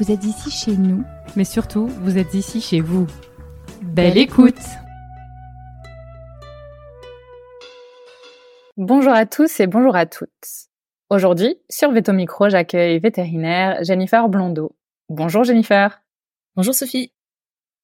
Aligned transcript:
Vous 0.00 0.10
êtes 0.10 0.24
ici 0.24 0.50
chez 0.50 0.78
nous, 0.78 1.04
mais 1.36 1.44
surtout, 1.44 1.86
vous 1.86 2.16
êtes 2.16 2.32
ici 2.32 2.62
chez 2.62 2.80
vous. 2.80 3.06
Belle, 3.82 4.16
écoute 4.16 4.54
Bonjour 8.78 9.12
à 9.12 9.26
tous 9.26 9.60
et 9.60 9.66
bonjour 9.66 9.94
à 9.94 10.06
toutes. 10.06 10.30
Aujourd'hui, 11.10 11.58
sur 11.68 11.92
Veto 11.92 12.14
Micro, 12.14 12.48
j'accueille 12.48 12.98
vétérinaire 12.98 13.84
Jennifer 13.84 14.26
Blondeau. 14.30 14.74
Bonjour 15.10 15.44
Jennifer. 15.44 16.02
Bonjour 16.56 16.72
Sophie. 16.72 17.12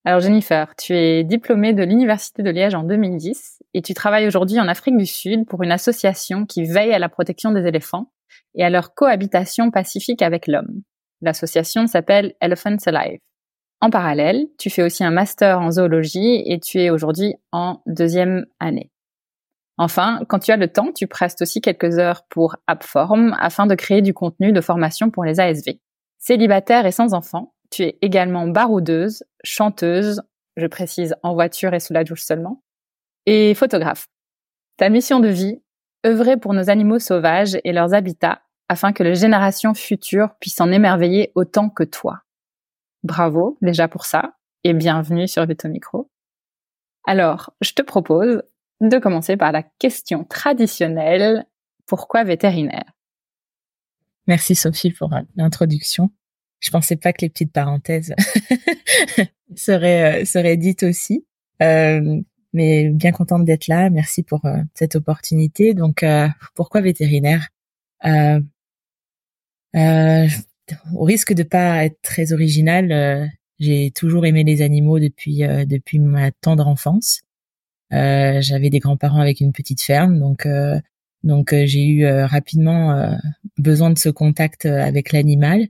Alors 0.07 0.21
Jennifer, 0.21 0.75
tu 0.75 0.95
es 0.95 1.23
diplômée 1.23 1.75
de 1.75 1.83
l'Université 1.83 2.43
de 2.43 2.49
Liège 2.49 2.75
en 2.75 2.85
2010 2.85 3.63
et 3.75 3.83
tu 3.83 3.93
travailles 3.93 4.27
aujourd'hui 4.27 4.59
en 4.59 4.69
Afrique 4.69 4.97
du 4.97 5.05
Sud 5.05 5.45
pour 5.45 5.63
une 5.63 5.73
association 5.73 6.47
qui 6.47 6.65
veille 6.65 6.95
à 6.95 6.99
la 6.99 7.11
protection 7.11 7.51
des 7.51 7.67
éléphants 7.67 8.11
et 8.55 8.65
à 8.65 8.71
leur 8.71 8.95
cohabitation 8.95 9.71
pacifique 9.71 10.23
avec 10.23 10.47
l'homme. 10.47 10.81
L'association 11.23 11.87
s'appelle 11.87 12.35
Elephants 12.41 12.77
Alive. 12.87 13.19
En 13.81 13.91
parallèle, 13.91 14.47
tu 14.59 14.71
fais 14.71 14.83
aussi 14.83 15.05
un 15.05 15.11
master 15.11 15.61
en 15.61 15.71
zoologie 15.71 16.43
et 16.47 16.59
tu 16.61 16.81
es 16.81 16.91
aujourd'hui 16.91 17.35
en 17.53 17.83
deuxième 17.87 18.47
année. 18.59 18.91
Enfin, 19.79 20.21
quand 20.29 20.39
tu 20.39 20.53
as 20.53 20.57
le 20.57 20.73
temps, 20.73 20.93
tu 20.93 21.07
prestes 21.07 21.43
aussi 21.43 21.61
quelques 21.61 21.99
heures 21.99 22.23
pour 22.29 22.57
Appform 22.67 23.37
afin 23.39 23.67
de 23.67 23.75
créer 23.75 24.01
du 24.01 24.15
contenu 24.15 24.53
de 24.53 24.61
formation 24.63 25.11
pour 25.11 25.25
les 25.25 25.39
ASV. 25.39 25.79
Célibataire 26.19 26.87
et 26.87 26.93
sans 26.93 27.13
enfant, 27.13 27.55
tu 27.71 27.83
es 27.83 27.99
également 28.01 28.49
baroudeuse, 28.49 29.25
chanteuse, 29.45 30.23
je 30.57 30.67
précise 30.67 31.15
en 31.23 31.35
voiture 31.35 31.75
et 31.75 31.81
sous 31.81 31.93
la 31.93 32.05
douche 32.05 32.23
seulement, 32.23 32.63
et 33.27 33.55
photographe. 33.55 34.09
Ta 34.79 34.89
mission 34.89 35.21
de 35.21 35.29
vie, 35.29 35.61
œuvrer 36.07 36.39
pour 36.39 36.55
nos 36.55 36.71
animaux 36.71 36.99
sauvages 36.99 37.59
et 37.65 37.73
leurs 37.73 37.93
habitats 37.93 38.41
afin 38.69 38.93
que 38.93 39.03
les 39.03 39.15
générations 39.15 39.75
futures 39.75 40.35
puissent 40.41 40.61
en 40.61 40.73
émerveiller 40.73 41.33
autant 41.35 41.69
que 41.69 41.85
toi. 41.85 42.23
Bravo 43.03 43.59
déjà 43.63 43.89
pour 43.89 44.05
ça 44.05 44.37
et 44.65 44.75
bienvenue 44.75 45.29
sur 45.29 45.47
Veto 45.47 45.69
Micro. 45.69 46.11
Alors, 47.07 47.55
je 47.61 47.73
te 47.73 47.83
propose 47.83 48.43
de 48.81 48.99
commencer 48.99 49.37
par 49.37 49.53
la 49.53 49.63
question 49.63 50.25
traditionnelle 50.25 51.47
pourquoi 51.87 52.25
vétérinaire? 52.25 52.93
Merci 54.27 54.55
Sophie 54.55 54.91
pour 54.91 55.13
euh, 55.15 55.21
l'introduction. 55.37 56.11
Je 56.59 56.71
pensais 56.71 56.97
pas 56.97 57.13
que 57.13 57.23
les 57.23 57.29
petites 57.29 57.53
parenthèses 57.53 58.15
seraient, 59.57 60.23
euh, 60.23 60.25
seraient 60.25 60.57
dites 60.57 60.83
aussi. 60.83 61.25
Euh, 61.63 62.21
mais 62.53 62.89
bien 62.89 63.13
contente 63.13 63.45
d'être 63.45 63.69
là. 63.69 63.89
Merci 63.91 64.23
pour 64.23 64.41
cette 64.75 64.97
opportunité. 64.97 65.75
Donc, 65.75 66.03
pourquoi 66.55 66.81
vétérinaire? 66.81 67.49
Euh, 69.77 70.27
au 70.95 71.05
risque 71.05 71.33
de 71.33 71.43
pas 71.43 71.85
être 71.85 72.01
très 72.03 72.33
original, 72.33 72.93
euh, 72.93 73.27
j'ai 73.59 73.91
toujours 73.91 74.27
aimé 74.27 74.45
les 74.45 74.63
animaux 74.63 74.99
depuis 74.99 75.45
euh, 75.45 75.65
depuis 75.65 75.99
ma 75.99 76.31
tendre 76.33 76.67
enfance. 76.69 77.23
J'avais 77.91 78.71
des 78.71 78.81
grands-parents 78.81 79.21
avec 79.21 79.41
une 79.41 79.53
petite 79.53 79.81
ferme, 79.81 80.19
donc 80.19 80.49
donc 81.23 81.55
j'ai 81.55 81.87
eu 81.87 82.05
rapidement 82.05 83.17
besoin 83.59 83.91
de 83.91 83.99
ce 83.99 84.09
contact 84.09 84.67
avec 84.67 85.13
l'animal. 85.13 85.69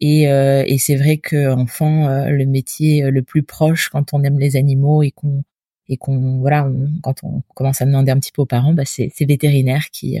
Et, 0.00 0.24
et 0.24 0.78
c'est 0.78 0.96
vrai 0.96 1.18
que 1.18 1.52
enfant, 1.52 2.08
le 2.28 2.44
métier 2.46 3.08
le 3.08 3.22
plus 3.22 3.44
proche 3.44 3.88
quand 3.88 4.12
on 4.14 4.24
aime 4.24 4.40
les 4.40 4.56
animaux 4.56 5.04
et 5.04 5.12
qu'on 5.12 5.44
et 5.88 5.96
qu'on 5.96 6.38
voilà, 6.40 6.68
quand 7.04 7.22
on 7.22 7.42
commence 7.54 7.80
à 7.80 7.86
demander 7.86 8.10
un 8.10 8.18
petit 8.18 8.32
peu 8.32 8.42
aux 8.42 8.46
parents, 8.46 8.74
bah 8.74 8.84
c'est 8.84 9.12
vétérinaire 9.20 9.90
qui 9.92 10.18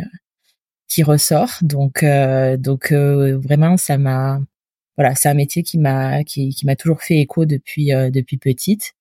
qui 0.88 1.02
ressort. 1.02 1.58
Donc 1.62 2.02
euh, 2.02 2.56
donc 2.56 2.92
euh, 2.92 3.38
vraiment 3.38 3.76
ça 3.76 3.98
m'a 3.98 4.40
voilà, 4.96 5.14
c'est 5.14 5.28
un 5.28 5.34
métier 5.34 5.62
qui 5.62 5.78
m'a 5.78 6.24
qui, 6.24 6.50
qui 6.50 6.66
m'a 6.66 6.76
toujours 6.76 7.02
fait 7.02 7.18
écho 7.18 7.46
depuis 7.46 7.92
euh, 7.92 8.10
depuis 8.10 8.38
petite. 8.38 8.94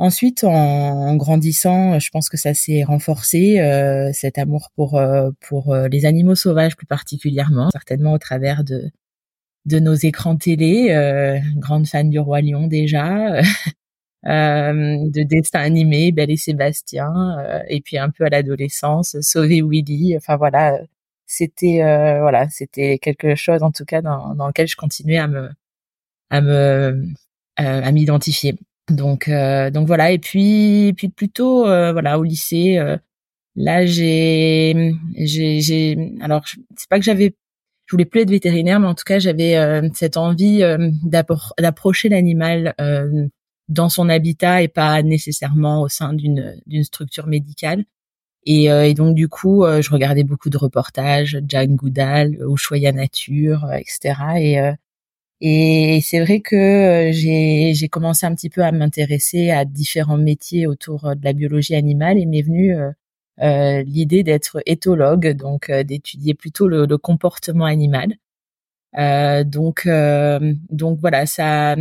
Ensuite, 0.00 0.44
en, 0.44 0.52
en, 0.52 1.16
grandissant, 1.16 1.98
je 1.98 2.10
pense 2.10 2.28
que 2.28 2.36
ça 2.36 2.54
s'est 2.54 2.84
renforcé 2.84 3.58
cet 4.12 4.38
amour 4.38 4.70
pour 4.76 5.00
pour 5.40 5.74
les 5.74 6.06
animaux 6.06 6.36
sauvages 6.36 6.76
plus 6.76 6.86
particulièrement, 6.86 7.70
certainement 7.72 8.12
au 8.12 8.18
travers 8.18 8.64
de 8.64 8.90
de 9.66 9.78
nos 9.80 9.94
écrans 9.94 10.36
télé. 10.36 10.94
grande 11.56 11.86
fan 11.88 12.10
du 12.10 12.20
roi 12.20 12.42
lion 12.42 12.68
déjà. 12.68 13.42
Euh, 14.26 14.72
de 15.10 15.22
dessin 15.22 15.60
animé, 15.60 16.10
Belle 16.10 16.30
et 16.30 16.36
Sébastien, 16.36 17.38
euh, 17.38 17.62
et 17.68 17.80
puis 17.80 17.98
un 17.98 18.10
peu 18.10 18.24
à 18.24 18.28
l'adolescence, 18.28 19.16
Sauver 19.20 19.62
Willy. 19.62 20.16
Enfin 20.16 20.36
voilà, 20.36 20.80
c'était 21.26 21.82
euh, 21.82 22.20
voilà, 22.20 22.48
c'était 22.50 22.98
quelque 22.98 23.36
chose 23.36 23.62
en 23.62 23.70
tout 23.70 23.84
cas 23.84 24.02
dans, 24.02 24.34
dans 24.34 24.48
lequel 24.48 24.66
je 24.66 24.74
continuais 24.76 25.18
à 25.18 25.28
me 25.28 25.50
à 26.30 26.40
me 26.40 27.04
à 27.56 27.92
m'identifier. 27.92 28.56
Donc 28.90 29.30
donc 29.30 29.86
voilà, 29.86 30.10
et 30.12 30.18
puis 30.18 30.94
puis 30.96 31.08
plutôt 31.10 31.64
voilà 31.64 32.18
au 32.18 32.24
lycée. 32.24 32.78
là 33.56 33.86
j'ai 33.86 34.94
j'ai 35.16 35.60
j'ai 35.60 36.14
alors 36.20 36.44
c'est 36.76 36.88
pas 36.88 36.98
que 36.98 37.04
j'avais 37.04 37.34
je 37.86 37.92
voulais 37.92 38.04
plus 38.04 38.22
être 38.22 38.30
vétérinaire, 38.30 38.80
mais 38.80 38.88
en 38.88 38.94
tout 38.94 39.04
cas 39.06 39.18
j'avais 39.20 39.56
cette 39.94 40.16
envie 40.16 40.62
d'approcher 41.04 42.08
l'animal 42.08 42.74
dans 43.68 43.88
son 43.88 44.08
habitat 44.08 44.62
et 44.62 44.68
pas 44.68 45.02
nécessairement 45.02 45.82
au 45.82 45.88
sein 45.88 46.14
d'une 46.14 46.60
d'une 46.66 46.84
structure 46.84 47.26
médicale. 47.26 47.84
Et, 48.46 48.70
euh, 48.70 48.86
et, 48.86 48.94
donc 48.94 49.14
du 49.14 49.28
coup, 49.28 49.64
euh, 49.64 49.82
je 49.82 49.90
regardais 49.90 50.24
beaucoup 50.24 50.50
de 50.50 50.56
reportages, 50.58 51.38
Jane 51.46 51.76
Goodall, 51.76 52.38
Ushuaïa 52.40 52.92
Nature, 52.92 53.64
euh, 53.66 53.74
etc. 53.74 54.14
Et 54.40 54.58
et 55.40 56.00
c'est 56.02 56.20
vrai 56.20 56.40
que 56.40 57.10
j'ai 57.12 57.72
j'ai 57.74 57.88
commencé 57.88 58.26
un 58.26 58.34
petit 58.34 58.50
peu 58.50 58.62
à 58.64 58.72
m'intéresser 58.72 59.50
à 59.50 59.64
différents 59.64 60.16
métiers 60.18 60.66
autour 60.66 61.14
de 61.16 61.24
la 61.24 61.32
biologie 61.32 61.76
animale 61.76 62.18
et 62.18 62.26
m'est 62.26 62.42
venue 62.42 62.74
l'idée 63.86 64.24
d'être 64.24 64.60
éthologue, 64.66 65.28
donc 65.36 65.70
d'étudier 65.70 66.34
plutôt 66.34 66.66
le, 66.68 66.86
le, 66.86 66.98
comportement 66.98 67.66
animal. 67.66 68.14
donc 69.46 69.88
donc 70.70 70.98
voilà, 71.00 71.26
ça 71.26 71.76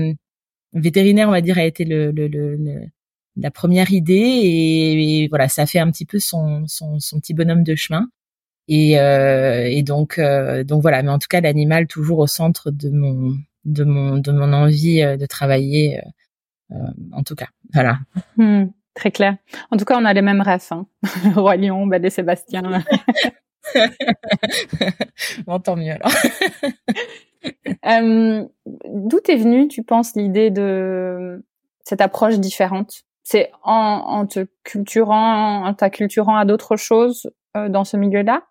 vétérinaire, 0.73 1.27
on 1.27 1.31
va 1.31 1.41
dire, 1.41 1.57
a 1.57 1.65
été 1.65 1.85
le, 1.85 2.11
le, 2.11 2.27
le, 2.27 2.87
la 3.35 3.51
première 3.51 3.91
idée 3.91 4.13
et, 4.13 5.27
voilà, 5.29 5.47
ça 5.47 5.65
fait 5.65 5.79
un 5.79 5.91
petit 5.91 6.05
peu 6.05 6.19
son, 6.19 6.65
son, 6.67 6.99
son 6.99 7.19
petit 7.19 7.33
bonhomme 7.33 7.63
de 7.63 7.75
chemin. 7.75 8.07
Et, 8.67 8.99
euh, 8.99 9.65
et 9.69 9.81
donc, 9.83 10.19
euh, 10.19 10.63
donc 10.63 10.81
voilà. 10.81 11.01
Mais 11.03 11.09
en 11.09 11.19
tout 11.19 11.27
cas, 11.29 11.41
l'animal 11.41 11.87
toujours 11.87 12.19
au 12.19 12.27
centre 12.27 12.71
de 12.71 12.89
mon, 12.89 13.37
de 13.65 13.83
mon, 13.83 14.17
de 14.17 14.31
mon 14.31 14.51
envie 14.53 15.01
euh, 15.01 15.17
de 15.17 15.25
travailler. 15.25 16.01
en 17.13 17.23
tout 17.23 17.35
cas, 17.35 17.47
voilà. 17.73 17.99
Hmm, 18.35 18.65
très 18.93 19.11
clair. 19.11 19.37
En 19.71 19.77
tout 19.77 19.85
cas, 19.85 19.97
on 19.97 20.05
a 20.05 20.13
les 20.13 20.21
mêmes 20.21 20.41
rêves. 20.41 20.67
Hein. 20.71 20.85
Roi 21.35 21.55
Lion, 21.55 21.87
Belle 21.87 22.05
et 22.05 22.09
Sébastien. 22.09 22.83
bon, 25.47 25.59
tant 25.59 25.75
mieux 25.75 25.91
alors. 25.93 26.11
Euh, 27.85 28.45
d'où 28.65 29.19
est 29.29 29.37
venue, 29.37 29.67
tu 29.69 29.83
penses, 29.83 30.15
l'idée 30.15 30.49
de 30.49 31.45
cette 31.83 32.01
approche 32.01 32.39
différente? 32.39 33.03
C'est 33.23 33.51
en, 33.63 33.73
en, 33.73 34.25
te 34.25 34.47
culturant, 34.63 35.65
en 35.65 35.73
t'acculturant 35.73 36.35
à 36.35 36.43
d'autres 36.43 36.75
choses 36.75 37.29
euh, 37.55 37.69
dans 37.69 37.85
ce 37.85 37.95
milieu-là? 37.95 38.43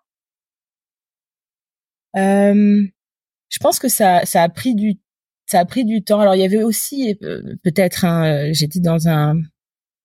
Euh, 2.15 2.81
Je 3.49 3.57
pense 3.59 3.77
que 3.77 3.89
ça, 3.89 4.25
ça 4.25 4.41
a 4.41 4.49
pris 4.49 4.73
du 4.73 4.95
ça 5.45 5.59
a 5.59 5.65
pris 5.65 5.85
du 5.85 6.03
temps. 6.03 6.19
Alors 6.19 6.35
il 6.35 6.41
y 6.41 6.45
avait 6.45 6.63
aussi 6.63 7.15
peut-être 7.63 8.05
un, 8.05 8.51
j'étais 8.53 8.79
dans 8.79 9.07
un 9.07 9.35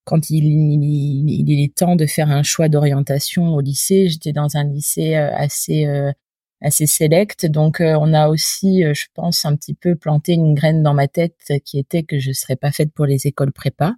quand 0.05 0.29
il, 0.29 0.45
il, 0.45 1.49
il, 1.49 1.63
est 1.63 1.75
temps 1.75 1.95
de 1.95 2.05
faire 2.05 2.29
un 2.29 2.43
choix 2.43 2.69
d'orientation 2.69 3.55
au 3.55 3.61
lycée, 3.61 4.09
j'étais 4.09 4.33
dans 4.33 4.57
un 4.57 4.63
lycée 4.63 5.15
assez 5.15 5.87
assez 6.61 6.85
sélect. 6.87 7.45
Donc 7.45 7.77
on 7.81 8.13
a 8.13 8.29
aussi, 8.29 8.83
je 8.93 9.05
pense, 9.13 9.45
un 9.45 9.55
petit 9.55 9.73
peu 9.73 9.95
planté 9.95 10.33
une 10.33 10.53
graine 10.53 10.83
dans 10.83 10.93
ma 10.93 11.07
tête 11.07 11.53
qui 11.65 11.79
était 11.79 12.03
que 12.03 12.19
je 12.19 12.31
serais 12.31 12.55
pas 12.55 12.71
faite 12.71 12.91
pour 12.93 13.05
les 13.05 13.27
écoles 13.27 13.51
prépa. 13.51 13.95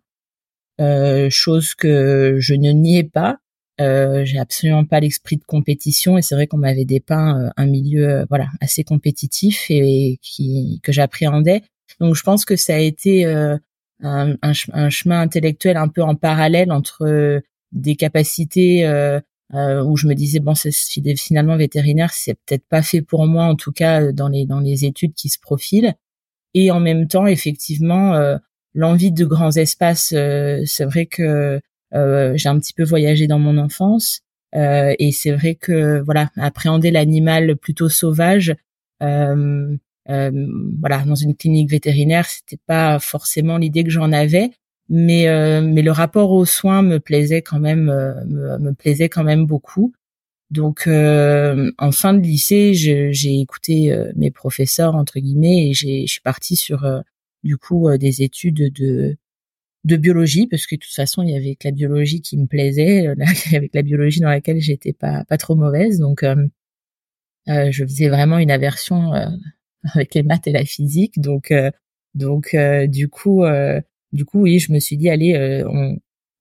Euh, 0.82 1.30
chose 1.30 1.74
que 1.74 2.38
je 2.40 2.54
ne 2.54 2.72
niais 2.72 3.04
pas. 3.04 3.38
Euh, 3.82 4.24
j'ai 4.26 4.40
absolument 4.40 4.86
pas 4.86 5.02
l'esprit 5.02 5.36
de 5.36 5.44
compétition 5.44 6.18
et 6.18 6.22
c'est 6.22 6.34
vrai 6.36 6.48
qu'on 6.48 6.58
m'avait 6.58 6.86
dépeint 6.86 7.42
euh, 7.42 7.50
un 7.58 7.66
milieu 7.66 8.10
euh, 8.10 8.26
voilà 8.30 8.48
assez 8.62 8.86
compétitif 8.86 9.66
et, 9.70 10.18
qui 10.22 10.80
que 10.82 10.94
j'appréhendais. 10.94 11.62
Donc 12.00 12.16
je 12.16 12.24
pense 12.24 12.46
que 12.46 12.56
ça 12.56 12.76
a 12.76 12.80
été 12.80 13.26
un, 14.02 14.36
un, 14.42 14.52
un, 14.74 14.90
chemin 14.90 15.22
intellectuel 15.22 15.78
un 15.78 15.88
peu 15.88 16.02
en 16.02 16.16
parallèle 16.16 16.72
entre 16.72 17.42
des 17.72 17.96
capacités 17.96 18.86
où 19.54 19.98
je 19.98 20.08
me 20.08 20.14
disais 20.14 20.40
bon 20.40 20.56
c'est 20.56 20.72
finalement 21.18 21.56
vétérinaire 21.56 22.12
c'est 22.12 22.34
peut-être 22.34 22.68
pas 22.68 22.82
fait 22.82 23.02
pour 23.02 23.26
moi 23.28 23.46
en 23.46 23.56
tout 23.56 23.72
cas 23.72 24.12
dans 24.12 24.28
les 24.28 24.46
dans 24.46 24.60
les 24.60 24.86
études 24.86 25.14
qui 25.14 25.30
se 25.30 25.40
profilent. 25.40 25.94
Et 26.54 26.72
en 26.72 26.80
même 26.80 27.08
temps 27.08 27.28
effectivement 27.28 28.38
l'envie 28.76 29.12
de 29.12 29.26
grands 29.26 29.56
espaces, 29.56 30.14
euh, 30.16 30.62
c'est 30.66 30.86
vrai 30.86 31.08
que 31.08 31.60
euh, 31.94 32.34
j'ai 32.36 32.50
un 32.50 32.60
petit 32.60 32.74
peu 32.74 32.84
voyagé 32.84 33.26
dans 33.26 33.40
mon 33.40 33.58
enfance 33.58 34.20
euh, 34.54 34.94
et 35.00 35.12
c'est 35.12 35.32
vrai 35.32 35.56
que 35.56 36.02
voilà, 36.02 36.30
appréhender 36.36 36.92
l'animal 36.92 37.56
plutôt 37.56 37.90
sauvage, 37.90 38.54
voilà, 40.08 41.04
dans 41.06 41.16
une 41.16 41.36
clinique 41.36 41.70
vétérinaire, 41.70 42.26
c'était 42.28 42.62
pas 42.68 43.00
forcément 43.00 43.58
l'idée 43.58 43.84
que 43.84 43.90
j'en 43.90 44.12
avais, 44.12 44.52
mais 44.90 45.26
mais 45.62 45.82
le 45.82 45.92
rapport 45.92 46.32
aux 46.32 46.46
soins 46.46 46.82
me 46.82 47.00
plaisait 47.00 47.42
quand 47.42 47.60
même, 47.60 47.86
me, 47.86 48.72
plaisait 48.74 49.10
quand 49.10 49.24
même 49.24 49.46
beaucoup. 49.46 49.94
Donc, 50.52 50.88
en 50.88 51.92
fin 51.92 52.14
de 52.14 52.22
lycée, 52.22 52.74
j'ai 52.74 53.40
écouté 53.40 53.96
mes 54.16 54.32
professeurs 54.32 54.96
entre 54.96 55.20
guillemets 55.20 55.70
et 55.70 55.74
j'ai, 55.74 56.06
je 56.06 56.12
suis 56.12 56.22
partie 56.22 56.56
sur 56.56 56.86
du 57.46 57.58
coup 57.58 57.88
euh, 57.88 57.98
des 57.98 58.24
études 58.24 58.74
de 58.74 59.18
de 59.86 59.98
biologie 59.98 60.48
parce 60.48 60.66
que 60.66 60.76
de 60.76 60.80
toute 60.82 60.94
façon 60.94 61.22
il 61.24 61.30
y 61.30 61.38
avait 61.38 61.56
que 61.56 61.68
la 61.68 61.72
biologie 61.72 62.22
qui 62.22 62.38
me 62.38 62.48
plaisait 62.48 63.08
euh, 63.08 63.16
avec 63.56 63.74
la 63.74 63.84
biologie 63.84 64.20
dans 64.20 64.30
laquelle 64.30 64.60
j'étais 64.60 64.94
pas 64.94 65.24
pas 65.26 65.38
trop 65.38 65.56
mauvaise 65.56 66.00
donc 66.00 66.24
euh, 66.24 66.48
je 67.48 67.86
faisais 67.86 68.10
vraiment 68.10 68.40
une 68.40 68.50
aversion 68.50 69.12
avec 69.94 70.14
les 70.16 70.24
maths 70.24 70.48
et 70.48 70.52
la 70.52 70.66
physique 70.66 71.20
donc 71.20 71.54
donc 72.14 72.56
du 72.88 73.08
coup 73.10 73.44
du 74.12 74.26
coup 74.26 74.42
oui 74.42 74.60
je 74.60 74.72
me 74.72 74.80
suis 74.80 74.98
dit 74.98 75.10
allez 75.10 75.64
on 75.68 75.98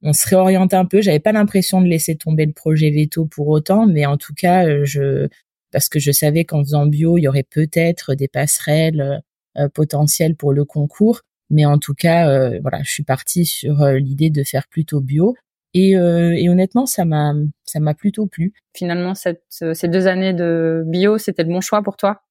on 0.07 0.13
se 0.13 0.29
réoriente 0.29 0.75
un 0.75 0.85
peu 0.85 1.01
j'avais 1.01 1.21
pas 1.21 1.33
l'impression 1.33 1.81
de 1.81 1.87
laisser 1.87 2.17
tomber 2.17 2.47
le 2.47 2.53
projet 2.53 2.91
veto 2.91 3.27
pour 3.27 3.49
autant 3.49 3.87
mais 3.87 4.07
en 4.07 4.17
tout 4.17 4.35
cas 4.35 4.85
je 4.85 5.29
parce 5.73 5.89
que 5.89 5.99
je 5.99 6.13
savais 6.13 6.45
qu'en 6.45 6.63
faisant 6.63 6.87
bio 6.87 7.19
il 7.19 7.23
y 7.23 7.29
aurait 7.29 7.43
peut-être 7.43 8.15
des 8.15 8.29
passerelles 8.29 9.23
euh, 9.57 9.69
potentiel 9.69 10.35
pour 10.35 10.53
le 10.53 10.65
concours. 10.65 11.21
Mais 11.49 11.65
en 11.65 11.79
tout 11.79 11.95
cas, 11.95 12.29
euh, 12.29 12.59
voilà, 12.61 12.83
je 12.83 12.91
suis 12.91 13.05
partie 13.05 13.45
sur 13.45 13.83
euh, 13.83 13.99
l'idée 13.99 14.29
de 14.29 14.43
faire 14.43 14.67
plutôt 14.67 15.01
bio. 15.01 15.37
Et, 15.75 15.91
et, 15.91 16.49
honnêtement, 16.49 16.87
ça 16.87 17.05
m'a 17.05 17.35
ça 17.65 17.81
m'a 17.81 17.95
plutôt 17.95 18.29
plu. 18.29 18.53
Finalement, 18.77 19.17
cette, 19.17 19.43
ces 19.49 19.89
deux 19.89 20.07
années 20.07 20.33
de 20.33 20.85
bio, 20.87 21.19
c'était 21.19 21.43
le 21.43 21.49
bon 21.49 21.61
choix 21.61 21.83
pour 21.83 21.97
toi? 21.97 22.23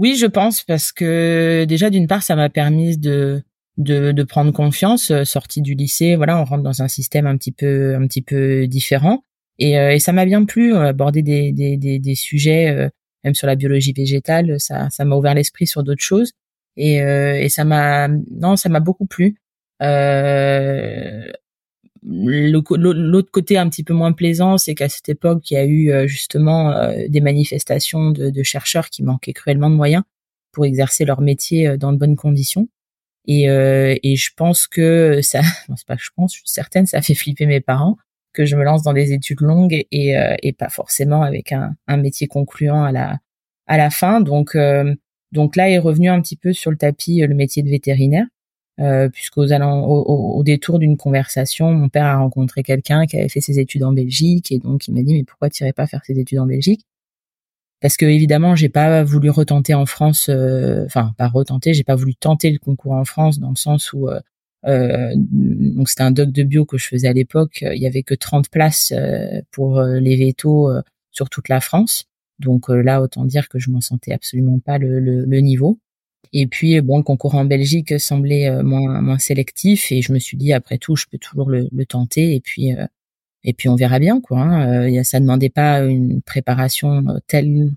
Oui, 0.00 0.16
je 0.16 0.24
pense 0.26 0.62
parce 0.64 0.92
que 0.92 1.66
déjà 1.68 1.90
d'une 1.90 2.06
part, 2.06 2.22
ça 2.22 2.34
m'a 2.34 2.48
permis 2.48 2.96
de, 2.96 3.42
de 3.76 4.12
de 4.12 4.22
prendre 4.22 4.50
confiance. 4.50 5.12
Sortie 5.24 5.60
du 5.60 5.74
lycée, 5.74 6.16
voilà, 6.16 6.40
on 6.40 6.44
rentre 6.44 6.62
dans 6.62 6.80
un 6.82 6.88
système 6.88 7.26
un 7.26 7.36
petit 7.36 7.52
peu 7.52 7.94
un 7.94 8.06
petit 8.06 8.22
peu 8.22 8.66
différent. 8.66 9.22
Et, 9.58 9.72
et 9.74 9.98
ça 10.00 10.12
m'a 10.12 10.24
bien 10.24 10.46
plu 10.46 10.74
aborder 10.74 11.20
des 11.22 11.52
des 11.52 11.76
des, 11.76 11.98
des 11.98 12.14
sujets 12.14 12.90
même 13.24 13.34
sur 13.34 13.46
la 13.46 13.56
biologie 13.56 13.92
végétale, 13.92 14.58
ça 14.58 14.88
ça 14.90 15.04
m'a 15.04 15.16
ouvert 15.16 15.34
l'esprit 15.34 15.66
sur 15.66 15.82
d'autres 15.82 16.02
choses 16.02 16.32
et, 16.78 17.02
euh, 17.02 17.34
et 17.38 17.50
ça 17.50 17.64
m'a 17.64 18.08
non 18.08 18.56
ça 18.56 18.70
m'a 18.70 18.80
beaucoup 18.80 19.06
plu. 19.06 19.36
Euh, 19.82 21.30
L'autre 22.02 23.30
côté 23.30 23.58
un 23.58 23.68
petit 23.68 23.84
peu 23.84 23.92
moins 23.92 24.12
plaisant, 24.12 24.58
c'est 24.58 24.74
qu'à 24.74 24.88
cette 24.88 25.08
époque, 25.08 25.50
il 25.50 25.54
y 25.54 25.56
a 25.58 25.64
eu 25.64 25.90
euh, 25.90 26.06
justement 26.06 26.70
euh, 26.70 27.06
des 27.08 27.20
manifestations 27.20 28.10
de, 28.10 28.30
de, 28.30 28.42
chercheurs 28.42 28.88
qui 28.88 29.02
manquaient 29.02 29.32
cruellement 29.34 29.68
de 29.68 29.74
moyens 29.74 30.04
pour 30.52 30.64
exercer 30.64 31.04
leur 31.04 31.20
métier 31.20 31.76
dans 31.76 31.92
de 31.92 31.98
bonnes 31.98 32.16
conditions. 32.16 32.68
Et, 33.26 33.50
euh, 33.50 33.94
et 34.02 34.16
je 34.16 34.30
pense 34.34 34.66
que 34.66 35.20
ça, 35.22 35.40
non, 35.68 35.76
c'est 35.76 35.86
pas 35.86 35.96
que 35.96 36.02
je 36.02 36.10
pense, 36.16 36.32
je 36.32 36.38
suis 36.38 36.48
certaine, 36.48 36.86
ça 36.86 37.02
fait 37.02 37.14
flipper 37.14 37.46
mes 37.46 37.60
parents 37.60 37.96
que 38.32 38.46
je 38.46 38.56
me 38.56 38.64
lance 38.64 38.82
dans 38.82 38.92
des 38.92 39.12
études 39.12 39.40
longues 39.40 39.84
et, 39.90 40.14
et 40.42 40.52
pas 40.52 40.68
forcément 40.68 41.22
avec 41.22 41.50
un, 41.50 41.74
un, 41.88 41.96
métier 41.96 42.28
concluant 42.28 42.84
à 42.84 42.92
la 42.92 43.18
à 43.66 43.76
la 43.76 43.90
fin. 43.90 44.20
Donc 44.20 44.54
donc 45.32 45.56
là 45.56 45.70
est 45.70 45.78
revenu 45.78 46.08
un 46.08 46.20
petit 46.20 46.36
peu 46.36 46.52
sur 46.52 46.70
le 46.70 46.76
tapis 46.76 47.22
euh, 47.22 47.26
le 47.26 47.34
métier 47.34 47.62
de 47.62 47.68
vétérinaire, 47.68 48.26
euh, 48.80 49.08
puisqu'aux 49.08 49.52
au, 49.52 50.36
au, 50.36 50.42
détour 50.42 50.78
d'une 50.78 50.96
conversation, 50.96 51.72
mon 51.72 51.88
père 51.88 52.06
a 52.06 52.16
rencontré 52.16 52.62
quelqu'un 52.62 53.06
qui 53.06 53.16
avait 53.16 53.28
fait 53.28 53.40
ses 53.40 53.58
études 53.58 53.84
en 53.84 53.92
Belgique 53.92 54.52
et 54.52 54.58
donc 54.58 54.88
il 54.88 54.94
m'a 54.94 55.02
dit 55.02 55.14
mais 55.14 55.24
pourquoi 55.24 55.50
tu 55.50 55.62
irais 55.62 55.72
pas 55.72 55.86
faire 55.86 56.04
ses 56.04 56.18
études 56.18 56.38
en 56.38 56.46
Belgique? 56.46 56.86
Parce 57.80 57.96
que 57.96 58.06
évidemment 58.06 58.56
j'ai 58.56 58.68
pas 58.68 59.04
voulu 59.04 59.30
retenter 59.30 59.74
en 59.74 59.86
France, 59.86 60.28
euh, 60.28 60.84
enfin 60.86 61.12
pas 61.18 61.28
retenter, 61.28 61.74
j'ai 61.74 61.84
pas 61.84 61.94
voulu 61.96 62.14
tenter 62.14 62.50
le 62.50 62.58
concours 62.58 62.92
en 62.92 63.04
France 63.04 63.38
dans 63.38 63.50
le 63.50 63.56
sens 63.56 63.92
où 63.92 64.08
euh, 64.08 64.20
euh 64.66 65.12
donc 65.16 65.88
c'était 65.88 66.02
un 66.02 66.10
doc 66.10 66.30
de 66.30 66.42
bio 66.42 66.64
que 66.64 66.78
je 66.78 66.86
faisais 66.86 67.08
à 67.08 67.12
l'époque, 67.12 67.62
il 67.62 67.80
y 67.80 67.86
avait 67.86 68.02
que 68.02 68.14
30 68.14 68.50
places 68.50 68.92
pour 69.50 69.82
les 69.82 70.16
vétos 70.16 70.70
sur 71.10 71.28
toute 71.30 71.48
la 71.48 71.60
France. 71.60 72.06
Donc 72.40 72.70
euh, 72.70 72.82
là, 72.82 73.02
autant 73.02 73.24
dire 73.24 73.48
que 73.48 73.58
je 73.58 73.70
m'en 73.70 73.80
sentais 73.80 74.12
absolument 74.12 74.58
pas 74.58 74.78
le, 74.78 74.98
le, 75.00 75.40
niveau. 75.40 75.78
Et 76.32 76.46
puis 76.46 76.80
bon, 76.80 76.98
le 76.98 77.02
concours 77.02 77.34
en 77.34 77.44
Belgique 77.44 77.98
semblait 78.00 78.48
euh, 78.48 78.62
moins 78.62 79.00
moins 79.00 79.18
sélectif 79.18 79.90
et 79.92 80.02
je 80.02 80.12
me 80.12 80.18
suis 80.18 80.36
dit 80.36 80.52
après 80.52 80.78
tout, 80.78 80.96
je 80.96 81.06
peux 81.10 81.18
toujours 81.18 81.50
le, 81.50 81.68
le 81.72 81.86
tenter 81.86 82.34
et 82.34 82.40
puis 82.40 82.72
euh, 82.74 82.86
et 83.44 83.52
puis 83.54 83.68
on 83.68 83.76
verra 83.76 83.98
bien 83.98 84.20
quoi. 84.20 84.40
Hein. 84.42 85.04
ça 85.04 85.20
demandait 85.20 85.50
pas 85.50 85.80
une 85.84 86.22
préparation 86.22 87.04
telle 87.26 87.72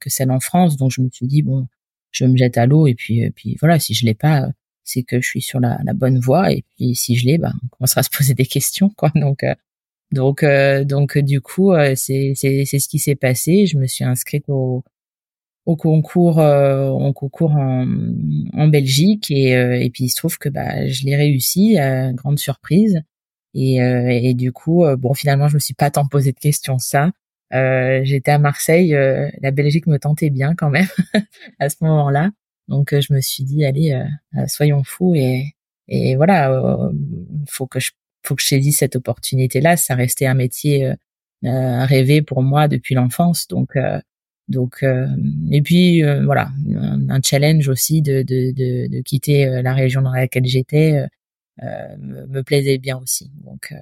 que 0.00 0.10
celle 0.10 0.30
en 0.30 0.40
France, 0.40 0.76
donc 0.76 0.90
je 0.90 1.02
me 1.02 1.10
suis 1.10 1.26
dit 1.26 1.42
bon, 1.42 1.66
je 2.12 2.24
me 2.24 2.36
jette 2.36 2.58
à 2.58 2.66
l'eau 2.66 2.86
et 2.86 2.94
puis 2.94 3.30
puis 3.32 3.56
voilà, 3.60 3.78
si 3.78 3.94
je 3.94 4.06
l'ai 4.06 4.14
pas, 4.14 4.48
c'est 4.84 5.02
que 5.02 5.20
je 5.20 5.26
suis 5.28 5.42
sur 5.42 5.60
la, 5.60 5.78
la 5.84 5.92
bonne 5.94 6.18
voie 6.18 6.52
et 6.52 6.64
puis 6.76 6.94
si 6.94 7.16
je 7.16 7.26
l'ai, 7.26 7.38
ben 7.38 7.52
on 7.64 7.68
commencera 7.68 8.00
à 8.00 8.02
se 8.04 8.10
poser 8.10 8.34
des 8.34 8.46
questions 8.46 8.90
quoi. 8.96 9.10
Donc 9.14 9.44
donc, 10.12 10.42
euh, 10.42 10.84
donc 10.84 11.16
du 11.18 11.40
coup, 11.40 11.72
euh, 11.72 11.94
c'est 11.96 12.34
c'est 12.36 12.64
ce 12.66 12.88
qui 12.88 12.98
s'est 12.98 13.14
passé. 13.16 13.66
Je 13.66 13.78
me 13.78 13.86
suis 13.86 14.04
inscrite 14.04 14.44
au 14.48 14.84
au 15.66 15.76
concours 15.76 16.40
euh, 16.40 16.88
au 16.88 17.12
concours 17.12 17.52
en, 17.52 17.86
en 18.52 18.68
Belgique 18.68 19.30
et 19.30 19.50
et 19.52 19.90
puis 19.90 20.04
il 20.04 20.08
se 20.10 20.16
trouve 20.16 20.38
que 20.38 20.48
bah 20.48 20.86
je 20.88 21.04
l'ai 21.04 21.16
réussi, 21.16 21.76
grande 22.14 22.38
surprise. 22.38 23.02
Et 23.54 23.76
et 23.76 24.34
du 24.34 24.52
coup, 24.52 24.84
bon 24.98 25.14
finalement, 25.14 25.48
je 25.48 25.54
me 25.54 25.60
suis 25.60 25.74
pas 25.74 25.90
tant 25.90 26.06
posé 26.06 26.32
de 26.32 26.38
questions 26.38 26.78
ça. 26.78 27.10
J'étais 27.52 28.30
à 28.30 28.38
Marseille, 28.38 28.90
la 29.40 29.50
Belgique 29.50 29.86
me 29.86 29.98
tentait 29.98 30.30
bien 30.30 30.54
quand 30.54 30.70
même 30.70 30.88
à 31.58 31.68
ce 31.68 31.76
moment-là. 31.82 32.30
Donc 32.68 32.94
je 32.98 33.12
me 33.12 33.20
suis 33.20 33.44
dit 33.44 33.64
allez, 33.64 34.00
soyons 34.48 34.82
fous 34.84 35.14
et 35.14 35.54
et 35.88 36.16
voilà, 36.16 36.90
il 36.92 37.50
faut 37.50 37.66
que 37.66 37.80
je 37.80 37.90
faut 38.24 38.34
que 38.34 38.42
je 38.42 38.48
saisisse 38.48 38.78
cette 38.78 38.96
opportunité-là. 38.96 39.76
Ça 39.76 39.94
restait 39.94 40.26
un 40.26 40.34
métier 40.34 40.86
euh, 40.86 40.94
euh 41.44 41.84
rêvé 41.84 42.22
pour 42.22 42.42
moi 42.42 42.68
depuis 42.68 42.94
l'enfance, 42.94 43.48
donc 43.48 43.76
euh, 43.76 44.00
donc 44.52 44.82
euh, 44.82 45.06
et 45.50 45.62
puis 45.62 46.02
voilà 46.24 46.50
un, 47.08 47.20
challenge 47.22 47.68
aussi 47.68 48.02
de, 48.02 48.22
de, 48.22 48.52
de, 48.88 49.00
quitter 49.02 49.62
la 49.62 49.74
région 49.74 50.02
dans 50.02 50.12
laquelle 50.12 50.44
j'étais 50.44 51.04
me, 51.60 52.42
plaisait 52.42 52.78
bien 52.78 52.98
aussi. 52.98 53.30
Donc 53.44 53.74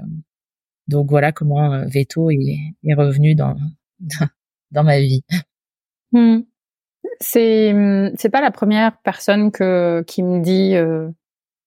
donc 0.88 1.10
voilà 1.10 1.32
comment 1.32 1.84
Veto 1.86 2.30
est, 2.30 2.58
est 2.84 2.94
revenu 2.94 3.34
dans 3.34 3.56
dans 4.70 4.84
ma 4.84 5.00
vie. 5.00 5.22
Hmm. 6.12 6.40
C'est 7.20 7.74
c'est 8.16 8.30
pas 8.30 8.40
la 8.40 8.50
première 8.50 8.96
personne 9.02 9.50
que 9.50 10.02
qui 10.06 10.22
me 10.22 10.40
dit 10.40 10.74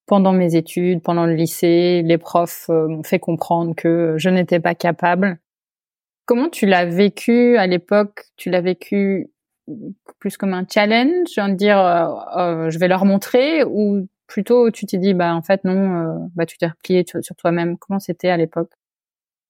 pendant 0.05 0.33
mes 0.33 0.55
études, 0.55 1.01
pendant 1.01 1.25
le 1.25 1.33
lycée, 1.33 2.01
les 2.03 2.17
profs 2.17 2.69
euh, 2.69 2.87
m'ont 2.87 3.03
fait 3.03 3.19
comprendre 3.19 3.73
que 3.75 4.15
je 4.17 4.29
n'étais 4.29 4.59
pas 4.59 4.75
capable. 4.75 5.39
Comment 6.25 6.49
tu 6.49 6.65
l'as 6.65 6.85
vécu 6.85 7.57
à 7.57 7.67
l'époque? 7.67 8.25
Tu 8.37 8.49
l'as 8.49 8.61
vécu 8.61 9.29
plus 10.19 10.37
comme 10.37 10.53
un 10.53 10.65
challenge, 10.71 11.37
en 11.37 11.49
dire 11.49 11.79
euh, 11.79 12.07
euh, 12.37 12.69
je 12.69 12.79
vais 12.79 12.87
leur 12.87 13.05
montrer, 13.05 13.63
ou 13.63 14.07
plutôt 14.27 14.71
tu 14.71 14.85
t'es 14.85 14.97
dit 14.97 15.13
bah 15.13 15.35
en 15.35 15.41
fait 15.41 15.63
non, 15.63 16.29
bah 16.35 16.45
tu 16.45 16.57
t'es 16.57 16.67
replié 16.67 17.05
sur 17.05 17.35
toi-même. 17.35 17.77
Comment 17.77 17.99
c'était 17.99 18.29
à 18.29 18.37
l'époque? 18.37 18.71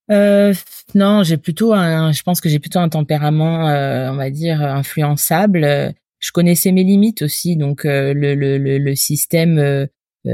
Non, 0.10 1.24
j'ai 1.24 1.38
plutôt 1.38 1.74
un, 1.74 2.12
je 2.12 2.22
pense 2.24 2.42
que 2.42 2.50
j'ai 2.50 2.60
plutôt 2.60 2.80
un 2.80 2.90
tempérament, 2.90 3.66
on 4.12 4.16
va 4.16 4.30
dire 4.30 4.62
influençable 4.62 5.94
je 6.20 6.32
connaissais 6.32 6.72
mes 6.72 6.86
limites 6.86 7.22
aussi. 7.22 7.58
Donc 7.58 7.84
le, 7.84 8.14
le, 8.14 8.58
le, 8.58 8.96
système 8.96 9.88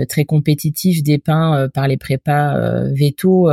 très 0.08 0.26
compétitif 0.26 1.02
dépeint 1.02 1.68
par 1.74 1.88
les 1.88 1.98
prépas 1.98 2.84
veto, 2.92 3.50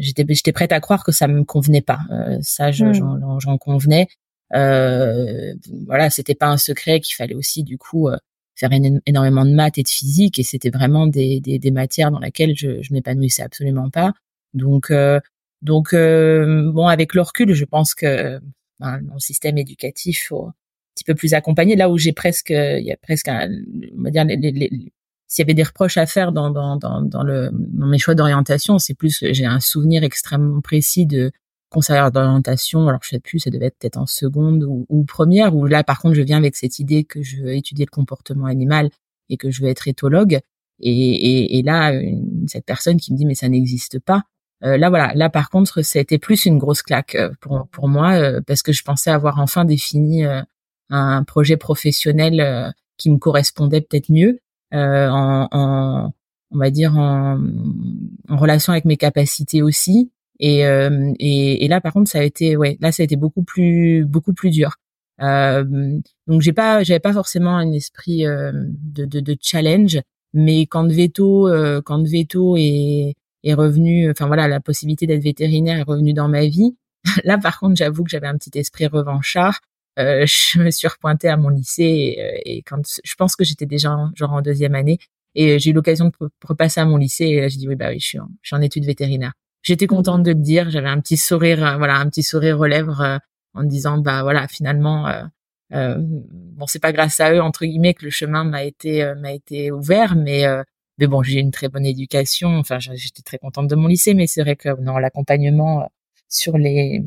j'étais 0.00 0.24
j'étais 0.28 0.52
prête 0.52 0.72
à 0.72 0.80
croire 0.80 1.04
que 1.04 1.12
ça 1.12 1.28
me 1.28 1.44
convenait 1.44 1.82
pas. 1.82 2.00
ça, 2.42 2.70
hmm. 2.70 2.92
j'en 2.92 3.38
j'en 3.40 3.58
convenais. 3.58 4.08
Euh, 4.54 5.54
voilà, 5.86 6.10
c'était 6.10 6.34
pas 6.34 6.48
un 6.48 6.56
secret 6.56 7.00
qu'il 7.00 7.14
fallait 7.16 7.34
aussi 7.34 7.64
du 7.64 7.78
coup 7.78 8.08
faire 8.56 8.70
énormément 9.06 9.44
de 9.44 9.54
maths 9.54 9.78
et 9.78 9.82
de 9.82 9.88
physique 9.88 10.38
et 10.38 10.42
c'était 10.42 10.70
vraiment 10.70 11.06
des, 11.06 11.40
des, 11.40 11.58
des, 11.58 11.70
matières 11.70 12.10
dans 12.10 12.18
lesquelles 12.18 12.56
je, 12.56 12.80
je 12.80 12.92
m'épanouissais 12.92 13.42
absolument 13.42 13.90
pas. 13.90 14.12
Donc 14.54 14.90
euh, 14.90 15.20
donc 15.62 15.92
euh, 15.92 16.70
bon 16.72 16.86
avec 16.86 17.14
le 17.14 17.20
recul, 17.22 17.52
je 17.54 17.64
pense 17.64 17.94
que 17.94 18.40
ben, 18.80 19.00
mon 19.02 19.18
système 19.18 19.58
éducatif 19.58 20.26
faut 20.28 20.46
un 20.46 20.54
petit 20.94 21.04
peu 21.04 21.14
plus 21.14 21.34
accompagné 21.34 21.76
là 21.76 21.90
où 21.90 21.98
j'ai 21.98 22.12
presque 22.12 22.50
il 22.50 22.84
y 22.84 22.92
a 22.92 22.96
presque 22.96 23.28
un, 23.28 23.48
on 23.98 24.02
va 24.02 24.10
dire 24.10 24.24
les, 24.24 24.36
les, 24.36 24.92
s'il 25.28 25.42
y 25.42 25.46
avait 25.46 25.54
des 25.54 25.62
reproches 25.62 25.96
à 25.96 26.06
faire 26.06 26.32
dans 26.32 26.50
dans 26.50 26.76
dans, 26.76 27.02
dans 27.02 27.22
le 27.22 27.50
dans 27.52 27.86
mes 27.86 27.98
choix 27.98 28.14
d'orientation, 28.14 28.78
c'est 28.78 28.94
plus 28.94 29.18
j'ai 29.22 29.46
un 29.46 29.60
souvenir 29.60 30.04
extrêmement 30.04 30.60
précis 30.60 31.06
de 31.06 31.32
conseillère 31.68 32.12
d'orientation, 32.12 32.88
alors 32.88 33.00
je 33.02 33.10
sais 33.10 33.20
plus, 33.20 33.40
ça 33.40 33.50
devait 33.50 33.66
être 33.66 33.78
peut-être 33.78 33.96
en 33.98 34.06
seconde 34.06 34.64
ou, 34.64 35.04
première, 35.04 35.54
où 35.54 35.66
là 35.66 35.84
par 35.84 36.00
contre 36.00 36.14
je 36.14 36.22
viens 36.22 36.38
avec 36.38 36.56
cette 36.56 36.78
idée 36.78 37.04
que 37.04 37.22
je 37.22 37.42
veux 37.42 37.54
étudier 37.54 37.84
le 37.84 37.90
comportement 37.90 38.46
animal 38.46 38.90
et 39.28 39.36
que 39.36 39.50
je 39.50 39.62
veux 39.62 39.68
être 39.68 39.88
éthologue. 39.88 40.40
Et, 40.80 40.90
et, 40.90 41.58
et 41.58 41.62
là, 41.62 41.92
une, 41.92 42.46
cette 42.48 42.66
personne 42.66 42.98
qui 42.98 43.12
me 43.12 43.18
dit 43.18 43.26
mais 43.26 43.34
ça 43.34 43.48
n'existe 43.48 43.98
pas. 43.98 44.22
Euh, 44.64 44.78
là 44.78 44.88
voilà, 44.88 45.12
là 45.14 45.28
par 45.28 45.50
contre 45.50 45.82
c'était 45.82 46.18
plus 46.18 46.46
une 46.46 46.58
grosse 46.58 46.82
claque 46.82 47.14
euh, 47.14 47.30
pour 47.40 47.68
pour 47.70 47.88
moi 47.88 48.14
euh, 48.14 48.40
parce 48.46 48.62
que 48.62 48.72
je 48.72 48.82
pensais 48.82 49.10
avoir 49.10 49.38
enfin 49.38 49.66
défini 49.66 50.24
euh, 50.24 50.40
un 50.88 51.24
projet 51.24 51.58
professionnel 51.58 52.72
qui 52.96 53.10
me 53.10 53.18
correspondait 53.18 53.82
peut-être 53.82 54.10
mieux 54.10 54.38
en, 54.72 55.48
en, 55.50 56.12
on 56.50 56.58
va 56.58 56.70
dire 56.70 56.96
en, 56.96 57.38
en 58.28 58.36
relation 58.36 58.72
avec 58.72 58.84
mes 58.84 58.96
capacités 58.96 59.62
aussi 59.62 60.10
et, 60.38 60.66
euh, 60.66 61.12
et, 61.18 61.64
et, 61.64 61.68
là, 61.68 61.80
par 61.80 61.92
contre, 61.92 62.10
ça 62.10 62.18
a 62.18 62.22
été, 62.22 62.56
ouais, 62.56 62.76
là, 62.80 62.92
ça 62.92 63.02
a 63.02 63.04
été 63.04 63.16
beaucoup 63.16 63.42
plus, 63.42 64.04
beaucoup 64.04 64.34
plus 64.34 64.50
dur. 64.50 64.76
Euh, 65.22 65.64
donc, 66.26 66.42
j'ai 66.42 66.52
pas, 66.52 66.82
j'avais 66.82 67.00
pas 67.00 67.12
forcément 67.12 67.56
un 67.56 67.72
esprit 67.72 68.26
euh, 68.26 68.52
de, 68.54 69.06
de, 69.06 69.20
de, 69.20 69.36
challenge, 69.40 70.00
mais 70.34 70.66
quand 70.66 70.86
Veto, 70.90 71.48
euh, 71.48 71.80
quand 71.82 72.02
Veto 72.06 72.56
est, 72.56 73.14
est 73.44 73.54
revenu, 73.54 74.10
enfin 74.10 74.26
voilà, 74.26 74.46
la 74.48 74.60
possibilité 74.60 75.06
d'être 75.06 75.22
vétérinaire 75.22 75.78
est 75.78 75.82
revenue 75.82 76.12
dans 76.12 76.28
ma 76.28 76.46
vie. 76.46 76.76
Là, 77.24 77.38
par 77.38 77.58
contre, 77.58 77.76
j'avoue 77.76 78.04
que 78.04 78.10
j'avais 78.10 78.26
un 78.26 78.36
petit 78.36 78.58
esprit 78.58 78.86
revanchard. 78.86 79.60
Euh, 79.98 80.26
je 80.26 80.60
me 80.60 80.70
suis 80.70 80.88
repointée 80.88 81.28
à 81.28 81.36
mon 81.36 81.48
lycée 81.48 81.84
et, 81.84 82.56
et 82.56 82.62
quand 82.62 82.82
je 83.02 83.14
pense 83.14 83.36
que 83.36 83.44
j'étais 83.44 83.66
déjà 83.66 83.96
genre 84.14 84.32
en 84.32 84.42
deuxième 84.42 84.74
année 84.74 84.98
et 85.34 85.58
j'ai 85.58 85.70
eu 85.70 85.72
l'occasion 85.72 86.06
de 86.06 86.28
repasser 86.44 86.80
à 86.80 86.84
mon 86.84 86.96
lycée 86.96 87.24
et 87.24 87.48
j'ai 87.48 87.58
dit 87.58 87.68
oui 87.68 87.76
bah 87.76 87.88
oui 87.90 88.00
je 88.00 88.06
suis 88.06 88.18
en, 88.18 88.28
je 88.42 88.48
suis 88.48 88.56
en 88.56 88.62
études 88.62 88.84
vétérinaires 88.84 89.32
j'étais 89.66 89.86
contente 89.86 90.22
de 90.22 90.30
le 90.30 90.40
dire. 90.40 90.70
J'avais 90.70 90.88
un 90.88 91.00
petit 91.00 91.16
sourire, 91.16 91.64
euh, 91.66 91.76
voilà, 91.76 91.96
un 91.96 92.08
petit 92.08 92.22
sourire 92.22 92.60
aux 92.60 92.66
lèvres 92.66 93.00
euh, 93.00 93.18
en 93.54 93.64
disant, 93.64 93.98
bah 93.98 94.22
voilà, 94.22 94.48
finalement, 94.48 95.08
euh, 95.08 95.24
euh, 95.74 95.96
bon, 95.98 96.66
c'est 96.66 96.78
pas 96.78 96.92
grâce 96.92 97.20
à 97.20 97.32
eux 97.34 97.42
entre 97.42 97.66
guillemets 97.66 97.94
que 97.94 98.04
le 98.04 98.10
chemin 98.10 98.44
m'a 98.44 98.64
été 98.64 99.12
m'a 99.16 99.32
été 99.32 99.72
ouvert, 99.72 100.14
mais 100.16 100.44
mais 100.98 101.06
bon, 101.08 101.22
j'ai 101.22 101.40
une 101.40 101.50
très 101.50 101.68
bonne 101.68 101.86
éducation. 101.86 102.48
Enfin, 102.58 102.78
j'étais 102.78 103.22
très 103.22 103.38
contente 103.38 103.68
de 103.68 103.74
mon 103.74 103.88
lycée, 103.88 104.14
mais 104.14 104.26
c'est 104.26 104.42
vrai 104.42 104.56
que 104.56 104.80
non, 104.80 104.98
l'accompagnement 104.98 105.90
sur 106.28 106.58
les 106.58 107.02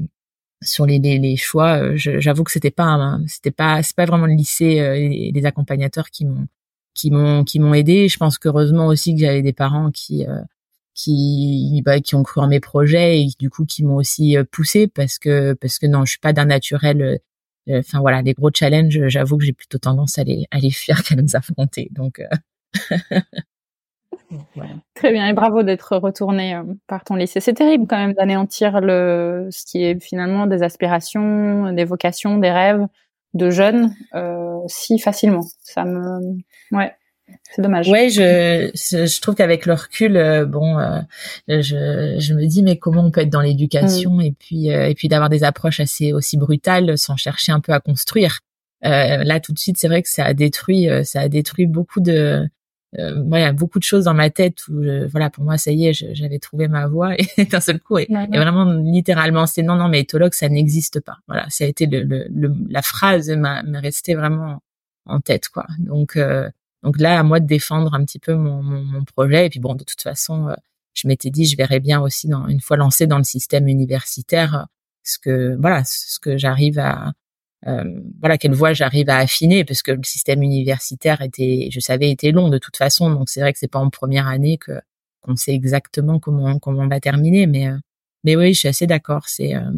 sur 0.62 0.86
les, 0.86 1.00
les, 1.00 1.20
les 1.20 1.38
choix, 1.38 1.96
j'avoue 1.96 2.44
que 2.44 2.52
c'était 2.52 2.72
pas 2.72 3.20
c'était 3.28 3.52
pas 3.52 3.82
c'est 3.84 3.96
pas 3.96 4.06
vraiment 4.06 4.26
le 4.26 4.34
lycée 4.34 4.66
et 4.66 5.32
les 5.32 5.46
accompagnateurs 5.46 6.10
qui 6.10 6.26
m'ont 6.26 6.48
qui 6.94 7.12
m'ont 7.12 7.44
qui 7.44 7.60
m'ont 7.60 7.74
aidé. 7.74 8.10
Je 8.10 8.18
pense 8.18 8.38
qu'heureusement 8.38 8.88
aussi 8.88 9.14
que 9.16 9.22
j'avais 9.22 9.42
des 9.42 9.54
parents 9.54 9.92
qui 9.92 10.26
qui 11.04 11.82
bah, 11.86 12.00
qui 12.02 12.16
ont 12.16 12.24
cru 12.24 12.42
en 12.42 12.48
mes 12.48 12.60
projets 12.60 13.22
et 13.22 13.30
du 13.40 13.50
coup 13.50 13.66
qui 13.66 13.84
m'ont 13.84 13.96
aussi 13.96 14.38
euh, 14.38 14.44
poussé 14.44 14.88
parce 14.88 15.18
que 15.18 15.54
parce 15.54 15.80
que 15.80 15.88
non 15.88 16.06
je 16.06 16.12
suis 16.12 16.20
pas 16.20 16.34
d'un 16.34 16.46
naturel 16.46 17.02
euh, 17.02 17.18
euh, 17.70 17.80
enfin 17.80 18.00
voilà 18.00 18.22
les 18.22 18.34
gros 18.34 18.52
challenges 18.54 19.08
j'avoue 19.08 19.38
que 19.38 19.46
j'ai 19.46 19.54
plutôt 19.54 19.78
tendance 19.78 20.18
à 20.18 20.24
les 20.24 20.46
à 20.52 20.60
les 20.60 20.72
fuir 20.80 21.04
qu'à 21.04 21.16
nous 21.16 21.36
affronter 21.36 21.90
donc 21.92 22.22
Très 24.96 25.12
bien 25.12 25.28
et 25.28 25.34
bravo 25.34 25.64
d'être 25.64 25.98
retourné 25.98 26.60
par 26.88 27.04
ton 27.04 27.16
lycée. 27.16 27.40
C'est 27.40 27.54
terrible 27.54 27.86
quand 27.88 27.98
même 27.98 28.14
d'anéantir 28.14 28.82
le 28.82 29.48
ce 29.52 29.66
qui 29.66 29.84
est 29.84 30.02
finalement 30.02 30.46
des 30.46 30.62
aspirations, 30.64 31.72
des 31.74 31.86
vocations, 31.86 32.38
des 32.38 32.52
rêves 32.52 32.86
de 33.34 33.50
jeunes 33.50 33.96
euh, 34.16 34.58
si 34.68 35.00
facilement. 35.00 35.46
Ça 35.64 35.84
me 35.86 36.38
ouais. 36.72 36.94
C'est 37.52 37.62
dommage. 37.62 37.90
Ouais, 37.90 38.10
je, 38.10 38.72
je 38.74 39.22
trouve 39.22 39.36
qu'avec 39.36 39.66
le 39.66 39.74
recul, 39.74 40.18
euh, 40.18 40.46
bon, 40.46 40.78
euh, 40.80 41.00
je, 41.48 42.16
je 42.20 42.34
me 42.34 42.46
dis 42.46 42.64
mais 42.64 42.78
comment 42.78 43.06
on 43.06 43.12
peut 43.12 43.22
être 43.22 43.30
dans 43.30 43.42
l'éducation 43.42 44.16
mm. 44.16 44.22
et 44.22 44.32
puis 44.38 44.72
euh, 44.72 44.88
et 44.88 44.96
puis 44.96 45.08
d'avoir 45.08 45.30
des 45.30 45.44
approches 45.44 45.80
assez 45.80 46.14
aussi 46.14 46.38
brutales 46.38 46.98
sans 46.98 47.18
chercher 47.18 47.52
un 47.52 47.60
peu 47.60 47.74
à 47.74 47.80
construire. 47.80 48.40
là, 48.82 49.40
tout 49.40 49.54
de 49.54 49.60
suite, 49.60 49.78
c'est 49.78 49.88
vrai 49.88 50.02
que 50.02 50.10
ça 50.10 50.26
a 50.26 50.34
détruit, 50.34 50.88
ça 51.04 51.22
a 51.22 51.28
détruit 51.28 51.66
beaucoup 51.68 52.00
de, 52.00 52.48
ouais, 52.98 53.54
beaucoup 53.54 53.80
de 53.80 53.84
choses 53.84 54.06
dans 54.06 54.14
ma 54.14 54.30
tête 54.30 54.68
où, 54.68 54.82
voilà, 55.10 55.30
pour 55.30 55.44
moi, 55.44 55.58
ça 55.58 55.72
y 55.72 55.88
est, 55.88 55.94
j'avais 55.94 56.40
trouvé 56.40 56.68
ma 56.68 56.88
voie 56.88 57.16
et 57.38 57.46
d'un 57.46 57.60
seul 57.60 57.80
coup, 57.80 57.98
et, 57.98 58.08
vraiment 58.10 58.66
littéralement, 58.66 59.46
c'est 59.46 59.62
non, 59.62 59.76
non, 59.76 59.90
mais 59.90 60.02
éthologue, 60.02 60.34
ça 60.34 60.50
n'existe 60.50 61.00
pas. 61.00 61.18
Voilà, 61.28 61.46
ça 61.50 61.66
a 61.66 61.68
été 61.68 61.86
le, 61.86 62.04
le, 62.04 62.54
la 62.70 62.82
phrase 62.82 63.30
m'est 63.30 63.80
restée 63.80 64.16
vraiment 64.16 64.62
en 65.06 65.20
tête, 65.20 65.50
quoi. 65.50 65.66
Donc 65.80 66.18
donc 66.84 67.00
là, 67.00 67.20
à 67.20 67.24
moi 67.24 67.40
de 67.40 67.46
défendre 67.46 67.94
un 67.94 68.04
petit 68.06 68.20
peu 68.20 68.34
mon, 68.34 68.64
mon, 68.64 68.84
mon 68.84 69.04
projet. 69.04 69.48
Et 69.48 69.50
puis 69.50 69.60
bon, 69.60 69.76
de 69.76 69.84
toute 69.84 70.02
façon, 70.02 70.48
euh, 70.48 70.56
je 70.94 71.08
m'étais 71.08 71.30
dit, 71.30 71.46
je 71.46 71.58
verrais 71.58 71.80
bien 71.80 72.02
aussi, 72.02 72.28
dans, 72.28 72.48
une 72.48 72.62
fois 72.62 72.78
lancé 72.78 73.08
dans 73.08 73.18
le 73.18 73.24
système 73.24 73.68
universitaire, 73.68 74.68
ce 75.04 75.18
que 75.20 75.58
voilà, 75.60 75.84
ce 75.86 76.20
que 76.20 76.38
j'arrive 76.38 76.80
à 76.80 77.08
euh, 77.08 77.12
voilà 77.64 78.38
quelle 78.38 78.54
voie 78.54 78.74
j'arrive 78.74 79.10
à 79.10 79.18
affiner, 79.18 79.66
parce 79.66 79.82
que 79.84 79.92
le 79.92 80.04
système 80.04 80.42
universitaire 80.44 81.22
était, 81.22 81.70
je 81.72 81.80
savais, 81.80 82.10
était 82.10 82.32
long 82.32 82.50
de 82.50 82.58
toute 82.58 82.78
façon. 82.78 83.10
Donc 83.12 83.30
c'est 83.30 83.42
vrai 83.42 83.54
que 83.54 83.60
c'est 83.60 83.68
pas 83.68 83.80
en 83.80 83.90
première 83.90 84.28
année 84.28 84.58
que 84.58 84.80
qu'on 85.22 85.36
sait 85.36 85.54
exactement 85.54 86.20
comment 86.20 86.60
comment 86.60 86.84
on 86.84 86.88
va 86.88 87.00
terminer, 87.00 87.48
mais 87.48 87.68
euh, 87.68 87.78
mais 88.24 88.36
oui, 88.36 88.54
je 88.54 88.60
suis 88.60 88.68
assez 88.70 88.88
d'accord. 88.88 89.28
C'est 89.28 89.56
euh, 89.56 89.72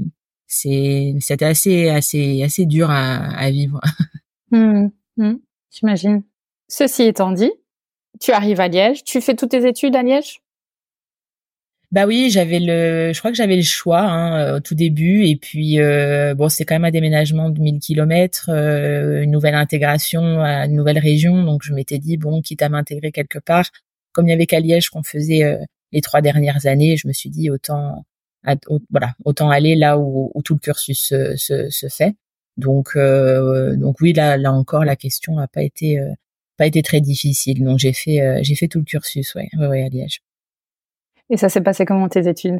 c'est 0.47 1.15
c'était 1.19 1.45
assez 1.45 1.89
assez 1.89 2.43
assez 2.43 2.65
dur 2.65 2.89
à, 2.91 3.17
à 3.37 3.51
vivre. 3.51 3.79
Mmh, 4.53 4.89
mmh, 5.15 5.35
J'imagine. 5.71 6.23
Ceci 6.67 7.03
étant 7.03 7.31
dit, 7.31 7.53
tu 8.19 8.31
arrives 8.33 8.59
à 8.59 8.67
Liège, 8.67 9.05
tu 9.05 9.21
fais 9.21 9.33
toutes 9.33 9.51
tes 9.51 9.65
études 9.65 9.95
à 9.95 10.03
Liège? 10.03 10.40
Bah 11.91 12.05
oui, 12.05 12.29
j'avais 12.31 12.59
le, 12.59 13.11
je 13.13 13.19
crois 13.19 13.31
que 13.31 13.37
j'avais 13.37 13.57
le 13.57 13.61
choix 13.63 14.01
hein, 14.01 14.39
euh, 14.39 14.57
au 14.57 14.59
tout 14.61 14.75
début, 14.75 15.25
et 15.25 15.35
puis 15.35 15.79
euh, 15.79 16.33
bon, 16.35 16.47
c'est 16.47 16.63
quand 16.63 16.75
même 16.75 16.85
un 16.85 16.91
déménagement 16.91 17.49
de 17.49 17.59
1000 17.59 17.79
kilomètres, 17.79 18.49
euh, 18.49 19.21
une 19.23 19.31
nouvelle 19.31 19.55
intégration 19.55 20.41
à 20.41 20.65
une 20.67 20.75
nouvelle 20.75 20.99
région, 20.99 21.43
donc 21.43 21.63
je 21.63 21.73
m'étais 21.73 21.99
dit 21.99 22.15
bon, 22.17 22.41
quitte 22.41 22.61
à 22.61 22.69
m'intégrer 22.69 23.11
quelque 23.11 23.39
part, 23.39 23.69
comme 24.13 24.27
il 24.27 24.31
y 24.31 24.33
avait 24.33 24.45
qu'à 24.45 24.61
Liège 24.61 24.89
qu'on 24.89 25.03
faisait 25.03 25.57
les 25.91 26.01
trois 26.01 26.21
dernières 26.21 26.65
années, 26.65 26.95
je 26.97 27.07
me 27.07 27.13
suis 27.13 27.29
dit 27.29 27.49
autant, 27.49 28.05
voilà, 28.89 29.13
autant 29.25 29.49
aller 29.49 29.75
là 29.75 29.97
où, 29.99 30.31
tout 30.45 30.53
le 30.55 30.59
cursus 30.59 30.99
se, 31.07 31.35
se, 31.35 31.69
se 31.69 31.87
fait. 31.89 32.15
Donc 32.57 32.97
donc 32.97 34.01
oui, 34.01 34.13
là 34.13 34.37
là 34.37 34.51
encore, 34.53 34.85
la 34.85 34.95
question 34.95 35.35
n'a 35.35 35.47
pas 35.47 35.63
été 35.63 35.99
pas 36.61 36.67
été 36.67 36.83
très 36.83 37.01
difficile. 37.01 37.63
Donc 37.63 37.79
j'ai 37.79 37.93
fait 37.93 38.21
euh, 38.21 38.39
j'ai 38.43 38.55
fait 38.55 38.67
tout 38.67 38.79
le 38.79 38.85
cursus, 38.85 39.33
ouais, 39.35 39.49
ouais, 39.57 39.83
à 39.83 39.89
Liège. 39.89 40.21
Et 41.31 41.37
ça 41.37 41.49
s'est 41.49 41.61
passé 41.61 41.85
comment 41.85 42.09
tes 42.09 42.27
études? 42.27 42.59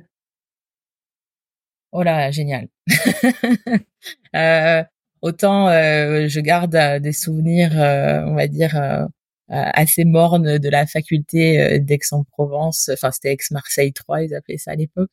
Oh 1.92 2.04
là, 2.04 2.32
génial. 2.32 2.70
euh, 4.36 4.84
autant 5.22 5.68
euh, 5.68 6.28
je 6.30 6.40
garde 6.40 6.76
euh, 6.76 7.00
des 7.00 7.12
souvenirs, 7.12 7.72
on 7.74 8.34
va 8.34 8.48
dire 8.48 9.10
assez 9.50 10.06
mornes 10.06 10.58
de 10.58 10.70
la 10.70 10.88
faculté 10.88 11.80
d'Aix-en-Provence. 11.80 12.90
Enfin, 12.94 13.12
c'était 13.12 13.34
Aix-Marseille 13.34 13.92
3, 13.92 14.24
ils 14.24 14.34
appelaient 14.34 14.58
ça 14.58 14.72
à 14.72 14.76
l'époque. 14.76 15.10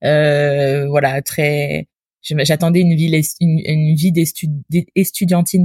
voilà, 0.00 1.20
très 1.22 1.86
j'attendais 2.22 2.80
une 2.80 2.94
vie 2.94 3.22
une, 3.40 3.60
une 3.66 3.96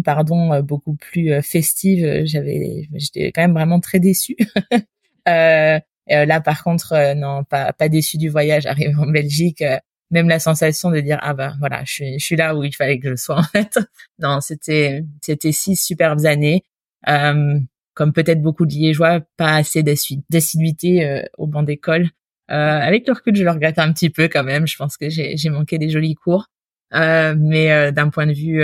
pardon 0.03 0.53
euh, 0.53 0.61
beaucoup 0.61 0.95
plus 0.95 1.31
euh, 1.31 1.41
festive 1.41 2.25
j'avais 2.25 2.87
j'étais 2.95 3.31
quand 3.31 3.41
même 3.41 3.53
vraiment 3.53 3.79
très 3.79 3.99
déçue 3.99 4.35
euh, 5.27 5.79
là 6.09 6.41
par 6.41 6.63
contre 6.63 7.15
non 7.15 7.43
pas 7.43 7.73
pas 7.73 7.89
déçue 7.89 8.17
du 8.17 8.29
voyage 8.29 8.65
arrivé 8.65 8.93
en 8.95 9.07
Belgique 9.07 9.63
même 10.11 10.29
la 10.29 10.39
sensation 10.39 10.89
de 10.89 10.99
dire 10.99 11.19
ah 11.21 11.33
bah 11.33 11.53
voilà 11.59 11.83
je 11.85 11.91
suis 11.91 12.19
je 12.19 12.25
suis 12.25 12.35
là 12.35 12.55
où 12.55 12.63
il 12.63 12.75
fallait 12.75 12.99
que 12.99 13.09
je 13.09 13.15
sois 13.15 13.37
en 13.39 13.43
fait 13.43 13.79
non 14.19 14.39
c'était 14.41 15.03
c'était 15.21 15.51
six 15.51 15.75
superbes 15.75 16.25
années 16.25 16.63
comme 17.05 18.13
peut-être 18.13 18.41
beaucoup 18.41 18.65
de 18.65 18.73
liégeois 18.73 19.21
pas 19.37 19.55
assez 19.55 19.83
d'assiduité 19.83 21.25
au 21.37 21.47
banc 21.47 21.63
d'école 21.63 22.09
euh, 22.49 22.55
avec 22.55 23.07
le 23.07 23.13
recul, 23.13 23.35
je 23.35 23.43
le 23.43 23.51
regrette 23.51 23.79
un 23.79 23.91
petit 23.91 24.09
peu 24.09 24.27
quand 24.27 24.43
même. 24.43 24.67
Je 24.67 24.77
pense 24.77 24.97
que 24.97 25.09
j'ai 25.09 25.49
manqué 25.49 25.77
des 25.77 25.89
jolis 25.89 26.15
cours. 26.15 26.47
Euh, 26.93 27.35
mais 27.37 27.91
d'un 27.91 28.09
point 28.09 28.27
de 28.27 28.33
vue 28.33 28.59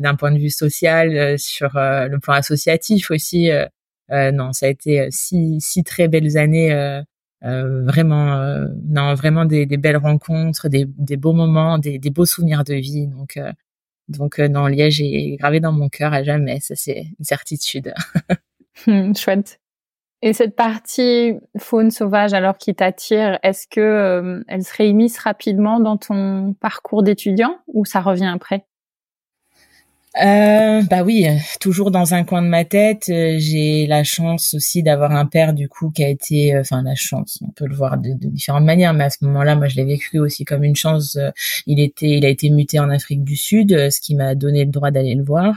d'un 0.00 0.14
point 0.14 0.30
de 0.32 0.38
vue 0.38 0.50
social, 0.50 1.38
sur 1.38 1.70
le 1.74 2.18
plan 2.18 2.34
associatif 2.34 3.10
aussi, 3.10 3.50
non, 4.12 4.52
ça 4.52 4.66
a 4.66 4.68
été 4.68 5.08
six, 5.10 5.60
six 5.60 5.84
très 5.84 6.08
belles 6.08 6.36
années. 6.36 7.02
vraiment, 7.42 8.66
non, 8.84 9.14
vraiment 9.14 9.44
des, 9.44 9.66
des, 9.66 9.76
belles 9.76 9.96
rencontres, 9.96 10.68
des, 10.68 10.84
des 10.86 11.16
beaux 11.16 11.32
moments, 11.32 11.78
des, 11.78 11.98
des, 11.98 12.10
beaux 12.10 12.26
souvenirs 12.26 12.64
de 12.64 12.74
vie. 12.74 13.06
Donc, 13.06 13.38
donc 14.08 14.38
non, 14.38 14.66
Liège 14.66 15.00
est 15.00 15.36
gravé 15.36 15.60
dans 15.60 15.72
mon 15.72 15.88
cœur 15.88 16.12
à 16.12 16.22
jamais. 16.22 16.60
Ça, 16.60 16.74
c'est 16.76 17.06
une 17.18 17.24
certitude. 17.24 17.94
Hmm, 18.86 19.14
chouette. 19.14 19.60
Et 20.22 20.32
cette 20.32 20.54
partie 20.54 21.34
faune 21.58 21.90
sauvage, 21.90 22.32
alors 22.32 22.56
qui 22.56 22.74
t'attire, 22.74 23.40
est-ce 23.42 23.66
que 23.66 23.80
euh, 23.80 24.44
elle 24.46 24.62
se 24.62 24.74
réimmisce 24.76 25.18
rapidement 25.18 25.80
dans 25.80 25.96
ton 25.96 26.54
parcours 26.54 27.02
d'étudiant 27.02 27.58
ou 27.66 27.84
ça 27.84 28.00
revient 28.00 28.30
après? 28.32 28.64
Euh, 30.20 30.82
bah 30.90 31.02
oui, 31.04 31.26
toujours 31.60 31.90
dans 31.90 32.12
un 32.14 32.24
coin 32.24 32.42
de 32.42 32.48
ma 32.48 32.64
tête. 32.64 33.08
Euh, 33.08 33.36
j'ai 33.38 33.86
la 33.86 34.04
chance 34.04 34.54
aussi 34.54 34.82
d'avoir 34.82 35.12
un 35.12 35.26
père 35.26 35.54
du 35.54 35.68
coup 35.68 35.90
qui 35.90 36.04
a 36.04 36.08
été, 36.08 36.54
euh, 36.54 36.60
enfin 36.60 36.82
la 36.82 36.94
chance, 36.94 37.38
on 37.42 37.50
peut 37.50 37.66
le 37.66 37.74
voir 37.74 37.98
de, 37.98 38.12
différentes 38.14 38.64
manières, 38.64 38.92
mais 38.94 39.04
à 39.04 39.10
ce 39.10 39.24
moment-là, 39.24 39.56
moi 39.56 39.68
je 39.68 39.76
l'ai 39.76 39.84
vécu 39.84 40.18
aussi 40.18 40.44
comme 40.44 40.64
une 40.64 40.76
chance. 40.76 41.18
Il 41.66 41.80
était, 41.80 42.10
il 42.10 42.26
a 42.26 42.28
été 42.28 42.50
muté 42.50 42.78
en 42.78 42.90
Afrique 42.90 43.24
du 43.24 43.36
Sud, 43.36 43.90
ce 43.90 44.00
qui 44.00 44.14
m'a 44.14 44.34
donné 44.34 44.64
le 44.64 44.70
droit 44.70 44.90
d'aller 44.90 45.14
le 45.14 45.24
voir. 45.24 45.54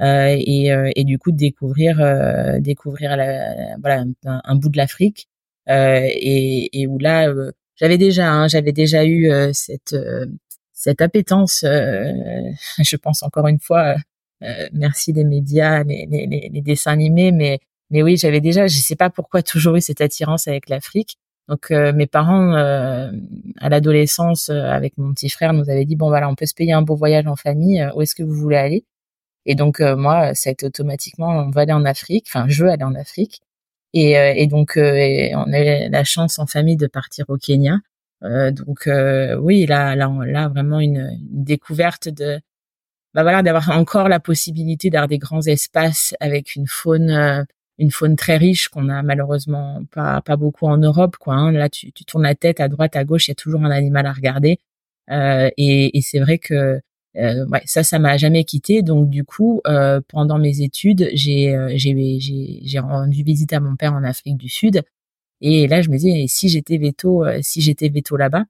Euh, 0.00 0.36
et, 0.38 0.72
euh, 0.72 0.90
et, 0.94 1.02
du 1.04 1.18
coup 1.18 1.32
de 1.32 1.36
découvrir 1.36 2.00
euh, 2.00 2.60
découvrir 2.60 3.16
la, 3.16 3.76
voilà 3.80 4.04
un, 4.24 4.54
bout 4.54 4.68
de 4.68 4.76
l'Afrique 4.76 5.28
et, 5.66 6.70
et, 6.72 6.86
où 6.86 6.98
là 6.98 7.26
j'avais 7.74 7.98
déjà 7.98 8.30
hein, 8.30 8.46
j'avais 8.46 8.70
déjà 8.70 9.04
eu 9.04 9.28
cette 9.52 9.96
cette 10.80 11.00
appétence 11.00 11.60
je 11.62 12.96
pense 12.96 13.22
encore 13.22 13.48
une 13.48 13.60
fois 13.60 13.96
merci 14.72 15.12
les 15.12 15.24
médias 15.24 15.82
les, 15.84 16.06
les, 16.10 16.48
les, 16.52 16.60
dessins 16.62 16.92
animés 16.92 17.32
mais 17.32 17.60
mais 17.90 18.02
oui 18.02 18.16
j'avais 18.16 18.40
déjà 18.40 18.66
je 18.66 18.78
sais 18.78 18.96
pas 18.96 19.10
pourquoi 19.10 19.42
toujours 19.42 19.76
eu 19.76 19.80
cette 19.80 20.00
attirance 20.00 20.46
avec 20.48 20.68
l'Afrique 20.68 21.16
donc 21.48 21.70
mes 21.70 22.06
parents 22.06 22.54
à 22.54 23.68
l'adolescence 23.68 24.50
avec 24.50 24.96
mon 24.98 25.12
petit 25.12 25.30
frère 25.30 25.52
nous 25.52 25.68
avaient 25.70 25.84
dit 25.84 25.96
bon 25.96 26.08
voilà 26.08 26.28
on 26.28 26.34
peut 26.34 26.46
se 26.46 26.54
payer 26.54 26.72
un 26.72 26.82
beau 26.82 26.94
voyage 26.94 27.26
en 27.26 27.36
famille 27.36 27.86
où 27.94 28.02
est-ce 28.02 28.14
que 28.14 28.22
vous 28.22 28.34
voulez 28.34 28.56
aller? 28.56 28.84
Et 29.48 29.54
donc 29.54 29.80
euh, 29.80 29.96
moi, 29.96 30.34
ça 30.34 30.50
a 30.50 30.52
été 30.52 30.66
automatiquement, 30.66 31.30
on 31.30 31.50
va 31.50 31.62
aller 31.62 31.72
en 31.72 31.86
Afrique. 31.86 32.26
Enfin, 32.28 32.46
je 32.48 32.64
veux 32.64 32.70
aller 32.70 32.84
en 32.84 32.94
Afrique. 32.94 33.40
Et, 33.94 34.18
euh, 34.18 34.34
et 34.36 34.46
donc 34.46 34.76
euh, 34.76 35.30
on 35.34 35.52
a 35.52 35.88
la 35.88 36.04
chance 36.04 36.38
en 36.38 36.46
famille 36.46 36.76
de 36.76 36.86
partir 36.86 37.24
au 37.28 37.38
Kenya. 37.38 37.78
Donc 38.22 38.88
oui, 39.40 39.66
là, 39.66 39.94
là, 39.94 40.10
là 40.26 40.48
vraiment 40.48 40.80
une, 40.80 41.18
découverte 41.22 42.08
de, 42.08 42.40
bah 43.14 43.22
voilà, 43.22 43.42
d'avoir 43.42 43.70
encore 43.70 44.08
la 44.08 44.20
possibilité 44.20 44.90
d'avoir 44.90 45.08
des 45.08 45.18
grands 45.18 45.42
espaces 45.42 46.14
avec 46.20 46.56
une 46.56 46.66
faune 46.66 47.46
une 47.78 47.90
faune 47.92 48.16
très 48.16 48.36
riche 48.36 48.68
qu'on 48.68 48.88
a 48.88 49.02
malheureusement 49.02 49.82
pas 49.92 50.20
pas 50.20 50.36
beaucoup 50.36 50.66
en 50.66 50.78
Europe 50.78 51.16
quoi 51.16 51.34
hein. 51.34 51.52
là 51.52 51.68
tu, 51.68 51.92
tu 51.92 52.04
tournes 52.04 52.24
la 52.24 52.34
tête 52.34 52.60
à 52.60 52.68
droite 52.68 52.96
à 52.96 53.04
gauche 53.04 53.28
il 53.28 53.30
y 53.30 53.32
a 53.32 53.36
toujours 53.36 53.64
un 53.64 53.70
animal 53.70 54.04
à 54.06 54.12
regarder 54.12 54.58
euh, 55.10 55.48
et, 55.56 55.96
et 55.96 56.00
c'est 56.02 56.18
vrai 56.18 56.38
que 56.38 56.80
euh, 57.16 57.46
ouais, 57.46 57.62
ça, 57.64 57.82
ça 57.82 57.98
m'a 57.98 58.16
jamais 58.16 58.44
quitté. 58.44 58.82
Donc 58.82 59.08
du 59.10 59.24
coup, 59.24 59.60
euh, 59.66 60.00
pendant 60.08 60.38
mes 60.38 60.60
études, 60.62 61.08
j'ai 61.14 61.54
euh, 61.54 61.72
j'ai 61.74 62.18
j'ai 62.20 62.78
rendu 62.78 63.22
visite 63.22 63.52
à 63.52 63.60
mon 63.60 63.76
père 63.76 63.94
en 63.94 64.04
Afrique 64.04 64.36
du 64.36 64.48
Sud. 64.48 64.82
Et 65.40 65.66
là, 65.68 65.82
je 65.82 65.90
me 65.90 65.96
disais, 65.96 66.24
si 66.28 66.48
j'étais 66.48 66.78
veto, 66.78 67.24
euh, 67.24 67.38
si 67.42 67.60
j'étais 67.60 67.88
veto 67.88 68.16
là-bas, 68.16 68.44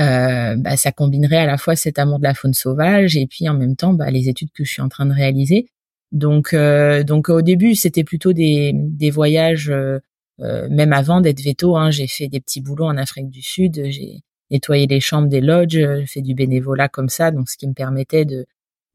euh, 0.00 0.54
bah, 0.56 0.76
ça 0.76 0.92
combinerait 0.92 1.38
à 1.38 1.46
la 1.46 1.58
fois 1.58 1.74
cet 1.74 1.98
amour 1.98 2.18
de 2.18 2.24
la 2.24 2.34
faune 2.34 2.54
sauvage 2.54 3.16
et 3.16 3.26
puis 3.26 3.48
en 3.48 3.54
même 3.54 3.74
temps 3.74 3.94
bah, 3.94 4.10
les 4.12 4.28
études 4.28 4.52
que 4.52 4.64
je 4.64 4.70
suis 4.70 4.82
en 4.82 4.88
train 4.88 5.06
de 5.06 5.12
réaliser. 5.12 5.68
Donc, 6.12 6.54
euh, 6.54 7.02
donc 7.02 7.28
au 7.28 7.42
début, 7.42 7.74
c'était 7.74 8.04
plutôt 8.04 8.32
des, 8.32 8.72
des 8.74 9.10
voyages, 9.10 9.70
euh, 9.70 9.98
même 10.38 10.92
avant 10.92 11.20
d'être 11.20 11.40
veto. 11.42 11.76
Hein, 11.76 11.90
j'ai 11.90 12.06
fait 12.06 12.28
des 12.28 12.40
petits 12.40 12.60
boulots 12.60 12.86
en 12.86 12.96
Afrique 12.96 13.28
du 13.28 13.42
Sud. 13.42 13.82
J'ai 13.86 14.22
nettoyer 14.50 14.86
les 14.86 15.00
chambres 15.00 15.28
des 15.28 15.40
lodges, 15.40 15.78
je 15.78 16.04
fais 16.06 16.22
du 16.22 16.34
bénévolat 16.34 16.88
comme 16.88 17.10
ça, 17.10 17.30
donc 17.30 17.50
ce 17.50 17.58
qui 17.58 17.68
me 17.68 17.74
permettait 17.74 18.24
de 18.24 18.46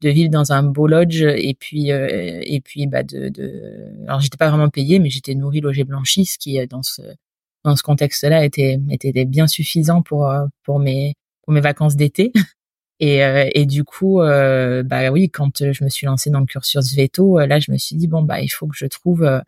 de 0.04 0.10
vivre 0.10 0.30
dans 0.30 0.52
un 0.52 0.62
beau 0.62 0.86
lodge 0.86 1.22
et 1.22 1.56
puis 1.58 1.90
euh, 1.90 2.40
et 2.42 2.60
puis 2.60 2.86
bah 2.86 3.02
de, 3.02 3.28
de... 3.28 3.90
alors 4.06 4.20
j'étais 4.20 4.36
pas 4.36 4.48
vraiment 4.48 4.68
payée 4.68 4.98
mais 4.98 5.10
j'étais 5.10 5.34
nourrie 5.34 5.60
logée 5.60 5.84
blanchie 5.84 6.26
ce 6.26 6.38
qui 6.38 6.60
euh, 6.60 6.66
dans 6.66 6.82
ce 6.82 7.02
dans 7.64 7.74
ce 7.74 7.82
contexte-là 7.82 8.44
était 8.44 8.78
était 8.90 9.24
bien 9.24 9.46
suffisant 9.46 10.02
pour 10.02 10.30
euh, 10.30 10.46
pour 10.62 10.78
mes 10.78 11.14
pour 11.42 11.52
mes 11.54 11.60
vacances 11.60 11.96
d'été 11.96 12.32
et 13.00 13.20
et 13.54 13.66
du 13.66 13.82
coup 13.82 14.18
bah 14.18 15.10
oui 15.10 15.28
quand 15.30 15.72
je 15.72 15.82
me 15.82 15.88
suis 15.88 16.06
lancée 16.06 16.30
dans 16.30 16.40
le 16.40 16.46
cursus 16.46 16.94
veto 16.94 17.38
là 17.38 17.58
je 17.58 17.72
me 17.72 17.76
suis 17.76 17.96
dit 17.96 18.06
bon 18.06 18.22
bah 18.22 18.40
il 18.40 18.48
faut 18.48 18.66
que 18.66 18.76
je 18.76 18.86
trouve 18.86 19.42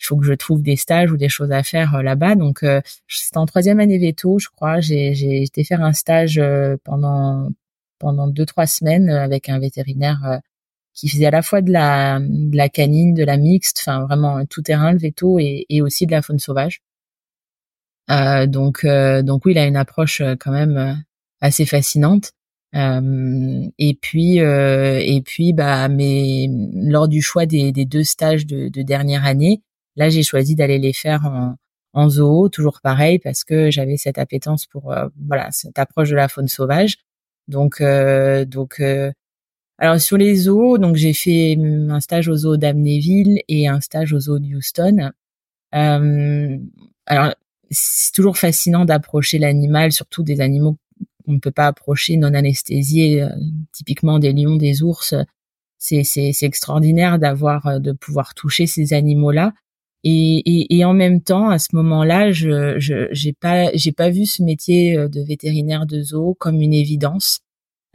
il 0.00 0.06
faut 0.06 0.16
que 0.16 0.24
je 0.24 0.32
trouve 0.32 0.62
des 0.62 0.76
stages 0.76 1.12
ou 1.12 1.16
des 1.16 1.28
choses 1.28 1.52
à 1.52 1.62
faire 1.62 1.96
euh, 1.96 2.02
là-bas. 2.02 2.34
Donc, 2.34 2.62
euh, 2.62 2.80
c'était 3.06 3.38
en 3.38 3.46
troisième 3.46 3.80
année 3.80 3.98
veto, 3.98 4.38
je 4.38 4.48
crois. 4.48 4.80
J'ai, 4.80 5.42
été 5.42 5.62
faire 5.64 5.82
un 5.82 5.92
stage 5.92 6.38
euh, 6.38 6.76
pendant 6.84 7.50
pendant 8.00 8.26
deux 8.28 8.46
trois 8.46 8.66
semaines 8.66 9.10
avec 9.10 9.48
un 9.48 9.58
vétérinaire 9.60 10.40
qui 10.94 11.08
faisait 11.08 11.26
à 11.26 11.30
la 11.30 11.42
fois 11.42 11.60
de 11.62 11.70
la 11.72 12.18
de 12.20 12.56
la 12.56 12.68
canine, 12.68 13.14
de 13.14 13.24
la 13.24 13.36
mixte, 13.36 13.78
enfin 13.82 14.04
vraiment 14.06 14.44
tout 14.46 14.62
terrain 14.62 14.92
le 14.92 14.98
veto 14.98 15.38
et, 15.38 15.66
et 15.68 15.82
aussi 15.82 16.06
de 16.06 16.12
la 16.12 16.22
faune 16.22 16.40
sauvage. 16.40 16.80
Euh, 18.10 18.46
donc 18.46 18.84
donc 18.86 19.44
oui, 19.46 19.52
il 19.52 19.58
a 19.58 19.66
une 19.66 19.76
approche 19.76 20.22
quand 20.40 20.52
même 20.52 21.02
assez 21.40 21.66
fascinante. 21.66 22.32
Euh, 22.76 23.66
et 23.78 23.94
puis 23.94 24.38
et 24.38 25.22
puis 25.24 25.52
bah 25.52 25.88
mais 25.88 26.48
lors 26.74 27.08
du 27.08 27.22
choix 27.22 27.46
des, 27.46 27.72
des 27.72 27.84
deux 27.84 28.04
stages 28.04 28.46
de, 28.46 28.68
de 28.68 28.82
dernière 28.82 29.24
année, 29.26 29.62
Là, 29.96 30.08
j'ai 30.08 30.22
choisi 30.22 30.54
d'aller 30.54 30.78
les 30.78 30.92
faire 30.92 31.26
en, 31.26 31.56
en 31.92 32.08
zoo, 32.08 32.48
toujours 32.48 32.80
pareil, 32.82 33.18
parce 33.18 33.44
que 33.44 33.70
j'avais 33.70 33.96
cette 33.96 34.18
appétence 34.18 34.66
pour 34.66 34.92
euh, 34.92 35.08
voilà 35.28 35.50
cette 35.50 35.78
approche 35.78 36.10
de 36.10 36.16
la 36.16 36.28
faune 36.28 36.48
sauvage. 36.48 36.96
Donc 37.50 37.80
euh, 37.80 38.44
donc 38.44 38.80
euh, 38.80 39.12
alors 39.78 40.00
sur 40.00 40.16
les 40.16 40.34
zoos, 40.36 40.78
donc 40.78 40.96
j'ai 40.96 41.12
fait 41.12 41.56
un 41.58 42.00
stage 42.00 42.28
au 42.28 42.36
zoo 42.36 42.56
d'Amnéville 42.56 43.42
et 43.48 43.68
un 43.68 43.80
stage 43.80 44.12
au 44.12 44.20
zoo 44.20 44.38
de 44.38 44.46
Houston. 44.56 45.10
alors 45.72 47.34
c'est 47.70 48.12
toujours 48.14 48.38
fascinant 48.38 48.84
d'approcher 48.84 49.38
l'animal, 49.38 49.92
surtout 49.92 50.22
des 50.22 50.40
animaux 50.40 50.76
qu'on 51.24 51.32
ne 51.32 51.38
peut 51.38 51.50
pas 51.52 51.66
approcher 51.66 52.16
non 52.16 52.34
anesthésiés, 52.34 53.26
typiquement 53.72 54.18
des 54.18 54.32
lions, 54.32 54.56
des 54.56 54.82
ours. 54.82 55.14
C'est 55.78 56.42
extraordinaire 56.42 57.18
d'avoir 57.18 57.80
de 57.80 57.92
pouvoir 57.92 58.34
toucher 58.34 58.66
ces 58.66 58.92
animaux 58.92 59.30
là 59.30 59.52
et, 60.04 60.38
et, 60.46 60.78
et, 60.78 60.84
en 60.84 60.94
même 60.94 61.20
temps, 61.22 61.50
à 61.50 61.58
ce 61.58 61.68
moment-là, 61.76 62.32
je 62.32 62.76
j'ai 63.12 63.32
pas 63.34 63.70
j'ai 63.74 63.92
pas 63.92 64.10
vu 64.10 64.26
ce 64.26 64.42
métier 64.42 64.96
euh, 64.96 65.08
de 65.08 65.20
vétérinaire 65.20 65.86
de 65.86 66.02
zoo 66.02 66.34
comme 66.38 66.60
une 66.62 66.72
évidence 66.74 67.40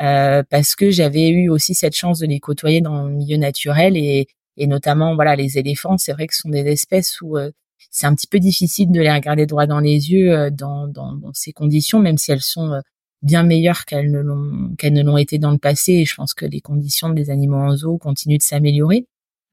euh, 0.01 0.43
parce 0.49 0.75
que 0.75 0.91
j'avais 0.91 1.29
eu 1.29 1.49
aussi 1.49 1.73
cette 1.73 1.95
chance 1.95 2.19
de 2.19 2.27
les 2.27 2.39
côtoyer 2.39 2.81
dans 2.81 3.05
le 3.05 3.13
milieu 3.13 3.37
naturel 3.37 3.95
et, 3.95 4.27
et 4.57 4.67
notamment 4.67 5.15
voilà 5.15 5.35
les 5.35 5.57
éléphants. 5.57 5.97
C'est 5.97 6.13
vrai 6.13 6.27
que 6.27 6.35
ce 6.35 6.41
sont 6.41 6.49
des 6.49 6.67
espèces 6.67 7.21
où 7.21 7.37
euh, 7.37 7.51
c'est 7.91 8.05
un 8.07 8.15
petit 8.15 8.27
peu 8.27 8.39
difficile 8.39 8.91
de 8.91 8.99
les 8.99 9.11
regarder 9.11 9.45
droit 9.45 9.67
dans 9.67 9.79
les 9.79 10.11
yeux 10.11 10.33
euh, 10.37 10.49
dans, 10.49 10.87
dans, 10.87 11.13
dans, 11.13 11.33
ces 11.33 11.53
conditions, 11.53 11.99
même 11.99 12.17
si 12.17 12.31
elles 12.31 12.41
sont 12.41 12.81
bien 13.21 13.43
meilleures 13.43 13.85
qu'elles 13.85 14.11
ne 14.11 14.19
l'ont 14.19 14.75
qu'elles 14.77 14.93
ne 14.93 15.03
l'ont 15.03 15.17
été 15.17 15.39
dans 15.39 15.51
le 15.51 15.59
passé. 15.59 15.93
Et 15.93 16.05
je 16.05 16.15
pense 16.15 16.33
que 16.33 16.45
les 16.45 16.61
conditions 16.61 17.09
des 17.09 17.29
animaux 17.29 17.57
en 17.57 17.75
zoo 17.77 17.97
continuent 17.97 18.37
de 18.37 18.43
s'améliorer. 18.43 19.07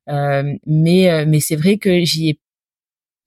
Euh, 0.09 0.55
mais 0.67 1.25
mais 1.27 1.41
c'est 1.41 1.57
vrai 1.57 1.79
que 1.79 2.05
j'y 2.05 2.31
ai 2.31 2.38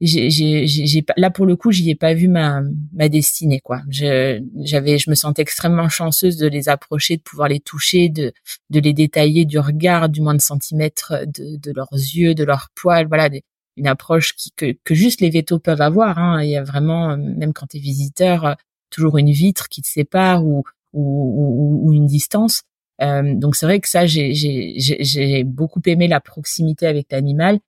j'ai, 0.05 1.05
là 1.17 1.29
pour 1.29 1.45
le 1.45 1.55
coup, 1.55 1.71
j'y 1.71 1.89
ai 1.89 1.95
pas 1.95 2.13
vu 2.13 2.27
ma, 2.27 2.61
ma 2.93 3.09
destinée 3.09 3.59
quoi. 3.59 3.81
Je, 3.89 4.41
j'avais, 4.63 4.97
je 4.97 5.09
me 5.09 5.15
sentais 5.15 5.41
extrêmement 5.41 5.89
chanceuse 5.89 6.37
de 6.37 6.47
les 6.47 6.69
approcher, 6.69 7.17
de 7.17 7.21
pouvoir 7.21 7.49
les 7.49 7.59
toucher, 7.59 8.09
de, 8.09 8.33
de 8.69 8.79
les 8.79 8.93
détailler 8.93 9.45
du 9.45 9.59
regard, 9.59 10.09
du 10.09 10.21
moins 10.21 10.35
de 10.35 10.41
centimètres 10.41 11.13
de, 11.25 11.57
de 11.57 11.71
leurs 11.75 11.93
yeux, 11.93 12.35
de 12.35 12.43
leurs 12.43 12.69
poils, 12.75 13.07
voilà, 13.07 13.29
une 13.77 13.87
approche 13.87 14.35
qui, 14.35 14.51
que, 14.55 14.75
que 14.83 14.95
juste 14.95 15.21
les 15.21 15.29
vétos 15.29 15.59
peuvent 15.59 15.81
avoir. 15.81 16.17
Hein. 16.17 16.43
Il 16.43 16.49
y 16.49 16.57
a 16.57 16.63
vraiment, 16.63 17.17
même 17.17 17.53
quand 17.53 17.67
tu 17.67 17.77
es 17.77 17.79
visiteur, 17.79 18.55
toujours 18.89 19.17
une 19.17 19.31
vitre 19.31 19.67
qui 19.69 19.81
te 19.81 19.87
sépare 19.87 20.45
ou, 20.45 20.63
ou, 20.93 21.81
ou, 21.83 21.93
une 21.93 22.05
distance. 22.05 22.63
Euh, 23.01 23.35
donc 23.35 23.55
c'est 23.55 23.65
vrai 23.65 23.79
que 23.79 23.89
ça, 23.89 24.05
j'ai, 24.05 24.33
j'ai, 24.33 24.75
j'ai 24.77 25.43
beaucoup 25.43 25.81
aimé 25.85 26.07
la 26.07 26.21
proximité 26.21 26.87
avec 26.87 27.11
l'animal 27.11 27.59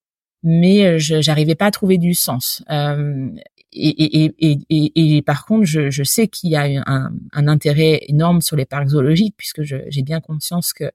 mais 0.43 0.85
euh, 0.85 0.97
je 0.97 1.21
j'arrivais 1.21 1.55
pas 1.55 1.67
à 1.67 1.71
trouver 1.71 1.97
du 1.97 2.13
sens. 2.13 2.63
Euh, 2.69 3.29
et, 3.73 4.25
et, 4.25 4.59
et, 4.69 5.17
et, 5.17 5.21
par 5.21 5.45
contre, 5.45 5.65
je, 5.65 5.89
je 5.89 6.03
sais 6.03 6.27
qu'il 6.27 6.49
y 6.49 6.55
a 6.55 6.63
un, 6.63 7.11
un, 7.33 7.47
intérêt 7.47 8.01
énorme 8.07 8.41
sur 8.41 8.55
les 8.55 8.65
parcs 8.65 8.87
zoologiques, 8.87 9.35
puisque 9.37 9.61
j'ai 9.63 10.01
bien 10.03 10.21
conscience 10.21 10.73
que 10.73 10.85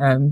euh, 0.00 0.30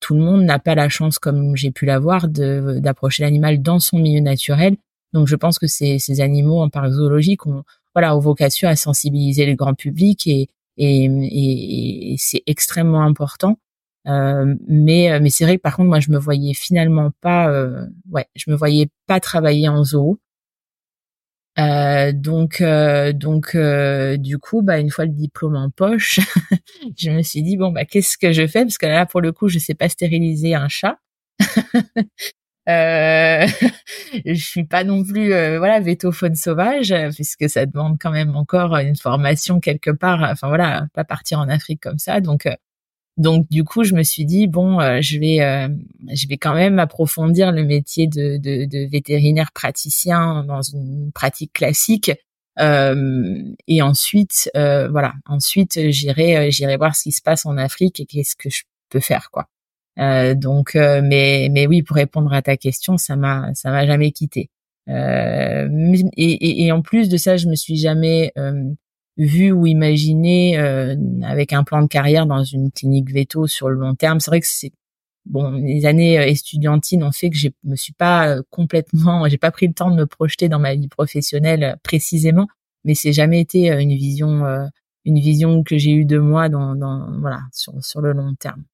tout 0.00 0.14
le 0.14 0.20
monde 0.20 0.44
n'a 0.44 0.58
pas 0.58 0.74
la 0.74 0.88
chance, 0.88 1.18
comme 1.18 1.56
j'ai 1.56 1.72
pu 1.72 1.84
l'avoir, 1.84 2.28
d'approcher 2.28 3.24
l'animal 3.24 3.60
dans 3.60 3.80
son 3.80 3.98
milieu 3.98 4.20
naturel. 4.20 4.76
Donc, 5.12 5.26
je 5.26 5.36
pense 5.36 5.58
que 5.58 5.66
ces, 5.66 5.98
ces 5.98 6.20
animaux 6.20 6.60
en 6.60 6.70
parc 6.70 6.90
zoologique 6.90 7.46
ont, 7.46 7.64
voilà, 7.94 8.16
ont 8.16 8.20
vocation 8.20 8.68
à 8.68 8.76
sensibiliser 8.76 9.46
le 9.46 9.56
grand 9.56 9.74
public 9.74 10.26
et, 10.26 10.48
et 10.78 12.14
c'est 12.18 12.42
extrêmement 12.46 13.02
important. 13.02 13.58
Euh, 14.06 14.54
mais 14.68 15.18
mais 15.20 15.30
c'est 15.30 15.44
vrai 15.44 15.56
que 15.56 15.62
par 15.62 15.76
contre 15.76 15.88
moi 15.88 15.98
je 16.00 16.10
me 16.12 16.18
voyais 16.18 16.54
finalement 16.54 17.10
pas 17.20 17.48
euh, 17.50 17.86
ouais 18.10 18.26
je 18.36 18.50
me 18.50 18.56
voyais 18.56 18.88
pas 19.06 19.18
travailler 19.20 19.68
en 19.68 19.82
zoo. 19.84 20.20
Euh, 21.58 22.12
donc 22.12 22.60
euh, 22.60 23.12
donc 23.14 23.56
du 24.18 24.38
coup 24.38 24.60
bah 24.62 24.78
une 24.78 24.90
fois 24.90 25.06
le 25.06 25.12
diplôme 25.12 25.56
en 25.56 25.70
poche 25.70 26.20
je 26.98 27.10
me 27.10 27.22
suis 27.22 27.42
dit 27.42 27.56
bon 27.56 27.72
bah 27.72 27.86
qu'est-ce 27.86 28.18
que 28.18 28.32
je 28.32 28.46
fais? 28.46 28.62
Parce 28.64 28.76
que 28.78 28.86
là 28.86 29.06
pour 29.06 29.22
le 29.22 29.32
coup 29.32 29.48
je 29.48 29.58
sais 29.58 29.74
pas 29.74 29.88
stériliser 29.88 30.54
un 30.54 30.68
chat. 30.68 30.98
Euh, 32.68 33.46
je 34.26 34.34
suis 34.34 34.64
pas 34.64 34.82
non 34.82 35.04
plus 35.04 35.28
voilà 35.58 35.78
vétophone 35.78 36.34
sauvage 36.34 36.92
puisque 37.14 37.48
ça 37.48 37.64
demande 37.64 37.96
quand 38.00 38.10
même 38.10 38.34
encore 38.34 38.76
une 38.78 38.96
formation 38.96 39.60
quelque 39.60 39.92
part 39.92 40.20
enfin 40.22 40.48
voilà 40.48 40.88
pas 40.92 41.04
partir 41.04 41.38
en 41.38 41.48
Afrique 41.48 41.80
comme 41.80 41.98
ça. 41.98 42.20
Donc 42.20 42.48
donc 43.16 43.48
du 43.50 43.64
coup, 43.64 43.82
je 43.84 43.94
me 43.94 44.02
suis 44.02 44.26
dit 44.26 44.46
bon, 44.46 44.78
euh, 44.80 45.00
je 45.00 45.18
vais 45.18 45.40
euh, 45.40 45.68
je 46.12 46.28
vais 46.28 46.36
quand 46.36 46.54
même 46.54 46.78
approfondir 46.78 47.50
le 47.50 47.64
métier 47.64 48.06
de, 48.06 48.36
de, 48.36 48.66
de 48.66 48.90
vétérinaire 48.90 49.52
praticien 49.52 50.44
dans 50.44 50.62
une 50.62 51.12
pratique 51.12 51.52
classique. 51.54 52.12
Euh, 52.58 53.42
et 53.68 53.82
ensuite, 53.82 54.50
voilà, 54.54 55.14
ensuite 55.26 55.90
j'irai 55.90 56.50
j'irai 56.50 56.76
voir 56.76 56.94
ce 56.94 57.04
qui 57.04 57.12
se 57.12 57.22
passe 57.22 57.46
en 57.46 57.56
Afrique 57.56 58.00
et 58.00 58.06
qu'est-ce 58.06 58.36
que 58.36 58.50
je 58.50 58.64
peux 58.90 59.00
faire 59.00 59.30
quoi. 59.30 59.46
donc, 60.34 60.74
mais 60.74 61.48
mais 61.50 61.66
oui, 61.66 61.82
pour 61.82 61.96
répondre 61.96 62.32
à 62.32 62.42
ta 62.42 62.56
question, 62.56 62.98
ça 62.98 63.16
m'a 63.16 63.50
ça 63.54 63.70
m'a 63.70 63.86
jamais 63.86 64.12
quitté. 64.12 64.50
Et, 64.88 65.64
et, 66.16 66.64
et, 66.66 66.72
en 66.72 66.80
plus 66.82 67.08
de 67.08 67.16
ça, 67.16 67.36
je 67.36 67.48
me 67.48 67.56
suis 67.56 67.76
jamais 67.76 68.32
vu 69.16 69.52
ou 69.52 69.66
imaginé 69.66 70.58
euh, 70.58 70.94
avec 71.24 71.52
un 71.52 71.64
plan 71.64 71.82
de 71.82 71.86
carrière 71.86 72.26
dans 72.26 72.44
une 72.44 72.70
clinique 72.70 73.10
veto 73.10 73.46
sur 73.46 73.68
le 73.68 73.76
long 73.76 73.94
terme. 73.94 74.20
C'est 74.20 74.30
vrai 74.30 74.40
que 74.40 74.46
c'est 74.46 74.72
bon, 75.24 75.52
les 75.52 75.86
années 75.86 76.18
euh, 76.18 76.26
estudiantines 76.26 77.02
ont 77.02 77.12
fait 77.12 77.30
que 77.30 77.36
je 77.36 77.48
me 77.64 77.76
suis 77.76 77.94
pas 77.94 78.28
euh, 78.28 78.42
complètement, 78.50 79.26
j'ai 79.28 79.38
pas 79.38 79.50
pris 79.50 79.66
le 79.66 79.74
temps 79.74 79.90
de 79.90 79.96
me 79.96 80.06
projeter 80.06 80.48
dans 80.48 80.58
ma 80.58 80.74
vie 80.74 80.88
professionnelle 80.88 81.78
précisément, 81.82 82.46
mais 82.84 82.94
c'est 82.94 83.12
jamais 83.12 83.40
été 83.40 83.70
une 83.70 83.94
vision, 83.94 84.44
une 85.04 85.18
vision 85.18 85.62
que 85.62 85.78
j'ai 85.78 85.92
eue 85.92 86.04
de 86.04 86.18
moi 86.18 86.48
dans, 86.48 86.74
dans 86.74 87.18
voilà 87.20 87.40
sur 87.52 87.72
sur 87.82 88.00
le 88.00 88.12
long 88.12 88.34
terme. 88.34 88.64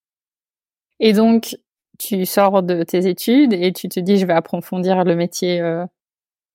Et 1.01 1.13
donc 1.13 1.57
tu 1.99 2.27
sors 2.27 2.63
de 2.63 2.83
tes 2.83 3.07
études 3.07 3.53
et 3.53 3.73
tu 3.73 3.89
te 3.89 4.01
dis 4.01 4.19
je 4.19 4.27
vais 4.27 4.33
approfondir 4.33 5.05
le 5.05 5.15
métier 5.15 5.63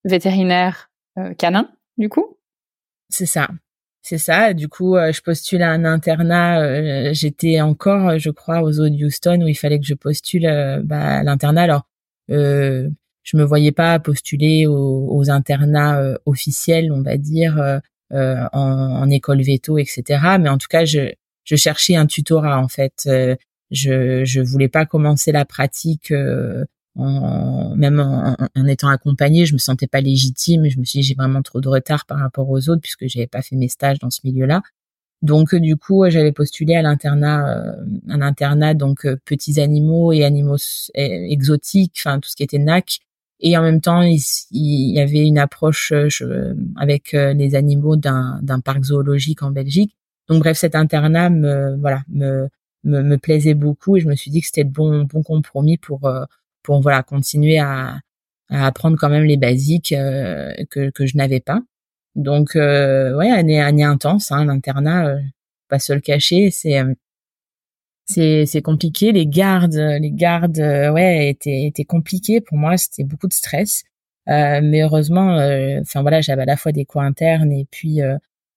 vétérinaire 0.04 0.92
canin 1.40 1.72
du 1.98 2.10
coup? 2.10 2.38
C'est 3.10 3.26
ça. 3.26 3.48
C'est 4.10 4.20
ça. 4.20 4.54
Du 4.54 4.70
coup, 4.70 4.96
euh, 4.96 5.12
je 5.12 5.22
postule 5.22 5.62
à 5.62 5.70
un 5.70 5.84
internat. 5.84 6.62
Euh, 6.62 7.10
j'étais 7.12 7.60
encore, 7.60 8.18
je 8.18 8.30
crois, 8.30 8.62
aux 8.62 8.80
eaux 8.80 8.88
de 8.88 9.06
Houston 9.06 9.42
où 9.42 9.50
il 9.50 9.56
fallait 9.56 9.80
que 9.80 9.86
je 9.86 9.96
postule 9.96 10.46
euh, 10.46 10.82
bah, 10.82 11.18
à 11.18 11.24
l'internat. 11.24 11.64
Alors, 11.64 11.82
euh, 12.32 12.90
je 13.24 13.36
me 13.36 13.44
voyais 13.44 13.74
pas 13.74 14.00
postuler 14.00 14.66
aux, 14.66 15.30
internats 15.30 16.02
officiels, 16.26 16.90
on 16.94 17.02
va 17.02 17.18
dire, 17.18 17.82
en, 18.14 18.48
en, 18.54 19.10
école 19.10 19.42
veto, 19.42 19.78
etc. 19.78 20.38
Mais 20.40 20.48
en 20.48 20.58
tout 20.58 20.70
cas, 20.70 20.86
je, 20.86 21.12
je 21.44 21.56
cherchais 21.58 21.98
un 21.98 22.06
tutorat 22.06 22.60
en 22.62 22.70
fait. 22.70 23.10
je 23.72 24.24
je 24.24 24.40
voulais 24.40 24.70
pas 24.70 24.86
commencer 24.86 25.34
la 25.34 25.44
pratique 25.44 26.14
en, 26.98 27.76
même 27.76 28.00
en, 28.00 28.66
étant 28.66 28.90
accompagnée, 28.90 29.46
je 29.46 29.54
me 29.54 29.60
sentais 29.60 29.88
pas 29.88 30.02
légitime. 30.02 30.68
Je 30.70 30.80
me 30.80 30.84
suis 30.86 31.00
dit 31.00 31.04
j'ai 31.08 31.16
vraiment 31.16 31.42
trop 31.42 31.62
de 31.62 31.70
retard 31.70 32.06
par 32.06 32.20
rapport 32.20 32.50
aux 32.50 32.70
autres 32.70 32.82
puisque 32.82 33.08
j'avais 33.08 33.28
pas 33.28 33.42
fait 33.42 33.56
mes 33.56 33.70
stages 33.70 34.00
dans 34.00 34.10
ce 34.10 34.22
milieu-là. 34.24 34.62
Donc 35.22 35.56
du 35.56 35.76
coup, 35.78 36.08
j'avais 36.10 36.32
postulé 36.32 36.76
à 36.76 36.82
l'internat, 36.82 37.58
euh, 37.58 37.86
un 38.08 38.22
internat 38.22 38.76
donc 38.76 39.06
euh, 39.06 39.18
petits 39.26 39.60
animaux 39.60 40.12
et 40.14 40.24
animaux 40.24 40.58
exotiques, 40.94 42.00
enfin 42.06 42.20
tout 42.20 42.30
ce 42.30 42.36
qui 42.36 42.44
était 42.44 42.60
NAC. 42.60 43.00
Et 43.40 43.58
en 43.58 43.62
même 43.62 43.82
temps, 43.82 44.02
il, 44.02 44.20
y 44.52 45.00
avait 45.00 45.26
une 45.26 45.38
approche 45.38 45.92
euh, 45.92 46.56
avec 46.76 47.14
les 47.14 47.56
animaux 47.56 47.96
d'un 47.96 48.60
parc 48.64 48.84
zoologique 48.84 49.44
en 49.44 49.52
Belgique. 49.52 49.96
Donc 50.28 50.40
bref, 50.40 50.58
cet 50.58 50.76
internat 50.76 51.30
me 51.30 51.76
voilà 51.78 52.04
me 52.10 52.50
me, 52.84 53.02
me 53.02 53.18
plaisait 53.18 53.54
beaucoup 53.54 53.98
et 53.98 54.02
je 54.02 54.08
me 54.08 54.16
suis 54.16 54.32
dit 54.32 54.42
que 54.42 54.48
c'était 54.48 54.64
le 54.64 54.70
bon 54.70 55.04
bon 55.06 55.24
compromis 55.24 55.78
pour 55.78 56.10
pour 56.68 56.82
voilà 56.82 57.02
continuer 57.02 57.60
à, 57.60 58.02
à 58.50 58.68
apprendre 58.68 58.98
quand 59.00 59.10
même 59.10 59.24
les 59.24 59.38
basiques 59.38 59.94
euh, 59.94 60.54
que, 60.70 60.90
que 60.92 61.06
je 61.06 61.16
n'avais 61.16 61.40
pas. 61.40 61.62
Donc 62.16 62.58
euh, 62.58 63.16
ouais, 63.16 63.32
année 63.32 63.62
année 63.62 63.86
intense, 63.86 64.32
hein, 64.34 64.46
l'internat, 64.46 65.08
euh, 65.08 65.20
pas 65.70 65.80
se 65.80 65.94
le 65.94 66.02
cacher, 66.02 66.52
c'est 66.52 66.78
euh, 66.80 66.94
c'est 68.06 68.46
c'est 68.46 68.62
compliqué. 68.62 69.14
Les 69.14 69.28
gardes, 69.28 69.76
les 69.76 70.12
gardes, 70.12 70.58
ouais, 70.60 71.30
étaient 71.30 71.68
étaient 71.68 71.86
compliqués 71.86 72.42
pour 72.42 72.58
moi. 72.58 72.78
C'était 72.78 73.04
beaucoup 73.06 73.28
de 73.28 73.34
stress. 73.34 73.84
mais 74.28 74.82
heureusement, 74.84 75.38
enfin 75.82 76.02
voilà, 76.02 76.22
j'avais 76.22 76.44
à 76.44 76.46
la 76.46 76.58
fois 76.58 76.72
des 76.74 76.86
cours 76.86 77.02
internes 77.02 77.52
et 77.52 77.66
puis 77.72 78.00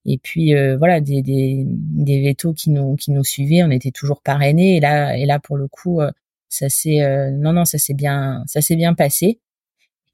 et 0.06 0.18
puis 0.18 0.54
voilà 0.78 1.00
des 1.00 1.22
des 1.22 1.64
des 1.66 2.22
vétos 2.22 2.54
qui 2.54 2.70
nous 2.70 2.96
qui 2.96 3.12
nous 3.12 3.24
suivaient. 3.24 3.62
On 3.64 3.70
était 3.70 3.92
toujours 3.92 4.22
parrainés 4.22 4.76
et 4.76 4.80
là 4.80 5.16
et 5.16 5.26
là 5.26 5.38
pour 5.40 5.56
le 5.56 5.68
coup 5.68 6.00
ça 6.50 6.68
s'est 6.68 7.02
euh, 7.02 7.30
non 7.30 7.54
non 7.54 7.64
ça 7.64 7.78
s'est 7.78 7.94
bien 7.94 8.44
ça 8.46 8.60
s'est 8.60 8.76
bien 8.76 8.94
passé. 8.94 9.40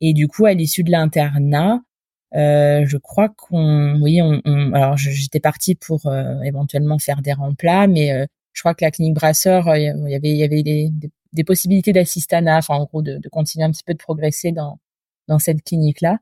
Et 0.00 0.12
du 0.12 0.28
coup 0.28 0.46
à 0.46 0.54
l'issue 0.54 0.84
de 0.84 0.90
l'internat 0.92 1.80
euh, 2.36 2.84
je 2.86 2.98
crois 2.98 3.30
qu'on 3.30 4.00
oui 4.02 4.20
on, 4.22 4.40
alors 4.74 4.96
j'étais 4.96 5.40
partie 5.40 5.74
pour 5.74 6.06
euh, 6.06 6.40
éventuellement 6.42 6.98
faire 6.98 7.22
des 7.22 7.32
remplats 7.32 7.86
mais 7.86 8.26
je 8.52 8.62
crois 8.62 8.74
que 8.74 8.84
la 8.84 8.90
clinique 8.90 9.14
Brasseur 9.14 9.74
il 9.76 9.82
y 10.08 10.14
avait 10.14 10.30
il 10.30 10.36
y 10.36 10.44
avait 10.44 10.62
des, 10.62 10.90
des, 11.32 11.44
possibilités 11.44 11.92
d'assistanat 11.92 12.58
enfin 12.58 12.74
en 12.76 12.84
gros 12.84 13.02
de, 13.02 13.18
de 13.18 13.28
continuer 13.28 13.64
un 13.64 13.70
petit 13.70 13.84
peu 13.84 13.94
de 13.94 13.98
progresser 13.98 14.52
dans 14.52 14.78
dans 15.28 15.38
cette 15.38 15.62
clinique 15.62 16.00
là 16.02 16.18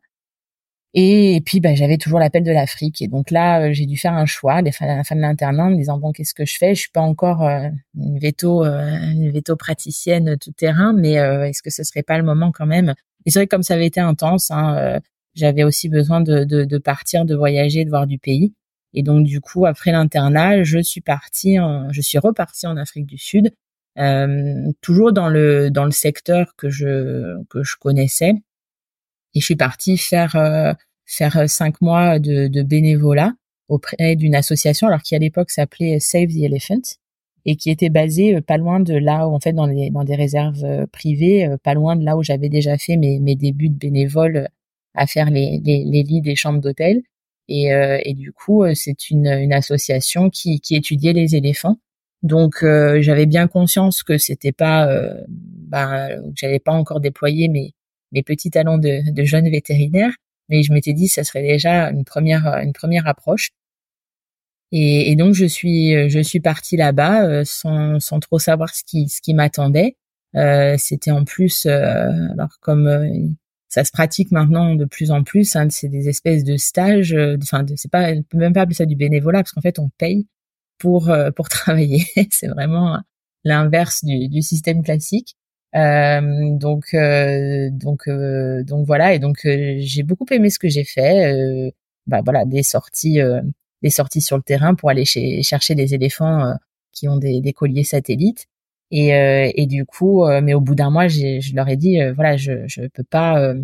et, 0.96 1.40
puis, 1.44 1.58
bah, 1.58 1.74
j'avais 1.74 1.98
toujours 1.98 2.20
l'appel 2.20 2.44
de 2.44 2.52
l'Afrique. 2.52 3.02
Et 3.02 3.08
donc 3.08 3.32
là, 3.32 3.62
euh, 3.62 3.72
j'ai 3.72 3.84
dû 3.84 3.96
faire 3.96 4.12
un 4.12 4.26
choix 4.26 4.62
la 4.62 4.70
fin 4.72 5.16
de 5.16 5.20
l'internat 5.20 5.64
en 5.64 5.70
me 5.70 5.76
disant, 5.76 5.98
bon, 5.98 6.12
qu'est-ce 6.12 6.34
que 6.34 6.44
je 6.46 6.56
fais? 6.56 6.74
Je 6.76 6.82
suis 6.82 6.90
pas 6.90 7.00
encore 7.00 7.42
euh, 7.42 7.68
une 7.98 8.18
veto, 8.20 8.64
euh, 8.64 8.96
une 9.10 9.30
veto 9.32 9.56
praticienne 9.56 10.38
tout 10.38 10.52
terrain, 10.52 10.92
mais 10.92 11.14
est-ce 11.14 11.62
que 11.62 11.70
ce 11.70 11.82
serait 11.82 12.04
pas 12.04 12.16
le 12.16 12.24
moment 12.24 12.52
quand 12.52 12.66
même? 12.66 12.94
Et 13.26 13.30
c'est 13.30 13.40
vrai 13.40 13.46
que 13.46 13.50
comme 13.50 13.64
ça 13.64 13.74
avait 13.74 13.86
été 13.86 14.00
intense, 14.00 14.50
hein, 14.50 15.00
j'avais 15.34 15.64
aussi 15.64 15.88
besoin 15.88 16.20
de, 16.20 16.44
de, 16.44 16.78
partir, 16.78 17.24
de 17.24 17.34
voyager, 17.34 17.84
de 17.84 17.90
voir 17.90 18.06
du 18.06 18.18
pays. 18.18 18.54
Et 18.92 19.02
donc, 19.02 19.26
du 19.26 19.40
coup, 19.40 19.66
après 19.66 19.90
l'internat, 19.90 20.62
je 20.62 20.78
suis 20.78 21.00
partie, 21.00 21.56
je 21.90 22.00
suis 22.00 22.18
repartie 22.18 22.66
en 22.66 22.76
Afrique 22.76 23.06
du 23.06 23.18
Sud, 23.18 23.52
toujours 24.80 25.12
dans 25.12 25.28
le 25.28 25.70
dans 25.70 25.86
le 25.86 25.90
secteur 25.90 26.54
que 26.56 26.68
je 26.68 27.42
que 27.48 27.62
je 27.64 27.76
connaissais 27.80 28.34
et 29.34 29.40
je 29.40 29.44
suis 29.44 29.56
partie 29.56 29.96
faire 29.98 30.36
euh, 30.36 30.72
faire 31.06 31.48
cinq 31.48 31.80
mois 31.80 32.18
de, 32.18 32.48
de 32.48 32.62
bénévolat 32.62 33.32
auprès 33.68 34.16
d'une 34.16 34.34
association, 34.34 34.88
alors 34.88 35.02
qui 35.02 35.14
à 35.14 35.18
l'époque 35.18 35.50
s'appelait 35.50 36.00
Save 36.00 36.28
the 36.28 36.42
Elephant 36.42 36.82
et 37.46 37.56
qui 37.56 37.70
était 37.70 37.90
basée 37.90 38.36
euh, 38.36 38.40
pas 38.40 38.56
loin 38.56 38.80
de 38.80 38.94
là 38.94 39.28
où 39.28 39.34
en 39.34 39.40
fait 39.40 39.52
dans 39.52 39.66
les 39.66 39.90
dans 39.90 40.04
des 40.04 40.16
réserves 40.16 40.64
euh, 40.64 40.86
privées, 40.86 41.48
pas 41.62 41.74
loin 41.74 41.96
de 41.96 42.04
là 42.04 42.16
où 42.16 42.22
j'avais 42.22 42.48
déjà 42.48 42.78
fait 42.78 42.96
mes 42.96 43.20
mes 43.20 43.36
débuts 43.36 43.70
de 43.70 43.76
bénévole 43.76 44.48
à 44.94 45.06
faire 45.06 45.30
les 45.30 45.60
les, 45.64 45.84
les 45.84 46.02
lits 46.02 46.22
des 46.22 46.36
chambres 46.36 46.60
d'hôtel. 46.60 47.02
Et, 47.46 47.66
et 48.04 48.14
du 48.14 48.32
coup, 48.32 48.64
c'est 48.74 49.10
une, 49.10 49.26
une 49.26 49.52
association 49.52 50.30
qui, 50.30 50.60
qui 50.60 50.76
étudiait 50.76 51.12
les 51.12 51.36
éléphants. 51.36 51.76
Donc, 52.22 52.60
j'avais 52.62 53.26
bien 53.26 53.48
conscience 53.48 54.02
que 54.02 54.16
c'était 54.16 54.50
pas, 54.50 54.88
euh, 54.88 55.22
bah, 55.28 56.08
j'avais 56.34 56.58
pas 56.58 56.72
encore 56.72 57.00
déployé 57.00 57.48
mes 57.48 57.74
mes 58.12 58.22
petits 58.22 58.50
talents 58.50 58.78
de, 58.78 59.10
de 59.12 59.24
jeune 59.24 59.48
vétérinaire, 59.50 60.12
mais 60.48 60.62
je 60.62 60.72
m'étais 60.72 60.92
dit 60.92 61.08
ça 61.08 61.24
serait 61.24 61.42
déjà 61.42 61.90
une 61.90 62.04
première 62.04 62.46
une 62.62 62.72
première 62.72 63.06
approche. 63.06 63.50
Et, 64.72 65.10
et 65.10 65.16
donc 65.16 65.34
je 65.34 65.44
suis 65.46 66.08
je 66.10 66.20
suis 66.20 66.40
partie 66.40 66.76
là-bas 66.76 67.24
euh, 67.26 67.42
sans, 67.44 68.00
sans 68.00 68.20
trop 68.20 68.38
savoir 68.38 68.74
ce 68.74 68.82
qui 68.84 69.08
ce 69.08 69.20
qui 69.20 69.34
m'attendait. 69.34 69.96
Euh, 70.36 70.76
C'était 70.78 71.10
en 71.12 71.24
plus 71.24 71.66
euh, 71.66 72.10
alors 72.32 72.58
comme 72.60 72.86
euh, 72.88 73.08
ça 73.68 73.84
se 73.84 73.92
pratique 73.92 74.30
maintenant 74.32 74.74
de 74.74 74.84
plus 74.84 75.10
en 75.10 75.22
plus, 75.24 75.56
hein, 75.56 75.68
c'est 75.70 75.88
des 75.88 76.08
espèces 76.08 76.44
de 76.44 76.56
stages. 76.56 77.14
Enfin, 77.42 77.64
c'est 77.76 77.90
pas, 77.90 78.12
peut 78.28 78.38
même 78.38 78.52
pas 78.52 78.62
appeler 78.62 78.74
ça 78.76 78.86
du 78.86 78.96
bénévolat 78.96 79.40
parce 79.42 79.52
qu'en 79.52 79.60
fait 79.60 79.78
on 79.78 79.90
paye 79.98 80.26
pour 80.78 81.12
pour 81.36 81.48
travailler. 81.50 82.04
c'est 82.30 82.48
vraiment 82.48 83.00
l'inverse 83.44 84.04
du, 84.04 84.28
du 84.28 84.42
système 84.42 84.82
classique. 84.82 85.36
Euh, 85.76 86.56
donc 86.56 86.94
euh, 86.94 87.68
donc 87.72 88.06
euh, 88.06 88.62
donc 88.62 88.86
voilà 88.86 89.12
et 89.12 89.18
donc 89.18 89.40
j'ai 89.42 90.04
beaucoup 90.04 90.26
aimé 90.30 90.48
ce 90.50 90.58
que 90.58 90.68
j'ai 90.68 90.84
fait. 90.84 91.72
bah 92.06 92.20
voilà 92.24 92.44
des 92.44 92.62
sorties 92.62 93.18
des 93.82 93.90
sorties 93.90 94.20
sur 94.20 94.36
le 94.36 94.42
terrain 94.42 94.74
pour 94.74 94.90
aller 94.90 95.04
chercher 95.04 95.74
des 95.74 95.94
éléphants 95.94 96.54
qui 96.92 97.08
ont 97.08 97.16
des, 97.16 97.52
colliers 97.52 97.84
satellites. 97.84 98.46
Et, 98.90 99.08
et 99.08 99.66
du 99.66 99.84
coup, 99.86 100.24
mais 100.42 100.54
au 100.54 100.60
bout 100.60 100.74
d'un 100.74 100.90
mois, 100.90 101.08
je 101.08 101.54
leur 101.54 101.68
ai 101.68 101.76
dit, 101.76 101.98
voilà, 102.14 102.36
je 102.36 102.66
je 102.68 102.82
peux 102.88 103.04
pas, 103.04 103.54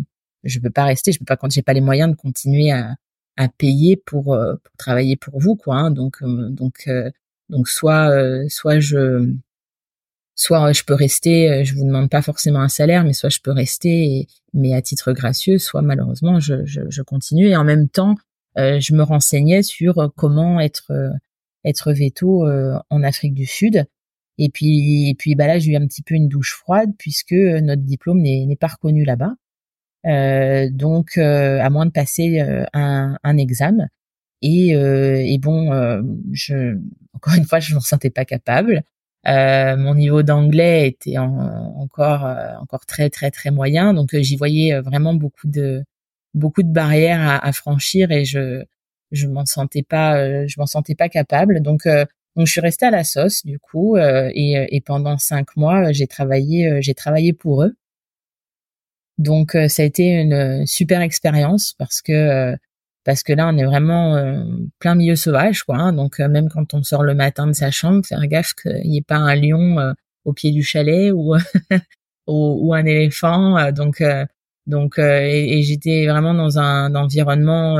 je 0.43 0.59
peux 0.59 0.69
pas 0.71 0.85
rester, 0.85 1.11
je 1.11 1.19
peux 1.19 1.25
pas 1.25 1.37
quand 1.37 1.51
j'ai 1.51 1.61
pas 1.63 1.73
les 1.73 1.81
moyens 1.81 2.11
de 2.11 2.15
continuer 2.15 2.71
à, 2.71 2.95
à 3.37 3.47
payer 3.49 3.95
pour, 3.97 4.25
pour 4.25 4.77
travailler 4.77 5.15
pour 5.17 5.39
vous 5.39 5.55
quoi. 5.55 5.75
Hein. 5.77 5.91
donc 5.91 6.23
donc 6.23 6.89
donc 7.49 7.67
soit 7.69 8.11
soit 8.49 8.79
je 8.79 9.33
soit 10.41 10.71
je 10.73 10.83
peux 10.83 10.93
rester, 10.93 11.63
je 11.65 11.75
vous 11.75 11.85
demande 11.85 12.09
pas 12.09 12.21
forcément 12.21 12.61
un 12.61 12.69
salaire, 12.69 13.03
mais 13.03 13.13
soit 13.13 13.29
je 13.29 13.39
peux 13.41 13.51
rester, 13.51 14.27
mais 14.53 14.73
à 14.73 14.81
titre 14.81 15.13
gracieux, 15.13 15.59
soit 15.59 15.81
malheureusement 15.81 16.39
je, 16.39 16.65
je, 16.65 16.81
je 16.89 17.01
continue. 17.01 17.47
Et 17.47 17.55
en 17.55 17.63
même 17.63 17.89
temps, 17.89 18.15
je 18.55 18.93
me 18.93 19.03
renseignais 19.03 19.63
sur 19.63 20.11
comment 20.15 20.59
être 20.59 20.91
être 21.63 21.93
veto 21.93 22.47
en 22.89 23.03
Afrique 23.03 23.33
du 23.33 23.45
Sud. 23.45 23.85
Et 24.37 24.49
puis, 24.49 25.09
et 25.09 25.15
puis 25.15 25.35
bah 25.35 25.47
là, 25.47 25.59
j'ai 25.59 25.73
eu 25.73 25.75
un 25.75 25.85
petit 25.85 26.01
peu 26.01 26.15
une 26.15 26.27
douche 26.27 26.55
froide 26.55 26.89
puisque 26.97 27.33
notre 27.33 27.83
diplôme 27.83 28.21
n'est 28.21 28.55
pas 28.59 28.67
reconnu 28.67 29.03
là-bas. 29.05 29.35
Euh, 30.07 30.69
donc, 30.71 31.17
euh, 31.17 31.59
à 31.61 31.69
moins 31.69 31.85
de 31.85 31.91
passer 31.91 32.41
euh, 32.41 32.65
un, 32.73 33.17
un 33.23 33.37
examen. 33.37 33.87
Et, 34.41 34.69
et 34.69 35.37
bon, 35.37 35.69
je, 36.33 36.75
encore 37.13 37.35
une 37.35 37.45
fois, 37.45 37.59
je 37.59 37.73
ne 37.73 37.75
me 37.75 37.81
sentais 37.81 38.09
pas 38.09 38.25
capable. 38.25 38.81
Mon 39.25 39.95
niveau 39.95 40.23
d'anglais 40.23 40.87
était 40.87 41.17
encore 41.17 42.25
encore 42.61 42.85
très 42.85 43.09
très 43.09 43.31
très 43.31 43.51
moyen, 43.51 43.93
donc 43.93 44.15
j'y 44.15 44.35
voyais 44.35 44.79
vraiment 44.81 45.13
beaucoup 45.13 45.47
de 45.47 45.83
beaucoup 46.33 46.63
de 46.63 46.71
barrières 46.71 47.21
à, 47.21 47.45
à 47.45 47.51
franchir 47.53 48.11
et 48.11 48.25
je 48.25 48.63
je 49.11 49.27
m'en 49.27 49.45
sentais 49.45 49.83
pas 49.83 50.47
je 50.47 50.55
m'en 50.59 50.65
sentais 50.65 50.95
pas 50.95 51.09
capable. 51.09 51.61
Donc 51.61 51.87
donc 52.35 52.47
je 52.47 52.51
suis 52.51 52.61
restée 52.61 52.85
à 52.87 52.91
la 52.91 53.03
sauce 53.03 53.45
du 53.45 53.59
coup 53.59 53.97
et, 53.97 54.67
et 54.75 54.81
pendant 54.81 55.17
cinq 55.17 55.55
mois 55.57 55.91
j'ai 55.91 56.07
travaillé 56.07 56.81
j'ai 56.81 56.93
travaillé 56.95 57.33
pour 57.33 57.63
eux 57.63 57.75
donc 59.21 59.55
euh, 59.55 59.67
ça 59.67 59.83
a 59.83 59.85
été 59.85 60.05
une 60.09 60.33
euh, 60.33 60.65
super 60.65 61.01
expérience 61.01 61.73
parce 61.77 62.01
que 62.01 62.11
euh, 62.11 62.55
parce 63.03 63.23
que 63.23 63.33
là 63.33 63.49
on 63.51 63.57
est 63.57 63.65
vraiment 63.65 64.15
plein 64.79 64.95
milieu 64.95 65.15
sauvage 65.15 65.63
quoi. 65.63 65.77
Hein. 65.77 65.93
donc 65.93 66.19
même 66.19 66.49
quand 66.49 66.73
on 66.73 66.83
sort 66.83 67.03
le 67.03 67.15
matin 67.15 67.47
de 67.47 67.53
sa 67.53 67.71
chambre, 67.71 68.05
faire 68.05 68.25
gaffe 68.27 68.53
qu'il 68.53 68.89
n'y 68.89 68.97
ait 68.97 69.01
pas 69.01 69.17
un 69.17 69.35
lion 69.35 69.93
au 70.25 70.33
pied 70.33 70.51
du 70.51 70.63
chalet 70.63 71.11
ou 71.11 71.35
ou, 72.27 72.73
un 72.73 72.85
éléphant. 72.85 73.71
donc 73.71 74.03
donc 74.67 74.99
et, 74.99 75.61
j'étais 75.63 76.07
vraiment 76.07 76.33
dans 76.33 76.59
un, 76.59 76.93
environnement 76.95 77.75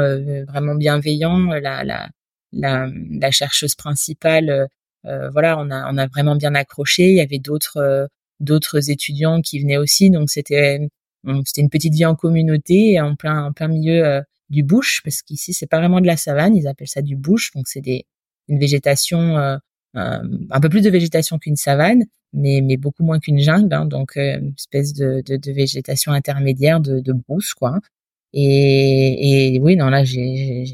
vraiment 0.48 0.76
bienveillant. 0.76 1.38
La 1.52 1.84
la 1.84 2.10
la, 2.54 2.88
la 3.12 3.32
chercheuse 3.32 3.76
principale, 3.76 4.68
voilà, 5.04 5.58
on 5.60 5.70
a 5.72 5.92
on 5.92 5.98
a 5.98 6.08
vraiment 6.08 6.36
bien 6.36 6.56
accroché. 6.56 7.10
Il 7.12 7.16
y 7.16 7.22
avait 7.22 7.40
d'autres 7.40 8.10
d'autres 8.42 8.90
étudiants 8.90 9.42
qui 9.42 9.60
venaient 9.60 9.78
aussi, 9.78 10.10
donc 10.10 10.30
c'était 10.30 10.80
c'était 11.46 11.62
une 11.62 11.70
petite 11.70 11.94
vie 11.94 12.06
en 12.06 12.16
communauté, 12.16 13.00
en 13.00 13.16
plein, 13.16 13.46
en 13.46 13.54
plein 13.54 13.68
milieu 13.68 14.04
euh, 14.06 14.22
du 14.52 14.64
bush, 14.64 15.02
parce 15.04 15.22
qu'ici 15.24 15.54
c'est 15.54 15.68
pas 15.68 15.80
vraiment 15.80 16.02
de 16.02 16.08
la 16.08 16.18
savane, 16.18 16.56
ils 16.56 16.68
appellent 16.68 16.88
ça 16.88 17.02
du 17.02 17.16
bush, 17.16 17.52
donc 17.56 17.68
c'est 17.68 17.82
des 17.82 18.06
une 18.48 18.60
végétation, 18.60 19.38
euh, 19.38 19.58
euh, 19.98 20.20
un 20.52 20.60
peu 20.62 20.70
plus 20.70 20.82
de 20.82 20.90
végétation 20.90 21.40
qu'une 21.40 21.56
savane, 21.56 22.04
mais 22.34 22.62
mais 22.62 22.78
beaucoup 22.78 23.04
moins 23.04 23.20
qu'une 23.20 23.40
jungle, 23.40 23.74
hein, 23.74 23.86
donc 23.86 24.16
une 24.18 24.54
espèce 24.58 24.94
de, 24.94 25.24
de, 25.26 25.38
de, 25.38 25.52
végétation 25.52 26.12
intermédiaire 26.12 26.80
de, 26.82 27.00
de 27.00 27.14
brousse 27.14 27.54
quoi. 27.54 27.80
Et, 28.34 29.56
et 29.56 29.60
oui, 29.60 29.76
non 29.76 29.90
là 29.90 30.04
j'ai 30.04 30.66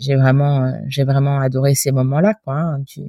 j'ai 0.00 0.16
vraiment 0.16 0.72
j'ai 0.88 1.04
vraiment 1.04 1.40
adoré 1.40 1.74
ces 1.74 1.92
moments-là 1.92 2.34
quoi. 2.44 2.56
Hein. 2.56 2.84
Tu 2.86 3.02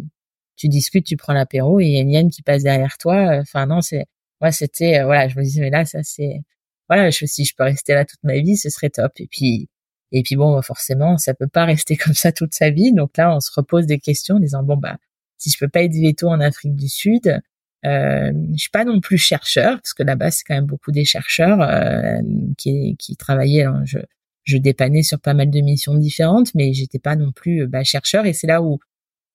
tu 0.58 0.68
discutes, 0.70 1.06
tu 1.06 1.18
prends 1.18 1.34
l'apéro 1.34 1.80
et 1.80 1.86
il 1.86 1.94
y 1.94 1.98
a 1.98 2.02
une 2.02 2.12
hyène 2.12 2.30
qui 2.30 2.42
passe 2.44 2.64
derrière 2.64 2.98
toi. 2.98 3.40
Enfin 3.42 3.66
non, 3.68 3.82
c'est 3.82 4.06
moi 4.42 4.52
c'était 4.52 5.04
voilà, 5.04 5.28
je 5.28 5.38
me 5.38 5.44
disais 5.44 5.62
mais 5.62 5.70
là 5.72 5.86
ça 5.86 6.00
c'est 6.04 6.42
voilà, 6.90 7.10
je, 7.10 7.26
si 7.26 7.46
je 7.46 7.54
peux 7.56 7.64
rester 7.64 7.94
là 7.94 8.06
toute 8.06 8.24
ma 8.24 8.40
vie, 8.40 8.58
ce 8.58 8.70
serait 8.70 8.90
top. 8.90 9.14
Et 9.20 9.28
puis, 9.28 9.70
et 10.19 10.23
puis 10.23 10.36
bon, 10.36 10.62
forcément, 10.62 11.17
ça 11.17 11.34
peut 11.34 11.47
pas 11.47 11.65
rester 11.65 11.97
comme 11.97 12.13
ça 12.13 12.32
toute 12.32 12.54
sa 12.56 12.69
vie. 12.71 12.93
Donc 12.93 13.17
là, 13.17 13.36
on 13.36 13.39
se 13.39 13.51
repose 13.56 13.86
des 13.86 13.99
questions 13.99 14.36
en 14.36 14.39
disant 14.39 14.63
bon 14.63 14.78
bah, 14.78 14.97
si 15.38 15.49
je 15.49 15.58
peux 15.60 15.69
pas 15.69 15.84
être 15.84 15.93
veto 15.93 16.30
en 16.30 16.39
Afrique 16.39 16.75
du 16.75 16.89
Sud, 16.89 17.41
euh, 17.86 18.32
je 18.54 18.58
suis 18.58 18.69
pas 18.71 18.86
non 18.86 18.99
plus 19.01 19.17
chercheur 19.17 19.75
parce 19.75 19.93
que 19.93 20.04
là-bas 20.04 20.32
c'est 20.32 20.43
quand 20.43 20.56
même 20.56 20.65
beaucoup 20.65 20.91
des 20.91 21.06
chercheurs 21.06 21.62
euh, 21.62 22.21
qui 22.58 22.95
qui 22.97 23.15
travaillaient. 23.15 23.63
Hein, 23.63 23.84
je 23.86 23.99
je 24.43 24.58
dépannais 24.58 25.04
sur 25.04 25.19
pas 25.19 25.34
mal 25.34 25.49
de 25.49 25.60
missions 25.62 25.95
différentes, 25.95 26.54
mais 26.56 26.73
j'étais 26.73 26.99
pas 26.99 27.15
non 27.15 27.32
plus 27.32 27.67
bah, 27.67 27.84
chercheur. 27.84 28.25
Et 28.25 28.34
c'est 28.34 28.47
là 28.47 28.62
où 28.62 28.80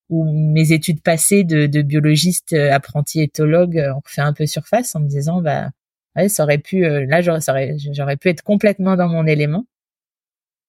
où 0.09 0.25
mes 0.31 0.73
études 0.73 1.01
passées 1.01 1.43
de, 1.45 1.67
de 1.67 1.81
biologiste 1.81 2.53
euh, 2.53 2.73
apprenti 2.73 3.21
éthologue 3.21 3.77
euh, 3.79 3.93
ont 3.95 4.01
fait 4.05 4.21
un 4.21 4.33
peu 4.33 4.45
surface 4.45 4.95
en 4.95 4.99
me 5.01 5.07
disant 5.07 5.41
bah 5.41 5.69
ouais, 6.15 6.29
ça 6.29 6.43
aurait 6.43 6.57
pu, 6.57 6.85
euh, 6.85 7.05
là, 7.07 7.21
j'aurais, 7.21 7.77
j'aurais 7.93 8.17
pu 8.17 8.29
être 8.29 8.43
complètement 8.43 8.95
dans 8.95 9.07
mon 9.07 9.25
élément. 9.25 9.65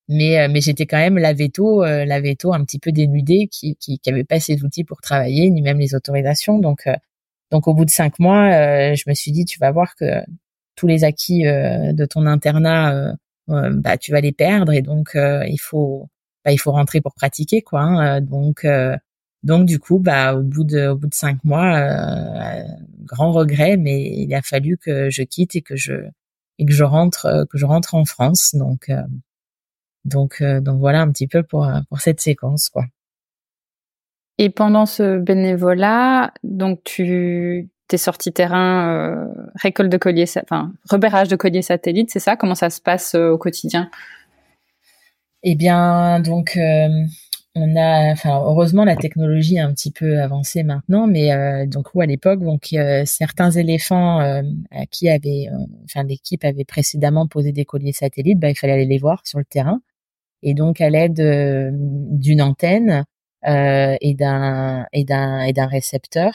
Mais, 0.09 0.41
euh, 0.41 0.49
mais 0.51 0.61
j'étais 0.61 0.87
quand 0.87 0.99
même 0.99 1.19
la 1.19 1.33
veto, 1.33 1.85
euh, 1.85 2.05
la 2.05 2.21
veto 2.21 2.53
un 2.53 2.65
petit 2.65 2.79
peu 2.79 2.93
dénudée, 2.93 3.49
qui, 3.51 3.77
qui, 3.77 3.99
qui 3.99 4.11
avait 4.11 4.25
pas 4.25 4.41
ses 4.41 4.63
outils 4.65 4.85
pour 4.85 5.01
travailler, 5.01 5.51
ni 5.51 5.63
même 5.63 5.79
les 5.79 5.95
autorisations. 5.95 6.59
Donc, 6.59 6.89
donc 7.51 7.69
au 7.69 7.75
bout 7.75 7.85
de 7.85 7.91
cinq 7.91 8.19
mois, 8.19 8.51
je 8.95 9.05
me 9.09 9.15
suis 9.15 9.33
dit, 9.33 9.45
tu 9.45 9.59
vas 9.59 9.71
voir 9.73 9.95
que 9.97 10.23
tous 10.77 10.87
les 10.87 11.05
acquis 11.05 11.43
de 11.45 12.05
ton 12.07 12.27
internat, 12.27 13.15
bah, 13.49 13.99
tu 13.99 14.13
vas 14.13 14.21
les 14.21 14.33
perdre, 14.33 14.73
et 14.73 14.83
donc 14.83 15.13
il 15.15 15.59
faut, 15.61 16.09
bah, 16.45 16.53
il 16.53 16.59
faut 16.59 16.73
rentrer 16.73 17.01
pour 17.01 17.15
pratiquer, 17.15 17.63
quoi. 17.63 17.83
Hein. 17.83 18.21
donc, 18.23 18.67
donc 19.43 19.67
du 19.67 19.79
coup, 19.81 19.99
bah 19.99 20.35
au 20.35 20.43
bout 20.43 20.65
de 20.65 20.89
au 20.89 20.97
bout 20.97 21.09
de 21.09 21.15
cinq 21.15 21.43
mois, 21.45 21.77
euh, 21.77 22.63
grand 23.05 23.33
regret, 23.33 23.77
mais 23.77 24.03
il 24.03 24.33
a 24.35 24.43
fallu 24.43 24.79
que 24.79 25.11
je 25.11 25.23
quitte 25.23 25.57
et 25.57 25.63
que 25.63 25.77
je 25.77 25.95
et 26.59 26.67
que 26.67 26.73
je 26.73 26.85
rentre 26.85 27.27
euh, 27.27 27.45
que 27.47 27.59
je 27.59 27.67
rentre 27.67 27.95
en 27.95 28.05
France. 28.05 28.55
Donc 28.55 28.89
euh, 28.89 29.03
donc 30.05 30.43
donc 30.43 30.79
voilà 30.81 31.01
un 31.01 31.11
petit 31.11 31.29
peu 31.29 31.43
pour 31.43 31.69
pour 31.89 32.01
cette 32.01 32.21
séquence 32.21 32.69
quoi. 32.69 32.85
Et 34.39 34.51
pendant 34.51 34.87
ce 34.87 35.19
bénévolat, 35.19 36.33
donc 36.43 36.83
tu 36.85 37.69
t'es 37.89 37.99
sorti 37.99 38.33
terrain 38.33 39.29
récolte 39.55 39.91
de 39.91 39.99
colliers, 39.99 40.27
enfin 40.43 40.73
repérage 40.89 41.29
de 41.29 41.37
colliers 41.37 41.63
satellites, 41.63 42.11
c'est 42.11 42.19
ça? 42.19 42.37
Comment 42.37 42.55
ça 42.55 42.71
se 42.71 42.81
passe 42.81 43.15
au 43.15 43.39
quotidien? 43.39 43.91
Eh 45.43 45.55
bien 45.55 46.21
donc 46.21 46.57
on 47.55 47.77
a, 47.77 48.13
enfin 48.13 48.41
heureusement 48.45 48.85
la 48.85 48.97
technologie 48.97 49.59
a 49.59 49.67
un 49.67 49.73
petit 49.75 49.91
peu 49.91 50.21
avancé 50.21 50.63
maintenant, 50.63 51.07
mais 51.07 51.33
euh, 51.33 51.67
donc 51.67 51.95
où 51.95 52.01
à 52.01 52.07
l'époque 52.07 52.41
donc 52.41 52.73
euh, 52.73 53.03
certains 53.05 53.51
éléphants 53.51 54.21
euh, 54.21 54.43
à 54.71 54.87
qui 54.87 55.09
avait, 55.11 55.49
enfin 55.85 56.03
l'équipe 56.05 56.45
avait 56.45 56.65
précédemment 56.65 57.27
posé 57.27 57.53
des 57.53 57.65
colliers 57.65 57.93
satellites, 57.93 58.39
bah, 58.39 58.49
il 58.51 58.57
fallait 58.57 58.73
aller 58.75 58.87
les 58.87 58.99
voir 58.99 59.21
sur 59.27 59.39
le 59.39 59.45
terrain 59.45 59.81
et 60.43 60.55
donc 60.55 60.81
à 60.81 60.91
l'aide 60.91 61.21
d'une 62.11 62.43
antenne 62.43 63.05
et 63.45 64.15
d'un 64.15 64.87
et 64.93 65.05
d'un 65.05 65.41
et 65.41 65.53
d'un 65.53 65.67
récepteur, 65.67 66.35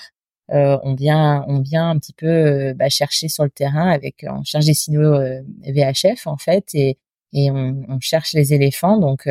on 0.49 0.95
vient 0.95 1.45
on 1.47 1.61
vient 1.61 1.89
un 1.89 1.99
petit 1.99 2.13
peu 2.13 2.73
bah, 2.73 2.89
chercher 2.89 3.29
sur 3.29 3.43
le 3.43 3.49
terrain 3.49 3.89
avec 3.89 4.25
on 4.29 4.43
cherche 4.43 4.65
des 4.65 4.73
signaux 4.73 5.17
VHF 5.65 6.27
en 6.27 6.37
fait 6.37 6.65
et 6.73 6.97
et 7.33 7.51
on, 7.51 7.83
on 7.89 7.99
cherche 7.99 8.33
les 8.33 8.53
éléphants 8.53 8.97
donc 8.97 9.27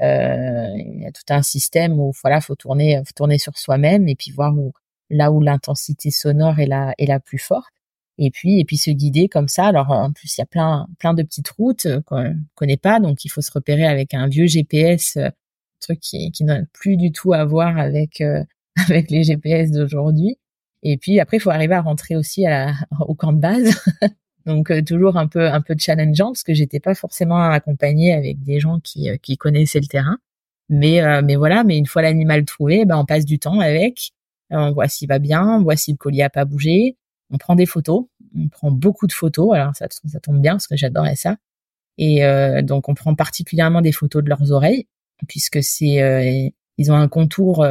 euh, 0.00 0.68
il 0.76 1.02
y 1.02 1.06
a 1.06 1.12
tout 1.12 1.22
un 1.30 1.42
système 1.42 1.98
où 1.98 2.12
voilà, 2.22 2.40
faut 2.40 2.54
tourner, 2.54 2.98
faut 3.06 3.12
tourner 3.14 3.38
sur 3.38 3.56
soi-même 3.56 4.08
et 4.08 4.14
puis 4.14 4.30
voir 4.30 4.56
où 4.56 4.72
là 5.10 5.32
où 5.32 5.40
l'intensité 5.40 6.10
sonore 6.10 6.58
est 6.60 6.66
la 6.66 6.94
est 6.98 7.06
la 7.06 7.20
plus 7.20 7.38
forte. 7.38 7.72
Et 8.18 8.30
puis 8.30 8.60
et 8.60 8.64
puis 8.64 8.76
se 8.76 8.90
guider 8.90 9.28
comme 9.28 9.48
ça. 9.48 9.66
Alors 9.66 9.90
en 9.90 10.12
plus 10.12 10.36
il 10.36 10.40
y 10.40 10.42
a 10.42 10.46
plein 10.46 10.86
plein 10.98 11.14
de 11.14 11.22
petites 11.22 11.48
routes 11.50 11.86
qu'on 12.06 12.34
connaît 12.54 12.76
pas, 12.76 13.00
donc 13.00 13.24
il 13.24 13.28
faut 13.28 13.42
se 13.42 13.52
repérer 13.52 13.86
avec 13.86 14.14
un 14.14 14.28
vieux 14.28 14.46
GPS, 14.46 15.16
euh, 15.16 15.30
truc 15.80 16.00
qui 16.00 16.30
qui 16.32 16.44
n'a 16.44 16.62
plus 16.72 16.96
du 16.96 17.12
tout 17.12 17.32
à 17.32 17.44
voir 17.44 17.78
avec 17.78 18.20
euh, 18.20 18.42
avec 18.88 19.10
les 19.10 19.24
GPS 19.24 19.70
d'aujourd'hui. 19.70 20.38
Et 20.82 20.96
puis 20.98 21.20
après 21.20 21.38
il 21.38 21.40
faut 21.40 21.50
arriver 21.50 21.74
à 21.74 21.82
rentrer 21.82 22.16
aussi 22.16 22.46
à 22.46 22.74
au 23.00 23.14
camp 23.14 23.32
de 23.32 23.40
base. 23.40 23.80
Donc 24.46 24.70
euh, 24.70 24.80
toujours 24.82 25.16
un 25.16 25.26
peu 25.26 25.48
un 25.48 25.60
peu 25.60 25.74
challengeant 25.78 26.28
parce 26.28 26.44
que 26.44 26.54
j'étais 26.54 26.80
pas 26.80 26.94
forcément 26.94 27.42
accompagnée 27.50 28.12
avec 28.14 28.42
des 28.42 28.60
gens 28.60 28.78
qui 28.80 29.10
euh, 29.10 29.16
qui 29.20 29.36
connaissaient 29.36 29.80
le 29.80 29.86
terrain. 29.88 30.18
Mais 30.68 31.02
euh, 31.02 31.20
mais 31.22 31.36
voilà, 31.36 31.64
mais 31.64 31.76
une 31.78 31.86
fois 31.86 32.02
l'animal 32.02 32.44
trouvé, 32.44 32.84
ben 32.84 32.96
on 32.98 33.04
passe 33.04 33.24
du 33.24 33.38
temps 33.38 33.60
avec, 33.60 34.12
on 34.50 34.72
voit 34.72 34.88
s'il 34.88 35.08
va 35.08 35.18
bien, 35.18 35.44
on 35.58 35.62
voit 35.62 35.76
si 35.76 35.92
le 35.92 35.96
collier 35.96 36.22
a 36.22 36.30
pas 36.30 36.44
bougé, 36.44 36.96
on 37.30 37.38
prend 37.38 37.54
des 37.54 37.66
photos, 37.66 38.04
on 38.36 38.48
prend 38.48 38.70
beaucoup 38.70 39.06
de 39.06 39.12
photos. 39.12 39.54
Alors 39.54 39.74
ça 39.74 39.86
ça 39.90 40.20
tombe 40.20 40.40
bien 40.40 40.52
parce 40.52 40.66
que 40.66 40.76
j'adorais 40.76 41.16
ça. 41.16 41.36
Et 41.98 42.20
donc 42.62 42.88
on 42.88 42.94
prend 42.94 43.14
particulièrement 43.14 43.80
des 43.80 43.92
photos 43.92 44.22
de 44.22 44.28
leurs 44.28 44.52
oreilles 44.52 44.86
puisque 45.28 45.62
c'est 45.62 46.52
ils 46.78 46.92
ont 46.92 46.94
un 46.94 47.08
contour 47.08 47.66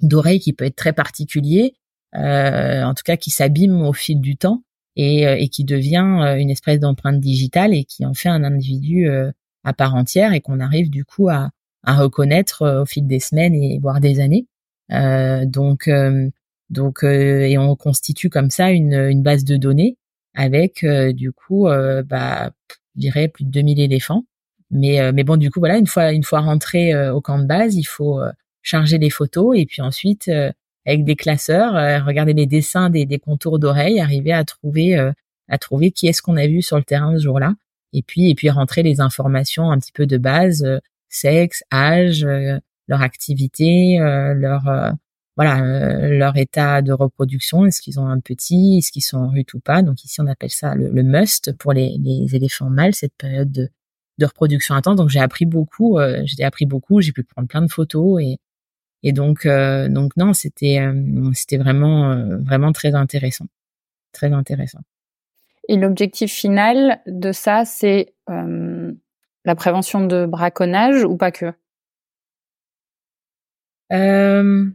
d'oreille 0.00 0.40
qui 0.40 0.52
peut 0.52 0.64
être 0.64 0.76
très 0.76 0.92
particulier, 0.92 1.74
en 2.12 2.92
tout 2.94 3.04
cas 3.04 3.16
qui 3.16 3.30
s'abîme 3.30 3.82
au 3.82 3.92
fil 3.92 4.20
du 4.20 4.36
temps 4.36 4.62
et, 4.96 5.26
euh, 5.26 5.36
et 5.38 5.48
qui 5.48 5.64
devient 5.64 6.18
euh, 6.20 6.36
une 6.36 6.50
espèce 6.50 6.80
d'empreinte 6.80 7.20
digitale 7.20 7.74
et 7.74 7.84
qui 7.84 8.04
en 8.04 8.14
fait 8.14 8.28
un 8.28 8.44
individu 8.44 9.08
euh, 9.08 9.30
à 9.64 9.72
part 9.72 9.94
entière 9.94 10.32
et 10.32 10.40
qu'on 10.40 10.60
arrive 10.60 10.90
du 10.90 11.04
coup 11.04 11.28
à, 11.28 11.50
à 11.84 11.96
reconnaître 11.96 12.82
au 12.82 12.86
fil 12.86 13.06
des 13.06 13.20
semaines 13.20 13.54
et 13.54 13.78
voire 13.78 14.00
des 14.00 14.20
années. 14.20 14.46
Euh, 14.92 15.44
donc 15.46 15.88
donc 16.70 17.02
et 17.02 17.58
on 17.58 17.76
constitue 17.76 18.30
comme 18.30 18.50
ça 18.50 18.70
une, 18.70 18.94
une 18.94 19.22
base 19.22 19.44
de 19.44 19.56
données 19.56 19.96
avec 20.34 20.84
du 21.14 21.32
coup 21.32 21.66
bah 22.06 22.50
je 22.96 23.00
dirais 23.00 23.28
plus 23.28 23.44
de 23.44 23.50
2000 23.50 23.80
éléphants. 23.80 24.24
Mais 24.70 25.12
mais 25.12 25.24
bon 25.24 25.36
du 25.36 25.50
coup 25.50 25.58
voilà 25.60 25.78
une 25.78 25.88
fois 25.88 26.12
une 26.12 26.22
fois 26.22 26.40
rentré 26.40 26.96
au 27.10 27.20
camp 27.20 27.38
de 27.40 27.46
base 27.46 27.74
il 27.74 27.84
faut 27.84 28.20
charger 28.62 28.98
les 28.98 29.10
photos 29.10 29.58
et 29.58 29.66
puis 29.66 29.82
ensuite 29.82 30.30
avec 30.86 31.04
des 31.04 31.16
classeurs 31.16 32.04
regarder 32.06 32.34
les 32.34 32.46
dessins 32.46 32.88
des, 32.88 33.04
des 33.04 33.18
contours 33.18 33.58
d'oreilles 33.58 34.00
arriver 34.00 34.32
à 34.32 34.44
trouver 34.44 34.96
à 35.48 35.58
trouver 35.58 35.90
qui 35.90 36.06
est-ce 36.06 36.22
qu'on 36.22 36.36
a 36.36 36.46
vu 36.46 36.62
sur 36.62 36.76
le 36.76 36.84
terrain 36.84 37.16
ce 37.18 37.22
jour-là. 37.24 37.54
Et 37.92 38.02
puis 38.02 38.30
et 38.30 38.34
puis 38.36 38.48
rentrer 38.48 38.84
les 38.84 39.00
informations 39.00 39.72
un 39.72 39.78
petit 39.78 39.92
peu 39.92 40.06
de 40.06 40.18
base 40.18 40.64
sexe 41.08 41.64
âge 41.72 42.24
leur 42.86 43.02
activité 43.02 43.98
leur 43.98 44.94
voilà 45.40 45.62
euh, 45.62 46.18
leur 46.18 46.36
état 46.36 46.82
de 46.82 46.92
reproduction, 46.92 47.64
est-ce 47.64 47.80
qu'ils 47.80 47.98
ont 47.98 48.06
un 48.06 48.20
petit, 48.20 48.76
est-ce 48.76 48.92
qu'ils 48.92 49.00
sont 49.00 49.16
en 49.16 49.30
rut 49.30 49.54
ou 49.54 49.60
pas. 49.60 49.80
Donc 49.80 50.04
ici 50.04 50.20
on 50.20 50.26
appelle 50.26 50.50
ça 50.50 50.74
le, 50.74 51.02
must 51.02 51.56
pour 51.56 51.72
les, 51.72 51.96
les, 51.98 52.36
éléphants 52.36 52.68
mâles 52.68 52.94
cette 52.94 53.14
période 53.14 53.50
de, 53.50 53.70
de 54.18 54.26
reproduction 54.26 54.74
intense. 54.74 54.96
Donc 54.96 55.08
j'ai 55.08 55.18
appris 55.18 55.46
beaucoup, 55.46 55.98
euh, 55.98 56.20
j'ai 56.26 56.44
appris 56.44 56.66
beaucoup, 56.66 57.00
j'ai 57.00 57.12
pu 57.12 57.24
prendre 57.24 57.48
plein 57.48 57.62
de 57.62 57.72
photos 57.72 58.20
et 58.22 58.36
et 59.02 59.12
donc 59.12 59.46
euh, 59.46 59.88
donc 59.88 60.14
non 60.18 60.34
c'était 60.34 60.86
c'était 61.32 61.56
vraiment 61.56 62.14
vraiment 62.40 62.72
très 62.72 62.94
intéressant, 62.94 63.46
très 64.12 64.34
intéressant. 64.34 64.80
Et 65.70 65.76
l'objectif 65.78 66.30
final 66.30 67.00
de 67.06 67.32
ça 67.32 67.64
c'est 67.64 68.12
la 68.28 69.54
prévention 69.54 70.06
de 70.06 70.26
braconnage 70.26 71.02
ou 71.02 71.16
pas 71.16 71.30
que? 71.30 71.54
Euh, 73.90 74.70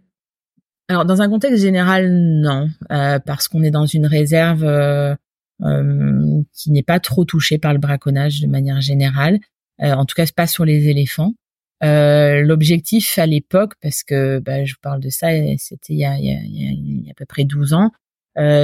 alors 0.88 1.06
dans 1.06 1.22
un 1.22 1.30
contexte 1.30 1.62
général, 1.62 2.12
non, 2.12 2.70
euh, 2.92 3.20
parce 3.20 3.48
qu'on 3.48 3.64
est 3.64 3.72
dans 3.72 3.88
une 3.88 4.06
réserve 4.06 4.64
euh, 4.64 5.16
euh, 5.64 6.42
qui 6.54 6.70
n'est 6.72 6.84
pas 6.84 7.00
trop 7.00 7.26
touchée 7.26 7.58
par 7.58 7.74
le 7.74 7.80
braconnage 7.80 8.42
de 8.42 8.48
manière 8.48 8.82
générale. 8.82 9.40
en 9.80 10.06
tout 10.06 10.16
cas, 10.16 10.26
pas 10.36 10.48
sur 10.48 10.66
les 10.66 10.88
éléphants. 10.90 11.34
L'objectif 11.82 13.18
à 13.18 13.26
l'époque, 13.26 13.74
parce 13.82 14.04
que 14.04 14.40
bah, 14.40 14.64
je 14.64 14.74
vous 14.74 14.80
parle 14.82 15.00
de 15.00 15.10
ça, 15.10 15.30
c'était 15.58 15.94
il, 15.94 15.98
il, 16.00 17.06
y 17.06 17.10
a 17.10 17.12
à 17.12 17.14
peu 17.16 17.26
près 17.26 17.46
12 17.46 17.74
ans, 17.74 17.92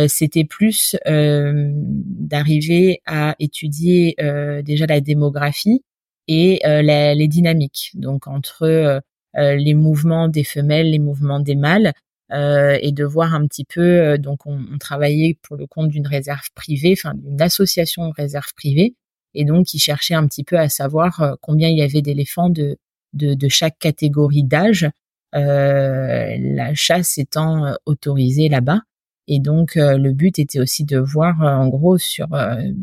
c'était 0.08 0.46
plus 0.46 0.96
d'arriver 1.06 3.02
à 3.06 3.36
étudier 3.40 4.16
déjà 4.64 4.86
la 4.86 5.02
démographie 5.02 5.84
et 6.28 6.62
les 6.64 7.28
dynamiques. 7.28 7.92
Donc 7.96 8.28
entre 8.28 9.02
les 9.36 9.74
mouvements 9.74 10.28
des 10.28 10.44
femelles, 10.44 10.92
les 10.92 11.00
mouvements 11.00 11.40
des 11.40 11.56
mâles, 11.56 11.94
euh, 12.34 12.78
et 12.82 12.91
de 12.94 13.04
voir 13.04 13.34
un 13.34 13.46
petit 13.46 13.65
peu. 13.65 13.82
Euh, 13.82 14.17
donc, 14.17 14.46
on, 14.46 14.58
on, 14.74 14.78
travaillait 14.78 15.38
pour 15.41 15.58
le 15.58 15.67
compte 15.67 15.89
d'une 15.89 16.08
réserve 16.08 16.48
privée, 16.56 16.94
enfin 16.98 17.13
d'une 17.15 17.41
association 17.41 18.08
de 18.08 18.13
réserve 18.15 18.54
privée, 18.56 18.96
et 19.34 19.44
donc 19.44 19.74
ils 19.74 19.80
cherchaient 19.80 20.13
un 20.13 20.26
petit 20.28 20.44
peu 20.46 20.58
à 20.58 20.70
savoir 20.70 21.22
euh, 21.22 21.34
combien 21.41 21.67
il 21.70 21.78
y 21.78 21.82
avait 21.82 22.02
d'éléphants 22.02 22.50
de, 22.50 22.78
de, 23.13 23.34
de 23.34 23.48
chaque 23.50 23.78
catégorie 23.80 24.44
d'âge, 24.44 24.89
euh, 25.36 26.38
la 26.39 26.74
chasse 26.74 27.17
étant 27.17 27.74
autorisée 27.86 28.48
là-bas. 28.48 28.82
Et 29.28 29.39
donc 29.39 29.76
le 29.76 30.12
but 30.12 30.39
était 30.39 30.60
aussi 30.60 30.84
de 30.84 30.98
voir 30.98 31.41
en 31.41 31.70
gros 31.70 31.98
sur 31.98 32.28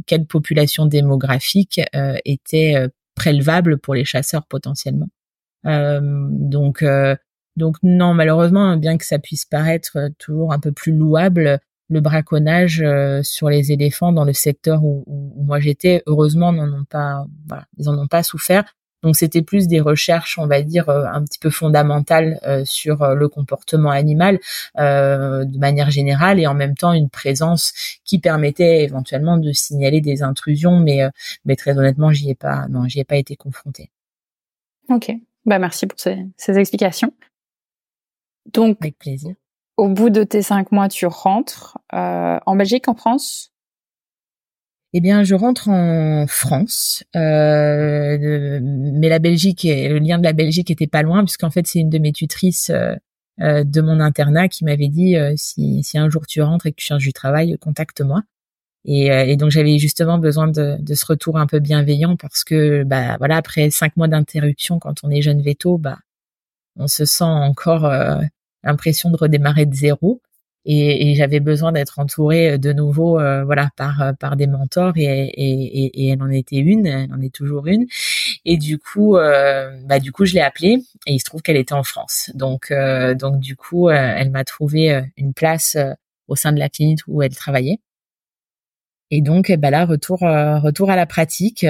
quelle 0.06 0.24
population 0.24 0.86
démographique 0.86 1.80
était 2.24 2.88
prélevable 3.14 3.76
pour 3.78 3.94
les 3.94 4.04
chasseurs 4.04 4.46
potentiellement. 4.46 5.08
donc 5.64 6.82
donc 7.58 7.76
non, 7.82 8.14
malheureusement, 8.14 8.76
bien 8.76 8.96
que 8.96 9.04
ça 9.04 9.18
puisse 9.18 9.44
paraître 9.44 9.96
euh, 9.96 10.08
toujours 10.18 10.52
un 10.52 10.60
peu 10.60 10.72
plus 10.72 10.92
louable, 10.92 11.58
le 11.90 12.00
braconnage 12.00 12.80
euh, 12.82 13.22
sur 13.22 13.50
les 13.50 13.72
éléphants 13.72 14.12
dans 14.12 14.24
le 14.24 14.32
secteur 14.32 14.84
où, 14.84 15.04
moi 15.36 15.58
j'étais, 15.60 16.02
heureusement, 16.06 16.52
n'en 16.52 16.72
ont 16.72 16.84
pas, 16.84 17.26
voilà, 17.46 17.64
ils 17.76 17.88
en 17.88 17.98
ont 17.98 18.06
pas 18.06 18.22
souffert. 18.22 18.64
Donc 19.02 19.16
c'était 19.16 19.42
plus 19.42 19.68
des 19.68 19.80
recherches, 19.80 20.38
on 20.38 20.46
va 20.46 20.62
dire, 20.62 20.88
euh, 20.88 21.04
un 21.06 21.22
petit 21.24 21.38
peu 21.38 21.50
fondamentales 21.50 22.40
sur 22.64 23.14
le 23.14 23.28
comportement 23.28 23.90
animal 23.90 24.38
de 24.76 25.58
manière 25.58 25.90
générale 25.90 26.40
et 26.40 26.46
en 26.46 26.54
même 26.54 26.76
temps 26.76 26.92
une 26.92 27.08
présence 27.08 27.72
qui 28.04 28.18
permettait 28.18 28.82
éventuellement 28.82 29.36
de 29.36 29.52
signaler 29.52 30.00
des 30.00 30.22
intrusions, 30.22 30.80
mais 30.80 31.02
mais 31.44 31.54
très 31.54 31.78
honnêtement, 31.78 32.12
j'y 32.12 32.30
ai 32.30 32.34
pas, 32.34 32.66
non, 32.68 32.88
j'y 32.88 32.98
ai 32.98 33.04
pas 33.04 33.16
été 33.16 33.36
confrontée. 33.36 33.90
Ok, 34.88 35.12
bah 35.46 35.60
merci 35.60 35.86
pour 35.86 36.00
ces, 36.00 36.18
ces 36.36 36.58
explications. 36.58 37.12
Donc, 38.52 38.78
avec 38.80 38.98
plaisir. 38.98 39.34
Au 39.76 39.88
bout 39.88 40.10
de 40.10 40.24
tes 40.24 40.42
cinq 40.42 40.72
mois, 40.72 40.88
tu 40.88 41.06
rentres 41.06 41.78
euh, 41.94 42.38
en 42.44 42.56
Belgique, 42.56 42.88
en 42.88 42.94
France? 42.94 43.52
Eh 44.94 45.00
bien, 45.00 45.22
je 45.22 45.34
rentre 45.34 45.68
en 45.68 46.26
France, 46.26 47.04
euh, 47.14 48.58
mais 48.62 49.10
la 49.10 49.18
Belgique, 49.18 49.64
le 49.64 49.98
lien 49.98 50.18
de 50.18 50.24
la 50.24 50.32
Belgique 50.32 50.70
était 50.70 50.86
pas 50.86 51.02
loin, 51.02 51.24
puisqu'en 51.24 51.50
fait, 51.50 51.66
c'est 51.66 51.78
une 51.78 51.90
de 51.90 51.98
mes 51.98 52.12
tutrices 52.12 52.70
euh, 52.70 52.94
euh 53.40 53.64
de 53.64 53.80
mon 53.82 54.00
internat 54.00 54.48
qui 54.48 54.64
m'avait 54.64 54.88
dit 54.88 55.16
euh, 55.16 55.34
si, 55.36 55.82
si 55.84 55.98
un 55.98 56.08
jour 56.08 56.26
tu 56.26 56.40
rentres 56.40 56.66
et 56.66 56.70
que 56.72 56.76
tu 56.76 56.86
cherches 56.86 57.04
du 57.04 57.12
travail, 57.12 57.56
contacte-moi. 57.60 58.22
Et, 58.86 59.12
euh, 59.12 59.26
et, 59.26 59.36
donc, 59.36 59.50
j'avais 59.50 59.78
justement 59.78 60.18
besoin 60.18 60.48
de, 60.48 60.76
de, 60.80 60.94
ce 60.94 61.04
retour 61.06 61.38
un 61.38 61.46
peu 61.46 61.58
bienveillant 61.60 62.16
parce 62.16 62.44
que, 62.44 62.84
bah, 62.84 63.16
voilà, 63.18 63.36
après 63.36 63.70
cinq 63.70 63.96
mois 63.96 64.08
d'interruption, 64.08 64.78
quand 64.78 65.04
on 65.04 65.10
est 65.10 65.22
jeune 65.22 65.42
veto, 65.42 65.78
bah, 65.78 65.98
on 66.76 66.86
se 66.88 67.04
sent 67.04 67.24
encore 67.24 67.84
euh, 67.86 68.20
l'impression 68.62 69.10
de 69.10 69.16
redémarrer 69.16 69.66
de 69.66 69.74
zéro. 69.74 70.22
Et, 70.70 71.14
j'avais 71.14 71.40
besoin 71.40 71.72
d'être 71.72 71.98
entourée 71.98 72.58
de 72.58 72.72
nouveau, 72.74 73.18
euh, 73.18 73.42
voilà, 73.44 73.70
par 73.76 74.02
euh, 74.02 74.12
par 74.12 74.36
des 74.36 74.46
mentors 74.46 74.92
et, 74.96 75.02
et, 75.02 76.04
et, 76.04 76.08
elle 76.10 76.22
en 76.22 76.28
était 76.28 76.58
une, 76.58 76.86
elle 76.86 77.12
en 77.12 77.20
est 77.22 77.34
toujours 77.34 77.66
une. 77.68 77.86
Et 78.44 78.58
du 78.58 78.78
coup, 78.78 79.14
bah 79.14 79.98
du 80.00 80.12
coup, 80.12 80.26
je 80.26 80.34
l'ai 80.34 80.40
appelée 80.40 80.76
et 81.06 81.14
il 81.14 81.18
se 81.20 81.24
trouve 81.24 81.42
qu'elle 81.42 81.56
était 81.56 81.74
en 81.74 81.84
France. 81.84 82.30
Donc 82.34 82.72
donc 83.18 83.40
du 83.40 83.56
coup, 83.56 83.88
elle 83.90 84.30
m'a 84.30 84.44
trouvé 84.44 85.02
une 85.16 85.32
place 85.34 85.76
au 86.28 86.36
sein 86.36 86.52
de 86.52 86.58
la 86.58 86.68
clinique 86.68 87.00
où 87.06 87.22
elle 87.22 87.34
travaillait. 87.34 87.78
Et 89.10 89.22
donc, 89.22 89.50
bah 89.58 89.70
là, 89.70 89.86
retour 89.86 90.18
retour 90.20 90.90
à 90.90 90.96
la 90.96 91.06
pratique 91.06 91.64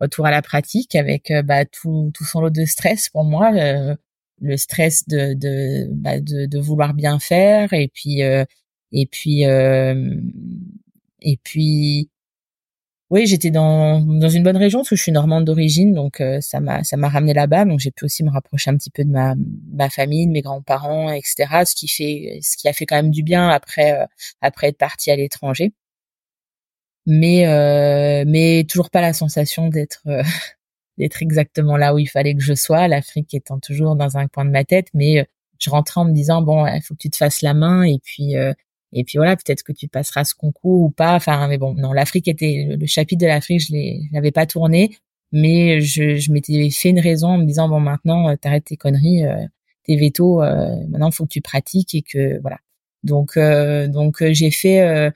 retour 0.00 0.26
à 0.26 0.30
la 0.30 0.42
pratique 0.42 0.94
avec 0.94 1.32
bah, 1.44 1.64
tout, 1.64 2.10
tout 2.14 2.24
son 2.24 2.40
lot 2.40 2.50
de 2.50 2.64
stress 2.64 3.08
pour 3.08 3.24
moi 3.24 3.50
le 4.40 4.56
stress 4.56 5.06
de 5.08 5.34
de, 5.34 5.88
bah, 5.92 6.20
de, 6.20 6.46
de 6.46 6.58
vouloir 6.58 6.94
bien 6.94 7.18
faire 7.18 7.72
et 7.72 7.88
puis 7.88 8.22
euh, 8.22 8.44
et 8.92 9.06
puis 9.06 9.44
euh, 9.46 10.20
et 11.20 11.38
puis 11.42 12.10
oui 13.10 13.26
j'étais 13.26 13.50
dans 13.50 14.00
dans 14.00 14.28
une 14.28 14.42
bonne 14.42 14.56
région 14.56 14.80
parce 14.80 14.90
que 14.90 14.96
je 14.96 15.02
suis 15.02 15.12
normande 15.12 15.44
d'origine 15.44 15.94
donc 15.94 16.20
euh, 16.20 16.40
ça 16.40 16.60
m'a 16.60 16.84
ça 16.84 16.96
m'a 16.96 17.08
ramené 17.08 17.34
là-bas 17.34 17.64
donc 17.64 17.80
j'ai 17.80 17.90
pu 17.90 18.04
aussi 18.04 18.24
me 18.24 18.30
rapprocher 18.30 18.70
un 18.70 18.76
petit 18.76 18.90
peu 18.90 19.04
de 19.04 19.10
ma 19.10 19.34
ma 19.72 19.90
famille 19.90 20.26
de 20.26 20.32
mes 20.32 20.42
grands-parents 20.42 21.12
etc 21.12 21.64
ce 21.66 21.74
qui 21.74 21.88
fait 21.88 22.38
ce 22.42 22.56
qui 22.56 22.68
a 22.68 22.72
fait 22.72 22.86
quand 22.86 22.96
même 22.96 23.10
du 23.10 23.22
bien 23.22 23.48
après 23.48 24.06
après 24.40 24.68
être 24.68 24.78
partie 24.78 25.10
à 25.10 25.16
l'étranger. 25.16 25.72
Mais 27.06 27.44
mais 28.26 28.64
toujours 28.68 28.90
pas 28.90 29.00
la 29.02 29.12
sensation 29.12 29.68
d'être 29.68 30.02
d'être 30.98 31.22
exactement 31.22 31.76
là 31.76 31.94
où 31.94 31.98
il 31.98 32.06
fallait 32.06 32.34
que 32.34 32.42
je 32.42 32.54
sois, 32.54 32.88
l'Afrique 32.88 33.34
étant 33.34 33.58
toujours 33.58 33.96
dans 33.96 34.16
un 34.16 34.28
coin 34.28 34.44
de 34.44 34.50
ma 34.50 34.64
tête, 34.64 34.88
mais 34.94 35.20
euh, 35.20 35.24
je 35.58 35.70
rentrais 35.70 36.00
en 36.00 36.04
me 36.04 36.12
disant 36.12 36.42
bon, 36.42 36.66
il 36.66 36.80
faut 36.82 36.94
que 36.94 37.00
tu 37.00 37.10
te 37.10 37.16
fasses 37.16 37.42
la 37.42 37.54
main 37.54 37.82
et 37.84 37.98
puis 38.02 38.36
euh, 38.36 38.52
et 38.92 39.04
puis 39.04 39.18
voilà, 39.18 39.36
peut-être 39.36 39.64
que 39.64 39.72
tu 39.72 39.88
passeras 39.88 40.24
ce 40.24 40.34
concours 40.36 40.82
ou 40.82 40.90
pas. 40.90 41.14
Enfin, 41.16 41.48
mais 41.48 41.58
bon, 41.58 41.74
non, 41.74 41.92
l'Afrique 41.92 42.28
était 42.28 42.76
le 42.78 42.86
chapitre 42.86 43.22
de 43.22 43.26
l'Afrique, 43.26 43.60
je 43.60 43.74
l'avais 44.12 44.30
pas 44.30 44.46
tourné, 44.46 44.96
mais 45.32 45.80
je, 45.80 46.16
je 46.16 46.32
m'étais 46.32 46.70
fait 46.70 46.90
une 46.90 47.00
raison 47.00 47.28
en 47.30 47.38
me 47.38 47.44
disant 47.44 47.68
bon, 47.68 47.80
maintenant 47.80 48.28
euh, 48.30 48.36
t'arrêtes 48.36 48.66
tes 48.66 48.76
conneries, 48.76 49.24
tes 49.84 49.96
vétos, 49.96 50.40
maintenant 50.40 51.10
faut 51.10 51.24
que 51.24 51.30
tu 51.32 51.40
pratiques 51.42 51.94
et 51.94 52.02
que 52.02 52.40
voilà. 52.40 52.58
Donc 53.02 53.38
donc 53.38 54.24
j'ai 54.32 54.50
fait 54.50 55.12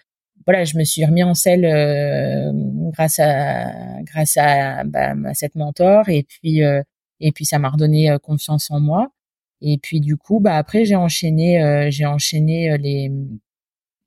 voilà, 0.48 0.64
je 0.64 0.78
me 0.78 0.84
suis 0.84 1.04
remis 1.04 1.22
en 1.22 1.34
selle 1.34 1.66
euh, 1.66 2.50
grâce 2.90 3.18
à 3.18 3.70
grâce 4.02 4.38
à, 4.38 4.82
bah, 4.84 5.12
à 5.26 5.34
cette 5.34 5.54
mentor 5.56 6.08
et 6.08 6.22
puis 6.22 6.62
euh, 6.64 6.82
et 7.20 7.32
puis 7.32 7.44
ça 7.44 7.58
m'a 7.58 7.68
redonné 7.68 8.10
euh, 8.10 8.18
confiance 8.18 8.70
en 8.70 8.80
moi. 8.80 9.12
Et 9.60 9.76
puis 9.76 10.00
du 10.00 10.16
coup, 10.16 10.40
bah 10.40 10.56
après 10.56 10.86
j'ai 10.86 10.96
enchaîné 10.96 11.90
j'ai 11.90 12.06
enchaîné 12.06 12.78
les 12.78 13.10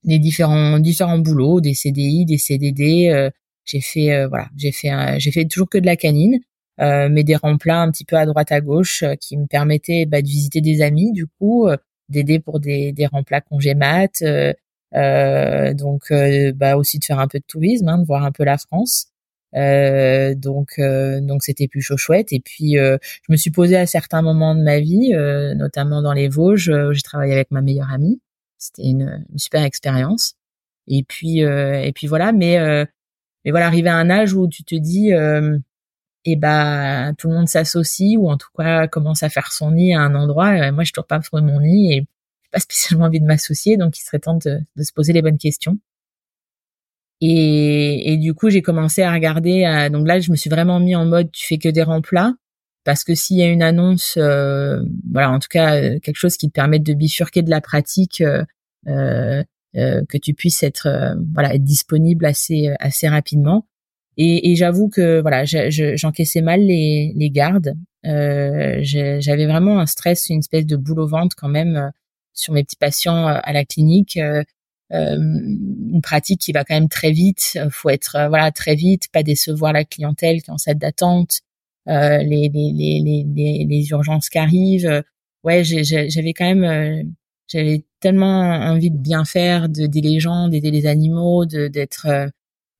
les 0.04 0.18
différents 0.18 0.80
différents 0.80 1.20
boulots, 1.20 1.62
des 1.62 1.76
CDI, 1.76 2.26
des 2.26 2.40
CDD. 2.40 3.30
j'ai 3.66 3.82
fait 3.82 4.26
voilà, 4.28 4.50
j'ai 4.58 4.72
fait 4.72 4.90
j'ai 5.20 5.32
fait 5.32 5.46
toujours 5.46 5.70
que 5.70 5.78
de 5.78 5.86
la 5.86 5.96
canine. 5.96 6.40
mais 6.80 7.24
des 7.24 7.36
remplats 7.36 7.82
un 7.82 7.92
petit 7.92 8.06
peu 8.06 8.16
à 8.18 8.26
droite 8.26 8.52
à 8.52 8.62
gauche 8.62 9.04
qui 9.20 9.38
me 9.38 9.46
permettaient 9.46 10.06
bah, 10.08 10.22
de 10.24 10.28
visiter 10.28 10.62
des 10.62 10.82
amis 10.82 11.12
du 11.12 11.28
coup 11.28 11.68
d'aider 12.12 12.40
pour 12.40 12.60
des, 12.60 12.92
des 12.94 13.08
remplats 13.08 13.42
congés 13.42 13.76
maths 13.76 14.22
euh, 14.22 14.54
donc 14.94 16.12
euh, 16.12 16.52
bah 16.54 16.76
aussi 16.76 17.00
de 17.00 17.06
faire 17.06 17.20
un 17.20 17.28
peu 17.28 17.40
de 17.40 17.46
tourisme, 17.48 17.88
hein, 17.88 17.98
de 18.00 18.06
voir 18.06 18.24
un 18.24 18.32
peu 18.32 18.44
la 18.44 18.58
France. 18.58 19.08
Euh, 19.56 20.34
donc 20.34 20.80
donc 20.80 21.44
c'était 21.44 21.68
plus 21.68 21.82
chaud 21.82 21.98
chouette 21.98 22.32
et 22.32 22.40
puis 22.40 22.76
je 22.76 23.00
me 23.30 23.36
suis 23.36 23.52
posé 23.52 23.76
à 23.76 23.86
certains 23.86 24.22
moments 24.22 24.56
de 24.56 24.62
ma 24.62 24.80
vie 24.80 25.12
notamment 25.58 26.02
dans 26.02 26.14
les 26.14 26.30
Vosges 26.30 26.70
où 26.70 26.94
j'ai 26.94 27.02
travaillé 27.02 27.34
avec 27.34 27.52
ma 27.52 27.62
meilleure 27.62 27.92
amie 27.92 28.22
c'était 28.58 28.84
une, 28.84 29.26
une, 29.30 29.38
super 29.38 29.64
expérience 29.64 30.36
et 30.88 31.04
puis 31.04 31.40
et 31.40 31.92
puis 31.94 32.08
voilà 32.08 32.32
mais 32.32 32.58
mais 33.44 33.52
voilà 33.52 33.68
arrivé 33.68 33.90
à 33.90 33.98
un 33.98 34.10
âge 34.10 34.34
où 34.34 34.48
tu 34.48 34.64
te 34.64 34.76
dis 34.76 35.12
et 36.26 36.36
bah 36.36 37.14
tout 37.18 37.30
le 37.30 37.36
monde 37.36 37.50
s'associe 37.50 38.18
ou 38.18 38.30
en 38.30 38.38
tout 38.38 38.50
cas 38.58 38.88
commence 38.88 39.24
à 39.24 39.30
faire 39.30 39.52
son 39.52 39.72
nid 39.72 39.94
à 39.94 40.02
un 40.02 40.16
endroit. 40.16 40.72
moi, 40.72 40.84
je 40.84 40.94
trouve 40.94 41.06
pas 41.06 41.20
trouvé 41.20 41.42
mon 41.42 41.62
nid 41.62 41.94
et 41.94 42.08
pas 42.52 42.60
spécialement 42.60 43.06
envie 43.06 43.20
de 43.22 43.26
m'associer, 43.26 43.78
donc 43.78 43.98
il 43.98 44.02
serait 44.02 44.20
temps 44.20 44.38
de, 44.38 44.60
de, 44.76 44.84
se 44.84 44.94
poser 44.94 45.14
les 45.14 45.22
bonnes 45.22 45.38
questions. 45.38 45.78
Et, 47.22 48.14
et 48.14 48.18
du 48.18 48.34
coup, 48.34 48.50
j'ai 48.50 48.62
commencé 48.64 49.04
à 49.04 49.14
regarder. 49.14 49.64
Euh, 49.66 49.90
donc 49.90 50.08
là, 50.08 50.20
je 50.20 50.32
me 50.32 50.36
suis 50.36 50.50
vraiment 50.50 50.80
mis 50.80 50.96
en 50.96 51.06
mode 51.06 51.32
tu 51.32 51.46
fais 51.48 51.58
que 51.60 51.70
des 51.70 51.84
remplats 51.84 52.34
parce 52.84 53.04
que 53.04 53.16
s'il 53.16 53.38
y 53.38 53.44
a 53.44 53.48
une 53.48 53.62
annonce, 53.62 54.16
euh, 54.18 54.82
voilà, 55.12 55.32
en 55.32 55.40
tout 55.40 55.48
cas 55.50 55.76
euh, 55.76 56.00
quelque 56.00 56.18
chose 56.18 56.38
qui 56.38 56.48
te 56.48 56.54
permette 56.54 56.84
de 56.84 56.94
bifurquer 56.94 57.44
de 57.44 57.50
la 57.50 57.62
pratique, 57.62 58.24
euh, 58.88 59.44
que 59.74 60.18
tu 60.18 60.34
puisses 60.34 60.64
être 60.64 61.16
voilà 61.34 61.56
être 61.56 61.64
disponible 61.64 62.26
assez 62.26 62.74
assez 62.80 63.08
rapidement. 63.08 63.68
Et, 64.18 64.52
et 64.52 64.56
j'avoue 64.56 64.90
que 64.90 65.22
voilà, 65.22 65.46
j'encaissais 65.46 66.42
mal 66.42 66.62
les, 66.62 67.14
les 67.16 67.30
gardes. 67.30 67.76
J'avais 68.04 69.46
vraiment 69.46 69.80
un 69.80 69.86
stress, 69.86 70.28
une 70.30 70.40
espèce 70.40 70.66
de 70.66 70.76
boule 70.76 71.00
au 71.00 71.08
ventre 71.08 71.36
quand 71.38 71.48
même 71.48 71.92
sur 72.34 72.54
mes 72.54 72.64
petits 72.64 72.76
patients 72.78 73.28
à 73.28 73.54
la 73.54 73.66
clinique. 73.66 74.20
Euh, 74.94 75.16
une 75.18 76.02
pratique 76.04 76.42
qui 76.42 76.52
va 76.52 76.64
quand 76.66 76.76
même 76.76 76.90
très 76.90 77.12
vite. 77.12 77.58
Faut 77.70 77.90
être 77.90 78.16
euh, 78.18 78.28
voilà 78.28 78.52
très 78.52 78.76
vite, 78.76 79.08
pas 79.12 79.24
décevoir 79.24 79.72
la 79.74 79.86
clientèle 79.86 80.42
qui 80.42 80.50
est 80.50 80.54
en 80.54 80.58
salle 80.58 80.78
d'attente, 80.78 81.42
euh, 81.88 82.18
les, 82.18 82.50
les, 82.50 82.72
les, 82.74 83.26
les, 83.26 83.66
les 83.66 83.90
urgences 83.92 84.30
qui 84.30 84.38
arrivent. 84.38 85.04
Ouais, 85.44 85.64
j'avais 85.64 86.34
quand 86.34 86.54
même 86.54 87.14
j'avais 87.48 87.84
tellement 88.00 88.52
envie 88.52 88.92
de 88.92 88.98
bien 88.98 89.26
faire, 89.26 89.70
d'aider 89.70 90.02
les 90.02 90.20
gens, 90.20 90.48
d'aider 90.50 90.72
les 90.72 90.86
animaux, 90.88 91.46
d'être 91.46 92.08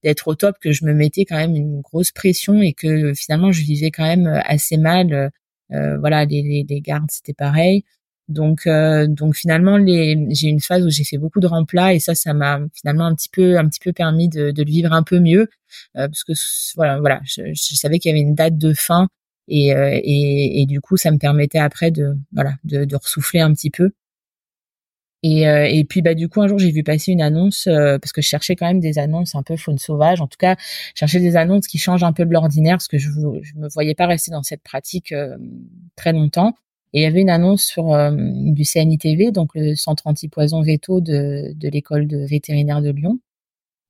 d'être 0.04 0.28
au 0.28 0.36
top 0.36 0.58
que 0.60 0.72
je 0.72 0.86
me 0.86 0.94
mettais 0.94 1.26
quand 1.26 1.38
même 1.38 1.56
une 1.56 1.82
grosse 1.82 2.12
pression 2.12 2.62
et 2.62 2.74
que 2.74 3.14
finalement 3.14 3.52
je 3.52 3.62
vivais 3.64 3.92
quand 3.92 4.06
même 4.06 4.28
assez 4.46 4.78
mal. 4.78 5.32
Euh, 5.72 5.98
voilà, 6.00 6.26
les, 6.26 6.42
les, 6.42 6.66
les 6.68 6.82
gardes 6.82 7.10
c'était 7.10 7.34
pareil. 7.34 7.84
Donc, 8.32 8.68
euh, 8.68 9.08
donc 9.08 9.36
finalement, 9.36 9.78
les, 9.78 10.28
j'ai 10.32 10.48
une 10.48 10.62
phase 10.62 10.86
où 10.86 10.90
j'ai 10.90 11.04
fait 11.04 11.18
beaucoup 11.18 11.40
de 11.40 11.48
remplats 11.48 11.94
et 11.94 12.00
ça, 12.00 12.16
ça 12.16 12.34
m'a 12.34 12.60
finalement 12.74 13.06
un 13.06 13.16
petit 13.16 13.30
peu, 13.30 13.58
un 13.58 13.68
petit 13.68 13.80
peu 13.80 13.94
permis 13.94 14.30
de, 14.30 14.52
de 14.52 14.64
le 14.64 14.70
vivre 14.72 14.94
un 14.94 15.04
peu 15.04 15.20
mieux 15.20 15.50
euh, 15.98 16.08
parce 16.08 16.24
que 16.24 16.34
voilà, 16.76 17.00
voilà, 17.00 17.22
je, 17.26 17.54
je 17.54 17.76
savais 17.76 18.00
qu'il 18.00 18.10
y 18.10 18.14
avait 18.14 18.22
une 18.22 18.36
date 18.36 18.58
de 18.58 18.74
fin 18.74 19.08
et, 19.48 19.76
euh, 19.76 20.00
et, 20.02 20.62
et, 20.62 20.66
du 20.66 20.82
coup, 20.82 20.98
ça 20.98 21.12
me 21.12 21.18
permettait 21.18 21.60
après 21.60 21.92
de, 21.92 22.16
voilà, 22.34 22.54
de, 22.64 22.86
de 22.86 22.96
ressouffler 22.96 23.42
un 23.42 23.54
petit 23.54 23.70
peu. 23.70 23.92
Et, 25.24 25.48
euh, 25.48 25.68
et 25.70 25.84
puis 25.84 26.02
bah 26.02 26.16
du 26.16 26.30
coup 26.30 26.42
un 26.42 26.48
jour 26.48 26.58
j'ai 26.58 26.72
vu 26.72 26.82
passer 26.84 27.12
une 27.12 27.22
annonce 27.22 27.66
parce 27.66 28.12
que 28.12 28.24
je 28.24 28.28
cherchais 28.28 28.56
quand 28.56 28.66
même 28.66 28.80
des 28.80 28.98
annonces 28.98 29.36
un 29.36 29.44
peu 29.44 29.56
faune 29.56 29.78
sauvage. 29.78 30.20
En 30.20 30.28
tout 30.28 30.38
cas, 30.40 30.56
je 30.60 31.00
cherchais 31.00 31.20
des 31.20 31.36
annonces 31.36 31.68
qui 31.68 31.78
changent 31.78 32.04
un 32.04 32.14
peu 32.14 32.26
de 32.26 32.34
l'ordinaire 32.34 32.78
parce 32.78 32.88
que 32.88 32.98
je 32.98 33.10
je 33.44 33.54
me 33.56 33.70
voyais 33.70 33.94
pas 33.94 34.08
rester 34.08 34.32
dans 34.32 34.42
cette 34.42 34.64
pratique 34.64 35.14
très 35.96 36.12
longtemps. 36.14 36.56
Et 36.94 37.00
il 37.00 37.04
y 37.04 37.06
avait 37.06 37.22
une 37.22 37.30
annonce 37.30 37.64
sur 37.64 37.94
euh, 37.94 38.12
du 38.12 38.66
CNITV, 38.66 39.32
donc 39.32 39.52
le 39.56 39.76
centre 39.76 40.08
anti-poison 40.08 40.62
veto 40.62 41.00
de, 41.00 41.54
de 41.56 41.70
l'école 41.70 42.06
de 42.08 42.18
vétérinaire 42.26 42.82
de 42.82 42.90
Lyon. 42.90 43.20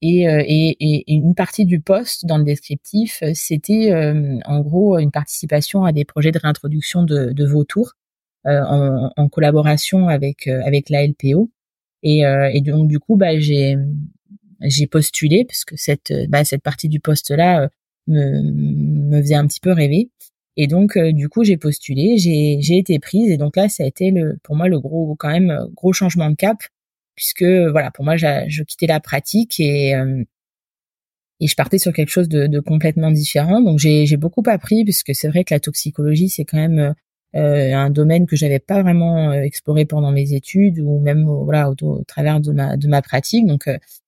Et, 0.04 0.28
euh, 0.28 0.44
et, 0.46 0.78
et, 0.80 1.14
une 1.14 1.36
partie 1.36 1.66
du 1.66 1.80
poste 1.80 2.26
dans 2.26 2.38
le 2.38 2.44
descriptif, 2.44 3.22
euh, 3.24 3.32
c'était 3.36 3.94
en 4.46 4.62
gros 4.62 4.98
une 5.00 5.12
participation 5.12 5.84
à 5.86 5.92
des 5.92 6.06
projets 6.06 6.32
de 6.32 6.40
réintroduction 6.40 7.04
de, 7.04 7.32
de 7.32 7.46
vautours 7.46 7.94
en, 8.46 9.12
en, 9.16 9.30
collaboration 9.30 10.08
avec 10.08 10.48
avec 10.48 10.90
la 10.90 11.06
LPO. 11.06 11.52
Et, 12.04 12.22
et 12.22 12.62
donc 12.62 12.88
du 12.88 13.00
coup, 13.00 13.16
bah, 13.16 13.40
j'ai 13.40 13.78
j'ai 14.62 14.88
postulé 14.88 15.46
parce 15.46 15.66
que 15.66 15.76
cette 15.78 16.12
bah, 16.30 16.44
cette 16.46 16.64
partie 16.64 16.90
du 16.90 17.00
poste 17.00 17.30
là 17.32 17.70
me, 18.08 18.42
me 18.42 19.22
faisait 19.22 19.36
un 19.36 19.46
petit 19.48 19.60
peu 19.60 19.72
rêver. 19.72 20.10
Et 20.62 20.68
donc, 20.68 20.96
euh, 20.96 21.12
du 21.12 21.28
coup, 21.28 21.44
j'ai 21.44 21.58
postulé, 21.58 22.20
j'ai, 22.20 22.78
été 22.78 23.00
prise. 23.00 23.32
Et 23.32 23.38
donc 23.38 23.56
là, 23.56 23.68
ça 23.68 23.84
a 23.84 23.88
été 23.88 24.12
le, 24.12 24.38
pour 24.44 24.56
moi 24.56 24.68
le 24.68 24.80
gros, 24.80 25.16
quand 25.16 25.30
même, 25.30 25.50
euh, 25.50 25.66
gros 25.74 25.92
changement 25.92 26.30
de 26.30 26.36
cap, 26.36 26.58
puisque 27.16 27.44
voilà, 27.44 27.90
pour 27.90 28.06
moi, 28.06 28.16
je 28.16 28.62
quittais 28.64 28.86
la 28.86 29.00
pratique 29.00 29.60
et 29.60 29.96
euh, 29.96 30.24
et 31.40 31.48
je 31.48 31.56
partais 31.56 31.80
sur 31.80 31.94
quelque 31.94 32.12
chose 32.12 32.30
de, 32.30 32.46
de 32.46 32.60
complètement 32.60 33.10
différent. 33.10 33.60
Donc 33.62 33.80
j'ai, 33.80 34.06
beaucoup 34.18 34.44
appris, 34.46 34.84
puisque 34.84 35.16
c'est 35.16 35.28
vrai 35.30 35.44
que 35.44 35.54
la 35.56 35.60
toxicologie, 35.60 36.30
c'est 36.30 36.46
quand 36.46 36.58
même 36.58 36.94
euh, 37.36 37.74
un 37.74 37.90
domaine 37.90 38.28
que 38.28 38.36
j'avais 38.36 38.60
pas 38.60 38.84
vraiment 38.84 39.34
exploré 39.34 39.86
pendant 39.86 40.12
mes 40.12 40.34
études 40.34 40.80
ou 40.80 41.00
même 41.00 41.26
voilà 41.26 41.72
au, 41.72 42.04
travers 42.04 42.40
de 42.40 42.52
ma 42.52 42.78
de 42.78 42.88
ma 42.88 43.02
pratique. 43.02 43.48
Donc 43.48 43.64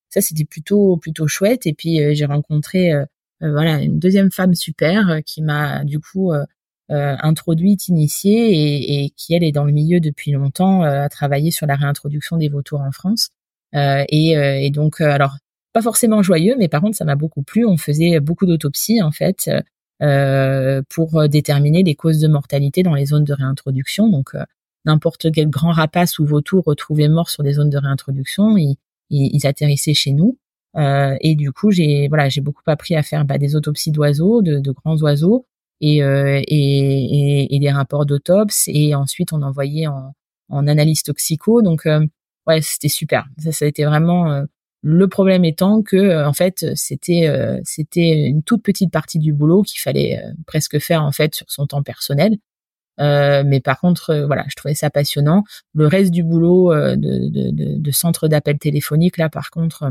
ça, 0.09 0.21
c'était 0.21 0.45
plutôt 0.45 0.97
plutôt 0.97 1.27
chouette. 1.27 1.65
Et 1.65 1.73
puis 1.73 1.99
j'ai 2.15 2.25
rencontré 2.25 2.91
euh, 2.93 3.05
voilà 3.51 3.81
une 3.81 3.99
deuxième 3.99 4.31
femme 4.31 4.55
super 4.55 5.09
euh, 5.09 5.19
qui 5.21 5.41
m'a 5.41 5.83
du 5.83 5.99
coup 5.99 6.31
euh, 6.33 6.45
introduite, 6.89 7.87
initiée 7.87 8.51
et, 8.51 9.05
et, 9.05 9.09
qui 9.11 9.33
elle 9.33 9.43
est 9.43 9.51
dans 9.51 9.65
le 9.65 9.71
milieu 9.71 9.99
depuis 9.99 10.31
longtemps, 10.31 10.83
à 10.83 11.09
travailler 11.09 11.49
sur 11.49 11.65
la 11.65 11.75
réintroduction 11.75 12.37
des 12.37 12.49
vautours 12.49 12.81
en 12.81 12.91
France. 12.91 13.29
Et, 13.73 14.33
et, 14.33 14.69
donc 14.69 15.01
alors 15.01 15.37
pas 15.71 15.81
forcément 15.81 16.21
joyeux, 16.21 16.55
mais 16.59 16.67
par 16.67 16.81
contre 16.81 16.95
ça 16.95 17.05
m'a 17.05 17.15
beaucoup 17.15 17.41
plu. 17.41 17.65
On 17.65 17.77
faisait 17.77 18.19
beaucoup 18.19 18.45
d'autopsies 18.45 19.01
en 19.01 19.11
fait 19.11 19.49
euh, 20.03 20.83
pour 20.89 21.27
déterminer 21.29 21.81
les 21.81 21.95
causes 21.95 22.19
de 22.19 22.27
mortalité 22.27 22.83
dans 22.83 22.93
les 22.93 23.07
zones 23.07 23.23
de 23.23 23.33
réintroduction. 23.33 24.09
Donc 24.09 24.35
n'importe 24.85 25.31
quel 25.31 25.49
grand 25.49 25.71
rapace 25.71 26.19
ou 26.19 26.25
vautour 26.27 26.63
retrouvé 26.65 27.07
mort 27.07 27.29
sur 27.29 27.41
des 27.41 27.53
zones 27.53 27.71
de 27.71 27.77
réintroduction, 27.77 28.55
ils, 28.57 28.77
ils 29.09 29.47
atterrissaient 29.47 29.95
chez 29.95 30.11
nous. 30.11 30.37
Euh, 30.75 31.15
et 31.21 31.35
du 31.35 31.51
coup, 31.51 31.71
j'ai 31.71 32.07
voilà, 32.07 32.29
j'ai 32.29 32.41
beaucoup 32.41 32.63
appris 32.67 32.95
à 32.95 33.03
faire 33.03 33.25
bah, 33.25 33.37
des 33.37 33.55
autopsies 33.55 33.91
d'oiseaux, 33.91 34.41
de, 34.41 34.59
de, 34.59 34.71
grands 34.71 34.97
oiseaux, 34.97 35.45
et, 35.81 36.03
euh, 36.03 36.41
et, 36.47 36.47
et, 36.47 37.55
et, 37.55 37.59
des 37.59 37.71
rapports 37.71 38.05
d'autopsie. 38.05 38.71
Et 38.89 38.95
ensuite, 38.95 39.33
on 39.33 39.41
envoyait 39.43 39.87
en, 39.87 40.13
en 40.49 40.67
analyse 40.67 41.03
toxico. 41.03 41.61
Donc, 41.61 41.85
euh, 41.85 42.05
ouais, 42.47 42.61
c'était 42.61 42.89
super. 42.89 43.25
Ça, 43.37 43.51
ça 43.51 43.65
a 43.65 43.67
été 43.67 43.85
vraiment 43.85 44.31
euh, 44.31 44.45
le 44.81 45.07
problème 45.07 45.45
étant 45.45 45.81
que, 45.83 46.25
en 46.25 46.33
fait, 46.33 46.65
c'était 46.75 47.29
c'était 47.63 48.27
une 48.27 48.43
toute 48.43 48.63
petite 48.63 48.91
partie 48.91 49.19
du 49.19 49.31
boulot 49.33 49.63
qu'il 49.63 49.79
fallait 49.79 50.21
presque 50.45 50.79
faire 50.79 51.03
en 51.03 51.11
fait 51.13 51.35
sur 51.35 51.49
son 51.49 51.67
temps 51.67 51.83
personnel. 51.83 52.37
Euh, 52.99 53.43
mais 53.45 53.61
par 53.61 53.79
contre, 53.79 54.25
voilà, 54.27 54.45
je 54.49 54.55
trouvais 54.55 54.75
ça 54.75 54.89
passionnant. 54.89 55.43
Le 55.73 55.87
reste 55.87 56.11
du 56.11 56.23
boulot 56.23 56.73
de, 56.73 56.95
de, 56.95 57.51
de, 57.51 57.77
de 57.77 57.91
centre 57.91 58.27
d'appel 58.27 58.59
téléphonique, 58.59 59.17
là, 59.17 59.29
par 59.29 59.51
contre, 59.51 59.89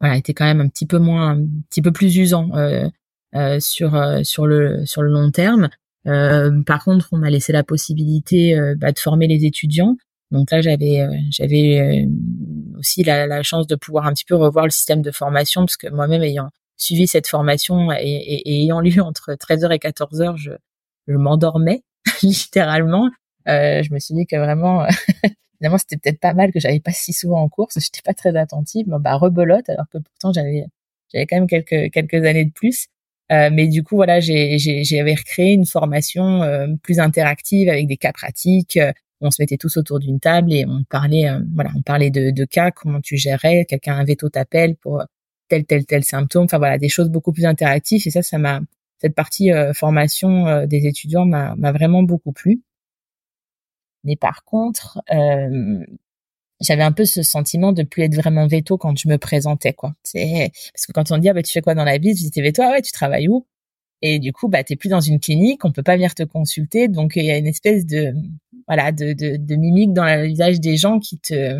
voilà, 0.00 0.16
était 0.16 0.34
quand 0.34 0.44
même 0.44 0.60
un 0.60 0.68
petit 0.68 0.86
peu 0.86 0.98
moins, 0.98 1.30
un 1.30 1.46
petit 1.68 1.82
peu 1.82 1.92
plus 1.92 2.16
usant 2.16 2.50
euh, 2.54 2.88
euh, 3.34 3.60
sur 3.60 3.94
euh, 3.94 4.22
sur 4.22 4.46
le 4.46 4.84
sur 4.86 5.02
le 5.02 5.10
long 5.10 5.30
terme. 5.30 5.68
par 6.04 6.84
contre, 6.84 7.08
on 7.12 7.18
m'a 7.18 7.30
laissé 7.30 7.52
la 7.52 7.62
possibilité 7.62 8.58
bah, 8.76 8.92
de 8.92 8.98
former 8.98 9.26
les 9.26 9.44
étudiants. 9.44 9.96
Donc 10.30 10.50
là, 10.50 10.60
j'avais 10.60 11.06
j'avais 11.30 12.06
aussi 12.78 13.02
la, 13.04 13.26
la, 13.26 13.42
chance 13.42 13.66
de 13.66 13.76
pouvoir 13.76 14.06
un 14.06 14.12
petit 14.14 14.24
peu 14.24 14.36
revoir 14.36 14.64
le 14.64 14.70
système 14.70 15.02
de 15.02 15.10
formation 15.10 15.62
parce 15.62 15.76
que 15.76 15.88
moi-même 15.88 16.22
ayant 16.22 16.50
suivi 16.76 17.06
cette 17.06 17.26
formation 17.26 17.92
et, 17.92 17.98
et, 18.00 18.62
ayant 18.62 18.80
lu 18.80 19.00
entre 19.00 19.32
13h 19.32 19.72
et 19.74 19.78
14h, 19.78 20.36
je, 20.36 20.52
je 21.08 21.14
m'endormais 21.14 21.82
littéralement. 22.22 23.10
Euh, 23.48 23.82
je 23.82 23.92
me 23.92 23.98
suis 23.98 24.14
dit 24.14 24.26
que 24.26 24.36
vraiment 24.36 24.86
Finalement, 25.60 25.78
c'était 25.78 25.98
peut-être 25.98 26.20
pas 26.20 26.32
mal 26.32 26.52
que 26.52 26.58
j'avais 26.58 26.80
pas 26.80 26.92
si 26.92 27.12
souvent 27.12 27.42
en 27.42 27.48
course. 27.50 27.78
J'étais 27.78 28.00
pas 28.02 28.14
très 28.14 28.34
attentive. 28.34 28.86
bah, 28.88 29.16
rebelote, 29.16 29.68
alors 29.68 29.86
que 29.92 29.98
pourtant 29.98 30.32
j'avais, 30.32 30.64
j'avais 31.12 31.26
quand 31.26 31.36
même 31.36 31.46
quelques, 31.46 31.92
quelques 31.92 32.24
années 32.24 32.46
de 32.46 32.52
plus. 32.52 32.86
Euh, 33.30 33.50
mais 33.52 33.68
du 33.68 33.82
coup, 33.82 33.96
voilà, 33.96 34.20
j'ai, 34.20 34.58
j'avais 34.58 35.14
recréé 35.14 35.52
une 35.52 35.66
formation 35.66 36.42
euh, 36.42 36.66
plus 36.82 36.98
interactive 36.98 37.68
avec 37.68 37.86
des 37.86 37.96
cas 37.98 38.12
pratiques. 38.12 38.78
on 39.20 39.30
se 39.30 39.42
mettait 39.42 39.58
tous 39.58 39.76
autour 39.76 40.00
d'une 40.00 40.18
table 40.18 40.52
et 40.52 40.64
on 40.66 40.82
parlait, 40.84 41.28
euh, 41.28 41.40
voilà, 41.54 41.70
on 41.76 41.82
parlait 41.82 42.10
de, 42.10 42.30
de 42.30 42.44
cas, 42.46 42.70
comment 42.70 43.00
tu 43.02 43.16
gérais. 43.18 43.66
Quelqu'un 43.66 43.96
un 43.96 44.04
veto 44.04 44.30
t'appelle 44.30 44.76
pour 44.76 45.04
tel, 45.48 45.64
tel, 45.66 45.84
tel 45.84 46.04
symptôme. 46.04 46.44
Enfin 46.44 46.58
voilà, 46.58 46.78
des 46.78 46.88
choses 46.88 47.10
beaucoup 47.10 47.32
plus 47.32 47.44
interactives. 47.44 48.02
Et 48.06 48.10
ça, 48.10 48.22
ça 48.22 48.38
m'a, 48.38 48.60
cette 48.98 49.14
partie 49.14 49.50
formation 49.74 50.66
des 50.66 50.86
étudiants 50.86 51.26
m'a 51.26 51.72
vraiment 51.72 52.02
beaucoup 52.02 52.32
plu. 52.32 52.62
Mais 54.04 54.16
par 54.16 54.44
contre, 54.44 55.00
euh, 55.12 55.84
j'avais 56.60 56.82
un 56.82 56.92
peu 56.92 57.04
ce 57.04 57.22
sentiment 57.22 57.72
de 57.72 57.82
plus 57.82 58.02
être 58.04 58.14
vraiment 58.14 58.46
veto 58.46 58.76
quand 58.78 58.96
je 58.98 59.08
me 59.08 59.18
présentais, 59.18 59.72
quoi. 59.72 59.94
C'est 60.04 60.50
parce 60.74 60.86
que 60.86 60.92
quand 60.92 61.10
on 61.12 61.18
dit 61.18 61.28
ah 61.28 61.34
bah 61.34 61.42
tu 61.42 61.52
fais 61.52 61.62
quoi 61.62 61.74
dans 61.74 61.84
la 61.84 61.98
vie, 61.98 62.10
je 62.16 62.22
dis 62.24 62.30
t'es 62.30 62.42
veto, 62.42 62.62
ah 62.62 62.72
ouais 62.72 62.82
tu 62.82 62.92
travailles 62.92 63.28
où? 63.28 63.46
Et 64.02 64.18
du 64.20 64.32
coup 64.32 64.48
bah 64.48 64.64
t'es 64.64 64.76
plus 64.76 64.88
dans 64.90 65.00
une 65.00 65.20
clinique, 65.20 65.64
on 65.64 65.72
peut 65.72 65.82
pas 65.84 65.94
venir 65.96 66.14
te 66.14 66.22
consulter, 66.24 66.88
donc 66.88 67.16
il 67.16 67.24
y 67.26 67.30
a 67.30 67.38
une 67.38 67.46
espèce 67.48 67.86
de 67.86 68.14
voilà 68.68 68.92
de, 68.92 69.12
de, 69.14 69.36
de 69.38 69.56
mimique 69.56 69.92
dans 69.94 70.04
le 70.04 70.26
visage 70.26 70.60
des 70.60 70.76
gens 70.76 71.00
qui 71.00 71.18
te 71.18 71.56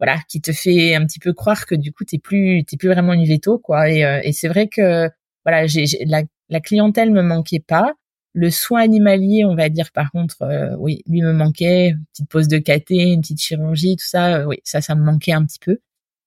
voilà 0.00 0.18
qui 0.28 0.40
te 0.40 0.52
fait 0.52 0.94
un 0.94 1.06
petit 1.06 1.18
peu 1.20 1.32
croire 1.34 1.66
que 1.66 1.74
du 1.74 1.92
coup 1.92 2.04
t'es 2.04 2.18
plus 2.18 2.64
t'es 2.66 2.76
plus 2.76 2.88
vraiment 2.88 3.12
une 3.14 3.24
veto 3.26 3.58
quoi. 3.58 3.90
Et, 3.90 4.04
euh, 4.04 4.20
et 4.24 4.32
c'est 4.32 4.48
vrai 4.48 4.68
que 4.68 5.08
voilà 5.44 5.66
j'ai 5.66 5.84
la, 6.06 6.22
la 6.50 6.60
clientèle 6.60 7.10
me 7.12 7.22
manquait 7.22 7.60
pas. 7.60 7.94
Le 8.38 8.50
soin 8.50 8.82
animalier, 8.82 9.44
on 9.44 9.56
va 9.56 9.68
dire 9.68 9.90
par 9.90 10.12
contre, 10.12 10.42
euh, 10.42 10.76
oui, 10.78 11.02
lui 11.08 11.22
me 11.22 11.32
manquait, 11.32 11.88
une 11.88 12.04
petite 12.12 12.28
pause 12.28 12.46
de 12.46 12.58
caté, 12.58 12.94
une 13.12 13.20
petite 13.20 13.40
chirurgie, 13.40 13.96
tout 13.96 14.06
ça, 14.06 14.36
euh, 14.36 14.44
oui, 14.44 14.58
ça, 14.62 14.80
ça 14.80 14.94
me 14.94 15.02
manquait 15.02 15.32
un 15.32 15.44
petit 15.44 15.58
peu. 15.58 15.78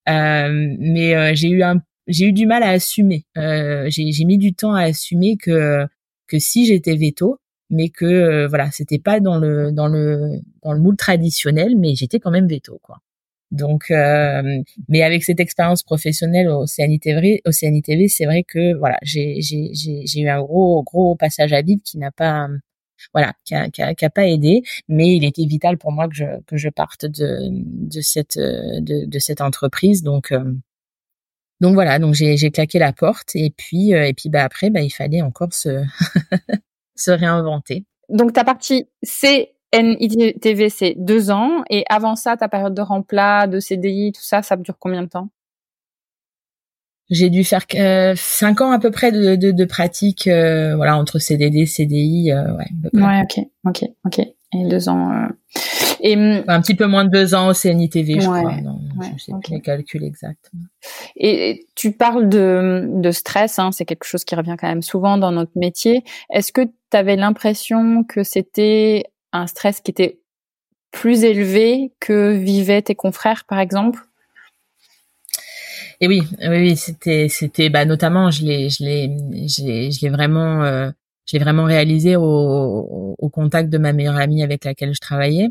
Euh, 0.09 0.76
mais 0.78 1.36
j'ai 1.36 1.47
eu 1.47 1.64
un, 1.64 1.82
j'ai 2.07 2.26
eu 2.26 2.34
du 2.34 2.45
mal 2.47 2.64
à 2.64 2.72
assumer. 2.72 3.24
j'ai 3.36 4.26
mis 4.26 4.38
du 4.38 4.53
temps 4.53 4.74
à 4.74 4.84
assumer 4.84 5.38
que 5.38 5.88
que 6.28 6.38
si 6.38 6.66
j'étais 6.66 6.97
veto, 6.97 7.39
mais 7.70 7.88
que 7.88 8.45
voilà, 8.47 8.72
c'était 8.72 8.99
pas 8.99 9.22
dans 9.22 9.38
le 9.38 9.72
dans 9.72 9.88
le 9.88 10.41
dans 10.64 10.74
le 10.74 10.80
moule 10.82 10.97
traditionnel, 10.97 11.78
mais 11.78 11.95
j'étais 11.95 12.20
quand 12.20 12.32
même 12.32 12.47
veto 12.47 12.78
quoi. 12.84 12.97
Donc, 13.51 13.91
euh, 13.91 14.61
mais 14.87 15.03
avec 15.03 15.23
cette 15.23 15.39
expérience 15.41 15.83
professionnelle 15.83 16.47
au 16.49 16.65
CNITV, 16.65 17.41
au 17.45 17.51
CNITV, 17.51 18.07
c'est 18.07 18.25
vrai 18.25 18.43
que 18.43 18.73
voilà, 18.75 18.97
j'ai 19.03 19.41
j'ai 19.41 19.71
j'ai 19.73 20.21
eu 20.21 20.29
un 20.29 20.41
gros 20.41 20.83
gros 20.83 21.15
passage 21.15 21.51
à 21.51 21.61
vide 21.61 21.81
qui 21.83 21.97
n'a 21.97 22.11
pas 22.11 22.47
voilà, 23.13 23.33
qui 23.45 23.55
a, 23.55 23.69
qui, 23.69 23.81
a, 23.81 23.95
qui 23.95 24.05
a, 24.05 24.09
pas 24.09 24.27
aidé, 24.27 24.61
mais 24.87 25.15
il 25.15 25.25
était 25.25 25.45
vital 25.45 25.77
pour 25.77 25.91
moi 25.91 26.07
que 26.07 26.15
je 26.15 26.25
que 26.47 26.57
je 26.57 26.69
parte 26.69 27.05
de 27.05 27.49
de 27.51 28.01
cette 28.01 28.37
de, 28.37 29.05
de 29.05 29.19
cette 29.19 29.41
entreprise. 29.41 30.03
Donc 30.03 30.31
euh, 30.31 30.53
donc 31.59 31.73
voilà, 31.73 31.99
donc 31.99 32.13
j'ai 32.15 32.37
j'ai 32.37 32.51
claqué 32.51 32.79
la 32.79 32.93
porte 32.93 33.35
et 33.35 33.51
puis 33.55 33.93
euh, 33.93 34.07
et 34.07 34.13
puis 34.13 34.29
bah 34.29 34.43
après 34.43 34.69
bah 34.69 34.81
il 34.81 34.91
fallait 34.91 35.21
encore 35.21 35.53
se 35.53 35.83
se 36.95 37.11
réinventer. 37.11 37.85
Donc 38.09 38.33
ta 38.33 38.43
partie 38.43 38.87
c'est 39.03 39.53
NITV, 39.74 40.69
c'est 40.69 40.95
deux 40.97 41.32
ans. 41.32 41.63
Et 41.69 41.86
avant 41.89 42.15
ça, 42.15 42.38
ta 42.38 42.49
période 42.49 42.74
de 42.74 42.82
remplat, 42.82 43.47
de 43.47 43.59
CDI, 43.59 44.11
tout 44.11 44.24
ça, 44.24 44.41
ça 44.41 44.55
dure 44.57 44.78
combien 44.80 45.03
de 45.03 45.07
temps? 45.07 45.30
J'ai 47.09 47.30
dû 47.30 47.43
faire 47.43 47.65
euh, 47.76 48.13
cinq 48.15 48.61
ans 48.61 48.72
à 48.72 48.80
peu 48.80 48.89
près 48.89 49.11
de, 49.11 49.36
de, 49.36 49.51
de 49.51 49.65
pratique, 49.65 50.28
euh, 50.28 50.78
voilà, 50.78 50.97
entre 50.97 51.19
CDD, 51.19 51.65
CDI, 51.65 52.32
euh, 52.32 52.55
ouais. 52.55 52.67
Ouais, 52.93 53.22
ok, 53.24 53.45
ok, 53.65 53.89
ok. 54.05 54.19
Et 54.53 54.65
deux 54.65 54.88
ans. 54.89 55.11
Euh, 55.11 55.28
et 56.01 56.15
hum, 56.15 56.43
un 56.47 56.61
petit 56.61 56.76
peu 56.76 56.86
moins 56.86 57.05
de 57.05 57.09
deux 57.09 57.36
ans 57.36 57.49
au 57.49 57.53
CNITV, 57.53 58.19
je 58.19 58.26
crois. 58.26 58.61
Non, 58.61 58.80
je 59.17 59.24
sais 59.24 59.32
plus 59.43 59.53
les 59.53 59.61
calculs 59.61 60.03
exacts. 60.03 60.51
Et 61.15 61.67
tu 61.76 61.91
parles 61.91 62.28
de, 62.30 62.88
de 62.88 63.11
stress, 63.11 63.59
hein, 63.59 63.72
c'est 63.72 63.86
quelque 63.86 64.05
chose 64.05 64.24
qui 64.24 64.36
revient 64.36 64.55
quand 64.59 64.67
même 64.67 64.82
souvent 64.82 65.17
dans 65.17 65.32
notre 65.32 65.51
métier. 65.55 66.03
Est-ce 66.30 66.51
que 66.51 66.61
tu 66.61 66.97
avais 66.97 67.17
l'impression 67.17 68.03
que 68.03 68.24
c'était 68.24 69.05
un 69.34 69.47
stress 69.47 69.82
qui 69.82 69.91
était 69.91 70.19
plus 70.91 71.23
élevé 71.23 71.93
que 71.99 72.34
vivaient 72.34 72.82
tes 72.82 72.95
confrères, 72.95 73.45
par 73.45 73.59
exemple? 73.59 73.99
Et 76.01 76.07
oui, 76.07 76.23
oui, 76.41 76.47
oui, 76.57 76.77
c'était, 76.77 77.27
c'était, 77.29 77.69
bah, 77.69 77.86
notamment, 77.86 78.32
je 78.32 78.43
l'ai, 78.43 78.69
je 78.69 78.84
l'ai, 78.84 79.47
je 79.47 80.01
l'ai 80.01 80.09
vraiment, 80.09 80.63
euh, 80.63 80.89
je 81.27 81.38
l'ai 81.38 81.43
vraiment 81.43 81.63
réalisé 81.63 82.15
au, 82.15 83.15
au, 83.17 83.29
contact 83.29 83.69
de 83.69 83.77
ma 83.77 83.93
meilleure 83.93 84.17
amie 84.17 84.43
avec 84.43 84.65
laquelle 84.65 84.93
je 84.93 84.99
travaillais. 84.99 85.49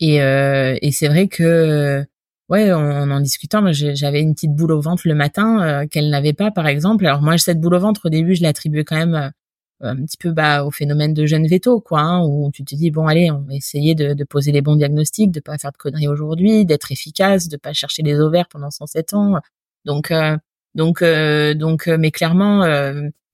Et, 0.00 0.20
euh, 0.22 0.76
et 0.82 0.90
c'est 0.92 1.08
vrai 1.08 1.28
que, 1.28 2.04
ouais, 2.48 2.72
en, 2.72 3.10
en 3.10 3.20
discutant, 3.20 3.62
j'avais 3.72 4.20
une 4.20 4.34
petite 4.34 4.54
boule 4.54 4.72
au 4.72 4.80
ventre 4.80 5.02
le 5.06 5.14
matin 5.14 5.62
euh, 5.62 5.86
qu'elle 5.86 6.10
n'avait 6.10 6.32
pas, 6.32 6.50
par 6.50 6.66
exemple. 6.66 7.06
Alors 7.06 7.22
moi, 7.22 7.38
cette 7.38 7.60
boule 7.60 7.74
au 7.74 7.80
ventre, 7.80 8.06
au 8.06 8.10
début, 8.10 8.34
je 8.34 8.42
l'attribuais 8.42 8.84
quand 8.84 8.96
même 8.96 9.32
un 9.80 9.96
petit 9.96 10.16
peu 10.16 10.32
bah, 10.32 10.64
au 10.64 10.70
phénomène 10.70 11.14
de 11.14 11.26
jeune 11.26 11.46
veto, 11.46 11.80
quoi, 11.80 12.00
hein, 12.00 12.24
où 12.24 12.50
tu 12.52 12.64
te 12.64 12.74
dis 12.74 12.90
bon 12.90 13.06
allez, 13.06 13.30
on 13.30 13.40
va 13.42 13.54
essayer 13.54 13.94
de, 13.94 14.14
de 14.14 14.24
poser 14.24 14.52
les 14.52 14.60
bons 14.60 14.76
diagnostics, 14.76 15.30
de 15.30 15.40
pas 15.40 15.56
faire 15.58 15.72
de 15.72 15.76
conneries 15.76 16.08
aujourd'hui, 16.08 16.64
d'être 16.64 16.90
efficace, 16.92 17.48
de 17.48 17.56
pas 17.56 17.72
chercher 17.72 18.02
les 18.02 18.18
ovaires 18.18 18.48
pendant 18.48 18.70
107 18.70 19.14
ans. 19.14 19.40
Donc 19.84 20.10
euh, 20.10 20.36
donc 20.74 21.02
euh, 21.02 21.54
donc, 21.54 21.88
euh, 21.88 21.96
mais 21.98 22.10
clairement, 22.10 22.64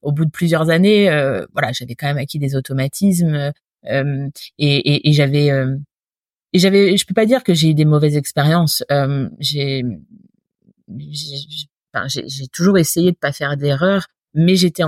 au 0.03 0.12
bout 0.12 0.24
de 0.24 0.30
plusieurs 0.30 0.70
années, 0.70 1.07
voilà, 1.53 1.72
j'avais 1.72 1.95
quand 1.95 2.07
même 2.07 2.18
acquis 2.18 2.38
des 2.38 2.57
automatismes 2.57 3.53
et, 3.84 4.30
et, 4.59 5.09
et 5.09 5.12
j'avais 5.12 5.49
et 6.53 6.59
j'avais, 6.59 6.97
je 6.97 7.07
peux 7.07 7.14
pas 7.14 7.26
dire 7.26 7.42
que 7.42 7.55
j'ai 7.55 7.70
eu 7.70 7.74
des 7.74 7.84
mauvaises 7.84 8.16
expériences. 8.16 8.84
j'ai 9.40 9.82
j'ai 12.09 12.49
toujours 12.49 12.78
essayé 12.78 13.12
de 13.12 13.16
pas 13.16 13.32
faire 13.32 13.57
d'erreurs 13.57 14.09
mais 14.35 14.57
j'étais 14.57 14.82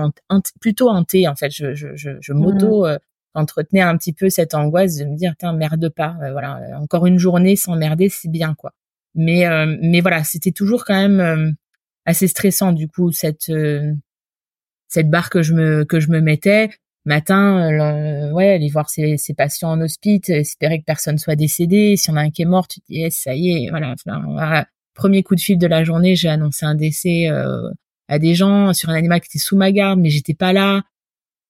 plutôt 0.61 0.91
hantée 0.91 1.29
en 1.29 1.37
fait. 1.37 1.51
Je, 1.51 1.75
je, 1.75 1.95
je, 1.95 2.11
je 2.21 2.33
mmh. 2.33 2.37
m'auto 2.37 2.87
euh, 2.87 2.99
entretenais 3.35 3.81
un 3.81 3.97
petit 3.97 4.13
peu 4.13 4.29
cette 4.29 4.55
angoisse 4.55 4.97
de 4.97 5.05
me 5.05 5.17
dire 5.17 5.35
tiens 5.39 5.53
merde 5.53 5.89
pas, 5.89 6.17
euh, 6.23 6.33
voilà 6.33 6.61
encore 6.81 7.07
une 7.07 7.19
journée 7.19 7.57
sans 7.57 7.77
merder 7.77 8.09
c'est 8.09 8.31
bien 8.31 8.55
quoi. 8.55 8.73
Mais 9.15 9.47
euh, 9.47 9.77
mais 9.81 10.01
voilà 10.01 10.25
c'était 10.25 10.53
toujours 10.53 10.85
quand 10.85 10.97
même 10.97 11.57
assez 12.05 12.29
stressant 12.29 12.73
du 12.73 12.89
coup 12.89 13.13
cette 13.13 13.53
cette 14.89 15.11
barre 15.11 15.31
que 15.31 15.43
je 15.43 15.55
me 15.55 15.85
que 15.85 16.01
je 16.01 16.11
me 16.11 16.21
mettais 16.21 16.71
matin 17.05 18.33
ouais 18.33 18.51
aller 18.55 18.69
voir 18.69 18.91
ses, 18.91 19.17
ses 19.17 19.33
patients 19.33 19.71
en 19.71 19.81
hospice 19.81 20.29
espérer 20.29 20.81
que 20.81 20.85
personne 20.85 21.19
soit 21.19 21.37
décédé 21.37 21.97
si 21.97 22.11
on 22.11 22.17
a 22.17 22.21
un 22.21 22.31
qui 22.31 22.43
est 22.43 22.47
mort 22.47 22.69
tu 22.69 22.81
te 22.81 22.87
dis 22.89 23.05
eh, 23.05 23.11
ça 23.11 23.35
y 23.35 23.65
est 23.65 23.71
voilà, 23.71 23.95
voilà. 24.05 24.67
premier 24.95 25.23
coup 25.23 25.35
de 25.35 25.41
fil 25.41 25.57
de 25.57 25.67
la 25.67 25.85
journée 25.85 26.17
j'ai 26.17 26.29
annoncé 26.29 26.67
un 26.67 26.75
décès 26.75 27.29
à 28.09 28.19
des 28.19 28.35
gens 28.35 28.73
sur 28.73 28.91
un 28.91 28.95
animal 28.95 29.21
qui 29.21 29.27
était 29.27 29.39
sous 29.39 29.57
ma 29.57 29.73
garde, 29.73 30.01
mais 30.01 30.11
j'étais 30.11 30.35
pas 30.35 30.53
là. 30.53 30.83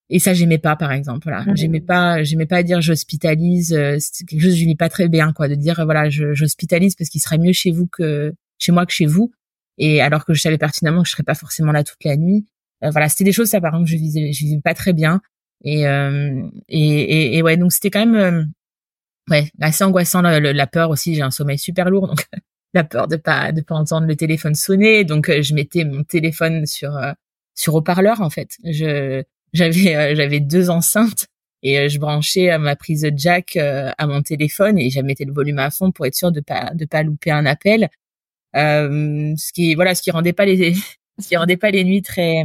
Et 0.08 0.18
ça, 0.18 0.34
j'aimais 0.34 0.58
pas, 0.58 0.76
par 0.76 0.92
exemple. 0.92 1.24
Voilà, 1.24 1.42
mmh. 1.44 1.56
j'aimais 1.56 1.80
pas, 1.80 2.22
j'aimais 2.22 2.46
pas 2.46 2.62
dire 2.62 2.80
j'hospitalise. 2.80 3.72
Euh, 3.74 3.96
c'est 3.98 4.24
quelque 4.24 4.40
chose 4.40 4.52
que 4.52 4.58
je 4.58 4.64
vis 4.64 4.76
pas 4.76 4.88
très 4.88 5.08
bien, 5.08 5.32
quoi, 5.32 5.48
de 5.48 5.54
dire 5.54 5.84
voilà, 5.84 6.08
j'hospitalise 6.10 6.94
parce 6.94 7.10
qu'il 7.10 7.20
serait 7.20 7.38
mieux 7.38 7.52
chez 7.52 7.72
vous 7.72 7.86
que 7.86 8.32
chez 8.58 8.72
moi 8.72 8.86
que 8.86 8.92
chez 8.92 9.06
vous. 9.06 9.32
Et 9.78 10.00
alors 10.00 10.24
que 10.24 10.32
je 10.32 10.40
savais 10.40 10.58
pertinemment 10.58 11.02
que 11.02 11.08
je 11.08 11.12
serais 11.12 11.22
pas 11.24 11.34
forcément 11.34 11.72
là 11.72 11.84
toute 11.84 12.02
la 12.04 12.16
nuit. 12.16 12.46
Euh, 12.84 12.90
voilà, 12.90 13.08
c'était 13.08 13.24
des 13.24 13.32
choses, 13.32 13.48
ça, 13.48 13.60
par 13.60 13.72
exemple, 13.74 13.90
que 13.90 13.92
je 13.92 13.96
visais, 13.96 14.32
je 14.32 14.44
vivais 14.44 14.60
pas 14.62 14.74
très 14.74 14.92
bien. 14.92 15.20
Et 15.64 15.86
euh, 15.88 16.48
et, 16.68 17.36
et, 17.36 17.42
ouais, 17.42 17.56
donc 17.56 17.72
c'était 17.72 17.90
quand 17.90 18.06
même 18.06 18.52
ouais 19.30 19.50
assez 19.60 19.84
angoissant 19.84 20.22
la, 20.22 20.40
la 20.40 20.66
peur 20.66 20.90
aussi. 20.90 21.14
J'ai 21.14 21.22
un 21.22 21.30
sommeil 21.30 21.58
super 21.58 21.90
lourd, 21.90 22.06
donc 22.08 22.26
la 22.76 22.84
peur 22.84 23.08
de 23.08 23.16
pas 23.16 23.52
de 23.52 23.62
pas 23.62 23.74
entendre 23.74 24.06
le 24.06 24.16
téléphone 24.16 24.54
sonner. 24.54 25.04
Donc 25.04 25.28
euh, 25.28 25.42
je 25.42 25.54
mettais 25.54 25.84
mon 25.84 26.04
téléphone 26.04 26.66
sur 26.66 26.96
euh, 26.96 27.12
sur 27.54 27.74
haut-parleur 27.74 28.20
en 28.20 28.30
fait. 28.30 28.50
Je 28.64 29.22
j'avais 29.52 29.96
euh, 29.96 30.14
j'avais 30.14 30.40
deux 30.40 30.70
enceintes 30.70 31.26
et 31.62 31.88
je 31.88 31.98
branchais 31.98 32.56
ma 32.58 32.76
prise 32.76 33.02
de 33.02 33.12
jack 33.16 33.56
à 33.56 34.06
mon 34.06 34.22
téléphone 34.22 34.78
et 34.78 34.90
je 34.90 35.00
mettais 35.00 35.24
le 35.24 35.32
volume 35.32 35.58
à 35.58 35.70
fond 35.70 35.90
pour 35.90 36.06
être 36.06 36.14
sûr 36.14 36.30
de 36.30 36.40
pas 36.40 36.70
de 36.74 36.84
pas 36.84 37.02
louper 37.02 37.30
un 37.30 37.46
appel. 37.46 37.88
ce 38.54 39.52
qui 39.52 39.74
voilà 39.74 39.94
ce 39.94 40.02
qui 40.02 40.10
rendait 40.10 40.34
pas 40.34 40.44
les 40.44 40.74
ce 41.18 41.28
qui 41.28 41.36
rendait 41.36 41.56
pas 41.56 41.70
les 41.70 41.82
nuits 41.84 42.02
très 42.02 42.44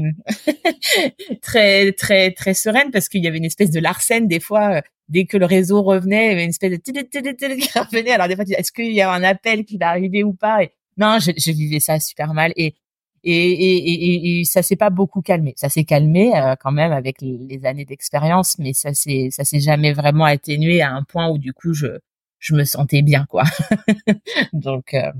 très 1.42 1.92
très 1.92 2.32
très 2.32 2.54
sereines 2.54 2.92
parce 2.92 3.10
qu'il 3.10 3.24
y 3.24 3.28
avait 3.28 3.38
une 3.38 3.46
espèce 3.46 3.72
de 3.72 3.82
larcène 3.82 4.28
des 4.28 4.40
fois 4.40 4.82
dès 5.12 5.26
que 5.26 5.38
le 5.38 5.45
réseau 5.45 5.84
revenait, 5.84 6.28
il 6.28 6.30
y 6.30 6.34
avait 6.34 6.43
une 6.45 6.49
espèce 6.49 6.72
de 6.72 6.78
qui 6.78 7.70
revenait. 7.80 8.12
Alors 8.12 8.28
des 8.28 8.36
fois, 8.36 8.45
est-ce 8.47 8.72
qu'il 8.72 8.93
y 8.93 9.01
a 9.01 9.12
un 9.12 9.24
appel 9.24 9.66
qui 9.66 9.78
va 9.78 9.89
arriver 9.89 10.24
ou 10.24 10.34
pas? 10.34 10.64
Et 10.64 10.72
Non, 10.97 11.20
je, 11.20 11.32
je, 11.38 11.51
vivais 11.51 11.80
ça 11.80 11.99
super 11.99 12.34
mal 12.34 12.53
et 12.55 12.74
et, 13.24 13.51
et, 13.51 14.39
et, 14.39 14.45
ça 14.45 14.64
s'est 14.64 14.76
pas 14.76 14.89
beaucoup 14.89 15.22
calmé. 15.22 15.53
Ça 15.55 15.70
s'est 15.70 15.84
calmé 15.84 16.36
euh, 16.36 16.55
quand 16.59 16.72
même 16.72 16.91
avec 16.91 17.22
les, 17.22 17.64
années 17.66 17.86
d'expérience, 17.86 18.57
mais 18.57 18.74
ça 18.74 18.95
s'est 18.95 19.28
ça 19.30 19.43
s'est 19.43 19.59
jamais 19.59 19.93
vraiment 19.93 20.26
atténué 20.26 20.82
à 20.82 20.91
un 20.91 21.03
point 21.03 21.30
où 21.30 21.38
du 21.38 21.53
coup 21.53 21.74
je 21.74 21.99
je 22.39 22.55
me 22.55 22.64
sentais 22.64 23.03
bien 23.03 23.26
quoi. 23.30 23.43
donc 24.53 24.95
euh, 24.95 25.12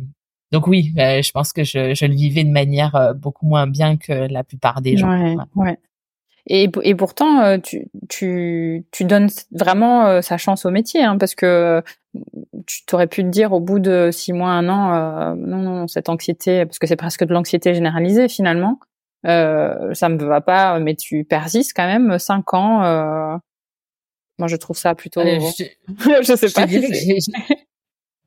donc 0.52 0.66
oui, 0.66 0.94
euh, 0.98 1.22
je 1.22 1.32
pense 1.32 1.54
que 1.54 1.64
je, 1.64 1.94
je 1.94 2.06
le 2.06 2.16
vivais 2.16 2.44
de 2.44 2.50
manière 2.50 3.14
beaucoup 3.16 3.46
moins 3.46 3.68
bien 3.68 3.98
que 3.98 4.12
la 4.12 4.44
plupart 4.44 4.82
des 4.82 4.98
gens. 4.98 5.08
Ouais, 5.08 5.36
ouais. 5.56 5.78
Et, 6.48 6.70
et 6.84 6.96
pourtant, 6.96 7.42
euh, 7.42 7.58
tu, 7.60 7.88
tu, 8.10 8.86
tu 8.92 9.06
donnes 9.06 9.30
vraiment 9.52 10.06
euh, 10.08 10.22
sa 10.22 10.38
chance 10.38 10.66
au 10.66 10.72
métier, 10.72 11.04
hein, 11.04 11.18
parce 11.18 11.36
que 11.36 11.46
euh, 11.46 11.82
tu 12.66 12.84
t'aurais 12.86 13.08
pu 13.08 13.24
te 13.24 13.30
dire 13.30 13.54
au 13.54 13.60
bout 13.60 13.80
de 13.80 14.10
six 14.12 14.34
mois, 14.34 14.50
un 14.50 14.68
an, 14.68 15.36
non, 15.36 15.58
non, 15.58 15.88
cette 15.88 16.10
anxiété, 16.10 16.66
parce 16.66 16.80
que 16.80 16.88
c'est 16.88 16.96
presque 16.96 17.24
de 17.24 17.34
l'anxiété 17.34 17.74
généralisée 17.74 18.28
finalement, 18.28 18.80
euh, 19.28 19.94
ça 19.94 20.10
me 20.10 20.18
va 20.18 20.42
pas, 20.42 20.80
mais 20.80 20.96
tu 20.96 21.24
persistes 21.24 21.74
quand 21.76 21.86
même 21.86 22.18
cinq 22.18 22.54
ans. 22.54 23.40
moi, 24.38 24.48
je 24.48 24.56
trouve 24.56 24.78
ça 24.78 24.96
plutôt. 24.96 25.22
je, 25.22 25.66
je 26.24 26.36
sais 26.36 26.50
pas. 26.50 26.66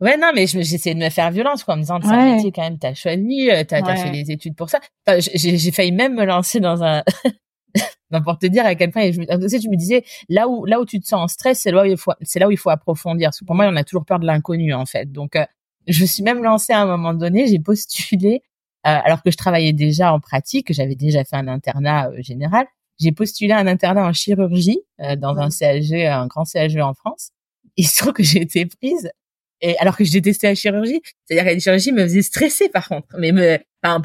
Ouais, 0.00 0.16
non, 0.18 0.32
mais 0.34 0.46
j'essaie 0.48 0.92
de 0.92 0.98
me 0.98 1.08
faire 1.08 1.30
violence, 1.30 1.62
quoi, 1.62 1.74
en 1.74 1.76
me 1.76 1.82
disant, 1.82 1.98
c'est 2.02 2.10
un 2.10 2.34
métier 2.34 2.50
quand 2.52 2.62
même, 2.62 2.78
t'as 2.78 2.94
choisi, 2.94 3.48
t'as 3.68 3.78
as 3.78 3.96
fait 3.96 4.10
des 4.10 4.32
études 4.32 4.56
pour 4.56 4.68
ça. 4.68 4.80
Enfin, 5.06 5.20
j'ai 5.20 5.70
failli 5.70 5.92
même 5.92 6.14
me 6.14 6.24
lancer 6.24 6.58
dans 6.58 6.82
un, 6.82 7.02
pour 8.24 8.38
te 8.38 8.46
dire 8.46 8.64
à 8.66 8.74
quel 8.74 8.90
point 8.90 9.10
je, 9.10 9.20
je 9.20 9.68
me 9.68 9.76
disais 9.76 10.04
là 10.28 10.48
où 10.48 10.64
là 10.64 10.80
où 10.80 10.84
tu 10.84 11.00
te 11.00 11.06
sens 11.06 11.20
en 11.20 11.28
stress 11.28 11.60
c'est 11.60 11.70
là 11.70 11.82
où 11.82 11.84
il 11.84 11.96
faut 11.96 12.12
c'est 12.22 12.38
là 12.38 12.48
où 12.48 12.50
il 12.50 12.58
faut 12.58 12.70
approfondir. 12.70 13.28
Parce 13.28 13.40
que 13.40 13.44
pour 13.44 13.54
moi 13.54 13.66
on 13.66 13.76
a 13.76 13.84
toujours 13.84 14.04
peur 14.04 14.18
de 14.18 14.26
l'inconnu 14.26 14.74
en 14.74 14.86
fait. 14.86 15.10
Donc 15.10 15.36
euh, 15.36 15.44
je 15.86 16.02
me 16.02 16.06
suis 16.06 16.22
même 16.22 16.42
lancée 16.42 16.72
à 16.72 16.80
un 16.80 16.86
moment 16.86 17.14
donné 17.14 17.46
j'ai 17.46 17.58
postulé 17.58 18.42
euh, 18.86 18.98
alors 19.04 19.22
que 19.22 19.30
je 19.30 19.36
travaillais 19.36 19.72
déjà 19.72 20.12
en 20.12 20.20
pratique 20.20 20.72
j'avais 20.72 20.94
déjà 20.94 21.24
fait 21.24 21.36
un 21.36 21.48
internat 21.48 22.10
euh, 22.10 22.22
général 22.22 22.66
j'ai 23.00 23.12
postulé 23.12 23.52
un 23.52 23.66
internat 23.66 24.06
en 24.06 24.12
chirurgie 24.12 24.80
dans 25.18 25.36
un 25.36 25.50
CHG 25.50 26.06
un 26.06 26.28
grand 26.28 26.44
CHG 26.44 26.80
en 26.80 26.94
France. 26.94 27.30
Il 27.76 27.88
se 27.88 27.98
trouve 27.98 28.12
que 28.12 28.22
j'ai 28.22 28.42
été 28.42 28.66
prise 28.66 29.10
et 29.60 29.76
alors 29.78 29.96
que 29.96 30.04
je 30.04 30.12
détestais 30.12 30.46
la 30.46 30.54
chirurgie. 30.54 31.00
C'est-à-dire 31.24 31.44
que 31.44 31.54
la 31.54 31.58
chirurgie 31.58 31.90
me 31.90 32.02
faisait 32.02 32.22
stresser 32.22 32.68
par 32.68 32.86
contre. 32.86 33.08
Mais 33.18 33.32
me, 33.32 33.58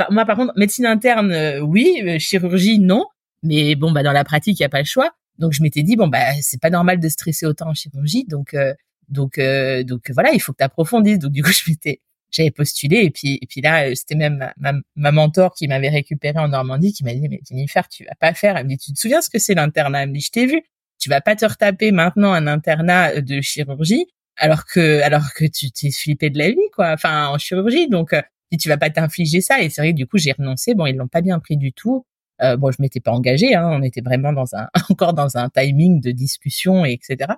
moi 0.10 0.26
par 0.26 0.38
contre 0.38 0.54
médecine 0.56 0.88
interne 0.88 1.60
oui 1.62 2.20
chirurgie 2.20 2.80
non 2.80 3.06
mais 3.44 3.76
bon, 3.76 3.92
bah 3.92 4.04
dans 4.04 4.12
la 4.12 4.24
pratique, 4.24 4.60
il 4.60 4.64
y 4.64 4.66
a 4.66 4.70
pas 4.70 4.80
le 4.80 4.86
choix. 4.86 5.12
Donc 5.40 5.54
je 5.54 5.64
m'étais 5.64 5.84
dit 5.84 5.96
bon 5.96 6.08
bah 6.08 6.34
c'est 6.42 6.62
pas 6.62 6.70
normal 6.70 7.00
de 7.00 7.10
stresser 7.10 7.46
autant 7.46 7.70
en 7.70 7.74
chirurgie, 7.74 8.26
donc 8.26 8.54
euh, 8.54 8.74
donc 9.08 9.38
euh, 9.38 9.84
donc 9.84 10.12
voilà, 10.12 10.32
il 10.34 10.42
faut 10.42 10.52
que 10.52 10.58
tu 10.58 10.64
approfondisses. 10.64 11.20
Donc 11.20 11.32
du 11.32 11.42
coup 11.44 11.52
je 11.66 11.70
m'étais 11.70 12.02
j'avais 12.32 12.52
postulé. 12.52 12.98
Et 12.98 13.10
puis 13.10 13.40
et 13.42 13.48
puis 13.48 13.62
là 13.62 13.96
c'était 13.96 14.16
même 14.16 14.52
ma, 14.58 14.74
ma, 14.96 15.12
mentor 15.12 15.54
qui 15.56 15.68
m'avait 15.68 15.90
récupéré 15.90 16.38
en 16.40 16.50
Normandie 16.50 16.94
qui 16.94 17.04
m'a 17.04 17.14
dit 17.14 17.28
mais 17.30 17.40
Jennifer 17.50 17.88
tu 17.88 18.04
vas 18.06 18.16
pas 18.16 18.34
faire. 18.34 18.58
Elle 18.58 18.66
me 18.66 18.70
dit 18.72 18.78
tu 18.78 18.94
te 18.94 19.00
souviens 19.00 19.22
ce 19.22 19.30
que 19.30 19.40
c'est 19.40 19.56
l'internat? 19.56 20.04
Elle 20.04 20.10
me 20.10 20.16
dit 20.16 20.22
je 20.22 20.32
t'ai 20.32 20.46
vu. 20.46 20.62
Tu 21.00 21.10
vas 21.10 21.22
pas 21.22 21.36
te 21.36 21.46
retaper 21.46 21.92
maintenant 21.92 22.34
un 22.34 22.46
internat 22.48 23.22
de 23.22 23.42
chirurgie 23.42 24.08
alors 24.36 24.66
que 24.66 25.02
alors 25.02 25.34
que 25.34 25.46
tu 25.46 25.72
t'es 25.72 25.92
flippé 25.92 26.30
de 26.30 26.38
la 26.38 26.50
vie 26.50 26.58
quoi. 26.74 26.92
Enfin 26.92 27.28
en 27.30 27.38
chirurgie. 27.38 27.88
Donc 27.88 28.14
euh, 28.14 28.22
tu 28.60 28.68
vas 28.68 28.78
pas 28.78 28.90
t'infliger 28.90 29.40
ça. 29.42 29.62
Et 29.62 29.70
c'est 29.70 29.82
vrai 29.82 29.92
que 29.92 29.98
du 29.98 30.06
coup 30.06 30.18
j'ai 30.18 30.34
renoncé. 30.34 30.76
Bon 30.76 30.86
ils 30.86 30.98
l'ont 30.98 31.08
pas 31.08 31.22
bien 31.22 31.40
pris 31.40 31.56
du 31.56 31.72
tout 31.72 32.06
euh, 32.42 32.58
bon 32.58 32.72
je 32.72 32.78
m'étais 32.82 33.00
pas 33.00 33.12
engagée 33.12 33.56
hein, 33.56 33.70
on 33.72 33.82
était 33.82 34.02
vraiment 34.02 34.34
dans 34.34 34.56
un 34.56 34.70
encore 34.90 35.14
dans 35.14 35.38
un 35.38 35.50
timing 35.50 36.02
de 36.02 36.12
discussion 36.12 36.86
et 36.86 36.94
etc 36.94 37.34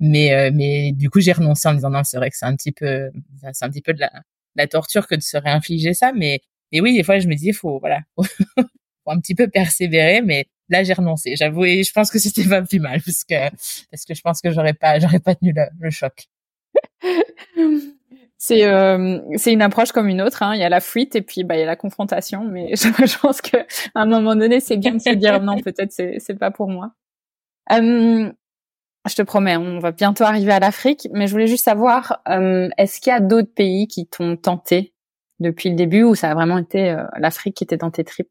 mais 0.00 0.32
euh, 0.32 0.50
mais 0.52 0.92
du 0.92 1.10
coup 1.10 1.20
j'ai 1.20 1.32
renoncé 1.32 1.68
en 1.68 1.74
disant 1.74 1.90
non 1.90 2.04
c'est 2.04 2.16
vrai 2.16 2.30
que 2.30 2.36
c'est 2.36 2.46
un 2.46 2.56
petit 2.56 2.72
peu 2.72 3.10
c'est 3.52 3.64
un 3.64 3.70
petit 3.70 3.82
peu 3.82 3.92
de 3.94 4.00
la, 4.00 4.10
la 4.56 4.66
torture 4.66 5.06
que 5.06 5.14
de 5.14 5.22
se 5.22 5.36
réinfliger 5.36 5.94
ça 5.94 6.12
mais 6.12 6.40
mais 6.72 6.80
oui 6.80 6.96
des 6.96 7.02
fois 7.02 7.18
je 7.18 7.28
me 7.28 7.34
dis 7.34 7.52
faut 7.52 7.78
voilà 7.80 8.00
faut, 8.18 9.10
un 9.10 9.20
petit 9.20 9.34
peu 9.34 9.48
persévérer 9.48 10.22
mais 10.22 10.46
là 10.68 10.82
j'ai 10.82 10.92
renoncé. 10.92 11.36
J'avoue 11.36 11.64
et 11.64 11.84
je 11.84 11.92
pense 11.92 12.10
que 12.10 12.18
c'était 12.18 12.44
pas 12.48 12.62
plus 12.62 12.80
mal 12.80 13.00
parce 13.02 13.24
que 13.24 13.50
parce 13.90 14.04
que 14.04 14.14
je 14.14 14.20
pense 14.20 14.40
que 14.40 14.50
j'aurais 14.50 14.74
pas 14.74 14.98
j'aurais 14.98 15.20
pas 15.20 15.34
tenu 15.34 15.54
le 15.80 15.90
choc 15.90 16.26
c'est 18.38 18.66
euh, 18.66 19.18
c'est 19.36 19.52
une 19.52 19.62
approche 19.62 19.92
comme 19.92 20.08
une 20.08 20.20
autre. 20.20 20.42
Hein. 20.42 20.54
Il 20.54 20.60
y 20.60 20.64
a 20.64 20.68
la 20.68 20.80
fuite 20.80 21.16
et 21.16 21.22
puis 21.22 21.44
bah 21.44 21.56
il 21.56 21.60
y 21.60 21.62
a 21.62 21.66
la 21.66 21.76
confrontation. 21.76 22.44
Mais 22.44 22.70
je, 22.76 23.18
pense 23.18 23.40
que 23.40 23.56
à 23.94 24.02
un 24.02 24.06
moment 24.06 24.36
donné, 24.36 24.60
c'est 24.60 24.76
bien 24.76 24.94
de 24.94 25.00
se 25.00 25.10
dire 25.10 25.42
non, 25.42 25.58
peut-être 25.60 25.92
c'est 25.92 26.18
c'est 26.18 26.38
pas 26.38 26.50
pour 26.50 26.68
moi. 26.68 26.92
Euh, 27.72 28.30
je 29.08 29.14
te 29.14 29.22
promets, 29.22 29.56
on 29.56 29.78
va 29.78 29.92
bientôt 29.92 30.24
arriver 30.24 30.52
à 30.52 30.60
l'Afrique, 30.60 31.08
mais 31.12 31.26
je 31.26 31.32
voulais 31.32 31.46
juste 31.46 31.64
savoir, 31.64 32.22
euh, 32.28 32.68
est-ce 32.76 33.00
qu'il 33.00 33.12
y 33.12 33.14
a 33.14 33.20
d'autres 33.20 33.52
pays 33.54 33.86
qui 33.86 34.06
t'ont 34.06 34.36
tenté 34.36 34.94
depuis 35.38 35.70
le 35.70 35.76
début 35.76 36.02
ou 36.02 36.14
ça 36.14 36.30
a 36.30 36.34
vraiment 36.34 36.58
été 36.58 36.90
euh, 36.90 37.04
l'Afrique 37.18 37.56
qui 37.56 37.64
était 37.64 37.76
dans 37.76 37.90
tes 37.90 38.04
tripes? 38.04 38.28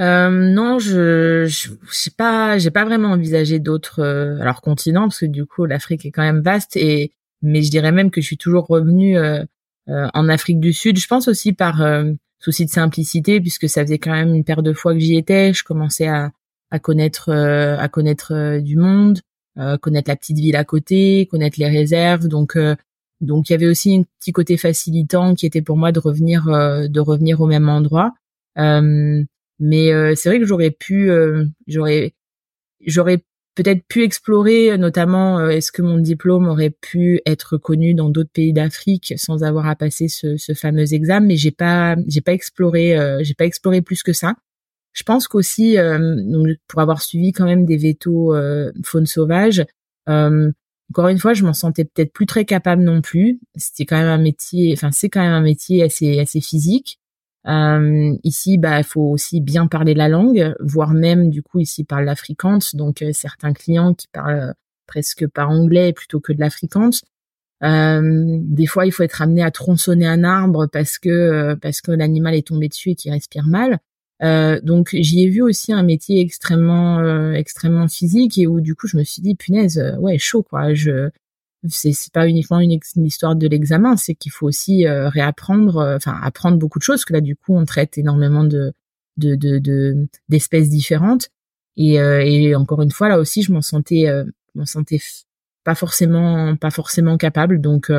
Euh, 0.00 0.30
non, 0.30 0.78
je, 0.78 1.46
je 1.46 1.70
sais 1.90 2.12
pas, 2.12 2.56
j'ai 2.58 2.70
pas 2.70 2.84
vraiment 2.84 3.08
envisagé 3.08 3.58
d'autres 3.58 4.00
euh, 4.00 4.40
alors 4.40 4.60
continents 4.60 5.02
parce 5.02 5.18
que 5.20 5.26
du 5.26 5.44
coup 5.44 5.64
l'Afrique 5.64 6.06
est 6.06 6.12
quand 6.12 6.22
même 6.22 6.40
vaste 6.40 6.76
et 6.76 7.12
mais 7.42 7.62
je 7.62 7.70
dirais 7.70 7.92
même 7.92 8.10
que 8.10 8.20
je 8.20 8.26
suis 8.26 8.36
toujours 8.36 8.66
revenue 8.66 9.18
euh, 9.18 9.44
euh 9.88 10.08
en 10.14 10.28
Afrique 10.28 10.60
du 10.60 10.72
Sud. 10.72 10.98
Je 10.98 11.06
pense 11.06 11.28
aussi 11.28 11.52
par 11.52 11.82
euh, 11.82 12.12
souci 12.38 12.64
de 12.66 12.70
simplicité 12.70 13.40
puisque 13.40 13.68
ça 13.68 13.82
faisait 13.82 13.98
quand 13.98 14.12
même 14.12 14.34
une 14.34 14.44
paire 14.44 14.62
de 14.62 14.72
fois 14.72 14.94
que 14.94 15.00
j'y 15.00 15.16
étais. 15.16 15.52
Je 15.52 15.64
commençais 15.64 16.08
à, 16.08 16.32
à 16.70 16.78
connaître 16.78 17.30
à 17.30 17.88
connaître 17.88 18.58
du 18.60 18.76
monde, 18.76 19.20
connaître 19.80 20.10
la 20.10 20.16
petite 20.16 20.38
ville 20.38 20.56
à 20.56 20.64
côté, 20.64 21.26
connaître 21.30 21.58
les 21.58 21.68
réserves. 21.68 22.28
Donc 22.28 22.56
donc 23.20 23.48
il 23.48 23.52
y 23.52 23.54
avait 23.54 23.66
aussi 23.66 23.96
un 23.96 24.02
petit 24.20 24.32
côté 24.32 24.56
facilitant 24.56 25.34
qui 25.34 25.46
était 25.46 25.62
pour 25.62 25.76
moi 25.76 25.92
de 25.92 26.00
revenir 26.00 26.44
de 26.46 27.00
revenir 27.00 27.40
au 27.40 27.46
même 27.46 27.68
endroit. 27.68 28.14
Euh, 28.58 29.24
mais 29.58 29.92
euh, 29.92 30.14
c'est 30.14 30.28
vrai 30.28 30.38
que 30.38 30.46
j'aurais 30.46 30.70
pu, 30.70 31.10
euh, 31.10 31.44
j'aurais, 31.66 32.14
j'aurais 32.86 33.24
peut-être 33.62 33.84
pu 33.88 34.04
explorer, 34.04 34.78
notamment, 34.78 35.40
euh, 35.40 35.48
est-ce 35.48 35.72
que 35.72 35.82
mon 35.82 35.98
diplôme 35.98 36.46
aurait 36.48 36.70
pu 36.70 37.20
être 37.26 37.56
connu 37.56 37.92
dans 37.92 38.08
d'autres 38.08 38.30
pays 38.32 38.52
d'Afrique 38.52 39.14
sans 39.16 39.42
avoir 39.42 39.66
à 39.66 39.74
passer 39.74 40.06
ce, 40.08 40.36
ce 40.36 40.54
fameux 40.54 40.94
examen. 40.94 41.26
Mais 41.26 41.36
j'ai 41.36 41.50
pas, 41.50 41.96
j'ai 42.06 42.20
pas 42.20 42.32
exploré, 42.32 42.96
j'ai 43.22 43.34
pas 43.34 43.46
exploré 43.46 43.82
plus 43.82 44.02
que 44.02 44.12
ça. 44.12 44.34
Je 44.92 45.02
pense 45.02 45.28
qu'aussi, 45.28 45.76
pour 46.68 46.80
avoir 46.80 47.02
suivi 47.02 47.32
quand 47.32 47.44
même 47.44 47.64
des 47.66 47.76
vétos 47.76 48.34
faune 48.84 49.06
sauvage, 49.06 49.64
encore 50.90 51.08
une 51.08 51.18
fois, 51.18 51.34
je 51.34 51.44
m'en 51.44 51.52
sentais 51.52 51.84
peut-être 51.84 52.12
plus 52.12 52.26
très 52.26 52.44
capable 52.44 52.82
non 52.82 53.02
plus. 53.02 53.40
C'était 53.56 53.84
quand 53.84 53.98
même 53.98 54.08
un 54.08 54.18
métier, 54.18 54.72
enfin 54.72 54.90
c'est 54.92 55.08
quand 55.08 55.20
même 55.20 55.32
un 55.32 55.42
métier 55.42 55.82
assez 55.82 56.18
assez 56.18 56.40
physique. 56.40 56.98
Euh, 57.46 58.14
ici, 58.24 58.58
bah, 58.58 58.78
il 58.78 58.84
faut 58.84 59.02
aussi 59.02 59.40
bien 59.40 59.66
parler 59.66 59.94
la 59.94 60.08
langue, 60.08 60.54
voire 60.60 60.92
même, 60.92 61.30
du 61.30 61.42
coup, 61.42 61.60
ici, 61.60 61.84
parle 61.84 62.04
l'afrikance. 62.04 62.74
Donc, 62.74 63.02
euh, 63.02 63.12
certains 63.12 63.52
clients 63.52 63.94
qui 63.94 64.08
parlent 64.08 64.54
presque 64.86 65.26
pas 65.28 65.46
anglais 65.46 65.92
plutôt 65.92 66.20
que 66.20 66.32
de 66.32 66.40
l'afrikance. 66.40 67.02
Euh, 67.64 68.38
des 68.42 68.66
fois, 68.66 68.86
il 68.86 68.92
faut 68.92 69.02
être 69.02 69.22
amené 69.22 69.42
à 69.42 69.50
tronçonner 69.50 70.06
un 70.06 70.24
arbre 70.24 70.66
parce 70.66 70.98
que 70.98 71.08
euh, 71.08 71.56
parce 71.56 71.80
que 71.80 71.90
l'animal 71.92 72.34
est 72.34 72.46
tombé 72.46 72.68
dessus 72.68 72.90
et 72.90 72.94
qu'il 72.94 73.12
respire 73.12 73.46
mal. 73.46 73.78
Euh, 74.22 74.60
donc, 74.62 74.90
j'y 74.92 75.22
ai 75.24 75.28
vu 75.28 75.42
aussi 75.42 75.72
un 75.72 75.82
métier 75.82 76.20
extrêmement 76.20 77.32
extrêmement 77.32 77.88
physique 77.88 78.38
et 78.38 78.46
où 78.46 78.60
du 78.60 78.74
coup, 78.74 78.86
je 78.86 78.96
me 78.96 79.04
suis 79.04 79.22
dit 79.22 79.34
punaise, 79.34 79.82
ouais, 79.98 80.18
chaud 80.18 80.42
quoi. 80.42 80.74
Je 80.74 81.10
c'est 81.66 82.12
pas 82.12 82.28
uniquement 82.28 82.60
une, 82.60 82.78
histoire 82.96 83.36
de 83.36 83.48
l'examen, 83.48 83.96
c'est 83.96 84.14
qu'il 84.14 84.32
faut 84.32 84.46
aussi 84.46 84.86
euh, 84.86 85.08
réapprendre, 85.08 85.78
euh, 85.78 85.96
enfin 85.96 86.18
apprendre 86.22 86.58
beaucoup 86.58 86.78
de 86.78 86.84
choses. 86.84 87.04
que 87.04 87.12
là, 87.12 87.20
du 87.20 87.36
coup, 87.36 87.56
on 87.56 87.64
traite 87.64 87.98
énormément 87.98 88.44
de 88.44 88.72
de 89.16 90.08
d'espèces 90.28 90.70
différentes. 90.70 91.30
Et, 91.76 92.00
euh, 92.00 92.22
et 92.24 92.54
encore 92.54 92.82
une 92.82 92.90
fois, 92.92 93.08
là 93.08 93.18
aussi, 93.18 93.42
je 93.42 93.52
m'en 93.52 93.62
sentais, 93.62 94.06
m'en 94.54 94.66
sentais 94.66 95.00
pas 95.64 95.74
forcément 95.74 96.56
pas 96.56 96.70
forcément 96.70 97.16
capable. 97.16 97.60
Donc 97.60 97.90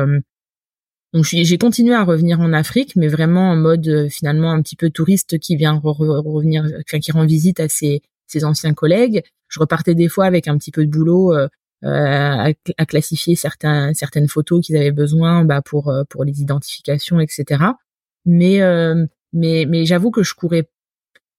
donc 1.12 1.24
j'ai 1.24 1.58
continué 1.58 1.94
à 1.94 2.04
revenir 2.04 2.40
en 2.40 2.52
Afrique, 2.52 2.96
mais 2.96 3.08
vraiment 3.08 3.50
en 3.50 3.56
mode 3.56 4.08
finalement 4.10 4.52
un 4.52 4.62
petit 4.62 4.76
peu 4.76 4.90
touriste 4.90 5.38
qui 5.38 5.56
vient 5.56 5.78
revenir, 5.82 6.64
enfin, 6.86 7.00
qui 7.00 7.12
rend 7.12 7.26
visite 7.26 7.60
à 7.60 7.68
ses, 7.68 8.02
ses 8.30 8.44
anciens 8.44 8.74
collègues. 8.74 9.22
Je 9.48 9.60
repartais 9.60 9.94
des 9.94 10.08
fois 10.08 10.24
avec 10.24 10.48
un 10.48 10.56
petit 10.56 10.70
peu 10.70 10.86
de 10.86 10.90
boulot 10.90 11.34
euh, 11.34 11.48
à, 11.82 12.48
à, 12.76 12.86
classifier 12.86 13.36
certains, 13.36 13.94
certaines 13.94 14.28
photos 14.28 14.64
qu'ils 14.64 14.76
avaient 14.76 14.92
besoin 14.92 15.44
bah, 15.44 15.62
pour 15.62 15.88
euh, 15.88 16.04
pour 16.08 16.24
les 16.24 16.40
identifications, 16.40 17.20
etc. 17.20 17.64
Mais 18.26 18.60
euh, 18.62 19.06
mais 19.32 19.66
mais 19.68 19.86
j'avoue 19.86 20.10
que 20.10 20.22
je 20.22 20.34
courais 20.34 20.68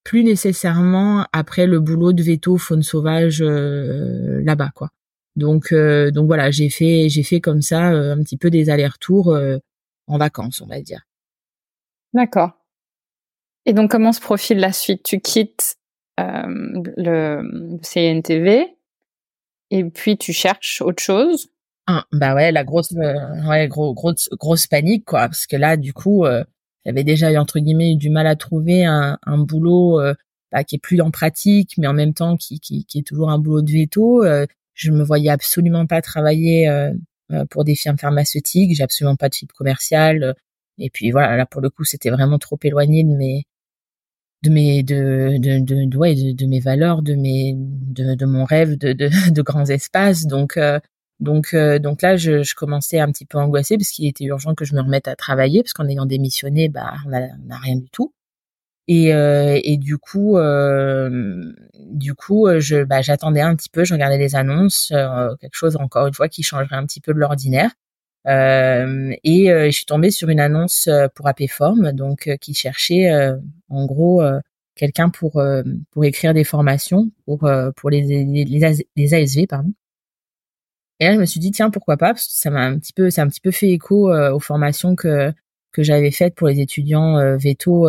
plus 0.03 0.23
nécessairement 0.23 1.27
après 1.31 1.67
le 1.67 1.79
boulot 1.79 2.13
de 2.13 2.23
veto 2.23 2.57
faune 2.57 2.83
sauvage 2.83 3.43
là-bas 3.43 4.71
quoi. 4.73 4.89
Donc 5.35 5.73
donc 5.73 6.25
voilà, 6.25 6.49
j'ai 6.49 6.69
fait 6.69 7.07
j'ai 7.09 7.23
fait 7.23 7.39
comme 7.39 7.61
ça 7.61 7.81
un 7.89 8.17
petit 8.23 8.37
peu 8.37 8.49
des 8.49 8.69
allers-retours 8.71 9.37
en 10.07 10.17
vacances, 10.17 10.61
on 10.61 10.67
va 10.67 10.81
dire. 10.81 11.01
D'accord. 12.13 12.51
Et 13.65 13.73
donc 13.73 13.91
comment 13.91 14.11
se 14.11 14.21
profile 14.21 14.59
la 14.59 14.73
suite? 14.73 15.03
Tu 15.03 15.19
quittes 15.19 15.77
euh, 16.19 16.81
le 16.97 17.79
CNTV 17.81 18.75
et 19.71 19.83
puis 19.85 20.17
tu 20.17 20.33
cherches 20.33 20.81
autre 20.81 21.01
chose? 21.01 21.49
Ah, 21.87 22.05
bah 22.11 22.35
ouais, 22.35 22.51
la 22.51 22.63
grosse, 22.63 22.93
euh, 22.93 23.49
ouais, 23.49 23.67
gros, 23.67 23.93
grosse, 23.93 24.29
grosse 24.33 24.67
panique 24.67 25.05
quoi, 25.05 25.21
parce 25.21 25.47
que 25.47 25.55
là, 25.55 25.77
du 25.77 25.93
coup, 25.93 26.25
euh, 26.25 26.43
j'avais 26.85 27.03
déjà 27.03 27.29
entre 27.41 27.59
guillemets 27.59 27.93
eu 27.93 27.95
du 27.95 28.09
mal 28.09 28.27
à 28.27 28.35
trouver 28.35 28.85
un, 28.85 29.17
un 29.25 29.37
boulot 29.39 29.99
euh, 29.99 30.13
bah, 30.51 30.63
qui 30.63 30.75
est 30.75 30.79
plus 30.79 31.01
en 31.01 31.11
pratique, 31.11 31.73
mais 31.77 31.87
en 31.87 31.93
même 31.93 32.13
temps 32.13 32.37
qui, 32.37 32.59
qui, 32.59 32.85
qui 32.85 32.99
est 32.99 33.03
toujours 33.03 33.29
un 33.31 33.39
boulot 33.39 33.61
de 33.61 33.71
veto. 33.71 34.23
Euh, 34.23 34.45
je 34.73 34.91
me 34.91 35.03
voyais 35.03 35.29
absolument 35.29 35.85
pas 35.85 36.01
travailler 36.01 36.67
pour 37.49 37.65
des 37.65 37.75
firmes 37.75 37.97
pharmaceutiques. 37.97 38.75
J'ai 38.75 38.83
absolument 38.83 39.15
pas 39.15 39.29
de 39.29 39.35
fibre 39.35 39.53
commerciale. 39.53 40.33
Et 40.79 40.89
puis 40.89 41.11
voilà, 41.11 41.35
là 41.37 41.45
pour 41.45 41.61
le 41.61 41.69
coup, 41.69 41.83
c'était 41.83 42.09
vraiment 42.09 42.39
trop 42.39 42.57
éloigné 42.63 43.03
de 43.03 43.09
mes 43.09 43.45
de 44.43 44.49
mes 44.49 44.83
de 44.83 45.37
de 45.39 45.59
de, 45.59 45.85
de, 45.85 45.97
ouais, 45.97 46.15
de, 46.15 46.45
mes 46.45 46.59
valeurs 46.59 47.01
de 47.01 47.13
mes 47.15 47.53
de, 47.55 48.15
de 48.15 48.25
mon 48.25 48.43
rêve 48.45 48.77
de, 48.77 48.93
de, 48.93 49.09
de 49.31 49.41
grands 49.41 49.65
espaces. 49.65 50.25
Donc 50.25 50.57
euh, 50.57 50.79
donc 51.19 51.53
euh, 51.53 51.79
donc 51.79 52.01
là 52.01 52.17
je, 52.17 52.43
je 52.43 52.55
commençais 52.55 52.99
un 52.99 53.11
petit 53.11 53.25
peu 53.25 53.37
angoissée 53.37 53.77
parce 53.77 53.91
qu'il 53.91 54.07
était 54.07 54.25
urgent 54.25 54.55
que 54.55 54.65
je 54.65 54.75
me 54.75 54.81
remette 54.81 55.07
à 55.07 55.15
travailler 55.15 55.61
parce 55.63 55.73
qu'en 55.73 55.87
ayant 55.87 56.05
démissionné 56.05 56.69
bah 56.69 56.93
on 57.07 57.13
a, 57.13 57.21
on 57.21 57.49
a 57.51 57.57
rien 57.57 57.75
du 57.77 57.89
tout. 57.91 58.13
Et 58.87 59.13
euh, 59.13 59.59
et 59.63 59.77
du 59.77 59.97
coup 59.97 60.37
du 61.91 62.13
coup 62.15 62.47
je 62.59 62.83
bah 62.83 63.01
j'attendais 63.01 63.41
un 63.41 63.55
petit 63.55 63.69
peu 63.69 63.85
je 63.85 63.93
regardais 63.93 64.17
les 64.17 64.35
annonces 64.35 64.91
quelque 65.39 65.53
chose 65.53 65.77
encore 65.77 66.07
une 66.07 66.13
fois 66.13 66.29
qui 66.29 66.43
changerait 66.43 66.75
un 66.75 66.85
petit 66.85 67.01
peu 67.01 67.13
de 67.13 67.19
l'ordinaire. 67.19 67.71
Euh, 68.27 69.13
et 69.23 69.51
euh, 69.51 69.65
je 69.65 69.71
suis 69.71 69.85
tombée 69.85 70.11
sur 70.11 70.29
une 70.29 70.39
annonce 70.39 70.87
euh, 70.87 71.07
pour 71.13 71.27
Apéform, 71.27 71.91
donc 71.91 72.29
qui 72.39 72.53
cherchait 72.53 73.11
en 73.71 73.85
gros 73.85 74.21
quelqu'un 74.75 75.09
pour 75.09 75.41
pour 75.91 76.05
écrire 76.05 76.33
des 76.33 76.43
formations 76.43 77.11
pour 77.25 77.49
pour 77.75 77.89
les 77.89 78.25
les, 78.25 78.83
les 78.95 79.13
ASV 79.13 79.47
pardon. 79.47 79.73
Et 80.99 81.05
là 81.05 81.15
je 81.15 81.19
me 81.19 81.25
suis 81.25 81.39
dit 81.39 81.51
tiens 81.51 81.69
pourquoi 81.69 81.97
pas 81.97 82.13
ça 82.17 82.49
m'a 82.49 82.61
un 82.61 82.77
petit 82.79 82.93
peu 82.93 83.09
c'est 83.09 83.21
un 83.21 83.27
petit 83.27 83.41
peu 83.41 83.51
fait 83.51 83.69
écho 83.69 84.13
aux 84.13 84.39
formations 84.39 84.95
que 84.95 85.31
que 85.73 85.83
j'avais 85.83 86.11
faites 86.11 86.35
pour 86.35 86.47
les 86.47 86.59
étudiants 86.59 87.17
euh, 87.17 87.37
véto 87.37 87.87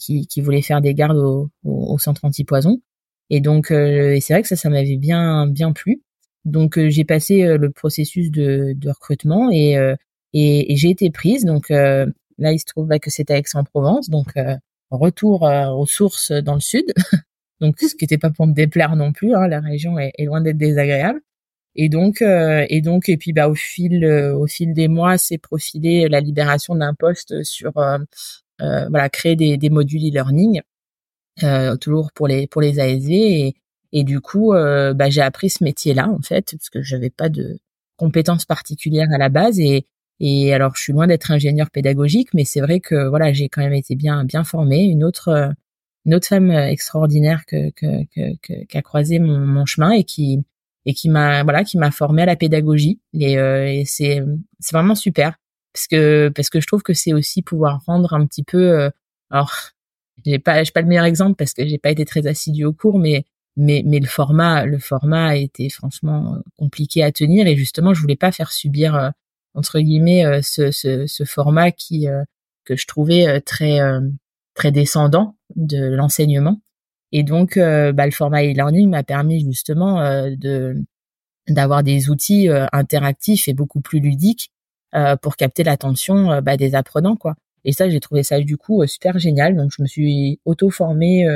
qui 0.00 0.26
qui 0.26 0.40
voulaient 0.40 0.62
faire 0.62 0.80
des 0.80 0.94
gardes 0.94 1.18
au, 1.18 1.50
au, 1.64 1.98
centre 1.98 2.24
antipoison. 2.24 2.80
Et 3.30 3.40
donc 3.40 3.70
et 3.70 4.20
c'est 4.20 4.34
vrai 4.34 4.42
que 4.42 4.48
ça 4.48 4.56
ça 4.56 4.70
m'avait 4.70 4.96
bien 4.96 5.46
bien 5.46 5.72
plu. 5.72 6.02
Donc 6.48 6.78
euh, 6.78 6.88
j'ai 6.88 7.04
passé 7.04 7.42
euh, 7.44 7.58
le 7.58 7.70
processus 7.70 8.30
de, 8.30 8.72
de 8.76 8.88
recrutement 8.90 9.50
et, 9.50 9.76
euh, 9.76 9.94
et, 10.32 10.72
et 10.72 10.76
j'ai 10.76 10.90
été 10.90 11.10
prise. 11.10 11.44
Donc 11.44 11.68
là, 11.70 12.06
il 12.52 12.58
se 12.58 12.64
trouve 12.66 12.86
bah, 12.86 12.98
que 12.98 13.10
c'était 13.10 13.38
Aix-en-Provence, 13.38 14.10
donc 14.10 14.34
retour 14.90 15.42
aux 15.42 15.86
sources 15.86 16.32
dans 16.32 16.54
le 16.54 16.60
sud. 16.60 16.92
donc 17.60 17.78
ce 17.80 17.94
qui 17.94 18.04
n'était 18.04 18.18
pas 18.18 18.30
pour 18.30 18.46
me 18.46 18.54
déplaire 18.54 18.96
non 18.96 19.12
plus. 19.12 19.34
Hein, 19.34 19.48
la 19.48 19.60
région 19.60 19.98
est, 19.98 20.12
loin 20.24 20.40
d'être 20.40 20.58
désagréable. 20.58 21.20
Et 21.76 21.88
donc, 21.88 22.22
et 22.22 22.80
donc, 22.80 23.08
et 23.08 23.16
puis 23.16 23.32
bah 23.32 23.48
au 23.48 23.54
fil, 23.54 24.04
au 24.04 24.46
fil 24.46 24.72
des 24.74 24.88
mois, 24.88 25.16
s'est 25.16 25.38
profilé 25.38 26.08
la 26.08 26.20
libération 26.20 26.74
d'un 26.74 26.94
poste 26.94 27.44
sur, 27.44 27.72
voilà, 28.58 29.08
créer 29.08 29.36
des, 29.36 29.56
des 29.56 29.70
modules 29.70 30.08
e-learning, 30.08 30.62
toujours 31.80 32.10
pour 32.12 32.26
les 32.26 32.46
pour 32.48 32.62
les 32.62 32.80
ASV. 32.80 33.10
Et, 33.12 33.54
et 33.92 34.04
du 34.04 34.20
coup, 34.20 34.52
bah 34.52 35.10
j'ai 35.10 35.20
appris 35.20 35.50
ce 35.50 35.62
métier-là 35.62 36.08
en 36.08 36.20
fait, 36.20 36.52
parce 36.52 36.70
que 36.70 36.82
j'avais 36.82 37.10
pas 37.10 37.28
de 37.28 37.60
compétences 37.96 38.46
particulières 38.46 39.12
à 39.12 39.18
la 39.18 39.28
base 39.28 39.60
et 39.60 39.86
et 40.20 40.52
alors, 40.54 40.74
je 40.76 40.82
suis 40.82 40.92
loin 40.92 41.06
d'être 41.06 41.30
ingénieur 41.30 41.70
pédagogique, 41.70 42.34
mais 42.34 42.44
c'est 42.44 42.60
vrai 42.60 42.80
que 42.80 43.08
voilà, 43.08 43.32
j'ai 43.32 43.48
quand 43.48 43.62
même 43.62 43.72
été 43.74 43.94
bien 43.96 44.24
bien 44.24 44.44
formée. 44.44 44.84
Une 44.84 45.04
autre 45.04 45.54
une 46.06 46.14
autre 46.14 46.26
femme 46.28 46.50
extraordinaire 46.50 47.44
que 47.46 47.70
que 47.70 48.04
que 48.14 48.64
qui 48.64 48.78
a 48.78 48.82
croisé 48.82 49.18
mon, 49.18 49.38
mon 49.38 49.66
chemin 49.66 49.92
et 49.92 50.04
qui 50.04 50.42
et 50.86 50.94
qui 50.94 51.10
m'a 51.10 51.42
voilà 51.44 51.64
qui 51.64 51.78
m'a 51.78 51.90
formée 51.90 52.22
à 52.22 52.26
la 52.26 52.36
pédagogie 52.36 53.00
et, 53.14 53.38
euh, 53.38 53.70
et 53.70 53.84
c'est 53.84 54.22
c'est 54.58 54.74
vraiment 54.74 54.94
super 54.94 55.36
parce 55.72 55.86
que 55.86 56.30
parce 56.34 56.48
que 56.48 56.60
je 56.60 56.66
trouve 56.66 56.82
que 56.82 56.94
c'est 56.94 57.12
aussi 57.12 57.42
pouvoir 57.42 57.82
rendre 57.86 58.14
un 58.14 58.26
petit 58.26 58.42
peu 58.42 58.80
euh, 58.80 58.90
alors 59.30 59.52
j'ai 60.24 60.38
pas 60.38 60.64
j'ai 60.64 60.72
pas 60.72 60.80
le 60.80 60.88
meilleur 60.88 61.04
exemple 61.04 61.36
parce 61.36 61.52
que 61.52 61.66
j'ai 61.66 61.78
pas 61.78 61.90
été 61.90 62.04
très 62.06 62.26
assidue 62.26 62.64
au 62.64 62.72
cours 62.72 62.98
mais 62.98 63.24
mais 63.56 63.82
mais 63.84 64.00
le 64.00 64.06
format 64.06 64.64
le 64.64 64.78
format 64.78 65.36
été 65.36 65.68
franchement 65.68 66.38
compliqué 66.56 67.02
à 67.02 67.12
tenir 67.12 67.46
et 67.46 67.56
justement 67.56 67.92
je 67.92 68.00
voulais 68.00 68.16
pas 68.16 68.32
faire 68.32 68.50
subir 68.52 68.94
euh, 68.96 69.10
entre 69.54 69.80
guillemets 69.80 70.24
euh, 70.24 70.40
ce, 70.42 70.70
ce, 70.70 71.06
ce 71.06 71.24
format 71.24 71.70
qui 71.70 72.08
euh, 72.08 72.22
que 72.64 72.76
je 72.76 72.86
trouvais 72.86 73.26
euh, 73.26 73.40
très 73.40 73.78
très 74.54 74.72
descendant 74.72 75.36
de 75.56 75.94
l'enseignement. 75.94 76.60
Et 77.12 77.22
donc 77.22 77.56
bah, 77.56 78.04
le 78.04 78.10
format 78.10 78.42
e-learning 78.42 78.90
m'a 78.90 79.02
permis 79.02 79.40
justement 79.40 80.02
de 80.28 80.76
d'avoir 81.48 81.82
des 81.82 82.10
outils 82.10 82.48
interactifs 82.72 83.48
et 83.48 83.54
beaucoup 83.54 83.80
plus 83.80 84.00
ludiques 84.00 84.52
pour 85.22 85.36
capter 85.36 85.64
l'attention 85.64 86.42
bah, 86.42 86.58
des 86.58 86.74
apprenants 86.74 87.16
quoi. 87.16 87.36
Et 87.64 87.72
ça 87.72 87.88
j'ai 87.88 88.00
trouvé 88.00 88.22
ça 88.24 88.40
du 88.40 88.58
coup 88.58 88.86
super 88.86 89.18
génial. 89.18 89.56
Donc 89.56 89.70
je 89.74 89.80
me 89.80 89.86
suis 89.86 90.40
auto 90.44 90.68
formée 90.70 91.26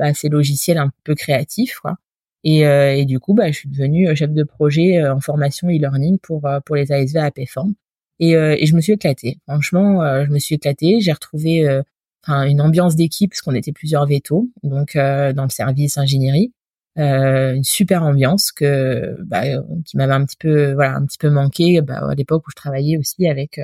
à 0.00 0.14
ces 0.14 0.28
logiciels 0.28 0.78
un 0.78 0.90
peu 1.04 1.14
créatifs 1.14 1.78
quoi 1.78 1.98
et, 2.44 2.66
euh, 2.66 2.94
et, 2.96 3.04
du 3.04 3.20
coup, 3.20 3.34
bah, 3.34 3.50
je 3.50 3.58
suis 3.58 3.68
devenue 3.68 4.08
euh, 4.08 4.14
chef 4.14 4.30
de 4.32 4.42
projet 4.42 4.98
euh, 4.98 5.14
en 5.14 5.20
formation 5.20 5.68
e-learning 5.68 6.18
pour 6.18 6.48
pour 6.64 6.76
les 6.76 6.90
ASV 6.92 7.16
à 7.18 7.30
Payform. 7.30 7.74
Et, 8.20 8.32
et 8.32 8.66
je 8.66 8.76
me 8.76 8.80
suis 8.80 8.92
éclatée. 8.92 9.38
Franchement, 9.48 10.00
je 10.24 10.30
me 10.30 10.38
suis 10.38 10.54
éclatée. 10.54 11.00
J'ai 11.00 11.10
retrouvé 11.10 11.66
une 12.28 12.60
ambiance 12.60 12.94
d'équipe 12.94 13.30
parce 13.32 13.40
qu'on 13.40 13.54
était 13.54 13.72
plusieurs 13.72 14.06
vétos, 14.06 14.48
donc 14.62 14.94
dans 14.94 15.42
le 15.42 15.48
service 15.50 15.98
ingénierie. 15.98 16.52
une 16.96 17.64
super 17.64 18.04
ambiance 18.04 18.52
que 18.52 19.16
bah, 19.24 19.42
qui 19.84 19.96
m'avait 19.96 20.12
un 20.12 20.24
petit 20.24 20.36
peu 20.38 20.72
voilà 20.74 20.94
un 20.94 21.04
petit 21.04 21.18
peu 21.18 21.30
manqué 21.30 21.80
bah, 21.80 22.10
à 22.10 22.14
l'époque 22.14 22.46
où 22.46 22.50
je 22.50 22.56
travaillais 22.56 22.96
aussi 22.96 23.26
avec 23.26 23.60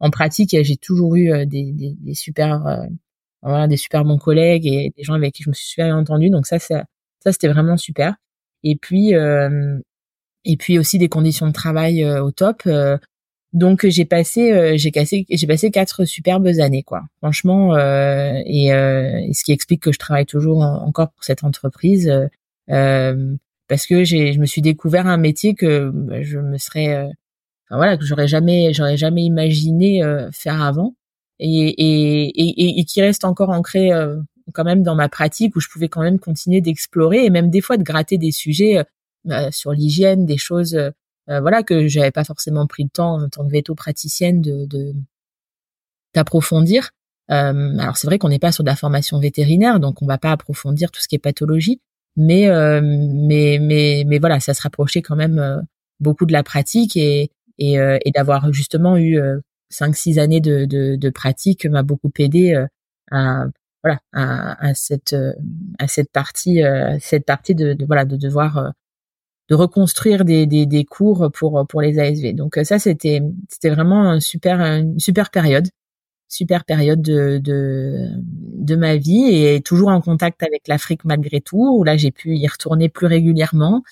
en 0.00 0.10
pratique 0.10 0.54
j'ai 0.62 0.76
toujours 0.76 1.16
eu 1.16 1.46
des, 1.46 1.72
des, 1.72 1.94
des 1.98 2.14
super 2.14 2.62
voilà, 3.42 3.68
des 3.68 3.78
super 3.78 4.04
bons 4.04 4.18
collègues 4.18 4.66
et 4.66 4.92
des 4.96 5.02
gens 5.02 5.14
avec 5.14 5.32
qui 5.34 5.44
je 5.44 5.48
me 5.48 5.54
suis 5.54 5.68
super 5.68 5.96
entendue 5.96 6.28
donc 6.30 6.46
ça 6.46 6.58
ça 6.58 6.84
ça, 7.24 7.32
c'était 7.32 7.48
vraiment 7.48 7.76
super. 7.76 8.16
Et 8.62 8.76
puis, 8.76 9.14
euh, 9.14 9.78
et 10.44 10.56
puis 10.56 10.78
aussi 10.78 10.98
des 10.98 11.08
conditions 11.08 11.46
de 11.46 11.52
travail 11.52 12.04
euh, 12.04 12.22
au 12.22 12.30
top. 12.30 12.62
Euh, 12.66 12.98
donc 13.52 13.86
j'ai 13.86 14.04
passé, 14.04 14.76
j'ai 14.78 14.90
cassé, 14.90 15.26
j'ai 15.30 15.46
passé 15.46 15.70
quatre 15.70 16.04
superbes 16.04 16.48
années, 16.58 16.82
quoi. 16.82 17.02
Franchement, 17.18 17.76
et, 17.76 18.68
ce 19.32 19.44
qui 19.44 19.52
explique 19.52 19.80
que 19.80 19.92
je 19.92 19.98
travaille 20.00 20.26
toujours 20.26 20.62
encore 20.62 21.12
pour 21.12 21.22
cette 21.22 21.44
entreprise, 21.44 22.12
parce 22.66 23.86
que 23.86 24.02
j'ai, 24.02 24.32
je 24.32 24.40
me 24.40 24.46
suis 24.46 24.60
découvert 24.60 25.06
un 25.06 25.18
métier 25.18 25.54
que 25.54 25.88
bah, 25.90 26.20
je 26.22 26.40
me 26.40 26.58
serais, 26.58 27.08
voilà, 27.70 27.96
que 27.96 28.04
j'aurais 28.04 28.26
jamais, 28.26 28.72
j'aurais 28.72 28.96
jamais 28.96 29.22
imaginé 29.22 30.02
faire 30.32 30.60
avant, 30.60 30.96
et, 31.38 31.46
et, 31.46 32.24
et, 32.26 32.80
et, 32.80 32.84
qui 32.84 33.02
reste 33.02 33.24
encore 33.24 33.50
ancré 33.50 33.92
quand 34.52 34.64
même 34.64 34.82
dans 34.82 34.94
ma 34.94 35.08
pratique 35.08 35.56
où 35.56 35.60
je 35.60 35.68
pouvais 35.68 35.88
quand 35.88 36.02
même 36.02 36.18
continuer 36.18 36.60
d'explorer 36.60 37.24
et 37.24 37.30
même 37.30 37.50
des 37.50 37.60
fois 37.60 37.76
de 37.76 37.82
gratter 37.82 38.18
des 38.18 38.32
sujets 38.32 38.78
euh, 38.78 38.84
euh, 39.30 39.50
sur 39.50 39.72
l'hygiène, 39.72 40.26
des 40.26 40.36
choses 40.36 40.74
euh, 40.74 40.90
voilà 41.40 41.62
que 41.62 41.88
j'avais 41.88 42.10
pas 42.10 42.24
forcément 42.24 42.66
pris 42.66 42.84
le 42.84 42.90
temps 42.90 43.22
en 43.22 43.28
tant 43.28 43.46
que 43.46 43.52
veto 43.52 43.74
praticienne 43.74 44.42
de 44.42 44.92
d'approfondir. 46.14 46.90
alors 47.28 47.96
c'est 47.96 48.06
vrai 48.06 48.18
qu'on 48.18 48.28
n'est 48.28 48.38
pas 48.38 48.52
sur 48.52 48.62
de 48.62 48.68
la 48.68 48.76
formation 48.76 49.18
vétérinaire, 49.18 49.80
donc 49.80 50.02
on 50.02 50.06
va 50.06 50.18
pas 50.18 50.30
approfondir 50.32 50.90
tout 50.90 51.00
ce 51.00 51.08
qui 51.08 51.16
est 51.16 51.18
pathologie, 51.18 51.80
mais 52.16 52.46
mais 52.82 53.58
mais 53.60 54.04
mais 54.06 54.18
voilà, 54.18 54.38
ça 54.38 54.52
se 54.54 54.62
rapprochait 54.62 55.02
quand 55.02 55.16
même 55.16 55.66
beaucoup 55.98 56.26
de 56.26 56.32
la 56.32 56.42
pratique 56.42 56.96
et 56.96 57.30
et, 57.58 57.74
et 57.74 58.10
d'avoir 58.12 58.52
justement 58.52 58.96
eu 58.98 59.18
cinq 59.70 59.96
six 59.96 60.18
années 60.18 60.40
de, 60.40 60.66
de, 60.66 60.96
de 60.96 61.10
pratique 61.10 61.64
m'a 61.66 61.82
beaucoup 61.82 62.12
aidé 62.18 62.66
à 63.10 63.46
voilà 63.84 64.00
à, 64.12 64.68
à, 64.68 64.74
cette 64.74 65.12
euh, 65.14 65.32
à 65.78 65.88
cette 65.88 66.10
partie 66.12 66.62
euh, 66.64 66.98
cette 67.00 67.26
partie 67.26 67.54
de, 67.54 67.74
de, 67.74 67.84
voilà 67.86 68.04
de 68.06 68.16
devoir 68.16 68.58
euh, 68.58 68.70
de 69.50 69.54
reconstruire 69.56 70.24
des, 70.24 70.46
des, 70.46 70.66
des, 70.66 70.84
cours 70.84 71.30
pour 71.34 71.66
pour 71.68 71.82
les 71.82 71.98
ASV. 71.98 72.34
Donc 72.34 72.58
ça 72.64 72.78
c'était 72.78 73.22
c'était 73.50 73.70
vraiment 73.70 74.14
une 74.14 74.20
super 74.20 74.60
une 74.60 74.98
super 75.00 75.30
période, 75.30 75.68
super 76.28 76.64
période 76.64 77.02
de, 77.02 77.38
de 77.38 78.08
de 78.22 78.76
ma 78.76 78.96
vie 78.96 79.34
et 79.34 79.60
toujours 79.62 79.88
en 79.90 80.00
contact 80.00 80.42
avec 80.42 80.68
l'Afrique 80.68 81.04
malgré 81.04 81.40
tout. 81.42 81.58
Où 81.78 81.84
là 81.84 81.96
j'ai 81.98 82.10
pu 82.12 82.36
y 82.36 82.48
retourner 82.48 82.88
plus 82.88 83.06
régulièrement. 83.06 83.82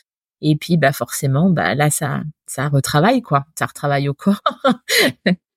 Et 0.43 0.57
puis 0.57 0.77
bah 0.79 0.93
forcément 0.93 1.51
bah 1.51 1.75
là 1.75 1.91
ça 1.91 2.23
ça 2.47 2.69
retravaille 2.69 3.23
quoi, 3.23 3.47
ça 3.59 3.67
retravaille 3.67 4.09
au 4.09 4.15
corps. 4.15 4.43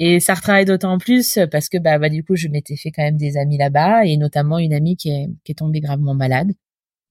Et 0.00 0.18
ça 0.18 0.34
retravaille 0.34 0.64
d'autant 0.64 0.98
plus 0.98 1.38
parce 1.52 1.68
que 1.68 1.78
bah, 1.78 1.98
bah 1.98 2.08
du 2.08 2.24
coup 2.24 2.34
je 2.34 2.48
m'étais 2.48 2.76
fait 2.76 2.90
quand 2.90 3.02
même 3.02 3.18
des 3.18 3.36
amis 3.36 3.58
là-bas 3.58 4.06
et 4.06 4.16
notamment 4.16 4.58
une 4.58 4.72
amie 4.72 4.96
qui 4.96 5.10
est, 5.10 5.28
qui 5.44 5.52
est 5.52 5.56
tombée 5.56 5.80
gravement 5.80 6.14
malade 6.14 6.52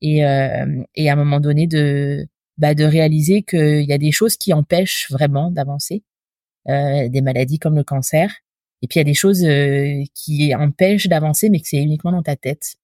et 0.02 0.26
euh, 0.26 0.84
et 0.96 1.10
à 1.10 1.14
un 1.14 1.16
moment 1.18 1.40
donné 1.40 1.68
de 1.68 2.28
bah 2.58 2.76
de 2.76 2.84
réaliser 2.86 3.44
qu'il 3.44 3.84
y 3.86 3.94
a 3.94 3.98
des 4.00 4.12
choses 4.12 4.38
qui 4.38 4.54
empêchent 4.54 5.12
vraiment 5.12 5.52
d'avancer, 5.52 6.04
euh, 6.70 7.10
des 7.10 7.22
maladies 7.22 7.60
comme 7.60 7.76
le 7.76 7.84
cancer 7.84 8.32
et 8.82 8.88
puis 8.88 9.00
il 9.00 9.02
y 9.02 9.02
a 9.02 9.06
des 9.06 9.14
choses 9.14 9.44
euh, 9.46 10.04
qui 10.16 10.56
empêchent 10.56 11.08
d'avancer 11.08 11.50
mais 11.50 11.60
que 11.60 11.68
c'est 11.68 11.78
uniquement 11.82 12.12
dans 12.12 12.24
ta 12.24 12.36
tête. 12.36 12.76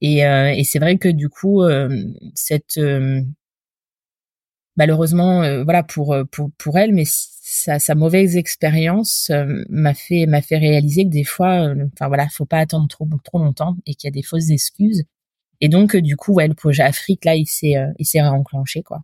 Et, 0.00 0.24
euh, 0.26 0.52
et 0.54 0.64
c'est 0.64 0.78
vrai 0.78 0.98
que 0.98 1.08
du 1.08 1.28
coup 1.28 1.62
euh, 1.62 1.88
cette 2.34 2.80
malheureusement 4.76 5.64
voilà 5.64 5.82
pour 5.82 6.16
pour 6.30 6.50
pour 6.58 6.78
elle 6.78 6.94
mais 6.94 7.04
sa, 7.58 7.78
sa 7.78 7.94
mauvaise 7.94 8.36
expérience 8.36 9.30
euh, 9.30 9.64
m'a 9.68 9.94
fait 9.94 10.26
m'a 10.26 10.42
fait 10.42 10.58
réaliser 10.58 11.04
que 11.04 11.10
des 11.10 11.24
fois, 11.24 11.68
euh, 11.68 11.86
enfin 11.92 12.08
voilà, 12.08 12.28
faut 12.28 12.46
pas 12.46 12.58
attendre 12.58 12.88
trop 12.88 13.06
trop 13.24 13.38
longtemps 13.38 13.76
et 13.86 13.94
qu'il 13.94 14.08
y 14.08 14.12
a 14.12 14.12
des 14.12 14.22
fausses 14.22 14.50
excuses. 14.50 15.04
Et 15.60 15.68
donc 15.68 15.94
euh, 15.96 16.02
du 16.02 16.16
coup, 16.16 16.34
ouais, 16.34 16.48
le 16.48 16.54
projet 16.54 16.82
Afrique 16.82 17.24
là, 17.24 17.34
il 17.34 17.46
s'est 17.46 17.74
il 17.98 18.06
s'est 18.06 18.22
réenclenché 18.22 18.82
quoi. 18.82 19.02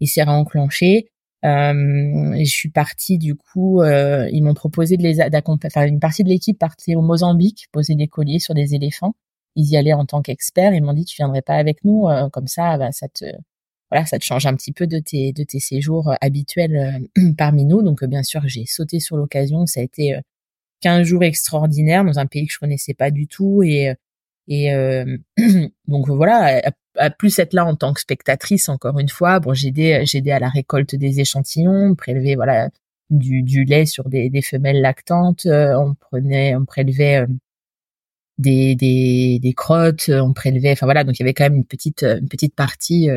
Il 0.00 0.08
s'est 0.08 0.22
réenclenché. 0.22 1.10
je 1.42 2.44
suis 2.44 2.70
partie 2.70 3.18
du 3.18 3.34
coup, 3.36 3.82
ils 3.84 4.42
m'ont 4.42 4.54
proposé 4.54 4.96
de 4.96 5.02
les 5.02 5.16
d'accompagner. 5.30 5.72
Enfin, 5.74 5.86
une 5.86 6.00
partie 6.00 6.24
de 6.24 6.28
l'équipe 6.28 6.58
partait 6.58 6.96
au 6.96 7.02
Mozambique 7.02 7.66
poser 7.72 7.94
des 7.96 8.08
colliers 8.08 8.38
sur 8.40 8.54
des 8.54 8.74
éléphants. 8.74 9.14
Ils 9.56 9.66
y 9.70 9.76
allaient 9.76 9.94
en 9.94 10.06
tant 10.06 10.22
qu'experts. 10.22 10.74
Ils 10.74 10.82
m'ont 10.82 10.92
dit 10.94 11.04
tu 11.04 11.16
viendrais 11.16 11.42
pas 11.42 11.54
avec 11.56 11.84
nous, 11.84 12.06
comme 12.32 12.46
ça, 12.48 12.78
bah, 12.78 12.92
ça 12.92 13.08
te 13.08 13.26
voilà, 13.90 14.04
ça 14.06 14.18
te 14.18 14.24
change 14.24 14.46
un 14.46 14.54
petit 14.56 14.72
peu 14.72 14.86
de 14.86 14.98
tes 14.98 15.32
de 15.32 15.44
tes 15.44 15.60
séjours 15.60 16.10
euh, 16.10 16.14
habituels 16.20 17.08
euh, 17.16 17.32
parmi 17.38 17.64
nous. 17.64 17.82
Donc 17.82 18.02
euh, 18.02 18.06
bien 18.06 18.22
sûr, 18.22 18.42
j'ai 18.46 18.66
sauté 18.66 19.00
sur 19.00 19.16
l'occasion. 19.16 19.66
Ça 19.66 19.80
a 19.80 19.82
été 19.82 20.18
15 20.82 21.06
jours 21.06 21.24
extraordinaires 21.24 22.04
dans 22.04 22.18
un 22.18 22.26
pays 22.26 22.46
que 22.46 22.52
je 22.52 22.58
connaissais 22.58 22.94
pas 22.94 23.10
du 23.10 23.26
tout 23.28 23.62
et 23.62 23.94
et 24.48 24.70
donc 25.88 26.08
voilà, 26.08 26.62
à, 26.96 27.10
plus 27.10 27.38
être 27.38 27.52
là 27.54 27.66
en 27.66 27.76
tant 27.76 27.92
que 27.92 28.00
spectatrice 28.00 28.68
encore 28.68 28.98
une 28.98 29.08
fois. 29.08 29.40
Bon, 29.40 29.54
j'ai 29.54 29.68
aidé 29.68 30.02
j'ai 30.06 30.18
aidé 30.18 30.32
à 30.32 30.38
la 30.40 30.48
récolte 30.48 30.94
des 30.96 31.20
échantillons, 31.20 31.94
prélever 31.96 32.36
voilà 32.36 32.70
du, 33.10 33.42
du 33.42 33.64
lait 33.64 33.86
sur 33.86 34.08
des, 34.08 34.30
des 34.30 34.42
femelles 34.42 34.80
lactantes. 34.80 35.46
on 35.46 35.94
prenait 35.94 36.56
on 36.56 36.64
prélevait 36.64 37.26
des, 38.38 38.74
des, 38.76 39.38
des 39.40 39.54
crottes, 39.54 40.10
on 40.10 40.32
prélevait, 40.34 40.72
enfin 40.72 40.86
voilà, 40.86 41.04
donc 41.04 41.18
il 41.18 41.22
y 41.22 41.24
avait 41.24 41.34
quand 41.34 41.44
même 41.44 41.56
une 41.56 41.64
petite 41.64 42.02
une 42.02 42.28
petite 42.28 42.54
partie 42.54 43.08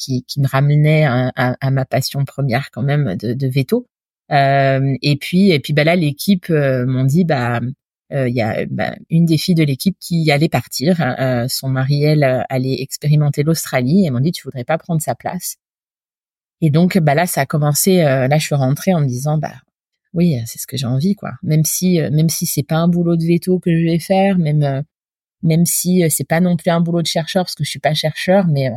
qui, 0.00 0.24
qui 0.24 0.40
me 0.40 0.48
ramenait 0.48 1.04
à, 1.04 1.30
à, 1.36 1.70
ma 1.70 1.84
passion 1.84 2.24
première 2.24 2.70
quand 2.70 2.82
même 2.82 3.16
de, 3.16 3.34
de 3.34 3.46
veto. 3.46 3.86
Euh, 4.32 4.96
et 5.02 5.16
puis 5.16 5.50
et 5.50 5.58
puis 5.60 5.72
bah 5.72 5.82
là 5.84 5.96
l'équipe 5.96 6.50
euh, 6.50 6.86
m'ont 6.86 7.04
dit 7.04 7.24
bah 7.24 7.60
euh, 8.12 8.28
il 8.28 8.34
y 8.34 8.42
a 8.42 8.64
bah, 8.66 8.94
une 9.08 9.26
des 9.26 9.38
filles 9.38 9.56
de 9.56 9.64
l'équipe 9.64 9.96
qui 10.00 10.30
allait 10.30 10.48
partir. 10.48 11.00
Euh, 11.00 11.46
son 11.48 11.68
mari 11.68 12.04
elle 12.04 12.44
allait 12.48 12.80
expérimenter 12.80 13.42
l'Australie 13.42 14.06
et 14.06 14.10
m'ont 14.10 14.20
dit 14.20 14.32
tu 14.32 14.42
voudrais 14.44 14.64
pas 14.64 14.78
prendre 14.78 15.02
sa 15.02 15.14
place. 15.14 15.56
Et 16.60 16.70
donc 16.70 16.98
bah 16.98 17.14
là 17.14 17.26
ça 17.26 17.42
a 17.42 17.46
commencé. 17.46 17.98
là 17.98 18.38
je 18.38 18.44
suis 18.44 18.54
rentrée 18.54 18.94
en 18.94 19.00
me 19.00 19.06
disant 19.06 19.38
bah 19.38 19.54
oui 20.14 20.36
c'est 20.46 20.58
ce 20.58 20.66
que 20.66 20.76
j'ai 20.76 20.86
envie 20.86 21.14
quoi. 21.14 21.32
Même 21.42 21.64
si 21.64 22.00
même 22.12 22.28
si 22.28 22.46
c'est 22.46 22.62
pas 22.62 22.76
un 22.76 22.88
boulot 22.88 23.16
de 23.16 23.24
veto 23.24 23.58
que 23.58 23.70
je 23.76 23.84
vais 23.84 23.98
faire, 23.98 24.38
même 24.38 24.84
même 25.42 25.66
si 25.66 26.04
c'est 26.10 26.24
pas 26.28 26.40
non 26.40 26.56
plus 26.56 26.70
un 26.70 26.80
boulot 26.80 27.02
de 27.02 27.06
chercheur 27.06 27.44
parce 27.44 27.54
que 27.54 27.64
je 27.64 27.70
suis 27.70 27.80
pas 27.80 27.94
chercheur, 27.94 28.46
mais 28.46 28.70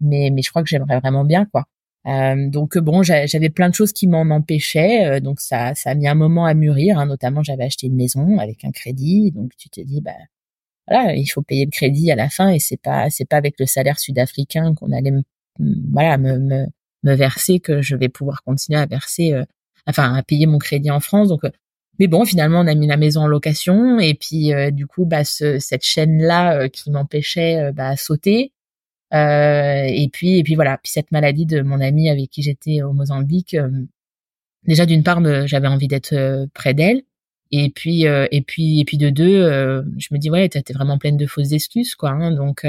mais 0.00 0.30
mais 0.30 0.42
je 0.42 0.50
crois 0.50 0.62
que 0.62 0.68
j'aimerais 0.68 0.98
vraiment 1.00 1.24
bien 1.24 1.46
quoi. 1.46 1.66
donc 2.04 2.78
bon, 2.78 3.02
j'avais 3.02 3.50
plein 3.50 3.68
de 3.68 3.74
choses 3.74 3.92
qui 3.92 4.06
m'en 4.06 4.22
empêchaient, 4.22 5.20
donc 5.20 5.40
ça, 5.40 5.74
ça 5.74 5.90
a 5.90 5.94
mis 5.94 6.08
un 6.08 6.14
moment 6.14 6.46
à 6.46 6.54
mûrir. 6.54 6.98
Hein. 6.98 7.06
notamment, 7.06 7.42
j'avais 7.42 7.64
acheté 7.64 7.86
une 7.88 7.96
maison 7.96 8.38
avec 8.38 8.64
un 8.64 8.72
crédit, 8.72 9.32
donc 9.32 9.52
tu 9.56 9.68
te 9.70 9.80
dis, 9.80 10.00
bah 10.00 10.12
voilà, 10.88 11.14
il 11.14 11.26
faut 11.26 11.42
payer 11.42 11.64
le 11.66 11.70
crédit 11.70 12.10
à 12.10 12.16
la 12.16 12.28
fin 12.30 12.48
et 12.50 12.58
c'est 12.58 12.80
pas, 12.80 13.10
c'est 13.10 13.26
pas 13.26 13.36
avec 13.36 13.60
le 13.60 13.66
salaire 13.66 13.98
sud-africain 13.98 14.74
qu'on 14.74 14.92
allait 14.92 15.12
me, 15.12 15.22
voilà, 15.92 16.18
me, 16.18 16.38
me, 16.38 16.66
me, 17.04 17.14
verser 17.14 17.60
que 17.60 17.82
je 17.82 17.96
vais 17.96 18.08
pouvoir 18.08 18.42
continuer 18.42 18.80
à 18.80 18.86
verser, 18.86 19.34
enfin 19.86 20.14
à 20.14 20.22
payer 20.22 20.46
mon 20.46 20.58
crédit 20.58 20.90
en 20.90 21.00
France. 21.00 21.28
Donc 21.28 21.42
mais 22.00 22.06
bon, 22.06 22.24
finalement, 22.24 22.60
on 22.60 22.66
a 22.66 22.74
mis 22.74 22.86
la 22.86 22.96
maison 22.96 23.20
en 23.20 23.26
location 23.26 24.00
et 24.00 24.14
puis 24.14 24.54
euh, 24.54 24.70
du 24.70 24.86
coup, 24.86 25.04
bah, 25.04 25.22
cette 25.22 25.84
chaîne-là 25.84 26.62
euh, 26.62 26.68
qui 26.68 26.90
m'empêchait 26.90 27.58
euh, 27.58 27.72
bah, 27.72 27.94
sauter. 27.98 28.52
Et 29.12 30.08
puis, 30.12 30.38
et 30.38 30.42
puis 30.42 30.54
voilà. 30.54 30.78
Puis 30.78 30.92
cette 30.92 31.12
maladie 31.12 31.46
de 31.46 31.62
mon 31.62 31.80
ami 31.80 32.10
avec 32.10 32.30
qui 32.30 32.42
j'étais 32.42 32.82
au 32.82 32.92
Mozambique. 32.92 33.56
déjà, 34.66 34.86
d'une 34.86 35.02
part, 35.02 35.20
j'avais 35.46 35.68
envie 35.68 35.88
d'être 35.88 36.46
près 36.54 36.74
d'elle. 36.74 37.02
Et 37.52 37.70
puis, 37.70 38.04
et 38.04 38.42
puis, 38.46 38.80
et 38.80 38.84
puis 38.84 38.98
de 38.98 39.10
deux, 39.10 39.42
je 39.98 40.08
me 40.12 40.18
dis 40.18 40.30
ouais, 40.30 40.48
t'es 40.48 40.72
vraiment 40.72 40.98
pleine 40.98 41.16
de 41.16 41.26
fausses 41.26 41.52
excuses, 41.52 41.94
quoi. 41.94 42.10
Hein, 42.10 42.32
donc, 42.32 42.66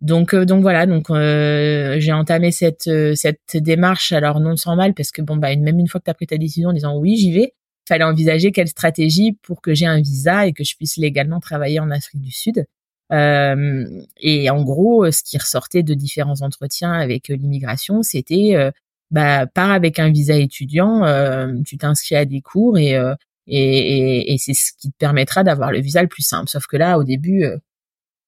donc, 0.00 0.34
donc 0.34 0.62
voilà. 0.62 0.86
Donc, 0.86 1.06
j'ai 1.08 2.12
entamé 2.12 2.52
cette 2.52 2.90
cette 3.14 3.56
démarche. 3.56 4.12
Alors 4.12 4.40
non 4.40 4.56
sans 4.56 4.76
mal, 4.76 4.94
parce 4.94 5.10
que 5.10 5.22
bon, 5.22 5.36
bah, 5.36 5.56
même 5.56 5.78
une 5.78 5.88
fois 5.88 6.00
que 6.00 6.06
t'as 6.06 6.14
pris 6.14 6.26
ta 6.26 6.38
décision 6.38 6.70
en 6.70 6.72
disant 6.74 6.98
oui, 6.98 7.16
j'y 7.16 7.32
vais 7.32 7.54
fallait 7.88 8.04
envisager 8.04 8.52
quelle 8.52 8.68
stratégie 8.68 9.32
pour 9.42 9.60
que 9.60 9.74
j'ai 9.74 9.86
un 9.86 10.00
visa 10.00 10.46
et 10.46 10.52
que 10.52 10.64
je 10.64 10.76
puisse 10.76 10.96
légalement 10.96 11.40
travailler 11.40 11.80
en 11.80 11.90
Afrique 11.90 12.22
du 12.22 12.30
Sud. 12.30 12.66
Euh, 13.14 13.86
et 14.18 14.50
en 14.50 14.62
gros, 14.64 15.10
ce 15.10 15.22
qui 15.22 15.38
ressortait 15.38 15.82
de 15.82 15.94
différents 15.94 16.42
entretiens 16.42 16.92
avec 16.92 17.30
euh, 17.30 17.36
l'immigration, 17.36 18.02
c'était 18.02 18.56
euh, 18.56 18.70
bah 19.10 19.46
pars 19.46 19.70
avec 19.70 19.98
un 19.98 20.10
visa 20.10 20.36
étudiant, 20.36 21.04
euh, 21.04 21.52
tu 21.66 21.78
t'inscris 21.78 22.16
à 22.16 22.24
des 22.24 22.40
cours 22.40 22.78
et, 22.78 22.98
et, 23.46 24.32
et, 24.34 24.38
c'est 24.38 24.54
ce 24.54 24.72
qui 24.78 24.90
te 24.90 24.96
permettra 24.98 25.44
d'avoir 25.44 25.70
le 25.70 25.80
visa 25.80 26.02
le 26.02 26.08
plus 26.08 26.22
simple. 26.22 26.48
Sauf 26.48 26.66
que 26.66 26.76
là, 26.76 26.98
au 26.98 27.04
début, 27.04 27.44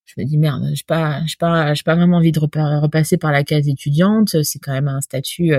je 0.04 0.14
me 0.18 0.24
dis 0.26 0.38
merde, 0.38 0.62
j'ai 0.74 0.84
pas, 0.86 1.22
j'ai 1.26 1.36
pas, 1.38 1.74
j'ai 1.74 1.82
pas 1.82 1.96
vraiment 1.96 2.18
envie 2.18 2.32
de 2.32 2.40
repasser 2.40 3.16
par 3.16 3.32
la 3.32 3.42
case 3.44 3.68
étudiante. 3.68 4.42
C'est 4.42 4.58
quand 4.60 4.72
même 4.72 4.88
un 4.88 5.00
statut 5.00 5.54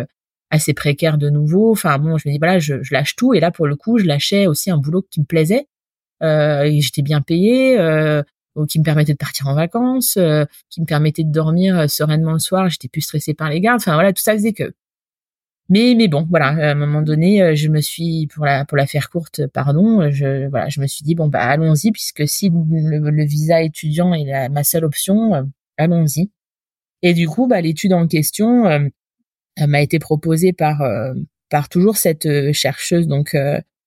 assez 0.50 0.74
précaire 0.74 1.18
de 1.18 1.30
nouveau. 1.30 1.72
Enfin 1.72 1.98
bon, 1.98 2.18
je 2.18 2.28
me 2.28 2.34
dis 2.34 2.40
voilà, 2.40 2.60
je, 2.60 2.76
lâche 2.92 3.16
tout. 3.16 3.34
Et 3.34 3.40
là, 3.40 3.52
pour 3.52 3.68
le 3.68 3.76
coup, 3.76 3.98
je 3.98 4.06
lâchais 4.06 4.48
aussi 4.48 4.72
un 4.72 4.78
boulot 4.78 5.06
qui 5.10 5.20
me 5.20 5.26
plaisait. 5.26 5.68
Euh, 6.24 6.70
j'étais 6.80 7.02
bien 7.04 7.22
payée, 7.22 7.80
euh, 7.80 8.24
qui 8.66 8.80
me 8.80 8.84
permettait 8.84 9.14
de 9.14 9.18
partir 9.18 9.48
en 9.48 9.54
vacances, 9.54 10.18
euh, 10.18 10.46
qui 10.70 10.82
me 10.82 10.86
permettait 10.86 11.24
de 11.24 11.32
dormir 11.32 11.78
euh, 11.78 11.88
sereinement 11.88 12.34
le 12.34 12.40
soir. 12.40 12.70
J'étais 12.70 12.88
plus 12.88 13.02
stressée 13.02 13.34
par 13.34 13.50
les 13.50 13.62
gardes. 13.62 13.80
Enfin 13.82 13.94
voilà, 13.94 14.14
tout 14.14 14.22
ça 14.24 14.34
faisait 14.34 14.54
que. 14.54 14.74
Mais 15.70 15.96
mais 15.98 16.08
bon, 16.08 16.26
voilà, 16.30 16.48
à 16.48 16.72
un 16.72 16.76
moment 16.76 17.02
donné, 17.02 17.42
euh, 17.42 17.56
je 17.56 17.68
me 17.68 17.82
suis 17.82 18.28
pour 18.34 18.46
la 18.46 18.66
pour 18.66 18.78
la 18.78 18.88
faire 18.88 19.10
courte, 19.10 19.46
pardon, 19.48 20.10
je 20.12 20.48
voilà, 20.50 20.70
je 20.70 20.80
me 20.80 20.88
suis 20.88 21.04
dit 21.04 21.14
bon 21.14 21.28
bah 21.28 21.42
allons-y 21.42 21.92
puisque 21.92 22.28
si 22.28 22.50
le, 22.50 23.26
visa 23.26 23.62
étudiant 23.62 24.14
est 24.14 24.50
ma 24.50 24.64
seule 24.64 24.86
option, 24.86 25.46
allons-y. 25.78 26.32
Et 27.04 27.14
du 27.14 27.28
coup, 27.28 27.48
bah 27.48 27.62
l'étude 27.62 27.94
en 27.94 28.08
question 28.08 28.90
m'a 29.60 29.82
été 29.82 30.00
proposée 30.00 30.54
par 30.54 30.82
par 31.50 31.70
toujours 31.70 31.98
cette 31.98 32.54
chercheuse 32.54 33.08
donc 33.08 33.36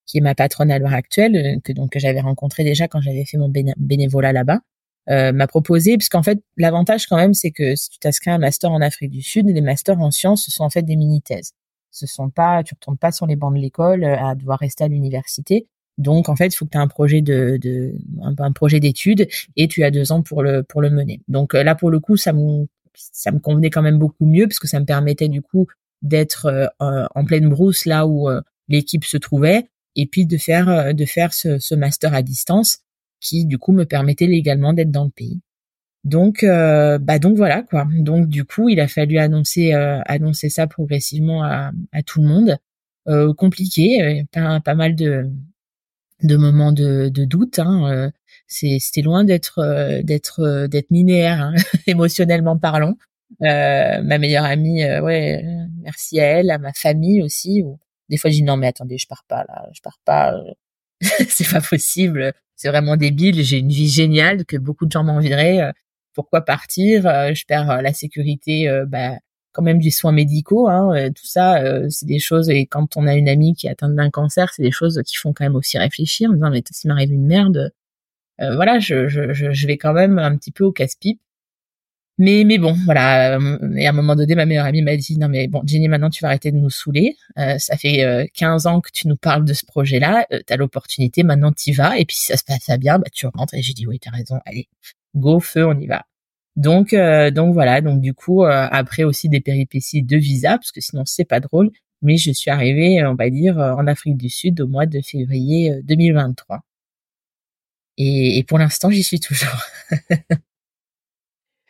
qui 0.05 0.17
est 0.17 0.21
ma 0.21 0.35
patronne 0.35 0.71
à 0.71 0.79
l'heure 0.79 0.93
actuelle 0.93 1.59
que 1.63 1.71
donc 1.73 1.91
que 1.91 1.99
j'avais 1.99 2.21
rencontrée 2.21 2.63
déjà 2.63 2.87
quand 2.87 3.01
j'avais 3.01 3.25
fait 3.25 3.37
mon 3.37 3.51
bénévolat 3.77 4.33
là-bas 4.33 4.59
euh, 5.09 5.31
m'a 5.31 5.47
proposé 5.47 5.97
puisqu'en 5.97 6.23
fait 6.23 6.39
l'avantage 6.57 7.07
quand 7.07 7.17
même 7.17 7.33
c'est 7.33 7.51
que 7.51 7.75
si 7.75 7.89
tu 7.89 7.99
t'inscris 7.99 8.29
à 8.31 8.35
un 8.35 8.37
master 8.37 8.71
en 8.71 8.81
Afrique 8.81 9.11
du 9.11 9.21
Sud 9.21 9.47
les 9.47 9.61
masters 9.61 9.99
en 9.99 10.11
sciences 10.11 10.45
ce 10.45 10.51
sont 10.51 10.63
en 10.63 10.69
fait 10.69 10.83
des 10.83 10.95
mini 10.95 11.21
thèses 11.21 11.53
ce 11.91 12.07
sont 12.07 12.29
pas 12.29 12.63
tu 12.63 12.73
retournes 12.73 12.97
pas 12.97 13.11
sur 13.11 13.27
les 13.27 13.35
bancs 13.35 13.53
de 13.53 13.59
l'école 13.59 14.03
à 14.03 14.33
devoir 14.35 14.59
rester 14.59 14.85
à 14.85 14.87
l'université. 14.87 15.67
Donc 15.97 16.29
en 16.29 16.35
fait 16.35 16.47
il 16.47 16.55
faut 16.55 16.65
que 16.65 16.71
tu 16.71 16.77
aies 16.77 16.81
un 16.81 16.87
projet 16.87 17.21
de, 17.21 17.57
de 17.61 17.93
un, 18.21 18.51
projet 18.53 18.79
d'études 18.79 19.27
et 19.57 19.67
tu 19.67 19.83
as 19.83 19.91
deux 19.91 20.11
ans 20.11 20.23
pour 20.23 20.41
le 20.41 20.63
pour 20.63 20.81
le 20.81 20.89
mener. 20.89 21.21
Donc 21.27 21.53
là 21.53 21.75
pour 21.75 21.91
le 21.91 21.99
coup 21.99 22.17
ça 22.17 22.33
me 22.33 22.65
ça 22.95 23.31
me 23.31 23.39
convenait 23.39 23.69
quand 23.69 23.81
même 23.81 23.99
beaucoup 23.99 24.25
mieux 24.25 24.47
parce 24.47 24.59
que 24.59 24.67
ça 24.67 24.79
me 24.79 24.85
permettait 24.85 25.27
du 25.27 25.41
coup 25.41 25.67
d'être 26.01 26.45
euh, 26.45 26.67
euh, 26.81 27.05
en 27.13 27.25
pleine 27.25 27.49
brousse 27.49 27.85
là 27.85 28.07
où 28.07 28.29
euh, 28.29 28.41
l'équipe 28.67 29.05
se 29.05 29.17
trouvait 29.17 29.69
et 29.95 30.05
puis 30.05 30.25
de 30.25 30.37
faire 30.37 30.93
de 30.93 31.05
faire 31.05 31.33
ce, 31.33 31.59
ce, 31.59 31.75
master 31.75 32.13
à 32.13 32.21
distance 32.21 32.79
qui 33.19 33.45
du 33.45 33.57
coup 33.57 33.71
me 33.71 33.85
permettait 33.85 34.27
légalement 34.27 34.73
d'être 34.73 34.91
dans 34.91 35.05
le 35.05 35.11
pays. 35.11 35.41
Donc 36.03 36.43
bah 36.43 37.19
donc 37.19 37.37
voilà 37.37 37.61
quoi. 37.63 37.87
Donc 37.99 38.27
du 38.27 38.45
coup 38.45 38.69
il 38.69 38.79
a 38.79 38.87
fallu 38.87 39.17
annoncer 39.19 39.73
annoncer 39.73 40.49
ça 40.49 40.67
progressivement 40.67 41.43
à, 41.43 41.71
à 41.91 42.03
tout 42.03 42.21
le 42.21 42.27
monde. 42.27 42.57
compliqué, 43.35 44.25
pas, 44.31 44.59
pas 44.61 44.75
mal 44.75 44.95
de 44.95 45.29
de 46.23 46.35
moments 46.37 46.71
de, 46.71 47.09
de 47.09 47.25
doute. 47.25 47.59
Hein 47.59 48.11
c'était 48.51 49.01
loin 49.01 49.23
d'être 49.23 49.59
euh, 49.59 50.01
d'être 50.03 50.41
euh, 50.41 50.67
d'être 50.67 50.87
linéaire 50.91 51.41
hein, 51.41 51.53
émotionnellement 51.87 52.57
parlant. 52.57 52.95
Euh, 53.43 54.01
ma 54.01 54.17
meilleure 54.17 54.43
amie, 54.43 54.83
ouais, 54.83 55.43
merci 55.81 56.19
à 56.19 56.25
elle, 56.25 56.51
à 56.51 56.57
ma 56.57 56.73
famille 56.73 57.21
aussi. 57.23 57.63
Des 58.11 58.17
fois, 58.17 58.29
je 58.29 58.35
dis 58.35 58.43
non 58.43 58.57
mais 58.57 58.67
attendez, 58.67 58.97
je 58.99 59.07
pars 59.07 59.23
pas 59.27 59.43
là, 59.47 59.67
je 59.73 59.81
pars 59.81 59.99
pas, 60.05 60.35
c'est 61.29 61.49
pas 61.49 61.61
possible, 61.61 62.33
c'est 62.55 62.69
vraiment 62.69 62.97
débile. 62.97 63.43
J'ai 63.43 63.57
une 63.57 63.69
vie 63.69 63.89
géniale 63.89 64.45
que 64.45 64.57
beaucoup 64.57 64.85
de 64.85 64.91
gens 64.91 65.03
m'envieraient. 65.03 65.73
pourquoi 66.13 66.41
partir? 66.41 67.03
Je 67.33 67.45
perds 67.45 67.81
la 67.81 67.93
sécurité, 67.93 68.69
bah 68.87 69.17
quand 69.53 69.63
même 69.63 69.79
du 69.79 69.91
soin 69.91 70.13
médicaux, 70.13 70.69
hein, 70.69 71.11
tout 71.11 71.25
ça, 71.25 71.61
c'est 71.89 72.05
des 72.05 72.19
choses. 72.19 72.49
Et 72.49 72.67
quand 72.67 72.97
on 72.97 73.07
a 73.07 73.15
une 73.15 73.27
amie 73.29 73.53
qui 73.55 73.67
est 73.67 73.71
atteinte 73.71 73.95
d'un 73.95 74.09
cancer, 74.09 74.53
c'est 74.53 74.63
des 74.63 74.71
choses 74.71 75.01
qui 75.05 75.15
font 75.17 75.33
quand 75.33 75.43
même 75.43 75.55
aussi 75.55 75.77
réfléchir. 75.77 76.29
En 76.29 76.33
disant 76.33 76.51
mais 76.51 76.63
s'il 76.71 76.89
m'arrive 76.89 77.11
une 77.11 77.25
merde, 77.27 77.71
euh, 78.41 78.55
voilà, 78.55 78.79
je, 78.79 79.65
vais 79.67 79.77
quand 79.77 79.93
même 79.93 80.17
un 80.19 80.35
petit 80.35 80.51
peu 80.51 80.63
au 80.63 80.71
casse-pipe. 80.71 81.19
Mais, 82.21 82.43
mais 82.43 82.59
bon, 82.59 82.73
voilà. 82.85 83.39
Euh, 83.39 83.75
et 83.75 83.87
à 83.87 83.89
un 83.89 83.93
moment 83.93 84.15
donné, 84.15 84.35
ma 84.35 84.45
meilleure 84.45 84.67
amie 84.67 84.83
m'a 84.83 84.95
dit, 84.95 85.17
non 85.17 85.27
mais 85.27 85.47
bon, 85.47 85.63
Jenny, 85.65 85.87
maintenant 85.87 86.11
tu 86.11 86.21
vas 86.21 86.27
arrêter 86.27 86.51
de 86.51 86.57
nous 86.57 86.69
saouler. 86.69 87.17
Euh, 87.39 87.57
ça 87.57 87.77
fait 87.77 88.03
euh, 88.03 88.27
15 88.35 88.67
ans 88.67 88.79
que 88.79 88.91
tu 88.93 89.07
nous 89.07 89.15
parles 89.17 89.43
de 89.43 89.53
ce 89.53 89.65
projet-là. 89.65 90.27
Euh, 90.31 90.39
tu 90.45 90.53
as 90.53 90.55
l'opportunité, 90.57 91.23
maintenant 91.23 91.51
tu 91.51 91.71
vas. 91.71 91.97
Et 91.97 92.05
puis 92.05 92.15
si 92.15 92.27
ça 92.27 92.37
se 92.37 92.43
passe 92.43 92.69
bien, 92.77 92.99
bah 92.99 93.09
tu 93.11 93.25
rentres. 93.25 93.55
Et 93.55 93.63
j'ai 93.63 93.73
dit, 93.73 93.87
oui, 93.87 93.97
tu 93.99 94.07
as 94.07 94.11
raison. 94.11 94.39
Allez, 94.45 94.69
go, 95.15 95.39
feu, 95.39 95.65
on 95.65 95.79
y 95.79 95.87
va. 95.87 96.05
Donc, 96.55 96.93
donc 96.93 97.53
voilà. 97.53 97.81
Donc 97.81 98.01
du 98.01 98.13
coup, 98.13 98.43
après 98.45 99.03
aussi 99.03 99.29
des 99.29 99.41
péripéties 99.41 100.03
de 100.03 100.17
visa, 100.17 100.57
parce 100.57 100.71
que 100.71 100.81
sinon 100.81 101.03
c'est 101.05 101.25
pas 101.25 101.39
drôle. 101.39 101.71
Mais 102.03 102.17
je 102.17 102.31
suis 102.31 102.51
arrivée, 102.51 103.03
on 103.05 103.15
va 103.15 103.29
dire, 103.31 103.57
en 103.57 103.87
Afrique 103.87 104.17
du 104.17 104.29
Sud 104.29 104.61
au 104.61 104.67
mois 104.67 104.85
de 104.85 105.01
février 105.01 105.81
2023. 105.83 106.61
Et, 107.97 108.43
pour 108.47 108.57
l'instant, 108.59 108.89
j'y 108.91 109.03
suis 109.03 109.19
toujours. 109.19 109.49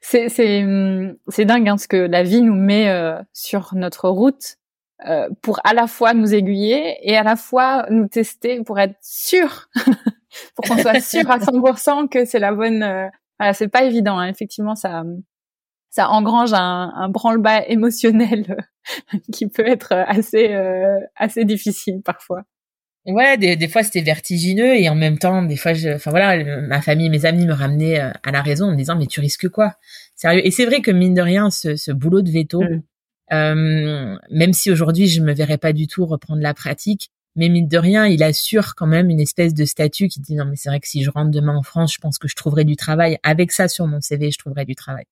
c'est 0.01 0.29
c'est 0.29 0.63
hum, 0.63 1.15
c'est 1.27 1.45
dingue 1.45 1.69
hein, 1.69 1.77
ce 1.77 1.87
que 1.87 1.97
la 1.97 2.23
vie 2.23 2.41
nous 2.41 2.55
met 2.55 2.89
euh, 2.89 3.21
sur 3.33 3.75
notre 3.75 4.09
route 4.09 4.57
euh, 5.07 5.29
pour 5.41 5.59
à 5.63 5.73
la 5.73 5.87
fois 5.87 6.13
nous 6.13 6.33
aiguiller 6.33 6.97
et 7.03 7.15
à 7.15 7.23
la 7.23 7.35
fois 7.35 7.85
nous 7.89 8.07
tester 8.07 8.63
pour 8.63 8.79
être 8.79 8.97
sûr, 9.01 9.69
pour 10.55 10.65
qu'on 10.65 10.77
soit 10.77 10.99
sûr 10.99 11.29
à 11.29 11.39
100% 11.39 12.09
que 12.09 12.25
c'est 12.25 12.39
la 12.39 12.53
bonne. 12.53 12.83
Euh, 12.83 13.07
voilà, 13.39 13.53
c'est 13.53 13.69
pas 13.69 13.83
évident. 13.83 14.17
Hein. 14.19 14.27
Effectivement, 14.27 14.75
ça 14.75 15.03
ça 15.89 16.09
engrange 16.09 16.53
un, 16.53 16.91
un 16.95 17.09
branle-bas 17.09 17.67
émotionnel 17.67 18.57
qui 19.33 19.47
peut 19.47 19.67
être 19.67 19.93
assez 19.93 20.53
assez 21.15 21.45
difficile 21.45 22.01
parfois. 22.03 22.43
Ouais, 23.05 23.35
des, 23.37 23.55
des 23.55 23.67
fois 23.67 23.81
c'était 23.83 24.01
vertigineux 24.01 24.75
et 24.75 24.87
en 24.87 24.93
même 24.95 25.17
temps, 25.17 25.41
des 25.41 25.55
fois, 25.55 25.73
je, 25.73 25.89
enfin 25.89 26.11
voilà, 26.11 26.43
ma 26.61 26.81
famille, 26.81 27.09
mes 27.09 27.25
amis 27.25 27.47
me 27.47 27.53
ramenaient 27.53 27.99
euh, 27.99 28.11
à 28.23 28.31
la 28.31 28.43
raison 28.43 28.67
en 28.67 28.71
me 28.71 28.77
disant 28.77 28.95
mais 28.95 29.07
tu 29.07 29.19
risques 29.19 29.49
quoi? 29.49 29.75
Sérieux 30.15 30.45
Et 30.45 30.51
c'est 30.51 30.65
vrai 30.65 30.81
que 30.81 30.91
mine 30.91 31.15
de 31.15 31.21
rien, 31.21 31.49
ce, 31.49 31.75
ce 31.75 31.91
boulot 31.91 32.21
de 32.21 32.29
veto, 32.29 32.61
mm. 32.61 32.83
euh, 33.33 34.17
même 34.29 34.53
si 34.53 34.69
aujourd'hui 34.69 35.07
je 35.07 35.21
me 35.21 35.33
verrais 35.33 35.57
pas 35.57 35.73
du 35.73 35.87
tout 35.87 36.05
reprendre 36.05 36.43
la 36.43 36.53
pratique, 36.53 37.09
mais 37.35 37.49
mine 37.49 37.67
de 37.67 37.77
rien, 37.77 38.05
il 38.05 38.21
assure 38.21 38.75
quand 38.75 38.87
même 38.87 39.09
une 39.09 39.19
espèce 39.19 39.55
de 39.55 39.65
statut 39.65 40.07
qui 40.07 40.19
dit 40.19 40.35
non 40.35 40.45
mais 40.45 40.55
c'est 40.55 40.69
vrai 40.69 40.79
que 40.79 40.87
si 40.87 41.03
je 41.03 41.09
rentre 41.09 41.31
demain 41.31 41.55
en 41.55 41.63
France, 41.63 41.93
je 41.95 41.99
pense 41.99 42.19
que 42.19 42.27
je 42.27 42.35
trouverai 42.35 42.65
du 42.65 42.75
travail. 42.75 43.17
Avec 43.23 43.51
ça 43.51 43.67
sur 43.67 43.87
mon 43.87 43.99
CV, 43.99 44.29
je 44.29 44.37
trouverai 44.37 44.65
du 44.65 44.75
travail. 44.75 45.05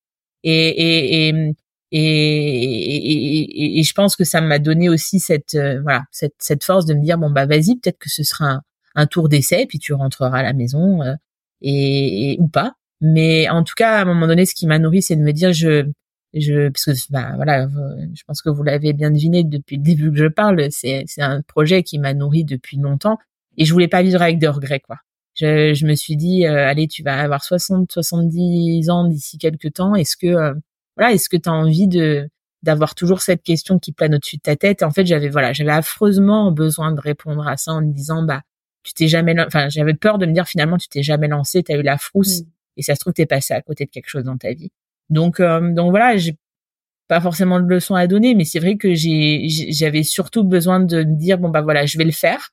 Et, 0.43 0.69
et, 0.69 1.29
et, 1.29 1.55
et, 1.91 1.99
et, 2.01 3.79
et, 3.79 3.83
je 3.83 3.93
pense 3.93 4.15
que 4.15 4.23
ça 4.23 4.41
m'a 4.41 4.59
donné 4.59 4.89
aussi 4.89 5.19
cette 5.19 5.55
euh, 5.55 5.81
voilà 5.81 6.03
cette, 6.11 6.35
cette 6.37 6.63
force 6.63 6.85
de 6.85 6.93
me 6.93 7.03
dire 7.03 7.17
bon 7.17 7.31
bah 7.31 7.47
vas-y 7.47 7.77
peut-être 7.77 7.97
que 7.97 8.09
ce 8.09 8.23
sera 8.23 8.45
un, 8.45 8.61
un 8.95 9.07
tour 9.07 9.27
d'essai 9.27 9.65
puis 9.67 9.79
tu 9.79 9.93
rentreras 9.93 10.39
à 10.39 10.43
la 10.43 10.53
maison 10.53 11.01
euh, 11.01 11.15
et, 11.61 12.37
ou 12.39 12.47
pas. 12.47 12.73
Mais 13.01 13.49
en 13.49 13.63
tout 13.63 13.73
cas 13.75 13.97
à 13.97 14.01
un 14.01 14.05
moment 14.05 14.27
donné 14.27 14.45
ce 14.45 14.53
qui 14.53 14.67
m'a 14.67 14.77
nourri 14.77 15.01
c'est 15.01 15.15
de 15.15 15.21
me 15.21 15.31
dire 15.33 15.51
je 15.51 15.89
je 16.35 16.69
parce 16.69 16.85
que 16.85 17.11
bah 17.11 17.33
voilà 17.35 17.67
je 18.13 18.23
pense 18.27 18.41
que 18.43 18.49
vous 18.49 18.61
l'avez 18.63 18.93
bien 18.93 19.09
deviné 19.09 19.43
depuis 19.43 19.77
le 19.77 19.83
début 19.83 20.11
que 20.11 20.17
je 20.17 20.27
parle 20.27 20.67
c'est 20.71 21.05
c'est 21.07 21.23
un 21.23 21.41
projet 21.41 21.81
qui 21.81 21.97
m'a 21.97 22.13
nourri 22.13 22.43
depuis 22.43 22.77
longtemps 22.77 23.17
et 23.57 23.65
je 23.65 23.73
voulais 23.73 23.87
pas 23.87 24.03
vivre 24.03 24.21
avec 24.21 24.37
des 24.37 24.47
regrets 24.47 24.79
quoi. 24.79 24.97
Je, 25.33 25.73
je 25.73 25.85
me 25.87 25.95
suis 25.95 26.17
dit 26.17 26.45
euh, 26.45 26.67
allez 26.67 26.87
tu 26.87 27.01
vas 27.01 27.19
avoir 27.19 27.43
60 27.43 27.91
70 27.91 28.89
ans 28.91 29.05
d'ici 29.05 29.39
quelques 29.39 29.73
temps 29.73 29.95
est-ce 29.95 30.17
que 30.17 30.53
voilà, 30.99 31.13
est-ce 31.13 31.29
que 31.29 31.37
tu 31.37 31.49
as 31.49 31.53
envie 31.53 31.87
de 31.87 32.29
d'avoir 32.61 32.93
toujours 32.93 33.21
cette 33.21 33.41
question 33.41 33.79
qui 33.79 33.93
plane 33.93 34.15
au-dessus 34.15 34.35
de 34.35 34.41
ta 34.41 34.57
tête? 34.57 34.81
Et 34.81 34.85
en 34.85 34.91
fait, 34.91 35.05
j'avais 35.05 35.29
voilà, 35.29 35.53
j'avais 35.53 35.71
affreusement 35.71 36.51
besoin 36.51 36.91
de 36.91 36.99
répondre 36.99 37.47
à 37.47 37.57
ça 37.57 37.71
en 37.71 37.81
me 37.81 37.93
disant 37.93 38.23
bah 38.23 38.41
tu 38.83 38.93
t'es 38.93 39.07
jamais, 39.07 39.35
enfin 39.41 39.69
j'avais 39.69 39.93
peur 39.93 40.17
de 40.17 40.25
me 40.25 40.33
dire 40.33 40.47
finalement 40.47 40.77
tu 40.77 40.87
t'es 40.89 41.03
jamais 41.03 41.27
lancé, 41.27 41.63
t'as 41.63 41.77
eu 41.77 41.81
la 41.81 41.97
frousse 41.97 42.41
mm. 42.41 42.45
et 42.77 42.81
ça 42.83 42.95
se 42.95 42.99
trouve 42.99 43.13
t'es 43.13 43.25
passé 43.25 43.53
à 43.53 43.61
côté 43.61 43.85
de 43.85 43.89
quelque 43.91 44.09
chose 44.09 44.23
dans 44.23 44.37
ta 44.37 44.53
vie. 44.53 44.71
Donc 45.09 45.39
euh, 45.39 45.73
donc 45.73 45.91
voilà, 45.91 46.17
j'ai 46.17 46.37
pas 47.07 47.21
forcément 47.21 47.59
de 47.59 47.67
leçons 47.67 47.95
à 47.95 48.07
donner, 48.07 48.35
mais 48.35 48.45
c'est 48.45 48.59
vrai 48.59 48.77
que 48.77 48.93
j'ai 48.93 49.47
j'avais 49.49 50.03
surtout 50.03 50.43
besoin 50.43 50.79
de 50.79 51.03
me 51.03 51.17
dire 51.17 51.39
bon 51.39 51.49
bah 51.49 51.61
voilà 51.61 51.85
je 51.85 51.97
vais 51.97 52.05
le 52.05 52.11
faire. 52.11 52.51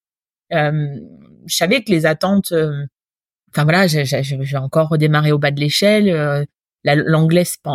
Euh, 0.53 1.01
je 1.47 1.57
savais 1.57 1.82
que 1.82 1.90
les 1.90 2.07
attentes, 2.07 2.53
euh, 2.53 2.86
enfin 3.51 3.64
voilà, 3.64 3.86
je, 3.86 4.36
vais 4.36 4.57
encore 4.57 4.88
redémarrer 4.88 5.32
au 5.32 5.38
bas 5.38 5.51
de 5.51 5.61
l'échelle. 5.61 6.09
Euh, 6.11 6.44
L'anglais 6.84 7.44
c'est 7.44 7.61
pas 7.62 7.72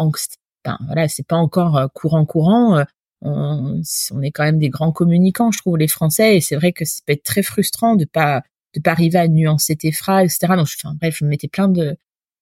ben, 0.66 0.78
voilà, 0.86 1.08
c'est 1.08 1.26
pas 1.26 1.36
encore 1.36 1.78
euh, 1.78 1.88
courant 1.94 2.26
courant. 2.26 2.78
Euh, 2.78 2.84
on, 3.22 3.82
on, 4.12 4.22
est 4.22 4.32
quand 4.32 4.44
même 4.44 4.60
des 4.60 4.70
grands 4.70 4.92
communicants, 4.92 5.52
je 5.52 5.60
trouve, 5.60 5.78
les 5.78 5.88
Français, 5.88 6.38
et 6.38 6.42
c'est 6.42 6.56
vrai 6.56 6.72
que 6.74 6.86
ça 6.86 7.02
peut 7.06 7.14
être 7.14 7.24
très 7.24 7.44
frustrant 7.44 7.96
de 7.96 8.06
pas 8.06 8.44
de 8.76 8.82
pas 8.82 8.92
arriver 8.92 9.20
à 9.20 9.28
nuancer 9.28 9.76
tes 9.76 9.92
phrases, 9.92 10.26
etc. 10.26 10.56
Donc, 10.56 10.68
enfin, 10.84 10.96
bref, 11.00 11.18
je 11.20 11.26
me 11.26 11.30
mettais 11.30 11.48
plein 11.48 11.68
de 11.68 11.98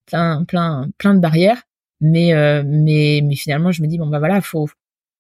plein 0.05 0.45
plein 0.45 0.89
plein 0.97 1.15
de 1.15 1.19
barrières, 1.19 1.63
mais 2.01 2.33
euh, 2.33 2.63
mais 2.65 3.21
mais 3.23 3.35
finalement, 3.35 3.71
je 3.71 3.81
me 3.81 3.87
dis 3.87 3.97
bon 3.97 4.07
bah 4.07 4.19
voilà, 4.19 4.41
faut 4.41 4.69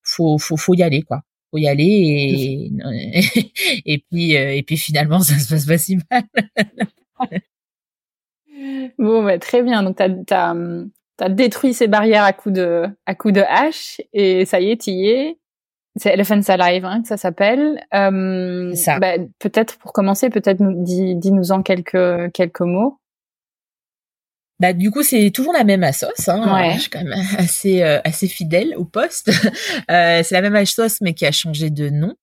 faut 0.03 0.37
faut 0.37 0.57
faut 0.57 0.75
y 0.75 0.83
aller 0.83 1.01
quoi, 1.03 1.23
faut 1.51 1.57
y 1.57 1.67
aller 1.67 1.85
et 1.85 2.71
et 3.93 4.03
puis 4.09 4.33
et 4.33 4.63
puis 4.63 4.77
finalement 4.77 5.19
ça 5.21 5.37
se 5.39 5.49
passe 5.49 5.65
pas 5.65 5.77
si 5.77 5.97
mal. 6.09 6.23
bon, 8.97 9.23
bah, 9.23 9.39
très 9.39 9.63
bien. 9.63 9.83
Donc, 9.83 9.97
t'as 9.97 10.09
as, 10.31 10.55
t'as 11.19 11.29
détruit 11.29 11.73
ces 11.73 11.87
barrières 11.87 12.23
à 12.23 12.33
coups 12.33 12.55
de 12.55 12.85
à 13.05 13.13
coups 13.13 13.33
de 13.33 13.41
hache 13.41 14.01
et 14.13 14.45
ça 14.45 14.59
y 14.59 14.71
est, 14.71 14.77
t'y 14.77 15.05
es. 15.07 15.37
C'est 15.95 16.13
Elephants 16.13 16.39
Alive 16.47 16.85
hein, 16.85 17.01
que 17.01 17.07
ça 17.07 17.17
s'appelle. 17.17 17.85
Euh, 17.93 18.73
ça. 18.73 18.99
Bah, 18.99 19.17
peut-être 19.39 19.77
pour 19.79 19.91
commencer, 19.91 20.29
peut-être 20.29 20.61
dis, 20.61 21.15
dis-nous 21.15 21.51
en 21.51 21.61
quelques 21.61 22.31
quelques 22.33 22.61
mots. 22.61 22.99
Bah 24.61 24.73
du 24.73 24.91
coup 24.91 25.03
c'est 25.03 25.31
toujours 25.31 25.53
la 25.53 25.65
même 25.65 25.83
assos. 25.83 26.07
Hein. 26.27 26.53
Ouais. 26.53 26.73
Je 26.75 26.81
suis 26.81 26.89
quand 26.89 27.03
même 27.03 27.13
assez 27.37 27.83
euh, 27.83 27.99
assez 28.05 28.27
fidèle 28.27 28.73
au 28.77 28.85
poste. 28.85 29.29
euh, 29.91 30.21
c'est 30.23 30.31
la 30.31 30.41
même 30.41 30.55
assos 30.55 30.99
mais 31.01 31.13
qui 31.13 31.25
a 31.25 31.31
changé 31.31 31.69
de 31.69 31.89
nom. 31.89 32.15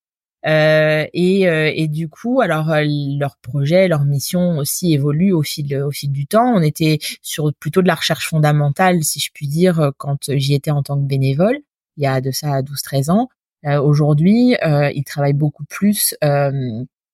Euh, 0.47 1.07
et, 1.13 1.49
euh, 1.49 1.73
et, 1.75 1.89
du 1.89 2.09
coup, 2.09 2.41
alors 2.41 2.71
euh, 2.71 2.85
leur 3.19 3.37
projet, 3.39 3.89
leur 3.89 4.05
mission 4.05 4.59
aussi 4.59 4.93
évolue 4.93 5.33
au 5.33 5.43
fil 5.43 5.77
au 5.79 5.91
fil 5.91 6.13
du 6.13 6.27
temps. 6.27 6.55
On 6.55 6.63
était 6.63 6.99
sur 7.23 7.53
plutôt 7.55 7.83
de 7.83 7.89
la 7.89 7.97
recherche 7.97 8.29
fondamentale, 8.29 9.03
si 9.03 9.19
je 9.19 9.31
puis 9.35 9.49
dire, 9.49 9.93
quand 9.99 10.31
j'y 10.31 10.55
étais 10.55 10.71
en 10.71 10.83
tant 10.83 10.97
que 10.97 11.07
bénévole, 11.07 11.59
il 11.97 12.05
y 12.05 12.07
a 12.07 12.21
de 12.21 12.31
ça 12.31 12.63
12-13 12.63 13.11
ans. 13.11 13.29
Aujourd'hui, 13.65 14.57
ils 14.63 15.05
travaillent 15.05 15.33
beaucoup 15.33 15.65
plus 15.65 16.15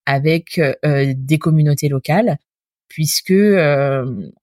avec 0.06 0.60
des 0.82 1.38
communautés 1.38 1.88
locales, 1.88 2.36
puisque 2.88 3.32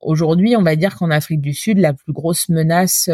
aujourd'hui, 0.01 0.55
on 0.55 0.63
va 0.63 0.75
dire 0.75 0.95
qu'en 0.95 1.11
Afrique 1.11 1.41
du 1.41 1.53
Sud, 1.53 1.77
la 1.77 1.93
plus 1.93 2.13
grosse 2.13 2.49
menace, 2.49 3.09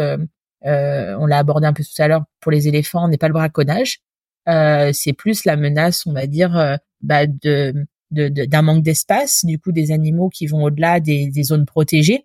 on 0.62 1.26
l'a 1.26 1.38
abordé 1.38 1.66
un 1.66 1.74
peu 1.74 1.84
tout 1.84 2.02
à 2.02 2.08
l'heure 2.08 2.24
pour 2.40 2.52
les 2.52 2.68
éléphants, 2.68 3.08
n'est 3.08 3.18
pas 3.18 3.28
le 3.28 3.34
braconnage, 3.34 4.00
euh, 4.00 4.05
c'est 4.46 5.12
plus 5.12 5.44
la 5.44 5.56
menace, 5.56 6.06
on 6.06 6.12
va 6.12 6.26
dire, 6.26 6.56
euh, 6.56 6.76
bah, 7.00 7.26
de 7.26 7.86
d'un 8.12 8.62
manque 8.62 8.84
d'espace, 8.84 9.44
du 9.44 9.58
coup 9.58 9.72
des 9.72 9.90
animaux 9.90 10.28
qui 10.28 10.46
vont 10.46 10.62
au-delà 10.62 11.00
des, 11.00 11.42
zones 11.42 11.66
protégées 11.66 12.24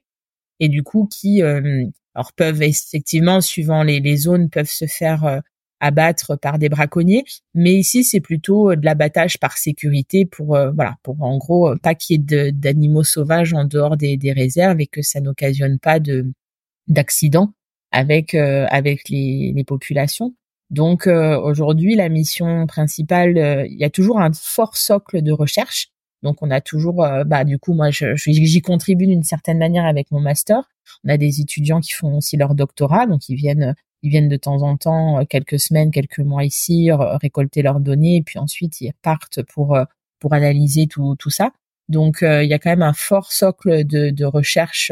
et 0.59 0.69
du 0.69 0.83
coup 0.83 1.07
qui 1.11 1.41
euh, 1.41 1.85
alors 2.13 2.33
peuvent 2.33 2.61
effectivement 2.61 3.41
suivant 3.41 3.81
les, 3.81 4.15
zones 4.15 4.51
peuvent 4.51 4.69
se 4.69 4.85
faire 4.85 5.41
abattre 5.79 6.37
par 6.37 6.59
des 6.59 6.69
braconniers, 6.69 7.23
mais 7.55 7.73
ici 7.73 8.03
c'est 8.03 8.19
plutôt 8.19 8.75
de 8.75 8.85
l'abattage 8.85 9.39
par 9.39 9.57
sécurité 9.57 10.25
pour 10.27 10.49
voilà 10.49 10.97
pour 11.01 11.21
en 11.23 11.39
gros 11.39 11.75
pas 11.81 11.95
qu'il 11.95 12.21
y 12.21 12.35
ait 12.35 12.51
d'animaux 12.51 13.03
sauvages 13.03 13.53
en 13.53 13.65
dehors 13.65 13.97
des, 13.97 14.33
réserves 14.33 14.79
et 14.81 14.87
que 14.87 15.01
ça 15.01 15.19
n'occasionne 15.19 15.79
pas 15.79 15.99
de 15.99 16.31
d'accidents 16.87 17.53
avec 17.91 18.35
avec 18.35 19.09
les 19.09 19.63
populations. 19.65 20.35
Donc 20.71 21.05
euh, 21.05 21.37
aujourd'hui, 21.37 21.95
la 21.95 22.07
mission 22.09 22.65
principale, 22.65 23.37
euh, 23.37 23.67
il 23.67 23.77
y 23.77 23.83
a 23.83 23.89
toujours 23.89 24.19
un 24.21 24.31
fort 24.33 24.77
socle 24.77 25.21
de 25.21 25.31
recherche. 25.33 25.89
Donc 26.23 26.37
on 26.41 26.49
a 26.49 26.61
toujours, 26.61 27.03
euh, 27.03 27.23
bah 27.25 27.43
du 27.43 27.59
coup 27.59 27.73
moi 27.73 27.89
j'y 27.91 28.61
contribue 28.61 29.07
d'une 29.07 29.23
certaine 29.23 29.57
manière 29.57 29.85
avec 29.85 30.09
mon 30.11 30.21
master. 30.21 30.69
On 31.03 31.09
a 31.09 31.17
des 31.17 31.41
étudiants 31.41 31.81
qui 31.81 31.91
font 31.91 32.15
aussi 32.17 32.37
leur 32.37 32.55
doctorat, 32.55 33.05
donc 33.05 33.27
ils 33.27 33.35
viennent 33.35 33.75
ils 34.03 34.09
viennent 34.09 34.29
de 34.29 34.37
temps 34.37 34.63
en 34.63 34.77
temps 34.77 35.25
quelques 35.25 35.59
semaines, 35.59 35.91
quelques 35.91 36.19
mois 36.19 36.43
ici 36.43 36.89
récolter 36.91 37.61
leurs 37.61 37.79
données 37.79 38.17
et 38.17 38.23
puis 38.23 38.39
ensuite 38.39 38.81
ils 38.81 38.93
partent 39.01 39.43
pour 39.43 39.77
pour 40.19 40.33
analyser 40.33 40.87
tout 40.87 41.15
tout 41.19 41.29
ça. 41.29 41.51
Donc 41.89 42.19
il 42.21 42.47
y 42.47 42.53
a 42.53 42.59
quand 42.59 42.69
même 42.69 42.81
un 42.81 42.93
fort 42.93 43.31
socle 43.31 43.85
de, 43.85 44.09
de 44.11 44.25
recherche 44.25 44.91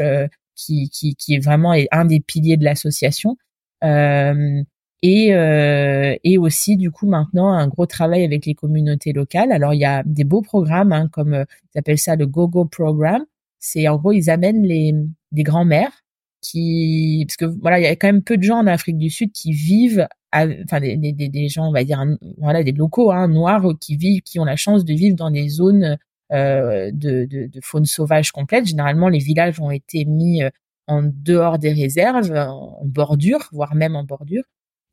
qui, 0.56 0.90
qui 0.90 1.14
qui 1.16 1.34
est 1.34 1.38
vraiment 1.44 1.74
un 1.90 2.04
des 2.04 2.20
piliers 2.20 2.56
de 2.56 2.64
l'association. 2.64 3.36
Euh, 3.84 4.62
et 5.02 5.34
euh, 5.34 6.16
et 6.24 6.38
aussi 6.38 6.76
du 6.76 6.90
coup 6.90 7.06
maintenant 7.06 7.52
un 7.52 7.68
gros 7.68 7.86
travail 7.86 8.24
avec 8.24 8.46
les 8.46 8.54
communautés 8.54 9.12
locales. 9.12 9.52
Alors 9.52 9.74
il 9.74 9.80
y 9.80 9.84
a 9.84 10.02
des 10.04 10.24
beaux 10.24 10.42
programmes 10.42 10.92
hein, 10.92 11.08
comme 11.08 11.34
euh, 11.34 11.44
ils 11.74 11.78
appellent 11.78 11.98
ça 11.98 12.16
le 12.16 12.26
GoGo 12.26 12.66
Programme. 12.66 13.24
C'est 13.58 13.88
en 13.88 13.96
gros 13.96 14.12
ils 14.12 14.30
amènent 14.30 14.62
les 14.64 14.94
des 15.32 15.42
grands-mères 15.42 16.02
qui 16.42 17.24
parce 17.26 17.36
que 17.36 17.44
voilà 17.46 17.78
il 17.80 17.84
y 17.84 17.86
a 17.86 17.96
quand 17.96 18.08
même 18.08 18.22
peu 18.22 18.36
de 18.36 18.42
gens 18.42 18.58
en 18.58 18.66
Afrique 18.66 18.98
du 18.98 19.10
Sud 19.10 19.32
qui 19.32 19.52
vivent 19.52 20.06
enfin 20.32 20.80
des, 20.80 20.96
des, 20.96 21.12
des, 21.12 21.48
gens 21.48 21.68
on 21.68 21.72
va 21.72 21.84
dire 21.84 22.04
voilà 22.38 22.62
des 22.62 22.72
locaux 22.72 23.10
hein, 23.10 23.28
noirs 23.28 23.66
qui 23.80 23.96
vivent 23.96 24.22
qui 24.22 24.38
ont 24.38 24.44
la 24.44 24.56
chance 24.56 24.84
de 24.84 24.94
vivre 24.94 25.16
dans 25.16 25.30
des 25.30 25.48
zones 25.48 25.98
euh, 26.32 26.92
de, 26.92 27.24
de, 27.24 27.48
de, 27.48 27.60
faune 27.60 27.86
sauvage 27.86 28.30
complète. 28.30 28.66
Généralement 28.66 29.08
les 29.08 29.18
villages 29.18 29.58
ont 29.60 29.72
été 29.72 30.04
mis 30.04 30.44
euh, 30.44 30.50
en 30.86 31.02
dehors 31.02 31.58
des 31.58 31.72
réserves, 31.72 32.30
en 32.32 32.82
bordure, 32.84 33.48
voire 33.52 33.74
même 33.74 33.96
en 33.96 34.04
bordure. 34.04 34.44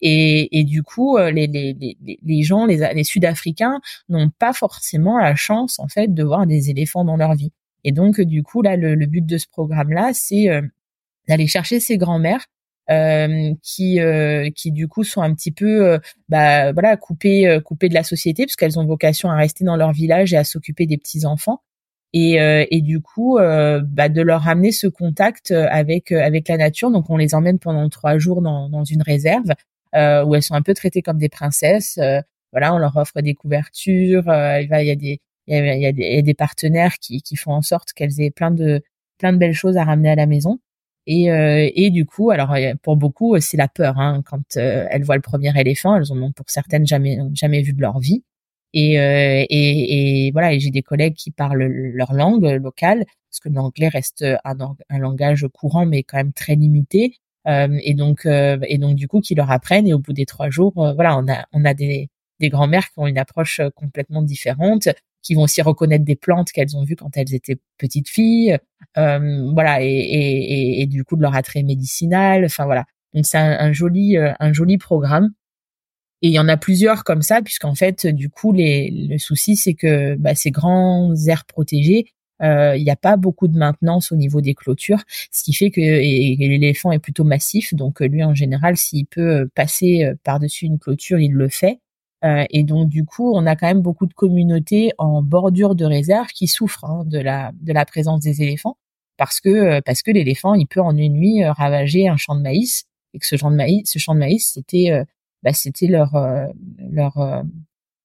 Et, 0.01 0.59
et 0.59 0.63
du 0.63 0.83
coup, 0.83 1.17
euh, 1.17 1.31
les, 1.31 1.47
les, 1.47 1.73
les, 1.73 2.19
les 2.23 2.43
gens, 2.43 2.65
les, 2.65 2.93
les 2.93 3.03
Sud-Africains, 3.03 3.81
n'ont 4.09 4.29
pas 4.29 4.53
forcément 4.53 5.17
la 5.17 5.35
chance 5.35 5.79
en 5.79 5.87
fait 5.87 6.13
de 6.13 6.23
voir 6.23 6.45
des 6.45 6.69
éléphants 6.69 7.05
dans 7.05 7.17
leur 7.17 7.33
vie. 7.35 7.51
Et 7.83 7.91
donc, 7.91 8.19
du 8.21 8.43
coup, 8.43 8.61
là, 8.61 8.75
le, 8.75 8.95
le 8.95 9.05
but 9.05 9.25
de 9.25 9.37
ce 9.37 9.47
programme-là, 9.47 10.11
c'est 10.13 10.49
euh, 10.49 10.61
d'aller 11.27 11.47
chercher 11.47 11.79
ces 11.79 11.97
grands-mères 11.97 12.45
euh, 12.89 13.53
qui 13.63 13.99
euh, 13.99 14.49
qui 14.55 14.71
du 14.71 14.87
coup 14.87 15.03
sont 15.03 15.21
un 15.21 15.33
petit 15.33 15.51
peu 15.51 15.99
bah 16.29 16.71
voilà 16.71 16.95
coupées 16.95 17.59
coupées 17.65 17.89
de 17.89 17.93
la 17.93 18.03
société 18.03 18.45
parce 18.45 18.55
qu'elles 18.55 18.79
ont 18.79 18.85
vocation 18.85 19.29
à 19.29 19.35
rester 19.35 19.65
dans 19.65 19.75
leur 19.75 19.91
village 19.91 20.33
et 20.33 20.37
à 20.37 20.45
s'occuper 20.45 20.85
des 20.85 20.97
petits 20.97 21.25
enfants 21.25 21.61
et 22.13 22.37
et 22.71 22.81
du 22.81 23.01
coup 23.01 23.37
bah 23.37 24.07
de 24.07 24.21
leur 24.21 24.41
ramener 24.41 24.71
ce 24.71 24.87
contact 24.87 25.51
avec 25.51 26.13
avec 26.13 26.47
la 26.47 26.55
nature. 26.57 26.89
Donc 26.89 27.09
on 27.09 27.17
les 27.17 27.35
emmène 27.35 27.59
pendant 27.59 27.89
trois 27.89 28.17
jours 28.19 28.41
dans 28.41 28.69
dans 28.69 28.85
une 28.85 29.01
réserve 29.01 29.51
euh, 29.95 30.23
où 30.25 30.35
elles 30.35 30.43
sont 30.43 30.55
un 30.55 30.61
peu 30.61 30.73
traitées 30.73 31.01
comme 31.01 31.17
des 31.17 31.29
princesses. 31.29 31.97
Euh, 31.99 32.21
voilà, 32.51 32.73
on 32.73 32.77
leur 32.77 32.95
offre 32.97 33.21
des 33.21 33.33
couvertures. 33.35 34.29
Euh, 34.29 34.61
il 34.61 34.69
y 34.69 34.91
a 34.91 34.95
des 34.95 35.19
il 35.49 35.55
y 35.55 35.85
a, 35.85 35.93
des, 35.93 36.03
il 36.03 36.15
y 36.15 36.19
a 36.19 36.21
des 36.21 36.33
partenaires 36.33 36.95
qui, 36.99 37.21
qui 37.21 37.37
font 37.37 37.53
en 37.53 37.61
sorte 37.61 37.93
qu'elles 37.93 38.19
aient 38.21 38.31
plein 38.31 38.51
de 38.51 38.81
plein 39.17 39.31
de 39.33 39.37
belles 39.37 39.53
choses 39.53 39.77
à 39.77 39.85
ramener 39.85 40.09
à 40.09 40.15
la 40.15 40.25
maison. 40.25 40.59
Et, 41.07 41.31
euh, 41.31 41.69
et 41.73 41.89
du 41.89 42.05
coup, 42.05 42.31
alors 42.31 42.53
pour 42.83 42.97
beaucoup, 42.97 43.39
c'est 43.39 43.57
la 43.57 43.69
peur. 43.69 43.97
Hein, 43.99 44.23
quand 44.25 44.57
elles 44.57 45.03
voient 45.03 45.15
le 45.15 45.21
premier 45.21 45.57
éléphant, 45.59 45.95
elles 45.95 46.11
en 46.11 46.21
ont 46.21 46.31
pour 46.33 46.49
certaines 46.49 46.85
jamais 46.87 47.19
jamais 47.33 47.61
vu 47.61 47.73
de 47.73 47.81
leur 47.81 47.99
vie. 47.99 48.23
Et, 48.73 48.99
euh, 48.99 49.45
et, 49.49 50.27
et, 50.27 50.31
voilà, 50.31 50.53
et 50.53 50.59
j'ai 50.59 50.71
des 50.71 50.83
collègues 50.83 51.15
qui 51.15 51.31
parlent 51.31 51.63
leur 51.63 52.13
langue 52.13 52.45
locale, 52.45 53.05
parce 53.29 53.39
que 53.41 53.49
l'anglais 53.49 53.87
reste 53.87 54.25
un, 54.43 54.99
langage 54.99 55.47
courant, 55.53 55.85
mais 55.85 56.03
quand 56.03 56.17
même 56.17 56.33
très 56.33 56.55
limité. 56.55 57.15
Euh, 57.47 57.79
et 57.81 57.93
donc 57.93 58.25
euh, 58.25 58.57
et 58.67 58.77
donc 58.77 58.95
du 58.95 59.07
coup 59.07 59.21
qui 59.21 59.33
leur 59.33 59.51
apprennent 59.51 59.87
et 59.87 59.93
au 59.93 59.99
bout 59.99 60.11
des 60.11 60.25
trois 60.25 60.49
jours 60.49 60.73
euh, 60.83 60.93
voilà 60.93 61.17
on 61.17 61.29
a 61.31 61.45
on 61.53 61.63
a 61.63 61.73
des 61.73 62.09
des 62.41 62.49
grands-mères 62.49 62.87
qui 62.91 62.99
ont 62.99 63.07
une 63.07 63.17
approche 63.17 63.61
complètement 63.73 64.21
différente 64.21 64.89
qui 65.23 65.33
vont 65.33 65.43
aussi 65.43 65.61
reconnaître 65.61 66.05
des 66.05 66.15
plantes 66.15 66.51
qu'elles 66.51 66.75
ont 66.75 66.83
vues 66.83 66.95
quand 66.95 67.17
elles 67.17 67.33
étaient 67.33 67.57
petites 67.77 68.07
filles, 68.07 68.57
euh, 68.97 69.51
voilà, 69.51 69.81
et, 69.81 69.87
et, 69.87 70.81
et, 70.81 70.85
du 70.85 71.03
coup 71.03 71.17
de 71.17 71.21
leur 71.21 71.35
attrait 71.35 71.63
médicinal. 71.63 72.45
Enfin 72.45 72.63
voilà, 72.65 72.85
donc 73.13 73.25
c'est 73.25 73.37
un, 73.37 73.73
joli 73.73 74.15
un 74.17 74.53
joli 74.53 74.77
programme. 74.77 75.31
Et 76.21 76.29
il 76.29 76.33
y 76.33 76.39
en 76.39 76.47
a 76.47 76.55
plusieurs 76.55 77.03
comme 77.03 77.21
ça, 77.23 77.41
puisqu'en 77.41 77.75
fait, 77.75 78.07
du 78.07 78.29
coup, 78.29 78.53
les, 78.53 78.89
le 79.09 79.17
souci 79.17 79.57
c'est 79.57 79.73
que 79.73 80.15
bah, 80.15 80.33
ces 80.33 80.51
grands 80.51 81.13
aires 81.27 81.45
protégées, 81.45 82.05
il 82.41 82.83
n'y 82.83 82.89
a 82.89 82.95
pas 82.95 83.17
beaucoup 83.17 83.47
de 83.47 83.57
maintenance 83.57 84.11
au 84.11 84.15
niveau 84.15 84.41
des 84.41 84.53
clôtures, 84.53 85.03
ce 85.31 85.43
qui 85.43 85.53
fait 85.53 85.71
que 85.71 85.81
l'éléphant 85.81 86.91
est 86.91 86.99
plutôt 86.99 87.23
massif, 87.23 87.73
donc 87.73 88.01
euh, 88.01 88.07
lui 88.07 88.23
en 88.23 88.35
général, 88.35 88.77
s'il 88.77 89.05
peut 89.05 89.41
euh, 89.41 89.51
passer 89.55 90.11
par-dessus 90.23 90.65
une 90.65 90.79
clôture, 90.79 91.19
il 91.19 91.33
le 91.33 91.49
fait. 91.49 91.79
et 92.23 92.63
donc 92.63 92.89
du 92.89 93.05
coup, 93.05 93.33
on 93.35 93.45
a 93.45 93.55
quand 93.55 93.67
même 93.67 93.81
beaucoup 93.81 94.07
de 94.07 94.13
communautés 94.13 94.91
en 94.97 95.21
bordure 95.21 95.75
de 95.75 95.85
réserve 95.85 96.27
qui 96.27 96.47
souffrent 96.47 96.85
hein, 96.85 97.03
de 97.05 97.19
la 97.19 97.51
de 97.61 97.73
la 97.73 97.85
présence 97.85 98.21
des 98.21 98.41
éléphants 98.41 98.77
parce 99.17 99.39
que 99.41 99.81
parce 99.81 100.01
que 100.03 100.11
l'éléphant, 100.11 100.53
il 100.55 100.67
peut 100.67 100.81
en 100.81 100.97
une 100.97 101.13
nuit 101.13 101.43
ravager 101.45 102.07
un 102.07 102.17
champ 102.17 102.35
de 102.35 102.41
maïs 102.41 102.85
et 103.13 103.19
que 103.19 103.25
ce 103.27 103.35
champ 103.37 103.51
de 103.51 103.55
maïs, 103.55 103.83
ce 103.89 103.99
champ 103.99 104.15
de 104.15 104.19
maïs, 104.19 104.51
c'était 104.53 105.03
bah, 105.43 105.53
c'était 105.53 105.87
leur 105.87 106.11
leur 106.79 107.43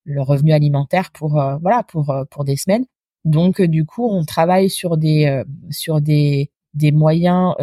leur 0.04 0.26
revenu 0.26 0.52
alimentaire 0.52 1.10
pour 1.12 1.32
voilà 1.62 1.82
pour 1.84 2.14
pour 2.30 2.44
des 2.44 2.56
semaines. 2.56 2.86
Donc 3.24 3.60
du 3.62 3.84
coup, 3.84 4.08
on 4.08 4.24
travaille 4.24 4.70
sur 4.70 4.96
des 4.96 5.42
sur 5.70 6.00
des 6.00 6.50
des 6.74 6.92
moyens 6.92 7.54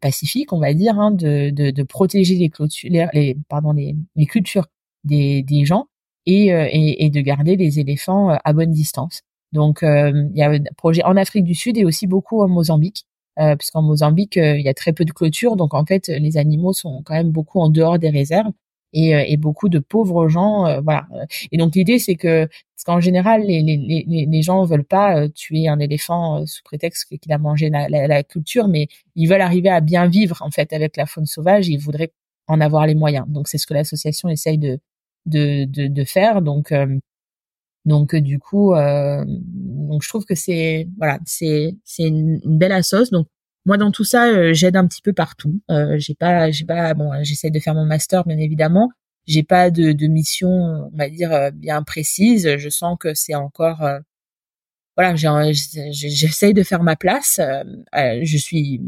pacifiques, 0.00 0.52
on 0.52 0.58
va 0.60 0.74
dire, 0.74 0.98
hein, 0.98 1.10
de, 1.12 1.50
de, 1.50 1.70
de 1.70 1.82
protéger 1.82 2.34
les 2.36 2.50
clôtures, 2.50 2.90
les, 2.90 3.36
pardon 3.48 3.72
les, 3.72 3.96
les 4.16 4.26
cultures 4.26 4.66
des, 5.04 5.42
des 5.42 5.64
gens 5.64 5.86
et, 6.26 6.48
et, 6.48 7.04
et 7.06 7.10
de 7.10 7.20
garder 7.20 7.56
les 7.56 7.80
éléphants 7.80 8.28
à 8.44 8.52
bonne 8.52 8.72
distance. 8.72 9.22
Donc, 9.52 9.78
il 9.82 10.30
y 10.34 10.42
a 10.42 10.50
un 10.50 10.58
projet 10.76 11.02
en 11.04 11.16
Afrique 11.16 11.44
du 11.44 11.54
Sud 11.54 11.78
et 11.78 11.84
aussi 11.86 12.06
beaucoup 12.06 12.42
en 12.42 12.48
Mozambique 12.48 13.06
euh, 13.38 13.56
puisqu'en 13.56 13.82
Mozambique, 13.82 14.36
euh, 14.36 14.58
il 14.58 14.64
y 14.64 14.68
a 14.68 14.74
très 14.74 14.92
peu 14.92 15.04
de 15.04 15.12
clôtures, 15.12 15.56
donc 15.56 15.72
en 15.74 15.84
fait, 15.86 16.08
les 16.08 16.36
animaux 16.36 16.72
sont 16.72 17.02
quand 17.04 17.14
même 17.14 17.30
beaucoup 17.30 17.60
en 17.60 17.68
dehors 17.70 17.98
des 17.98 18.10
réserves. 18.10 18.50
Et, 18.92 19.14
euh, 19.14 19.24
et 19.26 19.36
beaucoup 19.36 19.68
de 19.68 19.78
pauvres 19.78 20.28
gens, 20.28 20.66
euh, 20.66 20.80
voilà. 20.80 21.06
Et 21.52 21.58
donc 21.58 21.74
l'idée, 21.74 21.98
c'est 21.98 22.14
que, 22.16 22.46
parce 22.46 22.84
qu'en 22.86 23.00
général, 23.00 23.42
les, 23.42 23.62
les, 23.62 23.76
les, 23.76 24.26
les 24.26 24.42
gens 24.42 24.64
veulent 24.64 24.84
pas 24.84 25.28
tuer 25.30 25.68
un 25.68 25.78
éléphant 25.78 26.46
sous 26.46 26.62
prétexte 26.64 27.06
qu'il 27.18 27.32
a 27.32 27.38
mangé 27.38 27.70
la, 27.70 27.88
la, 27.88 28.06
la, 28.06 28.22
culture, 28.22 28.68
mais 28.68 28.88
ils 29.14 29.28
veulent 29.28 29.42
arriver 29.42 29.68
à 29.68 29.80
bien 29.80 30.06
vivre 30.08 30.38
en 30.42 30.50
fait 30.50 30.72
avec 30.72 30.96
la 30.96 31.06
faune 31.06 31.26
sauvage. 31.26 31.68
Ils 31.68 31.78
voudraient 31.78 32.12
en 32.46 32.60
avoir 32.60 32.86
les 32.86 32.94
moyens. 32.94 33.26
Donc 33.28 33.48
c'est 33.48 33.58
ce 33.58 33.66
que 33.66 33.74
l'association 33.74 34.28
essaye 34.28 34.58
de 34.58 34.78
de, 35.26 35.64
de, 35.66 35.88
de 35.88 36.04
faire. 36.04 36.40
Donc 36.42 36.72
donc 37.88 38.14
du 38.14 38.38
coup, 38.38 38.74
euh, 38.74 39.24
donc 39.26 40.02
je 40.02 40.08
trouve 40.10 40.26
que 40.26 40.34
c'est 40.34 40.88
voilà, 40.98 41.18
c'est 41.24 41.74
c'est 41.84 42.04
une, 42.04 42.38
belle 42.44 42.72
assoce. 42.72 43.10
Donc 43.10 43.28
moi 43.66 43.76
dans 43.76 43.90
tout 43.90 44.04
ça, 44.04 44.26
euh, 44.28 44.52
j'aide 44.54 44.76
un 44.76 44.86
petit 44.86 45.02
peu 45.02 45.12
partout. 45.12 45.60
Euh, 45.70 45.96
j'ai 45.98 46.14
pas 46.14 46.50
j'ai 46.50 46.64
pas 46.64 46.94
bon, 46.94 47.10
j'essaie 47.22 47.50
de 47.50 47.60
faire 47.60 47.74
mon 47.74 47.84
master 47.86 48.24
bien 48.24 48.38
évidemment. 48.38 48.90
J'ai 49.26 49.42
pas 49.42 49.70
de, 49.70 49.92
de 49.92 50.06
mission, 50.06 50.48
on 50.92 50.96
va 50.96 51.10
dire 51.10 51.32
euh, 51.32 51.50
bien 51.50 51.82
précise. 51.82 52.56
Je 52.56 52.68
sens 52.70 52.96
que 52.98 53.14
c'est 53.14 53.34
encore 53.34 53.86
voilà, 54.96 55.14
j'essaye 55.14 56.54
de 56.54 56.62
faire 56.64 56.82
ma 56.82 56.96
place. 56.96 57.40
je 57.94 58.36
suis 58.36 58.80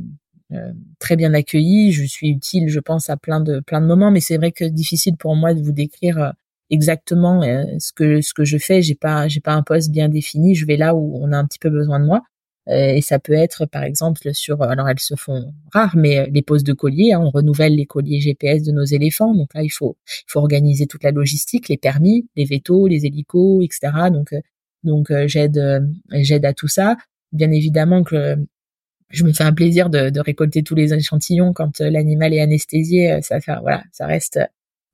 très 0.99 1.17
bien 1.17 1.35
accueillie, 1.35 1.93
je 1.93 2.05
suis 2.05 2.31
utile, 2.31 2.69
je 2.69 2.81
pense 2.81 3.11
à 3.11 3.17
plein 3.17 3.41
de 3.41 3.61
plein 3.61 3.81
de 3.81 3.87
moments, 3.87 4.11
mais 4.11 4.21
c'est 4.21 4.37
vrai 4.37 4.51
que 4.53 4.65
difficile 4.65 5.17
pour 5.17 5.37
moi 5.37 5.55
de 5.55 5.63
vous 5.63 5.73
décrire 5.73 6.33
exactement 6.71 7.43
euh, 7.43 7.65
ce 7.79 7.93
que 7.93 8.21
ce 8.23 8.33
que 8.33 8.45
je 8.45 8.59
fais. 8.59 8.83
J'ai 8.83 8.95
pas 8.95 9.29
j'ai 9.29 9.41
pas 9.41 9.53
un 9.53 9.63
poste 9.63 9.91
bien 9.91 10.09
défini. 10.09 10.55
Je 10.55 10.67
vais 10.67 10.77
là 10.77 10.95
où 10.95 11.19
on 11.23 11.33
a 11.33 11.37
un 11.37 11.45
petit 11.47 11.59
peu 11.59 11.71
besoin 11.71 12.01
de 12.01 12.07
moi. 12.07 12.23
Euh, 12.71 12.95
et 12.95 13.01
ça 13.01 13.19
peut 13.19 13.33
être 13.33 13.67
par 13.67 13.83
exemple 13.83 14.33
sur 14.33 14.63
alors 14.63 14.89
elles 14.89 15.01
se 15.01 15.15
font 15.17 15.53
rares, 15.73 15.97
mais 15.97 16.19
euh, 16.19 16.27
les 16.31 16.43
poses 16.43 16.65
de 16.65 16.73
colliers. 16.73 17.13
Hein, 17.13 17.21
on 17.21 17.31
renouvelle 17.31 17.75
les 17.75 17.87
colliers 17.87 18.21
GPS 18.21 18.63
de 18.63 18.73
nos 18.73 18.85
éléphants. 18.85 19.35
Donc 19.35 19.55
là 19.55 19.63
il 19.63 19.71
faut 19.71 19.97
il 20.07 20.31
faut 20.31 20.41
organiser 20.41 20.87
toute 20.87 21.03
la 21.03 21.11
logistique, 21.11 21.69
les 21.69 21.77
permis, 21.77 22.29
les 22.37 22.45
vétos, 22.45 22.87
les 22.87 23.07
hélicos, 23.07 23.65
etc. 23.65 24.11
Donc 24.13 24.35
donc 24.85 25.13
j'aide 25.27 25.61
j'aide 26.13 26.45
à 26.45 26.55
tout 26.55 26.69
ça. 26.69 26.97
Bien 27.33 27.51
évidemment 27.51 28.03
que 28.05 28.37
je 29.11 29.25
me 29.25 29.33
fais 29.33 29.45
un 29.45 29.53
plaisir 29.53 29.91
de, 29.91 30.11
de 30.11 30.21
récolter 30.21 30.63
tous 30.63 30.75
les 30.75 30.95
échantillons 30.95 31.53
quand 31.53 31.81
l'animal 31.81 32.35
est 32.35 32.41
anesthésié. 32.41 33.21
Ça 33.23 33.41
fait 33.41 33.57
voilà, 33.61 33.83
ça 33.93 34.07
reste 34.07 34.39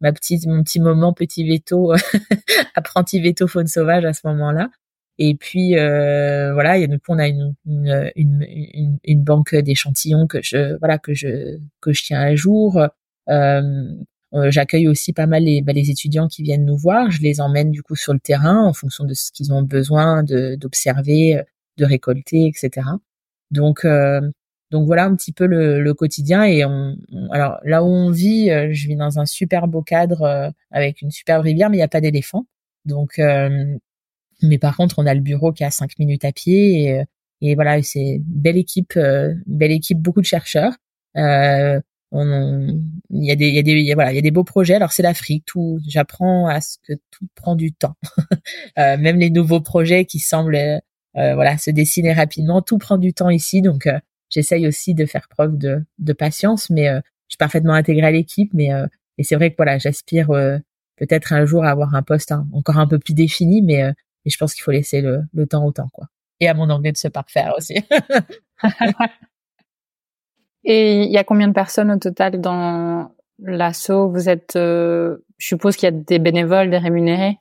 ma 0.01 0.13
petite, 0.13 0.47
mon 0.47 0.63
petit 0.63 0.81
moment 0.81 1.13
petit 1.13 1.49
veto, 1.49 1.93
apprenti 2.75 3.21
veto 3.21 3.47
faune 3.47 3.67
sauvage 3.67 4.05
à 4.05 4.13
ce 4.13 4.27
moment-là. 4.29 4.71
Et 5.19 5.35
puis 5.35 5.79
euh, 5.79 6.53
voilà, 6.53 6.79
et 6.79 6.87
du 6.89 6.99
coup 6.99 7.13
on 7.13 7.19
a 7.19 7.29
une, 7.29 7.55
une, 7.67 8.11
une, 8.17 8.99
une 9.05 9.23
banque 9.25 9.55
d'échantillons 9.55 10.27
que 10.27 10.43
je 10.43 10.77
voilà 10.79 10.99
que 10.99 11.15
je 11.15 11.59
que 11.81 11.93
je 11.93 12.05
tiens 12.05 12.21
à 12.21 12.35
jour. 12.35 12.79
Euh, 13.29 13.63
euh, 14.35 14.51
J'accueille 14.51 14.89
aussi 14.89 15.13
pas 15.13 15.27
mal 15.27 15.45
les, 15.45 15.63
bah, 15.63 15.73
les 15.73 15.91
étudiants 15.91 16.29
qui 16.29 16.43
viennent 16.43 16.67
nous 16.67 16.77
voir. 16.77 17.11
Je 17.11 17.23
les 17.23 17.41
emmène 17.41 17.71
du 17.71 17.83
coup 17.83 17.97
sur 17.97 18.13
le 18.13 18.21
terrain 18.21 18.63
en 18.65 18.73
fonction 18.75 19.05
de 19.05 19.15
ce 19.15 19.33
qu'ils 19.33 19.53
ont 19.53 19.63
besoin 19.63 20.23
d'observer, 20.25 21.43
de, 21.79 21.85
récolter, 21.85 22.47
etc. 22.47 22.89
Donc 23.51 23.85
euh, 23.85 24.21
donc 24.71 24.87
voilà 24.87 25.05
un 25.05 25.15
petit 25.17 25.33
peu 25.33 25.47
le, 25.47 25.81
le 25.81 25.95
quotidien 25.95 26.45
et 26.45 26.65
on, 26.65 26.97
alors 27.31 27.59
là 27.65 27.83
où 27.85 27.87
on 27.87 28.11
vit, 28.11 28.51
euh, 28.51 28.69
je 28.73 28.89
vis 28.89 28.97
dans 28.97 29.19
un 29.21 29.27
super 29.27 29.69
beau 29.69 29.83
cadre 29.83 30.23
euh, 30.23 30.51
avec 30.73 31.03
une 31.03 31.11
superbe 31.11 31.43
rivière, 31.45 31.71
mais 31.71 31.77
il 31.77 31.81
n'y 31.81 31.85
a 31.85 31.89
pas 31.89 32.01
d'éléphant. 32.01 32.47
Donc, 32.85 33.19
euh, 33.19 33.77
mais 34.43 34.59
par 34.59 34.77
contre, 34.77 34.99
on 34.99 35.07
a 35.07 35.15
le 35.15 35.21
bureau 35.21 35.53
qui 35.53 35.63
est 35.63 35.67
à 35.67 35.71
cinq 35.71 35.99
minutes 35.99 36.25
à 36.25 36.33
pied 36.33 36.85
et, 36.85 37.03
et 37.43 37.55
voilà, 37.55 37.83
c'est 37.83 38.21
belle 38.25 38.57
équipe, 38.57 38.99
belle 39.47 39.73
équipe, 39.73 39.99
beaucoup 39.99 40.21
de 40.21 40.27
chercheurs. 40.27 40.73
Euh, 41.17 41.81
il 42.13 43.25
y 43.25 43.31
a 43.31 43.37
des, 43.37 43.93
voilà, 43.95 44.13
il 44.13 44.17
y 44.17 44.19
a 44.19 44.23
des 44.23 44.31
beaux 44.31 44.45
projets. 44.45 44.75
Alors 44.75 44.93
c'est 44.93 45.03
l'Afrique, 45.03 45.45
tout. 45.47 45.79
J'apprends 45.87 46.47
à 46.47 46.61
ce 46.61 46.79
que 46.87 46.95
tout 47.11 47.27
prend 47.35 47.57
du 47.57 47.73
temps. 47.73 47.95
même 48.77 49.19
les 49.19 49.31
nouveaux 49.31 49.61
projets 49.61 50.07
qui 50.07 50.19
semblent, 50.19 50.81
voilà, 51.15 51.59
se 51.59 51.71
dessiner 51.71 52.13
rapidement, 52.13 52.63
tout 52.63 52.79
prend 52.79 52.97
du 52.97 53.13
temps 53.13 53.31
ici. 53.31 53.61
Donc 53.61 53.87
j'essaye 54.31 54.67
aussi 54.67 54.95
de 54.95 55.07
faire 55.07 55.29
preuve 55.29 55.57
de, 55.57 55.85
de 55.99 56.13
patience, 56.13 56.71
mais 56.71 56.89
euh, 56.89 57.01
je 57.29 57.33
suis 57.33 57.39
parfaitement 57.39 57.75
intégrée 57.75 58.07
à 58.07 58.11
l'équipe. 58.11 58.51
Mais 58.55 58.73
euh, 58.73 58.87
et 59.19 59.25
c'est 59.25 59.37
vrai 59.37 59.51
que 59.51 59.57
voilà, 59.57 59.79
j'aspire 59.79 60.31
euh, 60.31 60.59
peut-être 60.97 61.33
un 61.33 61.45
jour 61.47 61.65
à 61.65 61.71
avoir 61.71 61.95
un 61.95 62.03
poste 62.03 62.33
encore 62.53 62.79
un 62.79 62.87
peu 62.87 62.99
plus 62.99 63.15
défini, 63.15 63.63
mais, 63.63 63.83
mais 64.27 64.31
je 64.31 64.37
pense 64.37 64.53
qu'il 64.53 64.63
faut 64.63 64.73
laisser 64.73 65.01
le, 65.01 65.23
le 65.33 65.47
temps 65.47 65.65
au 65.65 65.73
temps, 65.73 65.89
quoi. 65.93 66.09
Et 66.41 66.49
à 66.49 66.55
mon 66.55 66.69
anglais 66.69 66.93
de 66.93 66.99
se 66.99 67.09
parfaire 67.09 67.55
aussi. 67.57 67.77
et 70.65 71.05
il 71.05 71.11
y 71.11 71.17
a 71.17 71.25
combien 71.25 71.49
de 71.49 71.55
personnes 71.55 71.91
au 71.91 71.99
total 71.99 72.43
dans 72.43 73.11
l'assaut? 73.39 74.11
Vous 74.11 74.29
êtes, 74.29 74.53
je 74.55 75.17
suppose 75.39 75.77
qu'il 75.77 75.87
y 75.87 75.93
a 75.95 75.97
des 75.97 76.19
bénévoles, 76.19 76.69
des 76.69 76.77
rémunérés? 76.77 77.39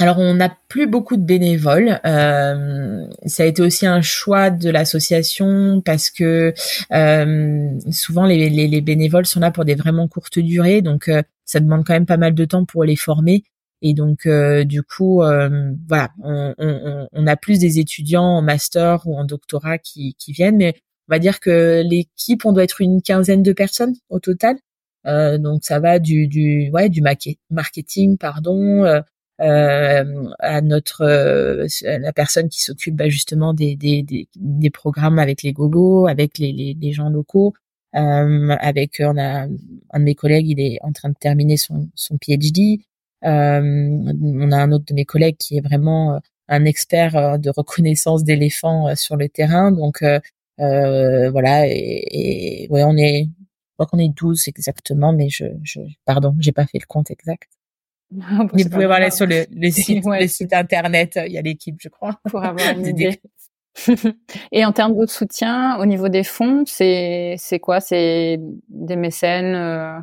Alors 0.00 0.18
on 0.18 0.34
n'a 0.34 0.56
plus 0.68 0.86
beaucoup 0.86 1.16
de 1.16 1.24
bénévoles. 1.24 2.00
Euh, 2.06 3.04
ça 3.26 3.42
a 3.42 3.46
été 3.46 3.62
aussi 3.62 3.84
un 3.84 4.00
choix 4.00 4.50
de 4.50 4.70
l'association 4.70 5.80
parce 5.84 6.08
que 6.08 6.54
euh, 6.92 7.70
souvent 7.90 8.24
les, 8.24 8.48
les, 8.48 8.80
bénévoles 8.80 9.26
sont 9.26 9.40
là 9.40 9.50
pour 9.50 9.64
des 9.64 9.74
vraiment 9.74 10.06
courtes 10.06 10.38
durées, 10.38 10.82
donc 10.82 11.08
euh, 11.08 11.22
ça 11.44 11.58
demande 11.58 11.84
quand 11.84 11.94
même 11.94 12.06
pas 12.06 12.16
mal 12.16 12.34
de 12.34 12.44
temps 12.44 12.64
pour 12.64 12.84
les 12.84 12.94
former. 12.94 13.42
Et 13.82 13.94
donc 13.94 14.28
du 14.64 14.82
coup, 14.82 15.16
voilà, 15.88 16.10
on, 16.22 16.54
on, 16.58 17.08
on, 17.12 17.26
a 17.26 17.36
plus 17.36 17.58
des 17.58 17.78
étudiants 17.78 18.24
en 18.24 18.42
master 18.42 19.06
ou 19.06 19.16
en 19.16 19.24
doctorat 19.24 19.78
qui, 19.78 20.14
qui 20.18 20.32
viennent, 20.32 20.56
mais 20.56 20.74
on 21.08 21.14
va 21.14 21.18
dire 21.18 21.40
que 21.40 21.82
l'équipe, 21.88 22.44
on 22.44 22.52
doit 22.52 22.64
être 22.64 22.80
une 22.80 23.02
quinzaine 23.02 23.42
de 23.42 23.52
personnes 23.52 23.94
au 24.08 24.18
total. 24.18 24.56
donc 25.04 25.64
ça 25.64 25.80
va 25.80 25.98
du 25.98 26.26
du 26.28 26.70
ouais 26.72 26.88
du 26.88 27.02
marketing 27.50 28.18
pardon 28.18 28.84
euh, 29.40 30.30
à 30.40 30.60
notre 30.62 31.02
euh, 31.02 31.68
la 31.84 32.12
personne 32.12 32.48
qui 32.48 32.60
s'occupe 32.60 32.96
bah, 32.96 33.08
justement 33.08 33.54
des, 33.54 33.76
des, 33.76 34.02
des, 34.02 34.28
des, 34.34 34.70
programmes 34.70 35.20
avec 35.20 35.44
les 35.44 35.52
gogos, 35.52 36.08
avec 36.08 36.38
les, 36.38 36.76
les, 36.78 36.92
gens 36.92 37.08
locaux. 37.08 37.54
Euh, 37.94 38.56
avec 38.58 38.96
on 38.98 39.16
a 39.16 39.44
un 39.44 39.98
de 39.98 40.04
mes 40.04 40.16
collègues, 40.16 40.48
il 40.48 40.60
est 40.60 40.78
en 40.82 40.92
train 40.92 41.10
de 41.10 41.14
terminer 41.14 41.56
son, 41.56 41.88
son 41.94 42.18
PhD. 42.18 42.80
Euh, 43.24 43.60
on 44.22 44.52
a 44.52 44.56
un 44.56 44.72
autre 44.72 44.84
de 44.86 44.94
mes 44.94 45.04
collègues 45.04 45.36
qui 45.38 45.58
est 45.58 45.60
vraiment 45.60 46.20
un 46.48 46.64
expert 46.64 47.38
de 47.38 47.50
reconnaissance 47.50 48.24
d'éléphants 48.24 48.94
sur 48.96 49.16
le 49.16 49.28
terrain. 49.28 49.72
Donc 49.72 50.02
voilà, 50.58 51.66
et, 51.68 52.64
et, 52.64 52.68
ouais, 52.70 52.84
on 52.84 52.96
est, 52.96 53.24
je 53.24 53.72
crois 53.74 53.86
qu'on 53.86 53.98
est 53.98 54.08
12 54.08 54.48
exactement, 54.48 55.12
mais 55.12 55.28
je, 55.28 55.44
je 55.62 55.80
pardon, 56.04 56.34
j'ai 56.38 56.52
pas 56.52 56.66
fait 56.66 56.78
le 56.78 56.86
compte 56.86 57.10
exact. 57.10 57.48
Vous 58.10 58.68
pouvez 58.70 58.86
voir 58.86 58.98
aller 58.98 59.10
sur 59.10 59.26
le, 59.26 59.44
le 59.50 59.70
site, 59.70 60.04
le 60.04 60.26
site 60.26 60.52
internet. 60.52 61.18
Il 61.26 61.32
y 61.32 61.38
a 61.38 61.42
l'équipe, 61.42 61.76
je 61.80 61.88
crois. 61.88 62.18
Pour 62.30 62.42
avoir 62.42 62.68
une 62.78 62.86
idée. 62.86 63.20
Et 64.52 64.64
en 64.64 64.72
termes 64.72 64.96
de 64.96 65.06
soutien, 65.06 65.78
au 65.78 65.86
niveau 65.86 66.08
des 66.08 66.24
fonds, 66.24 66.64
c'est 66.66 67.36
c'est 67.38 67.60
quoi? 67.60 67.80
C'est 67.80 68.40
des 68.68 68.96
mécènes, 68.96 69.54
euh, 69.54 69.98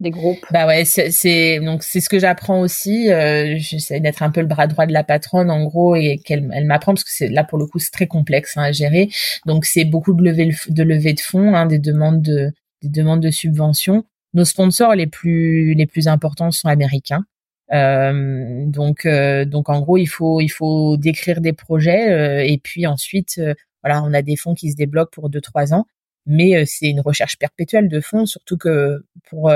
des 0.00 0.10
groupes 0.10 0.44
Bah 0.50 0.66
ouais, 0.66 0.84
c'est 0.84 1.60
donc 1.60 1.82
c'est 1.82 2.00
ce 2.00 2.08
que 2.08 2.18
j'apprends 2.18 2.60
aussi. 2.60 3.10
Euh, 3.10 3.54
J'essaie 3.58 4.00
d'être 4.00 4.22
un 4.22 4.30
peu 4.30 4.40
le 4.40 4.46
bras 4.46 4.66
droit 4.66 4.86
de 4.86 4.92
la 4.92 5.04
patronne 5.04 5.50
en 5.50 5.64
gros 5.64 5.96
et 5.96 6.18
qu'elle 6.24 6.50
elle 6.52 6.66
m'apprend 6.66 6.94
parce 6.94 7.04
que 7.04 7.10
c'est 7.12 7.28
là 7.28 7.44
pour 7.44 7.58
le 7.58 7.66
coup 7.66 7.78
c'est 7.78 7.90
très 7.92 8.06
complexe 8.06 8.56
hein, 8.56 8.62
à 8.62 8.72
gérer. 8.72 9.08
Donc 9.46 9.64
c'est 9.64 9.84
beaucoup 9.84 10.14
de 10.14 10.22
levée 10.22 10.54
de 10.68 10.82
levée 10.82 11.12
de 11.12 11.20
fonds, 11.20 11.54
hein, 11.54 11.66
des 11.66 11.78
demandes 11.78 12.22
de 12.22 12.52
des 12.82 12.88
demandes 12.88 13.20
de 13.20 13.30
subventions. 13.30 14.04
Nos 14.34 14.44
sponsors 14.44 14.94
les 14.94 15.06
plus 15.06 15.74
les 15.74 15.86
plus 15.86 16.08
importants 16.08 16.50
sont 16.50 16.68
américains. 16.68 17.24
Euh, 17.72 18.66
donc 18.66 19.06
euh, 19.06 19.46
donc 19.46 19.70
en 19.70 19.80
gros 19.80 19.96
il 19.96 20.06
faut 20.06 20.40
il 20.40 20.50
faut 20.50 20.98
décrire 20.98 21.40
des 21.40 21.54
projets 21.54 22.12
euh, 22.12 22.44
et 22.44 22.58
puis 22.58 22.86
ensuite 22.86 23.40
voilà 23.82 24.02
on 24.02 24.12
a 24.12 24.20
des 24.20 24.36
fonds 24.36 24.54
qui 24.54 24.70
se 24.70 24.76
débloquent 24.76 25.10
pour 25.10 25.30
deux 25.30 25.40
trois 25.40 25.72
ans 25.72 25.86
mais 26.26 26.66
c'est 26.66 26.90
une 26.90 27.00
recherche 27.00 27.38
perpétuelle 27.38 27.88
de 27.88 28.00
fonds 28.00 28.26
surtout 28.26 28.58
que 28.58 29.04
pour 29.30 29.50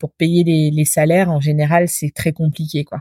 pour 0.00 0.12
payer 0.12 0.42
les, 0.42 0.70
les 0.72 0.84
salaires 0.84 1.30
en 1.30 1.40
général 1.40 1.86
c'est 1.88 2.12
très 2.12 2.32
compliqué 2.32 2.84
quoi 2.84 3.00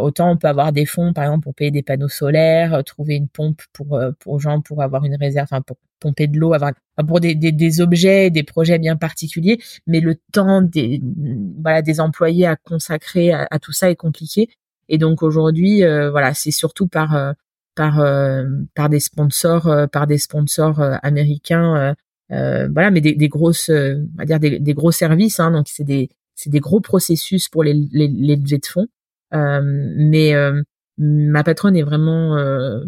autant 0.00 0.32
on 0.32 0.36
peut 0.36 0.48
avoir 0.48 0.72
des 0.72 0.84
fonds 0.84 1.12
par 1.12 1.24
exemple 1.24 1.44
pour 1.44 1.54
payer 1.54 1.70
des 1.70 1.82
panneaux 1.82 2.08
solaires 2.08 2.82
trouver 2.84 3.14
une 3.14 3.28
pompe 3.28 3.62
pour 3.72 4.00
pour 4.18 4.40
gens 4.40 4.60
pour 4.60 4.82
avoir 4.82 5.04
une 5.04 5.14
réserve 5.14 5.46
enfin 5.48 5.62
pour 5.62 5.76
pomper 6.00 6.26
de 6.26 6.38
l'eau, 6.38 6.52
avoir 6.52 6.72
pour 7.06 7.20
des, 7.20 7.34
des, 7.34 7.52
des, 7.52 7.80
objets, 7.80 8.30
des 8.30 8.42
projets 8.42 8.78
bien 8.78 8.96
particuliers, 8.96 9.58
mais 9.86 10.00
le 10.00 10.16
temps 10.32 10.62
des 10.62 11.00
voilà 11.60 11.82
des 11.82 12.00
employés 12.00 12.46
à 12.46 12.56
consacrer 12.56 13.32
à, 13.32 13.58
tout 13.60 13.72
ça 13.72 13.90
est 13.90 13.96
compliqué. 13.96 14.48
Et 14.88 14.98
donc 14.98 15.22
aujourd'hui, 15.22 15.84
euh, 15.84 16.10
voilà, 16.10 16.32
c'est 16.34 16.50
surtout 16.50 16.86
par 16.86 17.14
euh, 17.16 17.32
par 17.74 18.02
par 18.74 18.88
des 18.88 19.00
sponsors, 19.00 19.88
par 19.90 20.06
des 20.06 20.18
sponsors 20.18 20.80
américains, 21.02 21.94
voilà, 22.30 22.90
mais 22.90 23.00
des, 23.02 23.14
des 23.14 23.28
grosses, 23.28 23.68
on 23.70 24.16
va 24.16 24.24
dire 24.24 24.40
des 24.40 24.74
gros 24.74 24.92
services. 24.92 25.40
Hein, 25.40 25.50
donc 25.50 25.66
c'est 25.68 25.84
des 25.84 26.08
c'est 26.36 26.50
des 26.50 26.60
gros 26.60 26.80
processus 26.80 27.48
pour 27.48 27.64
les 27.64 27.74
les, 27.74 28.08
les 28.08 28.36
levées 28.36 28.58
de 28.58 28.66
fonds. 28.66 28.86
mais 29.32 30.34
ma 30.98 31.44
patronne 31.44 31.76
est 31.76 31.82
vraiment 31.82 32.38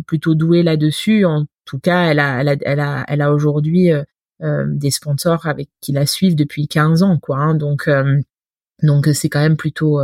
plutôt 0.07 0.35
douée 0.35 0.63
là-dessus. 0.63 1.25
En 1.25 1.47
tout 1.69 1.79
cas, 1.79 2.07
elle 2.11 2.19
a, 2.19 2.41
elle 2.41 2.49
a, 2.49 2.57
elle 2.63 2.81
a, 2.81 3.05
elle 3.09 3.21
a 3.21 3.33
aujourd'hui 3.33 3.93
euh, 3.93 4.03
euh, 4.43 4.65
des 4.67 4.91
sponsors 4.91 5.47
avec 5.47 5.69
qui 5.81 5.93
la 5.93 6.07
suivent 6.07 6.35
depuis 6.35 6.67
15 6.67 7.03
ans, 7.03 7.19
quoi. 7.19 7.37
Hein. 7.37 7.55
donc, 7.55 7.89
euh, 7.89 8.21
donc 8.83 9.07
c'est 9.13 9.29
quand 9.29 9.41
même 9.41 9.57
plutôt, 9.57 10.01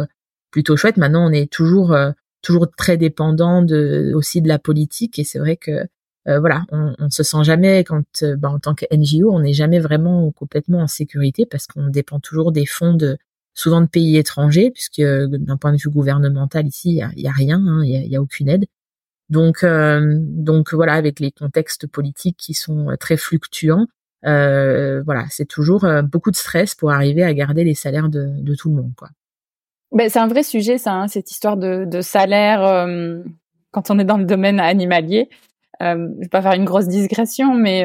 plutôt 0.50 0.76
chouette. 0.76 0.98
Maintenant, 0.98 1.26
on 1.26 1.32
est 1.32 1.50
toujours, 1.50 1.96
toujours 2.42 2.70
très 2.76 2.96
dépendant 2.96 3.62
de 3.62 4.12
aussi 4.14 4.42
de 4.42 4.48
la 4.48 4.58
politique, 4.58 5.18
et 5.18 5.24
c'est 5.24 5.38
vrai 5.38 5.56
que 5.56 5.86
voilà, 6.26 6.64
on, 6.72 6.94
on 6.98 7.10
se 7.10 7.22
sent 7.22 7.44
jamais 7.44 7.84
quand, 7.84 8.24
bah, 8.38 8.50
en 8.50 8.58
tant 8.58 8.74
que 8.74 8.86
NGO, 8.90 9.30
on 9.30 9.40
n'est 9.40 9.52
jamais 9.52 9.78
vraiment 9.78 10.30
complètement 10.32 10.80
en 10.80 10.86
sécurité 10.86 11.46
parce 11.46 11.66
qu'on 11.66 11.88
dépend 11.88 12.18
toujours 12.18 12.50
des 12.50 12.66
fonds 12.66 12.94
de 12.94 13.16
souvent 13.54 13.80
de 13.80 13.86
pays 13.86 14.16
étrangers, 14.16 14.70
puisque 14.70 15.00
d'un 15.00 15.56
point 15.56 15.72
de 15.72 15.78
vue 15.78 15.88
gouvernemental 15.88 16.66
ici, 16.66 17.00
il 17.16 17.22
y 17.22 17.26
a, 17.26 17.30
a, 17.30 17.32
rien, 17.32 17.64
hein, 17.66 17.82
il 17.84 17.90
y, 17.90 17.96
a, 17.96 18.00
y, 18.00 18.16
a, 18.16 18.20
aucune 18.20 18.48
aide. 18.48 18.66
Donc, 19.30 19.64
euh, 19.64 20.16
donc 20.18 20.74
voilà, 20.74 20.94
avec 20.94 21.20
les 21.20 21.30
contextes 21.30 21.86
politiques 21.86 22.36
qui 22.36 22.54
sont 22.54 22.90
euh, 22.90 22.96
très 22.96 23.16
fluctuants, 23.16 23.86
euh, 24.26 25.02
voilà, 25.02 25.26
c'est 25.30 25.46
toujours 25.46 25.86
beaucoup 26.04 26.30
de 26.30 26.36
stress 26.36 26.74
pour 26.74 26.90
arriver 26.90 27.22
à 27.22 27.32
garder 27.34 27.62
les 27.64 27.74
salaires 27.74 28.08
de, 28.08 28.28
de 28.40 28.54
tout 28.54 28.70
le 28.70 28.76
monde, 28.76 28.92
quoi. 28.96 29.08
Ben, 29.92 30.08
c'est 30.08 30.18
un 30.18 30.26
vrai 30.26 30.42
sujet, 30.42 30.76
ça, 30.76 30.94
hein, 30.94 31.08
cette 31.08 31.30
histoire 31.30 31.56
de, 31.56 31.84
de 31.84 32.00
salaire 32.00 32.86
quand 33.70 33.90
on 33.90 33.98
est 33.98 34.04
dans 34.04 34.16
le 34.16 34.24
domaine 34.24 34.58
animalier. 34.58 35.28
Euh, 35.82 36.08
je 36.16 36.22
vais 36.22 36.28
pas 36.28 36.42
faire 36.42 36.54
une 36.54 36.64
grosse 36.64 36.88
digression, 36.88 37.54
mais 37.54 37.84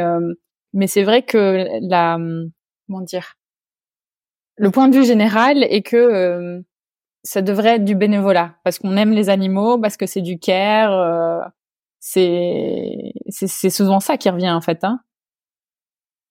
mais 0.73 0.87
c'est 0.87 1.03
vrai 1.03 1.23
que 1.23 1.67
la 1.81 2.17
comment 2.87 3.01
dire, 3.01 3.35
le 4.59 4.71
point 4.71 4.89
de 4.89 4.95
vue 4.95 5.05
général 5.05 5.63
est 5.63 5.81
que 5.81 6.61
ça 7.23 7.41
devrait 7.41 7.75
être 7.75 7.85
du 7.85 7.95
bénévolat 7.95 8.55
parce 8.63 8.79
qu'on 8.79 8.95
aime 8.97 9.11
les 9.11 9.29
animaux, 9.29 9.79
parce 9.79 9.97
que 9.97 10.05
c'est 10.05 10.21
du 10.21 10.37
care. 10.39 10.93
Euh, 10.93 11.41
c'est 11.99 13.11
c'est 13.29 13.69
souvent 13.69 13.99
ça 13.99 14.17
qui 14.17 14.29
revient 14.29 14.51
en 14.51 14.61
fait. 14.61 14.83
Hein. 14.83 14.99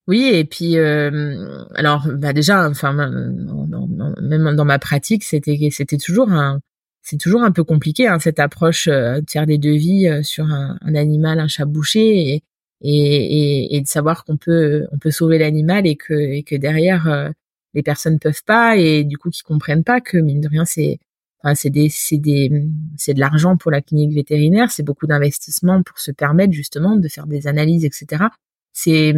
Oui, 0.06 0.30
et 0.32 0.44
puis 0.44 0.78
euh, 0.78 1.64
alors 1.74 2.06
bah 2.09 2.32
déjà, 2.32 2.68
enfin 2.68 2.92
même 2.94 4.56
dans 4.56 4.64
ma 4.64 4.78
pratique, 4.78 5.24
c'était 5.24 5.59
c'était 5.70 5.98
toujours 5.98 6.30
un 6.30 6.60
c'est 7.02 7.18
toujours 7.18 7.42
un 7.42 7.52
peu 7.52 7.64
compliqué 7.64 8.06
hein, 8.06 8.18
cette 8.18 8.38
approche 8.38 8.88
euh, 8.88 9.20
de 9.20 9.30
faire 9.30 9.46
des 9.46 9.59
devis 9.59 10.09
euh, 10.09 10.22
sur 10.22 10.44
un, 10.46 10.78
un, 10.82 10.94
animal, 10.94 11.40
un 11.40 11.48
chat 11.48 11.64
bouché 11.64 12.34
et 12.34 12.42
et, 12.80 13.76
et, 13.76 13.80
de 13.80 13.88
savoir 13.88 14.24
qu'on 14.24 14.36
peut 14.36 14.86
on 14.92 14.98
peut 14.98 15.10
sauver 15.10 15.38
l'animal 15.38 15.86
et 15.86 15.96
que 15.96 16.14
et 16.14 16.44
que 16.44 16.55
derrière 16.55 17.09
euh, 17.09 17.30
les 17.74 17.82
personnes 17.82 18.18
peuvent 18.18 18.42
pas 18.44 18.76
et 18.76 19.04
du 19.04 19.18
coup 19.18 19.30
qui 19.30 19.42
comprennent 19.42 19.84
pas 19.84 20.00
que 20.00 20.18
mine 20.18 20.40
de 20.40 20.48
rien 20.48 20.64
c'est 20.64 20.98
enfin, 21.42 21.54
c'est 21.54 21.70
des 21.70 21.88
c'est 21.88 22.18
des 22.18 22.50
c'est 22.96 23.14
de 23.14 23.20
l'argent 23.20 23.56
pour 23.56 23.70
la 23.70 23.82
clinique 23.82 24.14
vétérinaire 24.14 24.70
c'est 24.70 24.82
beaucoup 24.82 25.06
d'investissement 25.06 25.82
pour 25.82 25.98
se 25.98 26.10
permettre 26.10 26.52
justement 26.52 26.96
de 26.96 27.08
faire 27.08 27.26
des 27.26 27.46
analyses 27.46 27.84
etc 27.84 28.24
c'est 28.72 29.14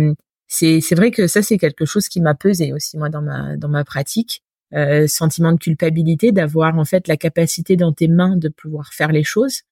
c'est 0.48 0.80
c'est 0.80 0.94
vrai 0.94 1.10
que 1.10 1.26
ça 1.26 1.42
c'est 1.42 1.58
quelque 1.58 1.84
chose 1.84 2.08
qui 2.08 2.20
m'a 2.20 2.34
pesé 2.34 2.72
aussi 2.72 2.98
moi 2.98 3.08
dans 3.08 3.22
ma 3.22 3.56
dans 3.56 3.68
ma 3.68 3.84
pratique 3.84 4.42
euh, 4.72 5.08
sentiment 5.08 5.52
de 5.52 5.58
culpabilité 5.58 6.30
d'avoir 6.32 6.78
en 6.78 6.84
fait 6.84 7.08
la 7.08 7.16
capacité 7.16 7.76
dans 7.76 7.92
tes 7.92 8.06
mains 8.08 8.36
de 8.36 8.48
pouvoir 8.48 8.92
faire 8.92 9.10
les 9.10 9.24
choses 9.24 9.62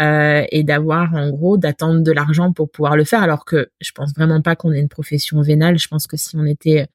euh, 0.00 0.44
et 0.50 0.62
d'avoir 0.62 1.14
en 1.14 1.30
gros 1.30 1.56
d'attendre 1.56 2.02
de 2.02 2.12
l'argent 2.12 2.52
pour 2.52 2.70
pouvoir 2.70 2.96
le 2.96 3.04
faire 3.04 3.22
alors 3.22 3.44
que 3.44 3.70
je 3.80 3.92
pense 3.92 4.14
vraiment 4.14 4.42
pas 4.42 4.56
qu'on 4.56 4.72
ait 4.72 4.80
une 4.80 4.88
profession 4.88 5.40
vénale. 5.40 5.78
Je 5.78 5.88
pense 5.88 6.06
que 6.06 6.16
si 6.16 6.36
on 6.36 6.44
était 6.44 6.86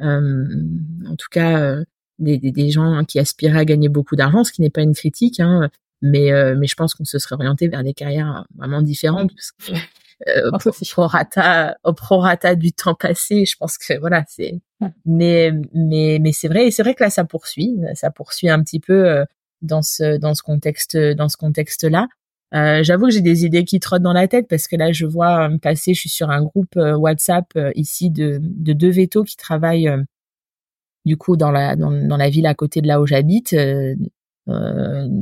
en 0.00 1.16
tout 1.16 1.28
cas 1.30 1.60
euh, 1.60 1.84
des, 2.18 2.38
des, 2.38 2.52
des, 2.52 2.70
gens 2.70 3.04
qui 3.04 3.18
aspiraient 3.18 3.60
à 3.60 3.64
gagner 3.64 3.88
beaucoup 3.88 4.16
d'argent, 4.16 4.44
ce 4.44 4.52
qui 4.52 4.60
n'est 4.60 4.70
pas 4.70 4.82
une 4.82 4.94
critique, 4.94 5.40
hein, 5.40 5.70
mais 6.02 6.32
euh, 6.32 6.54
mais 6.58 6.66
je 6.66 6.74
pense 6.74 6.94
qu'on 6.94 7.04
se 7.04 7.18
serait 7.18 7.34
orienté 7.34 7.68
vers 7.68 7.82
des 7.82 7.94
carrières 7.94 8.44
vraiment 8.56 8.82
différentes. 8.82 9.30
Parce 9.34 9.52
que, 9.52 9.72
euh, 10.28 10.50
au, 10.52 10.84
prorata, 10.84 11.76
au 11.84 11.92
prorata 11.92 12.54
du 12.54 12.72
temps 12.72 12.94
passé, 12.94 13.44
je 13.46 13.56
pense 13.56 13.78
que 13.78 13.98
voilà, 13.98 14.24
c'est. 14.28 14.60
Mais 15.04 15.52
mais 15.74 16.18
mais 16.20 16.32
c'est 16.32 16.48
vrai, 16.48 16.66
et 16.66 16.70
c'est 16.70 16.82
vrai 16.82 16.94
que 16.94 17.04
là 17.04 17.10
ça 17.10 17.24
poursuit, 17.24 17.76
ça 17.94 18.10
poursuit 18.10 18.48
un 18.48 18.62
petit 18.62 18.80
peu 18.80 19.24
dans 19.62 19.82
ce 19.82 20.16
dans 20.18 20.34
ce 20.34 20.42
contexte 20.42 20.96
dans 20.96 21.28
ce 21.28 21.36
contexte 21.36 21.84
là. 21.84 22.08
Euh, 22.54 22.82
J'avoue 22.82 23.06
que 23.06 23.12
j'ai 23.12 23.20
des 23.20 23.44
idées 23.44 23.64
qui 23.64 23.78
trottent 23.80 24.02
dans 24.02 24.12
la 24.12 24.26
tête 24.28 24.48
parce 24.48 24.66
que 24.66 24.76
là, 24.76 24.92
je 24.92 25.06
vois 25.06 25.48
me 25.48 25.58
passer, 25.58 25.94
je 25.94 26.00
suis 26.00 26.08
sur 26.08 26.30
un 26.30 26.42
groupe 26.42 26.76
euh, 26.76 26.96
WhatsApp 26.96 27.46
euh, 27.56 27.70
ici 27.76 28.10
de, 28.10 28.38
de 28.42 28.72
deux 28.72 28.90
vétos 28.90 29.24
qui 29.24 29.36
travaillent 29.36 29.88
euh, 29.88 30.02
du 31.04 31.16
coup 31.16 31.36
dans 31.36 31.50
la 31.52 31.76
dans, 31.76 31.90
la 31.90 32.30
ville 32.30 32.46
à 32.46 32.54
côté 32.54 32.80
de 32.82 32.86
là 32.88 33.00
où 33.00 33.06
j'habite. 33.06 33.54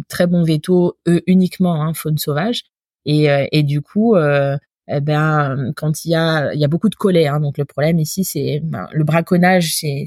très 0.09 0.27
bon 0.27 0.43
véto, 0.43 0.97
eux 1.07 1.23
uniquement 1.27 1.83
hein, 1.83 1.95
faune 1.95 2.19
sauvage. 2.19 2.65
Et, 3.05 3.29
et 3.53 3.63
du 3.63 3.81
coup, 3.81 4.17
eh 4.17 5.01
ben 5.01 5.73
quand 5.77 6.05
il 6.05 6.11
y 6.11 6.15
a 6.15 6.53
il 6.55 6.61
y 6.61 6.65
a 6.65 6.69
beaucoup 6.69 6.89
de 6.89 6.95
colère, 6.97 7.35
hein, 7.35 7.41
donc 7.41 7.59
le 7.59 7.65
problème 7.65 7.99
ici 8.01 8.25
c'est 8.25 8.61
ben, 8.63 8.89
le 8.93 9.05
braconnage, 9.05 9.75
c'est 9.75 10.07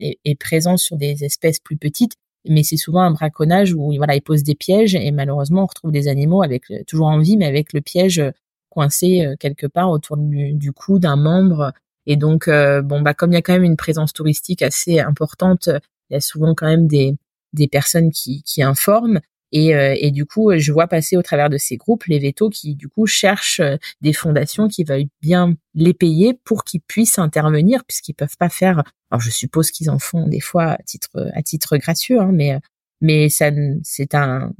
est, 0.00 0.18
est 0.24 0.34
présent 0.40 0.76
sur 0.76 0.96
des 0.96 1.24
espèces 1.24 1.60
plus 1.60 1.76
petites 1.76 2.16
mais 2.48 2.62
c'est 2.62 2.76
souvent 2.76 3.02
un 3.02 3.12
braconnage 3.12 3.74
où 3.74 3.94
voilà, 3.96 4.14
ils 4.16 4.22
posent 4.22 4.42
des 4.42 4.54
pièges 4.54 4.94
et 4.94 5.10
malheureusement 5.10 5.62
on 5.62 5.66
retrouve 5.66 5.92
des 5.92 6.08
animaux 6.08 6.42
avec 6.42 6.70
euh, 6.70 6.82
toujours 6.86 7.06
en 7.06 7.18
vie 7.18 7.36
mais 7.36 7.46
avec 7.46 7.72
le 7.72 7.80
piège 7.80 8.18
euh, 8.18 8.30
coincé 8.68 9.24
euh, 9.24 9.36
quelque 9.38 9.66
part 9.66 9.90
autour 9.90 10.16
du, 10.16 10.54
du 10.54 10.72
cou 10.72 10.98
d'un 10.98 11.16
membre. 11.16 11.72
Et 12.06 12.16
donc 12.16 12.48
bon 12.48 13.00
bah 13.00 13.14
comme 13.14 13.30
il 13.30 13.34
y 13.34 13.38
a 13.38 13.42
quand 13.42 13.52
même 13.52 13.62
une 13.62 13.76
présence 13.76 14.12
touristique 14.12 14.60
assez 14.60 14.98
importante, 14.98 15.68
il 16.10 16.14
y 16.14 16.16
a 16.16 16.20
souvent 16.20 16.52
quand 16.52 16.66
même 16.66 16.88
des 16.88 17.14
des 17.52 17.68
personnes 17.68 18.10
qui 18.10 18.42
qui 18.42 18.60
informent 18.60 19.20
et, 19.52 19.74
euh, 19.74 19.94
et, 19.98 20.10
du 20.10 20.24
coup, 20.24 20.50
je 20.56 20.72
vois 20.72 20.86
passer 20.86 21.16
au 21.16 21.22
travers 21.22 21.50
de 21.50 21.58
ces 21.58 21.76
groupes 21.76 22.04
les 22.04 22.18
vétos 22.18 22.48
qui, 22.48 22.74
du 22.74 22.88
coup, 22.88 23.06
cherchent 23.06 23.60
euh, 23.60 23.76
des 24.00 24.14
fondations 24.14 24.66
qui 24.66 24.82
veulent 24.82 25.06
bien 25.20 25.54
les 25.74 25.92
payer 25.92 26.34
pour 26.44 26.64
qu'ils 26.64 26.80
puissent 26.80 27.18
intervenir, 27.18 27.84
puisqu'ils 27.84 28.14
peuvent 28.14 28.36
pas 28.38 28.48
faire. 28.48 28.82
Alors, 29.10 29.20
je 29.20 29.30
suppose 29.30 29.70
qu'ils 29.70 29.90
en 29.90 29.98
font 29.98 30.26
des 30.26 30.40
fois 30.40 30.72
à 30.72 30.82
titre 30.82 31.30
à 31.34 31.42
titre 31.42 31.76
gratuit, 31.76 32.18
hein, 32.18 32.30
mais 32.32 32.58
mais 33.02 33.28
ça, 33.28 33.50
c'est 33.82 34.14
un 34.14 34.52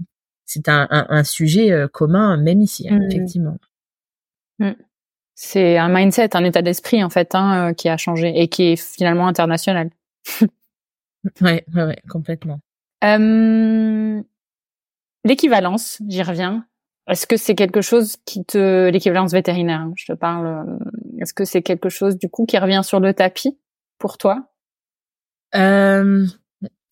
c'est 0.45 0.69
un, 0.69 0.87
un, 0.91 1.25
sujet 1.25 1.73
euh, 1.73 1.89
commun 1.89 2.37
même 2.37 2.61
ici, 2.61 2.87
hein, 2.89 2.99
mmh. 2.99 3.11
effectivement. 3.11 3.59
Mmh. 4.59 4.73
C'est 5.35 5.79
un 5.79 5.89
mindset, 5.89 6.37
un 6.37 6.45
état 6.45 6.61
d'esprit 6.61 7.03
en 7.03 7.09
fait, 7.09 7.35
hein, 7.35 7.73
qui 7.73 7.89
a 7.89 7.97
changé 7.97 8.33
et 8.39 8.49
qui 8.49 8.65
est 8.65 8.77
finalement 8.77 9.27
international. 9.27 9.91
ouais, 11.41 11.65
ouais, 11.75 11.85
ouais, 11.85 12.03
complètement. 12.11 12.61
Euh, 13.03 14.23
L'équivalence, 15.25 16.01
j'y 16.09 16.23
reviens. 16.23 16.67
Est-ce 17.09 17.27
que 17.27 17.37
c'est 17.37 17.55
quelque 17.55 17.81
chose 17.81 18.17
qui 18.25 18.45
te 18.45 18.89
l'équivalence 18.89 19.33
vétérinaire, 19.33 19.81
hein, 19.81 19.93
je 19.97 20.07
te 20.07 20.13
parle. 20.13 20.47
Euh, 20.47 20.85
est-ce 21.21 21.35
que 21.35 21.45
c'est 21.45 21.63
quelque 21.63 21.89
chose 21.89 22.17
du 22.17 22.29
coup 22.29 22.47
qui 22.47 22.59
revient 22.59 22.83
sur 22.85 23.01
le 23.01 23.13
tapis 23.13 23.59
pour 23.99 24.19
toi? 24.19 24.49
Euh, 25.55 26.27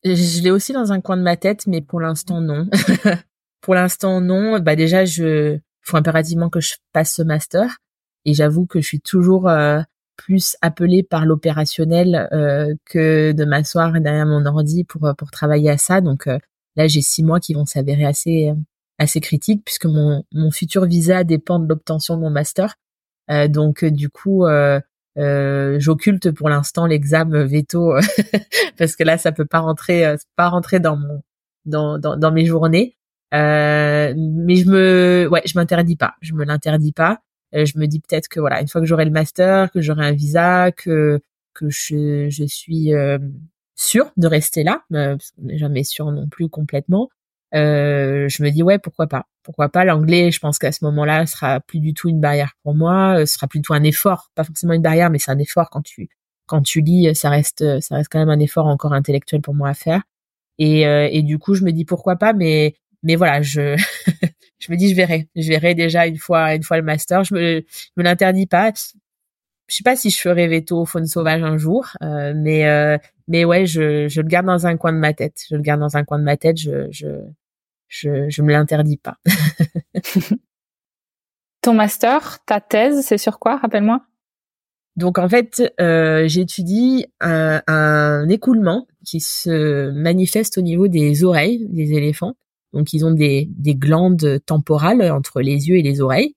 Je 0.04 0.42
l'ai 0.42 0.50
aussi 0.50 0.72
dans 0.72 0.92
un 0.92 1.00
coin 1.00 1.16
de 1.16 1.22
ma 1.22 1.36
tête, 1.36 1.66
mais 1.66 1.80
pour 1.80 2.00
l'instant 2.00 2.40
non. 2.40 2.68
pour 3.60 3.74
l'instant 3.74 4.20
non. 4.20 4.58
Bah 4.60 4.76
déjà, 4.76 5.04
je 5.04 5.58
faut 5.82 5.96
impérativement 5.96 6.50
que 6.50 6.60
je 6.60 6.74
passe 6.92 7.14
ce 7.14 7.22
master, 7.22 7.78
et 8.24 8.34
j'avoue 8.34 8.66
que 8.66 8.80
je 8.80 8.86
suis 8.86 9.00
toujours 9.00 9.48
euh, 9.48 9.80
plus 10.16 10.56
appelée 10.60 11.02
par 11.02 11.24
l'opérationnel 11.24 12.28
euh, 12.32 12.74
que 12.84 13.32
de 13.32 13.44
m'asseoir 13.44 13.92
derrière 14.00 14.26
mon 14.26 14.44
ordi 14.46 14.84
pour 14.84 15.12
pour 15.16 15.30
travailler 15.30 15.70
à 15.70 15.78
ça. 15.78 16.00
Donc 16.00 16.28
Là, 16.76 16.86
j'ai 16.88 17.02
six 17.02 17.22
mois 17.22 17.40
qui 17.40 17.54
vont 17.54 17.66
s'avérer 17.66 18.04
assez 18.04 18.48
euh, 18.50 18.54
assez 18.98 19.20
critiques 19.20 19.64
puisque 19.64 19.86
mon 19.86 20.24
mon 20.32 20.50
futur 20.50 20.86
visa 20.86 21.24
dépend 21.24 21.58
de 21.58 21.68
l'obtention 21.68 22.16
de 22.16 22.20
mon 22.22 22.30
master. 22.30 22.76
Euh, 23.30 23.48
donc 23.48 23.84
euh, 23.84 23.90
du 23.90 24.10
coup, 24.10 24.46
euh, 24.46 24.80
j'occulte 25.78 26.30
pour 26.30 26.48
l'instant 26.48 26.86
l'examen 26.86 27.44
veto 27.44 27.94
parce 28.78 28.96
que 28.96 29.04
là, 29.04 29.18
ça 29.18 29.32
peut 29.32 29.46
pas 29.46 29.60
rentrer, 29.60 30.14
pas 30.36 30.48
rentrer 30.48 30.80
dans 30.80 30.96
mon 30.96 31.22
dans 31.66 31.98
dans, 31.98 32.32
mes 32.32 32.46
journées. 32.46 32.96
mais 33.32 34.14
je 34.56 34.68
me 34.70 35.28
ouais, 35.30 35.42
je 35.46 35.58
m'interdis 35.58 35.96
pas, 35.96 36.14
je 36.20 36.34
me 36.34 36.44
l'interdis 36.44 36.92
pas. 36.92 37.20
je 37.52 37.78
me 37.78 37.86
dis 37.86 38.00
peut-être 38.00 38.28
que 38.28 38.40
voilà, 38.40 38.60
une 38.60 38.68
fois 38.68 38.80
que 38.80 38.86
j'aurai 38.86 39.04
le 39.04 39.10
master, 39.10 39.70
que 39.72 39.80
j'aurai 39.80 40.06
un 40.06 40.12
visa, 40.12 40.72
que 40.72 41.20
que 41.54 41.68
je 41.70 42.28
je 42.30 42.44
suis 42.44 42.92
sûr 43.80 44.10
de 44.16 44.26
rester 44.28 44.62
là, 44.64 44.82
euh, 44.94 45.16
jamais 45.48 45.84
sûr 45.84 46.10
non 46.12 46.28
plus 46.28 46.48
complètement. 46.48 47.08
euh, 47.54 48.28
je 48.28 48.42
me 48.42 48.50
dis 48.50 48.62
ouais 48.62 48.78
pourquoi 48.78 49.06
pas. 49.08 49.26
Pourquoi 49.42 49.68
pas 49.70 49.84
l'anglais 49.84 50.30
je 50.32 50.38
pense 50.40 50.58
qu'à 50.58 50.72
ce 50.72 50.84
moment-là 50.84 51.26
sera 51.26 51.60
plus 51.60 51.80
du 51.80 51.94
tout 51.94 52.08
une 52.08 52.20
barrière 52.20 52.52
pour 52.62 52.74
moi 52.74 53.16
ce 53.26 53.34
sera 53.34 53.46
plutôt 53.48 53.74
un 53.74 53.82
effort. 53.84 54.30
Pas 54.34 54.44
forcément 54.44 54.74
une 54.74 54.82
barrière 54.82 55.10
mais 55.10 55.18
c'est 55.18 55.30
un 55.32 55.38
effort 55.38 55.70
quand 55.70 55.82
tu 55.82 56.08
quand 56.46 56.62
tu 56.62 56.80
lis 56.82 57.14
ça 57.16 57.30
reste 57.30 57.80
ça 57.80 57.96
reste 57.96 58.10
quand 58.12 58.18
même 58.20 58.28
un 58.30 58.38
effort 58.40 58.66
encore 58.66 58.92
intellectuel 58.92 59.40
pour 59.42 59.54
moi 59.54 59.70
à 59.70 59.74
faire. 59.74 60.02
Et 60.58 60.82
et 60.82 61.22
du 61.22 61.38
coup 61.38 61.54
je 61.54 61.64
me 61.64 61.72
dis 61.72 61.84
pourquoi 61.86 62.16
pas 62.16 62.32
mais 62.34 62.74
mais 63.02 63.16
voilà 63.16 63.42
je 63.42 63.76
je 64.60 64.72
me 64.72 64.76
dis 64.76 64.90
je 64.90 64.94
verrai. 64.96 65.28
Je 65.36 65.48
verrai 65.48 65.74
déjà 65.74 66.06
une 66.06 66.18
fois 66.18 66.54
une 66.54 66.62
fois 66.62 66.76
le 66.76 66.82
master. 66.84 67.24
Je 67.24 67.34
me 67.34 67.62
je 67.68 67.90
me 67.96 68.02
l'interdis 68.04 68.46
pas 68.46 68.72
je 69.70 69.76
sais 69.76 69.84
pas 69.84 69.94
si 69.94 70.10
je 70.10 70.18
ferai 70.18 70.48
veto 70.48 70.84
faune 70.84 71.06
sauvage 71.06 71.44
un 71.44 71.56
jour, 71.56 71.86
euh, 72.02 72.32
mais 72.36 72.66
euh, 72.68 72.98
mais 73.28 73.44
ouais, 73.44 73.66
je, 73.66 74.08
je 74.08 74.20
le 74.20 74.26
garde 74.26 74.46
dans 74.46 74.66
un 74.66 74.76
coin 74.76 74.92
de 74.92 74.98
ma 74.98 75.14
tête. 75.14 75.44
Je 75.48 75.54
le 75.54 75.62
garde 75.62 75.80
dans 75.80 75.96
un 75.96 76.02
coin 76.04 76.18
de 76.18 76.24
ma 76.24 76.36
tête. 76.36 76.58
Je 76.58 76.88
je 76.90 77.06
je, 77.86 78.28
je 78.28 78.42
me 78.42 78.50
l'interdis 78.50 78.96
pas. 78.96 79.18
Ton 81.62 81.74
master, 81.74 82.44
ta 82.46 82.60
thèse, 82.60 83.04
c'est 83.04 83.18
sur 83.18 83.38
quoi 83.38 83.58
Rappelle-moi? 83.58 84.02
Donc 84.96 85.18
en 85.18 85.28
fait, 85.28 85.62
euh, 85.80 86.26
j'étudie 86.26 87.06
un, 87.20 87.62
un 87.68 88.28
écoulement 88.28 88.88
qui 89.06 89.20
se 89.20 89.90
manifeste 89.90 90.58
au 90.58 90.62
niveau 90.62 90.88
des 90.88 91.22
oreilles 91.22 91.66
des 91.68 91.92
éléphants. 91.92 92.34
Donc 92.72 92.92
ils 92.92 93.04
ont 93.04 93.12
des, 93.12 93.48
des 93.50 93.74
glandes 93.76 94.40
temporales 94.46 95.02
entre 95.12 95.40
les 95.40 95.68
yeux 95.68 95.76
et 95.76 95.82
les 95.82 96.00
oreilles 96.00 96.34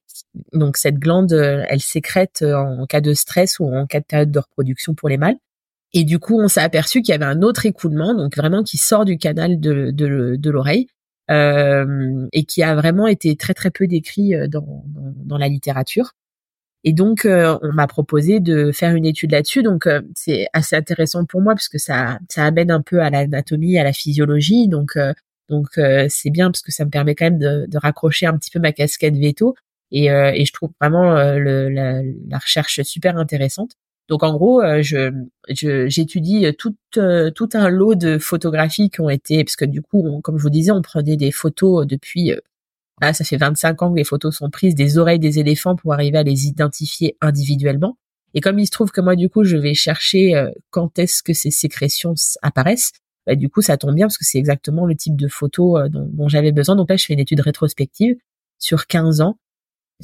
donc 0.52 0.76
cette 0.76 0.96
glande, 0.96 1.32
euh, 1.32 1.64
elle 1.68 1.80
sécrète 1.80 2.42
euh, 2.42 2.54
en 2.56 2.86
cas 2.86 3.00
de 3.00 3.14
stress 3.14 3.58
ou 3.58 3.66
en 3.66 3.86
cas 3.86 4.00
de 4.00 4.04
période 4.04 4.30
de 4.30 4.38
reproduction 4.38 4.94
pour 4.94 5.08
les 5.08 5.16
mâles. 5.16 5.36
Et 5.92 6.04
du 6.04 6.18
coup, 6.18 6.40
on 6.40 6.48
s'est 6.48 6.60
aperçu 6.60 7.02
qu'il 7.02 7.12
y 7.12 7.14
avait 7.14 7.24
un 7.24 7.42
autre 7.42 7.66
écoulement, 7.66 8.14
donc 8.14 8.36
vraiment 8.36 8.64
qui 8.64 8.78
sort 8.78 9.04
du 9.04 9.16
canal 9.16 9.60
de, 9.60 10.50
l'oreille, 10.50 10.88
euh, 11.30 12.26
et 12.32 12.44
qui 12.44 12.62
a 12.64 12.74
vraiment 12.74 13.06
été 13.06 13.36
très 13.36 13.54
très 13.54 13.70
peu 13.70 13.86
décrit 13.86 14.32
dans, 14.48 14.84
dans, 14.88 15.38
la 15.38 15.48
littérature. 15.48 16.12
Et 16.82 16.92
donc, 16.92 17.26
on 17.26 17.72
m'a 17.72 17.86
proposé 17.86 18.40
de 18.40 18.72
faire 18.72 18.96
une 18.96 19.06
étude 19.06 19.30
là-dessus. 19.30 19.62
Donc, 19.62 19.88
c'est 20.16 20.48
assez 20.52 20.74
intéressant 20.74 21.24
pour 21.26 21.40
moi 21.40 21.54
parce 21.54 21.68
que 21.68 21.78
ça, 21.78 22.18
ça 22.28 22.44
amène 22.44 22.72
un 22.72 22.82
peu 22.82 23.00
à 23.00 23.08
l'anatomie, 23.08 23.78
à 23.78 23.84
la 23.84 23.92
physiologie. 23.92 24.66
Donc, 24.66 24.98
donc 25.48 25.68
c'est 26.08 26.30
bien 26.30 26.50
parce 26.50 26.62
que 26.62 26.72
ça 26.72 26.84
me 26.84 26.90
permet 26.90 27.14
quand 27.14 27.26
même 27.26 27.38
de, 27.38 27.66
de 27.68 27.78
raccrocher 27.78 28.26
un 28.26 28.36
petit 28.36 28.50
peu 28.50 28.58
ma 28.58 28.72
casquette 28.72 29.16
veto 29.16 29.54
et, 29.90 30.10
euh, 30.10 30.32
et 30.34 30.44
je 30.44 30.52
trouve 30.52 30.70
vraiment 30.80 31.16
euh, 31.16 31.38
le, 31.38 31.68
la, 31.68 32.02
la, 32.02 32.38
recherche 32.38 32.82
super 32.82 33.16
intéressante. 33.16 33.72
Donc 34.08 34.22
en 34.22 34.34
gros, 34.34 34.60
euh, 34.60 34.82
je 34.82 35.24
j'étudie 35.48 36.46
tout 36.58 36.76
tout 36.92 37.48
un 37.54 37.68
lot 37.70 37.94
de 37.94 38.18
photographies 38.18 38.90
qui 38.90 39.00
ont 39.00 39.08
été 39.08 39.44
parce 39.44 39.56
que 39.56 39.64
du 39.64 39.82
coup, 39.82 40.20
comme 40.22 40.36
je 40.36 40.42
vous 40.42 40.50
disais, 40.50 40.72
on 40.72 40.82
prenait 40.82 41.16
des 41.16 41.32
photos 41.32 41.86
depuis 41.86 42.32
ah, 43.00 43.12
ça 43.12 43.24
fait 43.24 43.36
25 43.36 43.82
ans 43.82 43.92
que 43.92 43.96
les 43.98 44.04
photos 44.04 44.36
sont 44.36 44.50
prises 44.50 44.74
des 44.74 44.98
oreilles 44.98 45.18
des 45.18 45.38
éléphants 45.38 45.74
pour 45.76 45.94
arriver 45.94 46.18
à 46.18 46.22
les 46.22 46.46
identifier 46.46 47.16
individuellement. 47.20 47.96
Et 48.34 48.40
comme 48.40 48.58
il 48.58 48.66
se 48.66 48.72
trouve 48.72 48.90
que 48.90 49.00
moi 49.00 49.16
du 49.16 49.28
coup, 49.28 49.44
je 49.44 49.56
vais 49.56 49.74
chercher 49.74 50.50
quand 50.70 50.98
est-ce 50.98 51.22
que 51.22 51.32
ces 51.32 51.50
sécrétions 51.50 52.14
apparaissent, 52.42 52.92
bah, 53.26 53.36
du 53.36 53.48
coup, 53.48 53.62
ça 53.62 53.78
tombe 53.78 53.94
bien 53.94 54.06
parce 54.06 54.18
que 54.18 54.24
c'est 54.24 54.38
exactement 54.38 54.86
le 54.86 54.94
type 54.96 55.16
de 55.16 55.28
photo 55.28 55.88
dont, 55.88 56.08
dont 56.12 56.28
j'avais 56.28 56.52
besoin. 56.52 56.76
Donc 56.76 56.90
là, 56.90 56.96
je 56.96 57.06
fais 57.06 57.14
une 57.14 57.20
étude 57.20 57.40
rétrospective 57.40 58.16
sur 58.58 58.86
15 58.86 59.22
ans 59.22 59.38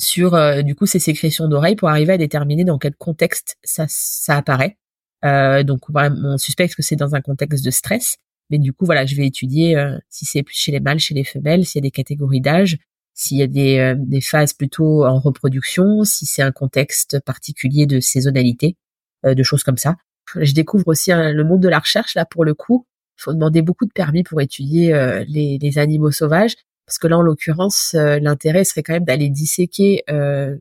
sur 0.01 0.35
euh, 0.35 0.63
du 0.63 0.75
coup 0.75 0.87
ces 0.87 0.99
sécrétions 0.99 1.49
d'oreilles 1.49 1.77
pour 1.77 1.89
arriver 1.89 2.15
à 2.15 2.19
déterminer 2.19 2.65
dans 2.65 2.79
quel 2.79 2.95
contexte 2.95 3.57
ça, 3.63 3.87
ça 3.89 4.37
apparaît. 4.37 4.77
Euh, 5.25 5.63
donc 5.63 5.83
on 5.95 6.39
suspecte 6.39 6.75
que 6.75 6.83
c'est 6.83 6.97
dans 6.97 7.15
un 7.15 7.21
contexte 7.21 7.65
de 7.65 7.71
stress, 7.71 8.17
mais 8.49 8.59
du 8.59 8.73
coup 8.73 8.87
voilà, 8.87 9.05
je 9.07 9.15
vais 9.17 9.27
étudier 9.27 9.77
euh, 9.77 9.99
si 10.09 10.25
c'est 10.25 10.45
chez 10.49 10.73
les 10.73 10.81
mâles, 10.81 10.99
chez 10.99 11.15
les 11.15 11.25
femelles, 11.25 11.67
s'il 11.67 11.81
y 11.81 11.83
a 11.83 11.87
des 11.87 11.91
catégories 11.91 12.41
d'âge, 12.41 12.79
s'il 13.15 13.37
y 13.37 13.43
a 13.43 13.47
des, 13.47 13.79
euh, 13.79 13.95
des 13.99 14.21
phases 14.21 14.55
plutôt 14.55 15.05
en 15.05 15.19
reproduction, 15.21 16.05
si 16.05 16.25
c'est 16.25 16.43
un 16.43 16.53
contexte 16.53 17.21
particulier 17.21 17.87
de 17.87 18.01
saisonnalité, 18.01 18.77
de 19.23 19.43
choses 19.43 19.63
comme 19.63 19.77
ça. 19.77 19.97
Je 20.35 20.55
découvre 20.55 20.89
aussi 20.89 21.13
hein, 21.13 21.31
le 21.33 21.45
monde 21.45 21.61
de 21.61 21.69
la 21.69 21.79
recherche 21.79 22.15
là 22.15 22.25
pour 22.25 22.45
le 22.47 22.55
coup. 22.55 22.87
Il 23.19 23.23
faut 23.23 23.35
demander 23.35 23.61
beaucoup 23.61 23.85
de 23.85 23.93
permis 23.93 24.23
pour 24.23 24.41
étudier 24.41 24.95
les, 25.29 25.59
les 25.61 25.79
animaux 25.79 26.11
sauvages 26.11 26.55
parce 26.91 26.99
que 26.99 27.07
là, 27.07 27.19
en 27.19 27.23
l'occurrence, 27.23 27.95
euh, 27.95 28.19
l'intérêt 28.19 28.65
serait 28.65 28.83
quand 28.83 28.95
même 28.95 29.05
d'aller 29.05 29.29
disséquer 29.29 30.03
euh, 30.11 30.57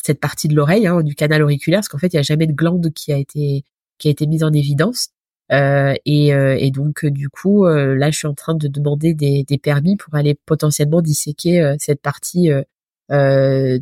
cette 0.00 0.20
partie 0.20 0.46
de 0.46 0.54
l'oreille, 0.54 0.86
hein, 0.86 1.02
du 1.02 1.16
canal 1.16 1.42
auriculaire, 1.42 1.78
parce 1.78 1.88
qu'en 1.88 1.98
fait, 1.98 2.12
il 2.12 2.16
n'y 2.16 2.20
a 2.20 2.22
jamais 2.22 2.46
de 2.46 2.52
glande 2.52 2.92
qui 2.92 3.12
a 3.12 3.16
été 3.18 3.64
qui 3.98 4.06
a 4.06 4.12
été 4.12 4.28
mise 4.28 4.44
en 4.44 4.52
évidence. 4.52 5.08
Euh, 5.50 5.94
et, 6.04 6.28
et, 6.28 6.70
donc, 6.70 7.04
du 7.04 7.28
coup, 7.28 7.66
là, 7.66 8.10
je 8.12 8.16
suis 8.16 8.28
en 8.28 8.34
train 8.34 8.54
de 8.54 8.68
demander 8.68 9.12
des, 9.14 9.42
des 9.42 9.58
permis 9.58 9.96
pour 9.96 10.14
aller 10.14 10.38
potentiellement 10.46 11.02
disséquer 11.02 11.74
cette 11.80 12.00
partie 12.00 12.50
de, 13.10 13.80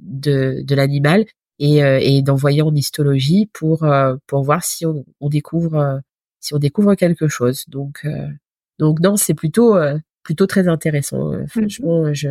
de, 0.00 0.62
de 0.62 0.74
l'animal 0.74 1.26
et, 1.60 1.76
et 1.78 2.22
d'envoyer 2.22 2.62
en 2.62 2.74
histologie 2.74 3.48
pour 3.52 3.86
pour 4.26 4.42
voir 4.42 4.64
si 4.64 4.84
on, 4.84 5.04
on 5.20 5.28
découvre 5.28 6.00
si 6.40 6.54
on 6.54 6.58
découvre 6.58 6.96
quelque 6.96 7.28
chose. 7.28 7.64
Donc 7.68 8.04
donc 8.78 9.00
non, 9.00 9.16
c'est 9.16 9.34
plutôt 9.34 9.76
plutôt 10.26 10.46
très 10.48 10.66
intéressant. 10.66 11.32
Euh, 11.32 11.42
mhm. 11.42 11.46
franchement, 11.46 12.12
je 12.12 12.28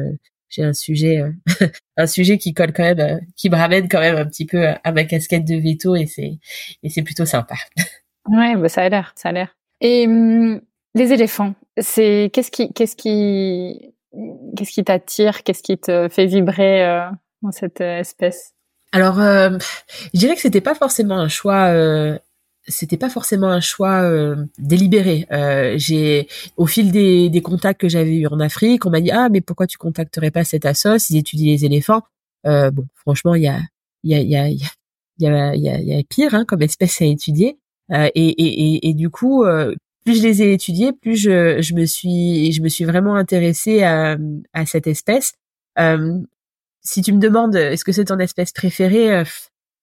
j'ai 0.49 0.63
un 0.63 0.73
sujet 0.73 1.21
euh, 1.21 1.31
un 1.97 2.07
sujet 2.07 2.37
qui 2.37 2.53
colle 2.53 2.73
quand 2.73 2.83
même 2.83 2.99
euh, 2.99 3.19
qui 3.37 3.49
me 3.49 3.55
ramène 3.55 3.87
quand 3.87 4.01
même 4.01 4.17
un 4.17 4.25
petit 4.25 4.45
peu 4.45 4.67
à 4.67 4.91
ma 4.91 5.05
casquette 5.05 5.45
de 5.45 5.55
veto 5.55 5.95
et 5.95 6.05
c'est 6.05 6.37
et 6.83 6.89
c'est 6.89 7.01
plutôt 7.01 7.25
sympa. 7.25 7.55
Ouais, 8.27 8.55
bah 8.55 8.69
ça 8.69 8.81
a 8.81 8.89
l'air, 8.89 9.13
ça 9.15 9.29
a 9.29 9.31
l'air. 9.33 9.55
Et 9.81 10.07
hum, 10.07 10.59
les 10.95 11.13
éléphants, 11.13 11.53
c'est 11.77 12.31
qu'est-ce 12.33 12.49
qui 12.49 12.73
qu'est-ce 12.73 12.95
qui 12.95 13.93
qu'est-ce 14.57 14.71
qui 14.71 14.83
t'attire, 14.83 15.43
qu'est-ce 15.43 15.61
qui 15.61 15.77
te 15.77 16.09
fait 16.09 16.25
vibrer 16.25 17.07
dans 17.43 17.51
cette 17.51 17.81
espèce? 17.81 18.55
Alors, 18.91 19.17
je 19.17 19.59
dirais 20.17 20.33
que 20.33 20.41
c'était 20.41 20.59
pas 20.59 20.73
forcément 20.73 21.19
un 21.19 21.27
choix 21.27 21.71
c'était 22.67 22.97
pas 22.97 23.09
forcément 23.09 23.49
un 23.49 23.59
choix 23.59 24.01
euh, 24.01 24.45
délibéré. 24.57 25.27
Euh, 25.31 25.75
j'ai 25.77 26.27
au 26.57 26.65
fil 26.65 26.91
des, 26.91 27.29
des 27.29 27.41
contacts 27.41 27.81
que 27.81 27.89
j'avais 27.89 28.15
eu 28.15 28.27
en 28.27 28.39
Afrique, 28.39 28.85
on 28.85 28.89
m'a 28.89 29.01
dit 29.01 29.11
ah 29.11 29.29
mais 29.29 29.41
pourquoi 29.41 29.67
tu 29.67 29.77
contacterais 29.77 30.31
pas 30.31 30.43
cet 30.43 30.65
assos 30.65 31.09
Ils 31.09 31.17
étudient 31.17 31.51
les 31.53 31.65
éléphants. 31.65 32.01
Euh, 32.47 32.71
bon, 32.71 32.85
franchement, 32.95 33.35
il 33.35 33.43
y 33.43 33.47
a 33.47 33.59
il 34.03 34.11
y 34.11 34.15
a 34.15 34.19
il 34.21 34.29
y 34.29 34.35
a 34.35 34.47
il 34.49 34.61
y 35.19 35.27
a 35.27 35.55
y 35.55 35.69
a, 35.69 35.79
y 35.79 35.99
a 35.99 36.03
pire 36.03 36.33
hein, 36.33 36.45
comme 36.45 36.61
espèce 36.61 37.01
à 37.01 37.05
étudier. 37.05 37.57
Euh, 37.91 38.09
et, 38.15 38.27
et, 38.29 38.75
et, 38.75 38.89
et, 38.89 38.93
du 38.95 39.11
coup, 39.11 39.43
euh, 39.43 39.75
plus 40.05 40.15
je 40.17 40.23
les 40.23 40.41
ai 40.41 40.53
étudiés, 40.53 40.91
plus 40.91 41.15
je, 41.15 41.61
je 41.61 41.75
me 41.75 41.85
suis 41.85 42.51
je 42.51 42.61
me 42.63 42.69
suis 42.69 42.83
vraiment 42.85 43.15
intéressée 43.15 43.83
à, 43.83 44.17
à 44.53 44.65
cette 44.65 44.87
espèce. 44.87 45.33
si 46.81 47.01
tu 47.01 47.13
me 47.13 47.19
demandes 47.19 47.55
est-ce 47.55 47.83
que 47.85 47.91
c'est 47.91 48.05
ton 48.05 48.19
espèce 48.19 48.51
préférée, 48.51 49.23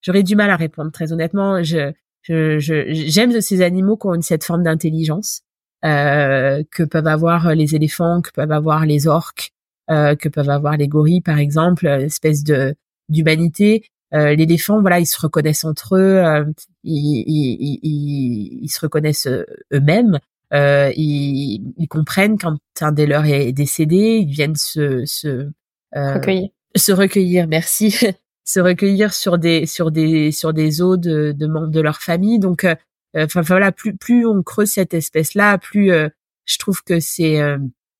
j'aurais 0.03 0.23
du 0.23 0.37
mal 0.37 0.51
à 0.51 0.57
répondre 0.57 0.91
très 0.93 1.13
honnêtement. 1.13 1.63
Je 1.63 1.93
je, 2.23 2.59
j'aime 2.89 3.41
ces 3.41 3.63
animaux 3.63 3.97
qui 3.97 4.07
ont 4.07 4.15
une, 4.15 4.23
cette 4.23 4.45
forme 4.45 4.63
d'intelligence 4.63 5.43
euh, 5.85 6.63
que 6.71 6.83
peuvent 6.83 7.07
avoir 7.07 7.55
les 7.55 7.75
éléphants, 7.75 8.21
que 8.23 8.31
peuvent 8.31 8.53
avoir 8.53 8.87
les 8.87 9.07
orques, 9.07 9.53
euh, 9.91 10.15
que 10.15 10.29
peuvent 10.29 10.51
avoir 10.51 10.77
les 10.77 10.89
gorilles, 10.89 11.21
par 11.21 11.39
exemple, 11.39 11.87
espèce 11.87 12.45
de 12.45 12.75
d'humanité. 13.09 13.85
Euh, 14.15 14.35
l'éléphant, 14.35 14.81
voilà, 14.81 15.01
ils 15.01 15.07
se 15.07 15.21
reconnaissent 15.21 15.65
entre 15.65 15.97
eux, 15.97 16.19
euh, 16.19 16.45
ils, 16.85 17.25
ils, 17.27 17.79
ils, 17.83 18.59
ils, 18.63 18.69
se 18.69 18.81
reconnaissent 18.81 19.27
euh, 19.27 19.45
eux-mêmes. 19.73 20.19
Euh, 20.53 20.93
ils, 20.97 21.73
ils, 21.79 21.89
comprennent 21.89 22.37
quand 22.37 22.59
un 22.83 22.93
des 22.93 23.07
leurs 23.07 23.25
est 23.25 23.53
décédé, 23.53 24.19
ils 24.27 24.31
viennent 24.31 24.55
se, 24.57 25.07
se 25.07 25.51
recueillir. 25.95 26.51
Se 26.77 26.93
recueillir, 26.93 27.49
merci. 27.49 27.97
se 28.45 28.61
recueillir 28.61 29.13
sur 29.15 29.39
des 29.39 29.67
sur 29.67 29.91
des 29.91 30.33
sur 30.33 30.53
des 30.53 30.83
os 30.83 30.99
de, 30.99 31.33
de 31.33 31.47
membres 31.47 31.71
de 31.71 31.81
leur 31.81 31.99
famille. 31.99 32.39
Donc, 32.39 32.65
euh, 32.65 32.75
euh, 33.17 33.25
enfin 33.27 33.43
voilà, 33.43 33.73
plus 33.73 33.97
plus 33.97 34.27
on 34.27 34.43
creuse 34.43 34.71
cette 34.71 34.95
espèce-là, 34.95 35.59
plus 35.59 35.93
euh, 35.93 36.09
je 36.47 36.59
trouve 36.59 36.83
que 36.83 37.01
c'est 37.01 37.41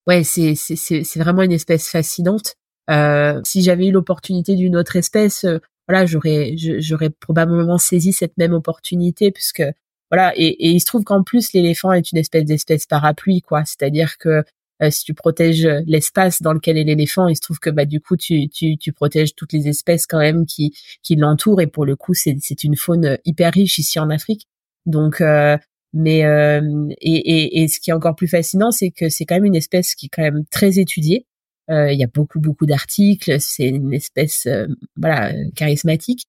ouais 0.07 0.25
c'est 0.25 0.55
c'est 0.55 0.77
c'est 0.77 1.19
vraiment 1.21 1.43
une 1.43 1.53
espèce 1.53 1.89
fascinante. 1.89 2.57
si 3.45 3.63
j'avais 3.63 3.87
eu 3.89 3.93
l'opportunité 3.93 4.57
d'une 4.57 4.77
autre 4.77 4.97
espèce, 4.97 5.47
voilà, 5.89 6.07
j'aurais 6.07 6.55
j'aurais 6.57 7.11
probablement 7.11 7.79
saisi 7.79 8.13
cette 8.13 8.37
même 8.39 8.53
opportunité 8.53 9.31
puisque 9.31 9.63
voilà 10.11 10.33
et, 10.37 10.49
et 10.49 10.71
il 10.71 10.81
se 10.81 10.87
trouve 10.87 11.05
qu'en 11.05 11.23
plus 11.23 11.53
l'éléphant 11.53 11.93
est 11.93 12.11
une 12.13 12.19
espèce 12.19 12.45
d'espèce 12.45 12.87
parapluie 12.87 13.43
quoi, 13.43 13.65
c'est-à-dire 13.65 14.19
que 14.19 14.45
euh, 14.83 14.91
si 14.91 15.05
tu 15.05 15.15
protèges 15.15 15.67
l'espace 15.87 16.43
dans 16.43 16.53
lequel 16.53 16.77
est 16.77 16.85
l'éléphant, 16.85 17.29
il 17.29 17.37
se 17.37 17.41
trouve 17.41 17.59
que 17.59 17.71
bah 17.71 17.85
du 17.85 18.01
coup 18.01 18.17
tu, 18.17 18.49
tu, 18.49 18.77
tu 18.77 18.93
protèges 18.93 19.35
toutes 19.35 19.53
les 19.53 19.69
espèces 19.69 20.07
quand 20.07 20.19
même 20.19 20.47
qui 20.47 20.75
qui 21.03 21.17
l'entourent 21.17 21.61
et 21.61 21.67
pour 21.67 21.85
le 21.85 21.97
coup 21.97 22.15
c'est 22.15 22.37
c'est 22.41 22.65
une 22.65 22.77
faune 22.77 23.19
hyper 23.25 23.53
riche 23.53 23.79
ici 23.79 23.99
en 23.99 24.11
Afrique. 24.11 24.49
Donc 24.87 25.21
euh, 25.21 25.57
mais 25.93 26.25
euh, 26.25 26.89
et, 27.01 27.17
et, 27.17 27.63
et 27.63 27.69
ce 27.69 27.81
qui 27.81 27.91
est 27.91 27.93
encore 27.95 28.17
plus 28.17 28.29
fascinant, 28.29 28.71
c'est 28.71 28.91
que 28.91 29.09
c'est 29.09 29.25
quand 29.25 29.37
même 29.37 29.45
une 29.45 29.55
espèce 29.55 29.95
qui 29.95 30.07
est 30.07 30.11
quand 30.11 30.23
même 30.23 30.45
très 30.51 30.79
étudiée. 30.79 31.27
il 31.69 31.99
y 31.99 32.05
a 32.05 32.09
beaucoup 32.13 32.41
beaucoup 32.41 32.67
d'articles. 32.67 33.41
C'est 33.41 33.69
une 33.69 33.95
espèce 33.95 34.49
voilà 34.97 35.33
charismatique. 35.55 36.25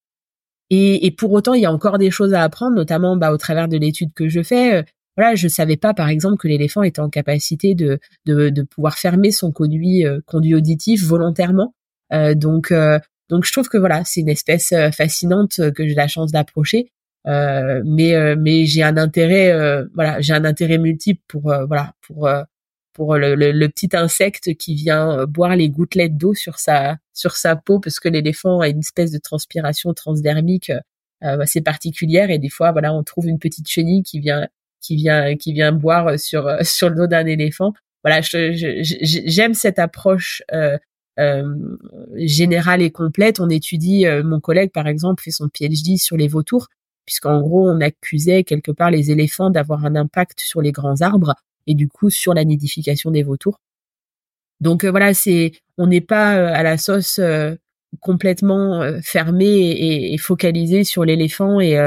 Et, 0.70 1.06
et, 1.06 1.12
pour 1.12 1.32
autant, 1.34 1.54
il 1.54 1.62
y 1.62 1.66
a 1.66 1.72
encore 1.72 1.98
des 2.00 2.10
choses 2.10 2.34
à 2.34 2.42
apprendre, 2.42 2.76
notamment 2.76 3.16
bah, 3.18 3.32
au 3.32 3.38
travers 3.38 3.68
de 3.68 3.78
l'étude 3.78 4.12
que 4.14 4.30
je 4.30 4.42
fais 4.42 4.84
voilà, 5.18 5.36
je 5.36 5.48
savais 5.48 5.78
pas 5.78 5.94
par 5.94 6.10
exemple 6.10 6.38
que 6.38 6.48
l'éléphant 6.48 6.84
était 6.84 7.00
en 7.00 7.10
capacité 7.10 7.76
de 7.76 8.00
de, 8.26 8.50
de 8.50 8.62
pouvoir 8.64 8.98
fermer 8.98 9.32
son 9.32 9.52
conduit 9.52 10.06
conduit 10.26 10.56
auditif 10.56 11.04
volontairement. 11.04 11.74
donc 12.36 12.74
donc 13.30 13.46
je 13.46 13.52
trouve 13.52 13.70
que 13.70 13.78
voilà, 13.78 14.04
c'est 14.06 14.22
une 14.22 14.30
espèce 14.30 14.74
fascinante 14.96 15.60
que 15.74 15.88
j'ai 15.88 15.96
la 15.96 16.08
chance 16.08 16.32
d'approcher. 16.32 16.92
mais 17.26 18.36
mais 18.36 18.66
j'ai 18.66 18.84
un 18.84 18.98
intérêt 18.98 19.86
voilà 19.94 20.22
j'ai 20.22 20.34
un 20.34 20.46
intérêt 20.46 20.78
multiple 20.78 21.22
pour 21.28 21.54
voilà 21.68 21.94
pour 22.02 22.28
pour 22.94 23.18
le, 23.18 23.36
le, 23.36 23.70
petit 23.70 23.90
insecte 23.94 24.56
qui 24.56 24.76
vient 24.76 25.20
euh, 25.20 25.26
boire 25.26 25.56
les 25.56 25.70
gouttelettes 25.70 26.18
d'eau 26.18 26.34
sur 26.34 26.60
sa 26.60 26.98
sur 27.14 27.36
sa 27.36 27.56
peau 27.56 27.80
parce 27.80 28.00
que 28.00 28.08
l'éléphant 28.08 28.60
a 28.62 28.70
une 28.70 28.80
espèce 28.80 29.12
de 29.12 29.18
transpiration 29.18 29.94
transdermique 29.94 30.70
euh, 30.70 30.80
euh, 31.24 31.42
assez 31.42 31.62
particulière 31.62 32.30
et 32.30 32.40
des 32.40 32.50
fois 32.50 32.72
voilà 32.72 32.94
on 32.94 33.04
trouve 33.04 33.28
une 33.28 33.40
petite 33.40 33.68
chenille 33.68 34.04
qui 34.04 34.20
vient 34.20 34.48
qui 34.84 34.96
vient 34.96 35.36
qui 35.36 35.54
vient 35.54 35.72
boire 35.72 36.20
sur 36.20 36.48
sur 36.62 36.90
le 36.90 36.96
dos 36.96 37.08
d'un 37.08 37.26
éléphant 37.26 37.74
voilà 38.04 38.22
j'aime 38.22 39.54
je, 39.54 39.60
cette 39.60 39.80
approche 39.80 40.44
euh, 40.52 40.78
générale 42.16 42.82
et 42.82 42.92
complète 42.92 43.40
on 43.40 43.50
étudie 43.50 44.06
mon 44.24 44.40
collègue 44.40 44.72
par 44.72 44.88
exemple 44.88 45.24
fait 45.24 45.32
son 45.32 45.48
PhD 45.48 45.98
sur 45.98 46.18
les 46.18 46.28
vautours 46.28 46.68
puisqu'en 47.06 47.40
gros 47.42 47.68
on 47.68 47.82
accusait 47.82 48.44
quelque 48.44 48.72
part 48.72 48.92
les 48.92 49.12
éléphants 49.12 49.50
d'avoir 49.50 49.86
un 49.86 49.96
impact 49.96 50.40
sur 50.40 50.62
les 50.62 50.72
grands 50.72 51.02
arbres 51.02 51.36
et 51.68 51.76
du 51.76 51.88
coup 51.88 52.10
sur 52.10 52.34
la 52.34 52.44
nidification 52.44 53.12
des 53.12 53.24
vautours. 53.24 53.60
Donc 54.62 54.84
euh, 54.84 54.92
voilà, 54.92 55.14
c'est 55.14 55.54
on 55.78 55.88
n'est 55.88 56.02
pas 56.02 56.36
euh, 56.36 56.54
à 56.54 56.64
la 56.64 56.78
sauce 56.78 57.20
euh, 57.20 57.56
complètement 58.00 58.82
fermée 59.04 59.46
et, 59.46 60.14
et, 60.14 60.18
focalisée 60.18 60.84
sur 60.84 61.06
l'éléphant 61.06 61.60
et, 61.60 61.78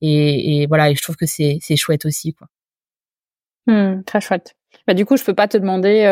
et, 0.00 0.62
et, 0.62 0.66
voilà, 0.66 0.90
et 0.90 0.94
je 0.94 1.02
trouve 1.02 1.16
que 1.16 1.26
c'est 1.26 1.58
c'est 1.60 1.76
chouette 1.76 2.04
aussi 2.04 2.34
quoi. 2.34 2.48
Mmh, 3.66 4.02
très 4.04 4.20
chouette. 4.20 4.54
Bah 4.86 4.94
du 4.94 5.04
coup, 5.04 5.16
je 5.16 5.24
peux 5.24 5.34
pas 5.34 5.48
te 5.48 5.56
demander 5.56 6.04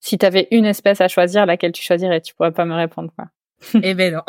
si 0.00 0.18
tu 0.18 0.24
avais 0.24 0.48
une 0.50 0.64
espèce 0.64 1.00
à 1.00 1.08
choisir, 1.08 1.46
laquelle 1.46 1.72
tu 1.72 1.82
choisirais. 1.82 2.20
Tu 2.20 2.34
pourrais 2.34 2.52
pas 2.52 2.64
me 2.64 2.74
répondre 2.74 3.12
quoi. 3.16 3.26
eh 3.82 3.94
ben 3.94 4.14
non. 4.14 4.22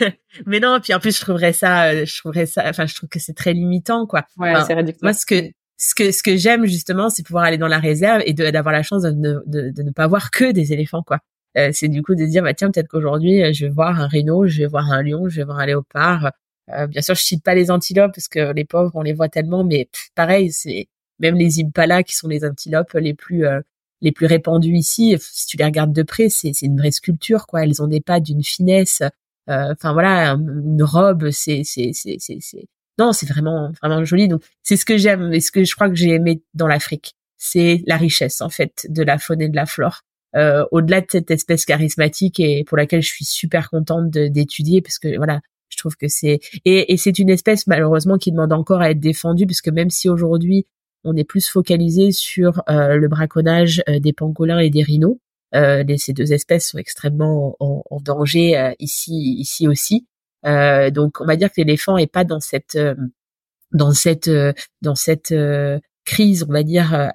mais 0.46 0.60
non, 0.60 0.80
puis 0.80 0.94
en 0.94 1.00
plus 1.00 1.16
je 1.16 1.20
trouverais 1.20 1.52
ça, 1.52 2.04
je 2.04 2.18
trouverais 2.18 2.46
ça, 2.46 2.64
enfin 2.66 2.86
je 2.86 2.94
trouve 2.94 3.08
que 3.08 3.18
c'est 3.18 3.34
très 3.34 3.52
limitant 3.52 4.06
quoi. 4.06 4.24
Ouais, 4.38 4.54
c'est 4.66 4.74
réducteur. 4.74 5.00
Moi 5.02 5.12
ce 5.12 5.26
que 5.26 5.50
ce 5.76 5.94
que 5.94 6.10
ce 6.10 6.22
que 6.22 6.36
j'aime 6.36 6.66
justement, 6.66 7.10
c'est 7.10 7.24
pouvoir 7.24 7.44
aller 7.44 7.58
dans 7.58 7.68
la 7.68 7.78
réserve 7.78 8.22
et 8.24 8.32
d'avoir 8.32 8.72
la 8.72 8.82
chance 8.82 9.02
de, 9.02 9.12
de, 9.12 9.70
de, 9.70 9.82
ne 9.82 9.90
pas 9.90 10.06
voir 10.06 10.30
que 10.30 10.50
des 10.52 10.72
éléphants 10.72 11.02
quoi. 11.02 11.18
Euh, 11.56 11.70
c'est 11.72 11.88
du 11.88 12.02
coup 12.02 12.14
de 12.14 12.24
dire 12.24 12.42
bah 12.42 12.54
tiens 12.54 12.70
peut-être 12.70 12.88
qu'aujourd'hui 12.88 13.42
euh, 13.42 13.52
je 13.52 13.66
vais 13.66 13.72
voir 13.72 14.00
un 14.00 14.06
rhino, 14.06 14.46
je 14.46 14.58
vais 14.58 14.66
voir 14.66 14.90
un 14.90 15.02
lion, 15.02 15.28
je 15.28 15.36
vais 15.36 15.44
voir 15.44 15.58
un 15.58 15.66
léopard. 15.66 16.32
Euh, 16.72 16.86
bien 16.86 17.02
sûr 17.02 17.14
je 17.14 17.22
cite 17.22 17.42
pas 17.42 17.54
les 17.54 17.70
antilopes 17.70 18.14
parce 18.14 18.28
que 18.28 18.52
les 18.52 18.64
pauvres 18.64 18.92
on 18.94 19.02
les 19.02 19.12
voit 19.12 19.28
tellement, 19.28 19.64
mais 19.64 19.88
pareil 20.14 20.52
c'est 20.52 20.88
même 21.18 21.36
les 21.36 21.60
impalas 21.60 22.02
qui 22.02 22.14
sont 22.14 22.28
les 22.28 22.44
antilopes 22.44 22.92
les 22.94 23.14
plus 23.14 23.46
euh, 23.46 23.60
les 24.00 24.12
plus 24.12 24.26
répandues 24.26 24.74
ici. 24.76 25.16
Si 25.20 25.46
tu 25.46 25.56
les 25.56 25.64
regardes 25.64 25.92
de 25.92 26.02
près, 26.02 26.28
c'est 26.28 26.52
une 26.62 26.78
vraie 26.78 26.92
sculpture 26.92 27.46
quoi. 27.46 27.64
Elles 27.64 27.82
ont 27.82 27.88
des 27.88 28.00
pas 28.00 28.20
d'une 28.20 28.44
finesse. 28.44 29.02
Enfin 29.48 29.94
voilà, 29.94 30.32
une 30.32 30.82
robe, 30.82 31.30
c'est 31.30 31.62
c'est 31.64 31.92
c'est 31.94 32.18
c'est 32.18 32.66
non, 32.98 33.12
c'est 33.12 33.28
vraiment 33.28 33.70
vraiment 33.82 34.04
joli. 34.04 34.28
Donc 34.28 34.42
c'est 34.62 34.76
ce 34.76 34.84
que 34.84 34.98
j'aime 34.98 35.32
et 35.32 35.40
ce 35.40 35.52
que 35.52 35.64
je 35.64 35.74
crois 35.74 35.88
que 35.88 35.94
j'ai 35.94 36.10
aimé 36.10 36.42
dans 36.54 36.66
l'Afrique, 36.66 37.14
c'est 37.36 37.82
la 37.86 37.96
richesse 37.96 38.40
en 38.40 38.50
fait 38.50 38.86
de 38.90 39.02
la 39.02 39.18
faune 39.18 39.40
et 39.40 39.48
de 39.48 39.56
la 39.56 39.66
flore. 39.66 40.02
Euh, 40.36 40.66
au-delà 40.72 41.00
de 41.00 41.06
cette 41.10 41.30
espèce 41.30 41.64
charismatique 41.64 42.38
et 42.38 42.64
pour 42.64 42.76
laquelle 42.76 43.00
je 43.00 43.08
suis 43.08 43.24
super 43.24 43.70
contente 43.70 44.10
d'étudier 44.10 44.82
parce 44.82 44.98
que 44.98 45.16
voilà, 45.16 45.40
trouve 45.78 45.96
que 45.96 46.08
c'est 46.08 46.40
et, 46.64 46.92
et 46.92 46.96
c'est 46.96 47.18
une 47.18 47.30
espèce 47.30 47.66
malheureusement 47.66 48.18
qui 48.18 48.32
demande 48.32 48.52
encore 48.52 48.80
à 48.80 48.90
être 48.90 49.00
défendue 49.00 49.46
parce 49.46 49.62
que 49.62 49.70
même 49.70 49.90
si 49.90 50.08
aujourd'hui 50.08 50.66
on 51.04 51.16
est 51.16 51.24
plus 51.24 51.48
focalisé 51.48 52.12
sur 52.12 52.62
euh, 52.68 52.96
le 52.96 53.08
braconnage 53.08 53.82
euh, 53.88 54.00
des 54.00 54.12
pangolins 54.12 54.58
et 54.58 54.70
des 54.70 54.82
rhinos, 54.82 55.16
euh, 55.54 55.82
les, 55.82 55.96
ces 55.96 56.12
deux 56.12 56.32
espèces 56.32 56.68
sont 56.70 56.78
extrêmement 56.78 57.56
en, 57.60 57.82
en 57.90 58.00
danger 58.00 58.58
euh, 58.58 58.72
ici 58.78 59.36
ici 59.38 59.66
aussi. 59.68 60.06
Euh, 60.46 60.90
donc 60.90 61.20
on 61.20 61.24
va 61.24 61.36
dire 61.36 61.48
que 61.48 61.54
l'éléphant 61.58 61.96
est 61.96 62.12
pas 62.12 62.24
dans 62.24 62.40
cette 62.40 62.76
euh, 62.76 62.94
dans 63.72 63.92
cette 63.92 64.30
dans 64.82 64.94
cette 64.94 65.34
crise, 66.04 66.46
on 66.48 66.52
va 66.52 66.62
dire 66.62 67.10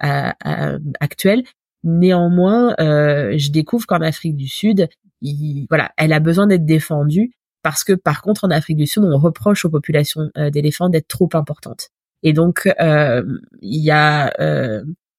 actuelle. 1.00 1.42
Néanmoins, 1.82 2.76
je 2.78 3.50
découvre 3.50 3.86
qu'en 3.86 4.00
Afrique 4.00 4.36
du 4.36 4.46
Sud, 4.46 4.88
il, 5.20 5.66
voilà, 5.68 5.90
elle 5.96 6.12
a 6.12 6.20
besoin 6.20 6.46
d'être 6.46 6.64
défendue 6.64 7.32
parce 7.64 7.82
que 7.82 7.94
par 7.94 8.22
contre 8.22 8.44
en 8.44 8.50
Afrique 8.50 8.76
du 8.76 8.86
Sud, 8.86 9.02
on 9.02 9.18
reproche 9.18 9.64
aux 9.64 9.70
populations 9.70 10.30
d'éléphants 10.52 10.88
d'être 10.88 11.08
trop 11.08 11.28
importantes. 11.34 11.88
Et 12.22 12.32
donc 12.32 12.72
il 13.62 13.82
y 13.82 13.90
a 13.90 14.32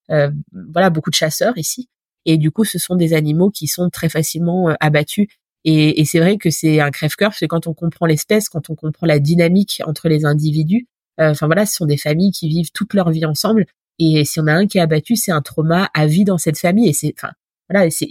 voilà 0.07 0.89
beaucoup 0.89 1.09
de 1.09 1.15
chasseurs 1.15 1.57
ici, 1.57 1.89
et 2.26 2.38
du 2.38 2.51
coup 2.51 2.63
ce 2.63 2.80
sont 2.80 2.95
des 2.95 3.13
animaux 3.13 3.49
qui 3.49 3.67
sont 3.67 3.89
très 3.89 4.07
facilement 4.07 4.73
abattus 4.80 5.27
et, 5.65 5.99
et 5.99 6.05
c'est 6.05 6.19
vrai 6.19 6.38
que 6.38 6.51
c'est 6.51 6.80
un 6.80 6.91
crève-cœur, 6.91 7.31
parce 7.31 7.39
que 7.39 7.47
quand 7.47 7.65
on 7.67 7.73
comprend 7.73 8.05
l'espèce, 8.05 8.49
quand 8.49 8.69
on 8.69 8.76
comprend 8.76 9.07
la 9.07 9.19
dynamique 9.19 9.81
entre 9.85 10.07
les 10.07 10.23
individus, 10.23 10.88
euh, 11.19 11.31
enfin 11.31 11.47
voilà, 11.47 11.65
ce 11.65 11.76
sont 11.76 11.88
des 11.88 11.97
familles 11.97 12.31
qui 12.31 12.47
vivent 12.47 12.72
toute 12.72 12.93
leur 12.93 13.09
vie 13.09 13.26
ensemble. 13.26 13.65
Et 13.97 14.26
si 14.26 14.39
on 14.39 14.47
a 14.47 14.53
un 14.53 14.67
qui 14.67 14.77
est 14.77 14.81
abattu, 14.81 15.15
c'est 15.15 15.31
un 15.31 15.41
trauma 15.41 15.89
à 15.95 16.05
vie 16.05 16.23
dans 16.23 16.38
cette 16.38 16.59
famille. 16.59 16.88
Et 16.89 16.93
c'est, 16.93 17.13
enfin 17.17 17.34
voilà, 17.69 17.89
c'est, 17.89 18.07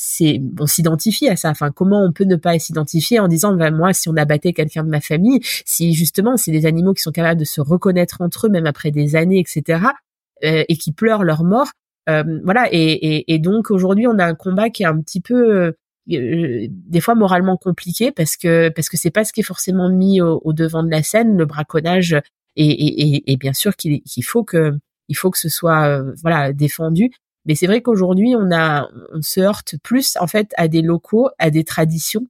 c'est, 0.00 0.40
on 0.60 0.66
s'identifie 0.68 1.28
à 1.28 1.34
ça. 1.34 1.50
Enfin, 1.50 1.72
comment 1.72 2.04
on 2.04 2.12
peut 2.12 2.24
ne 2.24 2.36
pas 2.36 2.56
s'identifier 2.60 3.18
en 3.18 3.26
disant, 3.26 3.52
ben, 3.56 3.74
moi, 3.74 3.92
si 3.92 4.08
on 4.08 4.16
abattait 4.16 4.52
quelqu'un 4.52 4.84
de 4.84 4.88
ma 4.88 5.00
famille, 5.00 5.40
si 5.64 5.92
justement 5.92 6.36
c'est 6.36 6.52
des 6.52 6.66
animaux 6.66 6.94
qui 6.94 7.02
sont 7.02 7.10
capables 7.10 7.40
de 7.40 7.44
se 7.44 7.60
reconnaître 7.60 8.20
entre 8.20 8.46
eux, 8.46 8.50
même 8.50 8.66
après 8.66 8.92
des 8.92 9.16
années, 9.16 9.40
etc., 9.40 9.80
euh, 10.44 10.62
et 10.68 10.76
qui 10.76 10.92
pleurent 10.92 11.24
leur 11.24 11.42
mort, 11.42 11.72
euh, 12.08 12.22
voilà. 12.44 12.68
Et, 12.70 12.78
et, 12.78 13.34
et 13.34 13.40
donc 13.40 13.72
aujourd'hui, 13.72 14.06
on 14.06 14.20
a 14.20 14.24
un 14.24 14.36
combat 14.36 14.70
qui 14.70 14.84
est 14.84 14.86
un 14.86 15.00
petit 15.00 15.20
peu 15.20 15.52
euh, 15.52 15.72
des 16.08 17.00
fois 17.00 17.16
moralement 17.16 17.56
compliqué 17.56 18.12
parce 18.12 18.36
que 18.36 18.68
parce 18.68 18.88
que 18.88 18.96
c'est 18.96 19.10
pas 19.10 19.24
ce 19.24 19.32
qui 19.32 19.40
est 19.40 19.42
forcément 19.42 19.90
mis 19.90 20.20
au, 20.22 20.52
devant 20.52 20.84
de 20.84 20.90
la 20.90 21.02
scène 21.02 21.36
le 21.36 21.44
braconnage 21.44 22.14
et, 22.56 22.66
et, 22.66 23.32
et, 23.32 23.36
bien 23.36 23.52
sûr 23.52 23.76
qu'il 23.76 24.24
faut 24.24 24.42
que 24.42 24.72
il 25.08 25.16
faut 25.16 25.30
que 25.30 25.38
ce 25.38 25.50
soit 25.50 25.86
euh, 25.86 26.14
voilà 26.22 26.52
défendu 26.54 27.10
mais 27.48 27.56
c'est 27.56 27.66
vrai 27.66 27.82
qu'aujourd'hui 27.82 28.34
on 28.36 28.52
a 28.52 28.88
on 29.12 29.22
se 29.22 29.40
heurte 29.40 29.74
plus 29.82 30.16
en 30.20 30.28
fait 30.28 30.52
à 30.56 30.68
des 30.68 30.82
locaux 30.82 31.30
à 31.38 31.50
des 31.50 31.64
traditions 31.64 32.26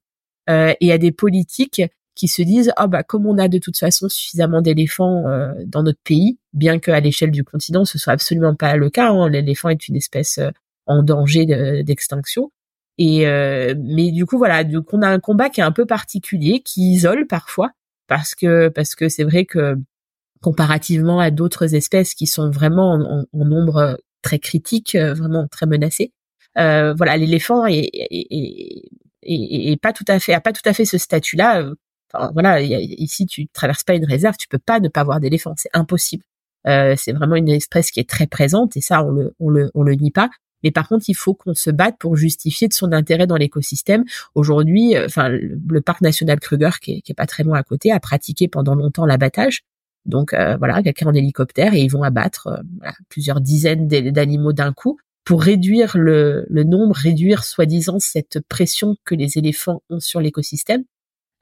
euh, 0.48 0.72
et 0.80 0.92
à 0.92 0.98
des 0.98 1.12
politiques 1.12 1.82
qui 2.14 2.28
se 2.28 2.40
disent 2.40 2.72
ah 2.76 2.86
bah 2.86 3.02
comme 3.02 3.26
on 3.26 3.36
a 3.36 3.48
de 3.48 3.58
toute 3.58 3.76
façon 3.76 4.08
suffisamment 4.08 4.62
d'éléphants 4.62 5.26
euh, 5.26 5.52
dans 5.66 5.82
notre 5.82 6.00
pays 6.02 6.38
bien 6.54 6.78
qu'à 6.78 7.00
l'échelle 7.00 7.32
du 7.32 7.44
continent 7.44 7.84
ce 7.84 7.98
soit 7.98 8.14
absolument 8.14 8.54
pas 8.54 8.76
le 8.76 8.88
cas 8.88 9.10
hein, 9.10 9.28
l'éléphant 9.28 9.68
est 9.68 9.88
une 9.88 9.96
espèce 9.96 10.40
en 10.88 11.02
danger 11.02 11.46
d'extinction. 11.84 12.50
Et 12.96 13.28
euh, 13.28 13.74
mais 13.78 14.10
du 14.10 14.26
coup 14.26 14.38
voilà, 14.38 14.64
donc 14.64 14.92
on 14.92 15.02
a 15.02 15.08
un 15.08 15.20
combat 15.20 15.50
qui 15.50 15.60
est 15.60 15.64
un 15.64 15.70
peu 15.70 15.86
particulier, 15.86 16.60
qui 16.60 16.92
isole 16.92 17.26
parfois 17.28 17.70
parce 18.08 18.34
que 18.34 18.68
parce 18.68 18.96
que 18.96 19.08
c'est 19.08 19.22
vrai 19.22 19.44
que 19.44 19.76
comparativement 20.42 21.20
à 21.20 21.30
d'autres 21.30 21.74
espèces 21.74 22.14
qui 22.14 22.26
sont 22.26 22.50
vraiment 22.50 22.94
en, 22.94 23.44
nombre 23.44 23.98
très 24.22 24.38
critique, 24.38 24.94
euh, 24.94 25.14
vraiment 25.14 25.46
très 25.48 25.66
menacées, 25.66 26.12
euh, 26.58 26.94
voilà, 26.94 27.16
l'éléphant 27.16 27.66
est, 27.66 27.88
est, 27.92 28.26
est, 29.22 29.72
est, 29.72 29.80
pas 29.80 29.92
tout 29.92 30.04
à 30.08 30.18
fait 30.18 30.34
a 30.34 30.40
pas 30.40 30.52
tout 30.52 30.62
à 30.64 30.72
fait 30.72 30.84
ce 30.84 30.98
statut-là. 30.98 31.70
Enfin, 32.12 32.30
voilà, 32.32 32.60
ici 32.60 33.26
tu 33.26 33.48
traverses 33.48 33.84
pas 33.84 33.94
une 33.94 34.06
réserve, 34.06 34.36
tu 34.38 34.48
peux 34.48 34.58
pas 34.58 34.80
ne 34.80 34.88
pas 34.88 35.04
voir 35.04 35.20
d'éléphant, 35.20 35.54
c'est 35.56 35.70
impossible. 35.74 36.24
Euh, 36.66 36.94
c'est 36.96 37.12
vraiment 37.12 37.36
une 37.36 37.48
espèce 37.48 37.90
qui 37.90 38.00
est 38.00 38.08
très 38.08 38.26
présente 38.26 38.76
et 38.76 38.80
ça 38.80 39.04
on 39.04 39.12
le 39.12 39.34
on 39.38 39.50
le 39.50 39.70
on 39.74 39.82
le 39.82 39.94
nie 39.94 40.10
pas. 40.10 40.30
Mais 40.64 40.72
par 40.72 40.88
contre, 40.88 41.04
il 41.08 41.14
faut 41.14 41.34
qu'on 41.34 41.54
se 41.54 41.70
batte 41.70 41.98
pour 41.98 42.16
justifier 42.16 42.66
de 42.66 42.72
son 42.72 42.92
intérêt 42.92 43.28
dans 43.28 43.36
l'écosystème. 43.36 44.04
Aujourd'hui, 44.34 44.96
euh, 44.96 45.06
enfin, 45.06 45.28
le, 45.28 45.80
parc 45.80 46.00
national 46.00 46.40
Kruger, 46.40 46.70
qui 46.82 46.94
est, 46.94 47.00
qui 47.00 47.12
est, 47.12 47.14
pas 47.14 47.26
très 47.26 47.44
loin 47.44 47.58
à 47.58 47.62
côté, 47.62 47.92
a 47.92 48.00
pratiqué 48.00 48.48
pendant 48.48 48.74
longtemps 48.74 49.06
l'abattage. 49.06 49.62
Donc 50.08 50.32
euh, 50.32 50.56
voilà, 50.56 50.82
quelqu'un 50.82 51.06
en 51.06 51.14
hélicoptère 51.14 51.74
et 51.74 51.82
ils 51.82 51.90
vont 51.90 52.02
abattre 52.02 52.48
euh, 52.48 52.90
plusieurs 53.08 53.40
dizaines 53.40 53.86
d'animaux 53.86 54.52
d'un 54.52 54.72
coup 54.72 54.98
pour 55.24 55.42
réduire 55.42 55.96
le, 55.96 56.46
le 56.48 56.64
nombre, 56.64 56.96
réduire 56.96 57.44
soi-disant 57.44 57.98
cette 58.00 58.40
pression 58.48 58.96
que 59.04 59.14
les 59.14 59.36
éléphants 59.36 59.82
ont 59.90 60.00
sur 60.00 60.20
l'écosystème. 60.20 60.84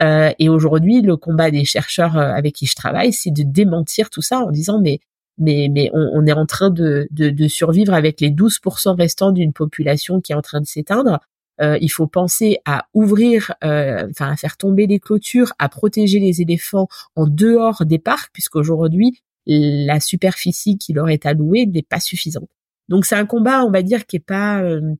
Euh, 0.02 0.32
et 0.40 0.48
aujourd'hui, 0.48 1.00
le 1.00 1.16
combat 1.16 1.52
des 1.52 1.64
chercheurs 1.64 2.18
avec 2.18 2.56
qui 2.56 2.66
je 2.66 2.74
travaille, 2.74 3.12
c'est 3.12 3.30
de 3.30 3.44
démentir 3.44 4.10
tout 4.10 4.22
ça 4.22 4.40
en 4.40 4.50
disant 4.50 4.80
mais 4.80 4.98
mais, 5.38 5.68
mais 5.70 5.90
on, 5.92 6.10
on, 6.14 6.26
est 6.26 6.32
en 6.32 6.46
train 6.46 6.70
de, 6.70 7.08
de, 7.10 7.28
de, 7.28 7.46
survivre 7.46 7.92
avec 7.92 8.22
les 8.22 8.30
12% 8.30 8.96
restants 8.96 9.32
d'une 9.32 9.52
population 9.52 10.22
qui 10.22 10.32
est 10.32 10.34
en 10.34 10.40
train 10.40 10.62
de 10.62 10.66
s'éteindre. 10.66 11.20
Euh, 11.60 11.78
il 11.80 11.88
faut 11.88 12.06
penser 12.06 12.58
à 12.64 12.86
ouvrir, 12.94 13.54
euh, 13.64 14.06
enfin 14.10 14.32
à 14.32 14.36
faire 14.36 14.56
tomber 14.56 14.86
les 14.86 15.00
clôtures, 15.00 15.52
à 15.58 15.68
protéger 15.68 16.18
les 16.18 16.42
éléphants 16.42 16.88
en 17.14 17.26
dehors 17.26 17.84
des 17.86 17.98
parcs, 17.98 18.30
puisqu'aujourd'hui 18.32 19.22
la 19.46 20.00
superficie 20.00 20.76
qui 20.76 20.92
leur 20.92 21.08
est 21.08 21.24
allouée 21.24 21.66
n'est 21.66 21.82
pas 21.82 22.00
suffisante. 22.00 22.48
Donc 22.88 23.04
c'est 23.06 23.14
un 23.14 23.26
combat, 23.26 23.64
on 23.64 23.70
va 23.70 23.82
dire, 23.82 24.06
qui 24.06 24.16
est 24.16 24.20
pas 24.20 24.60
euh, 24.62 24.94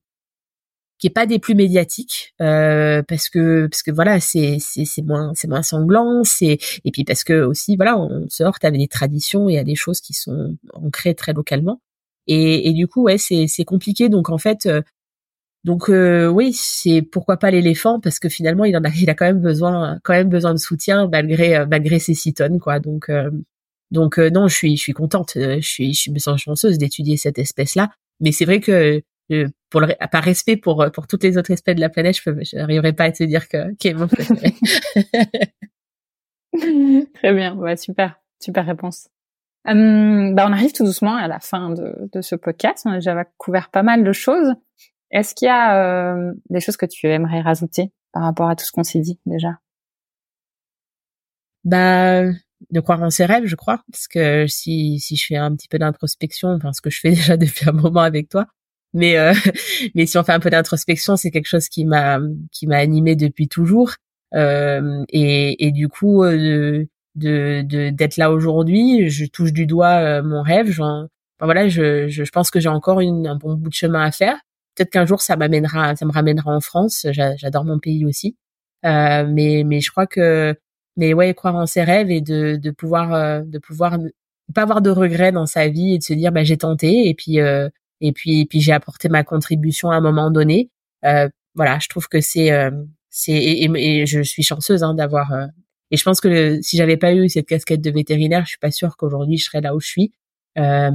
qui 0.99 1.07
est 1.07 1.11
pas 1.11 1.25
des 1.25 1.39
plus 1.39 1.55
médiatiques 1.55 2.33
euh, 2.41 3.03
parce 3.07 3.29
que 3.29 3.67
parce 3.67 3.83
que 3.83 3.91
voilà 3.91 4.19
c'est 4.19 4.57
c'est 4.59 4.85
c'est 4.85 5.03
moins 5.03 5.31
c'est 5.35 5.47
moins 5.47 5.61
sanglant 5.61 6.23
c'est 6.23 6.57
et 6.85 6.91
puis 6.91 7.03
parce 7.03 7.23
que 7.23 7.43
aussi 7.43 7.75
voilà 7.75 7.97
on 7.99 8.27
se 8.29 8.43
heurte 8.43 8.65
avec 8.65 8.79
des 8.79 8.87
traditions 8.87 9.47
et 9.47 9.59
à 9.59 9.63
des 9.63 9.75
choses 9.75 10.01
qui 10.01 10.13
sont 10.13 10.57
ancrées 10.73 11.13
très 11.13 11.33
localement 11.33 11.81
et 12.25 12.69
et 12.69 12.73
du 12.73 12.87
coup 12.87 13.03
ouais 13.03 13.19
c'est 13.19 13.47
c'est 13.47 13.65
compliqué 13.65 14.09
donc 14.09 14.29
en 14.29 14.39
fait 14.39 14.65
euh, 14.65 14.81
donc 15.67 15.89
euh, 15.89 16.27
oui 16.27 16.51
c'est 16.53 17.03
pourquoi 17.03 17.37
pas 17.37 17.51
l'éléphant 17.51 17.99
parce 17.99 18.17
que 18.17 18.29
finalement 18.29 18.65
il 18.65 18.75
en 18.75 18.83
a 18.83 18.89
il 18.99 19.09
a 19.11 19.13
quand 19.13 19.25
même 19.25 19.41
besoin 19.41 19.99
quand 20.03 20.13
même 20.13 20.29
besoin 20.29 20.53
de 20.53 20.59
soutien 20.59 21.07
malgré 21.07 21.63
malgré 21.67 21.99
ses 21.99 22.15
six 22.15 22.33
tonnes 22.33 22.59
quoi 22.59 22.79
donc 22.79 23.11
donc 23.91 24.17
non 24.17 24.47
je 24.47 24.55
suis 24.55 24.77
je 24.77 24.81
suis 24.81 24.93
contente 24.93 25.33
je 25.35 25.59
suis 25.61 25.93
je 25.93 26.09
me 26.09 26.17
sens 26.17 26.41
chanceuse 26.41 26.79
d'étudier 26.79 27.17
cette 27.17 27.37
espèce 27.37 27.75
là 27.75 27.91
mais 28.19 28.31
c'est 28.31 28.45
vrai 28.45 28.59
que 28.59 29.03
pour 29.69 29.81
le, 29.81 29.87
par 30.11 30.23
respect 30.23 30.57
pour 30.57 30.85
pour 30.93 31.07
toutes 31.07 31.23
les 31.23 31.37
autres 31.37 31.51
espèces 31.51 31.75
de 31.75 31.81
la 31.81 31.89
planète, 31.89 32.15
je 32.15 32.55
n'arriverai 32.55 32.93
pas 32.93 33.03
à 33.05 33.11
te 33.11 33.23
dire 33.23 33.47
que 33.49 33.73
qui 33.75 33.89
est 33.89 33.93
mon 33.93 34.07
préféré. 34.07 34.55
Très 37.15 37.33
bien, 37.33 37.55
ouais, 37.55 37.75
super, 37.75 38.19
super 38.41 38.65
réponse. 38.65 39.09
Hum, 39.67 40.33
bah 40.33 40.45
on 40.47 40.53
arrive 40.53 40.71
tout 40.71 40.85
doucement 40.85 41.15
à 41.15 41.27
la 41.27 41.39
fin 41.39 41.71
de, 41.71 42.09
de 42.13 42.21
ce 42.21 42.35
podcast. 42.35 42.83
On 42.85 42.91
a 42.91 42.95
déjà 42.95 43.25
couvert 43.37 43.69
pas 43.69 43.83
mal 43.83 44.03
de 44.03 44.11
choses. 44.13 44.53
Est-ce 45.11 45.35
qu'il 45.35 45.47
y 45.47 45.49
a 45.49 46.13
euh, 46.13 46.33
des 46.49 46.59
choses 46.59 46.77
que 46.77 46.85
tu 46.85 47.07
aimerais 47.07 47.41
rajouter 47.41 47.91
par 48.11 48.23
rapport 48.23 48.49
à 48.49 48.55
tout 48.55 48.65
ce 48.65 48.71
qu'on 48.71 48.83
s'est 48.83 48.99
dit 48.99 49.19
déjà? 49.25 49.59
Bah, 51.63 52.23
de 52.71 52.79
croire 52.79 53.01
en 53.01 53.09
ses 53.09 53.25
rêves, 53.25 53.45
je 53.45 53.55
crois, 53.55 53.83
parce 53.91 54.07
que 54.07 54.47
si 54.47 54.99
si 54.99 55.15
je 55.15 55.25
fais 55.25 55.35
un 55.35 55.55
petit 55.55 55.67
peu 55.67 55.77
d'introspection, 55.79 56.49
enfin 56.49 56.73
ce 56.73 56.81
que 56.81 56.89
je 56.89 56.99
fais 56.99 57.09
déjà 57.11 57.37
depuis 57.37 57.67
un 57.69 57.73
moment 57.73 58.01
avec 58.01 58.29
toi, 58.29 58.47
mais 58.93 59.17
euh, 59.17 59.33
mais 59.95 60.05
si 60.05 60.17
on 60.17 60.23
fait 60.23 60.33
un 60.33 60.39
peu 60.39 60.49
d'introspection, 60.49 61.17
c'est 61.17 61.31
quelque 61.31 61.47
chose 61.47 61.69
qui 61.69 61.85
m'a 61.85 62.19
qui 62.51 62.67
m'a 62.67 62.77
animé 62.77 63.15
depuis 63.15 63.47
toujours. 63.47 63.93
Euh, 64.35 65.03
et, 65.09 65.67
et 65.67 65.71
du 65.71 65.87
coup, 65.89 66.23
euh, 66.23 66.85
de 67.15 67.61
de 67.63 67.89
d'être 67.91 68.17
là 68.17 68.31
aujourd'hui, 68.31 69.09
je 69.09 69.25
touche 69.25 69.53
du 69.53 69.65
doigt 69.65 69.95
euh, 70.19 70.23
mon 70.23 70.41
rêve. 70.41 70.69
Enfin, 70.71 71.07
voilà, 71.39 71.67
je, 71.69 72.07
je, 72.07 72.23
je 72.23 72.31
pense 72.31 72.51
que 72.51 72.59
j'ai 72.59 72.69
encore 72.69 72.99
une, 73.01 73.27
un 73.27 73.35
bon 73.35 73.55
bout 73.55 73.69
de 73.69 73.73
chemin 73.73 74.01
à 74.03 74.11
faire. 74.11 74.37
Peut-être 74.77 74.91
qu'un 74.91 75.05
jour 75.05 75.21
ça 75.21 75.35
m'amènera, 75.35 75.95
ça 75.95 76.05
me 76.05 76.11
ramènera 76.11 76.55
en 76.55 76.61
France. 76.61 77.07
J'adore 77.11 77.65
mon 77.65 77.79
pays 77.79 78.05
aussi. 78.05 78.37
Euh, 78.85 79.25
mais 79.27 79.63
mais 79.65 79.81
je 79.81 79.91
crois 79.91 80.07
que 80.07 80.55
mais 80.97 81.13
ouais, 81.13 81.33
croire 81.33 81.55
en 81.55 81.65
ses 81.65 81.83
rêves 81.83 82.11
et 82.11 82.21
de 82.21 82.57
de 82.57 82.71
pouvoir 82.71 83.43
de 83.43 83.59
pouvoir 83.59 83.97
pas 84.53 84.61
avoir 84.63 84.81
de 84.81 84.89
regrets 84.89 85.31
dans 85.31 85.45
sa 85.45 85.67
vie 85.67 85.95
et 85.95 85.97
de 85.97 86.03
se 86.03 86.13
dire 86.13 86.31
bah 86.31 86.43
j'ai 86.43 86.57
tenté 86.57 87.07
et 87.09 87.13
puis 87.15 87.39
euh, 87.39 87.69
et 88.01 88.11
puis 88.13 88.45
puis 88.45 88.61
j'ai 88.61 88.71
apporté 88.73 89.09
ma 89.09 89.23
contribution 89.23 89.91
à 89.91 89.95
un 89.97 90.01
moment 90.01 90.31
donné. 90.31 90.69
Euh, 91.05 91.29
voilà, 91.55 91.79
je 91.79 91.89
trouve 91.89 92.07
que 92.07 92.21
c'est 92.21 92.51
euh, 92.51 92.71
c'est 93.09 93.33
et, 93.33 94.05
je 94.05 94.21
suis 94.21 94.43
chanceuse 94.43 94.83
hein, 94.83 94.93
d'avoir 94.93 95.33
euh, 95.33 95.47
et 95.91 95.97
je 95.97 96.03
pense 96.03 96.21
que 96.21 96.61
si 96.61 96.77
j'avais 96.77 96.97
pas 96.97 97.13
eu 97.13 97.29
cette 97.29 97.47
casquette 97.47 97.81
de 97.81 97.91
vétérinaire, 97.91 98.43
je 98.45 98.49
suis 98.49 98.59
pas 98.59 98.71
sûre 98.71 98.97
qu'aujourd'hui 98.97 99.37
je 99.37 99.45
serais 99.45 99.61
là 99.61 99.75
où 99.75 99.79
je 99.79 99.87
suis. 99.87 100.11
Euh, 100.57 100.91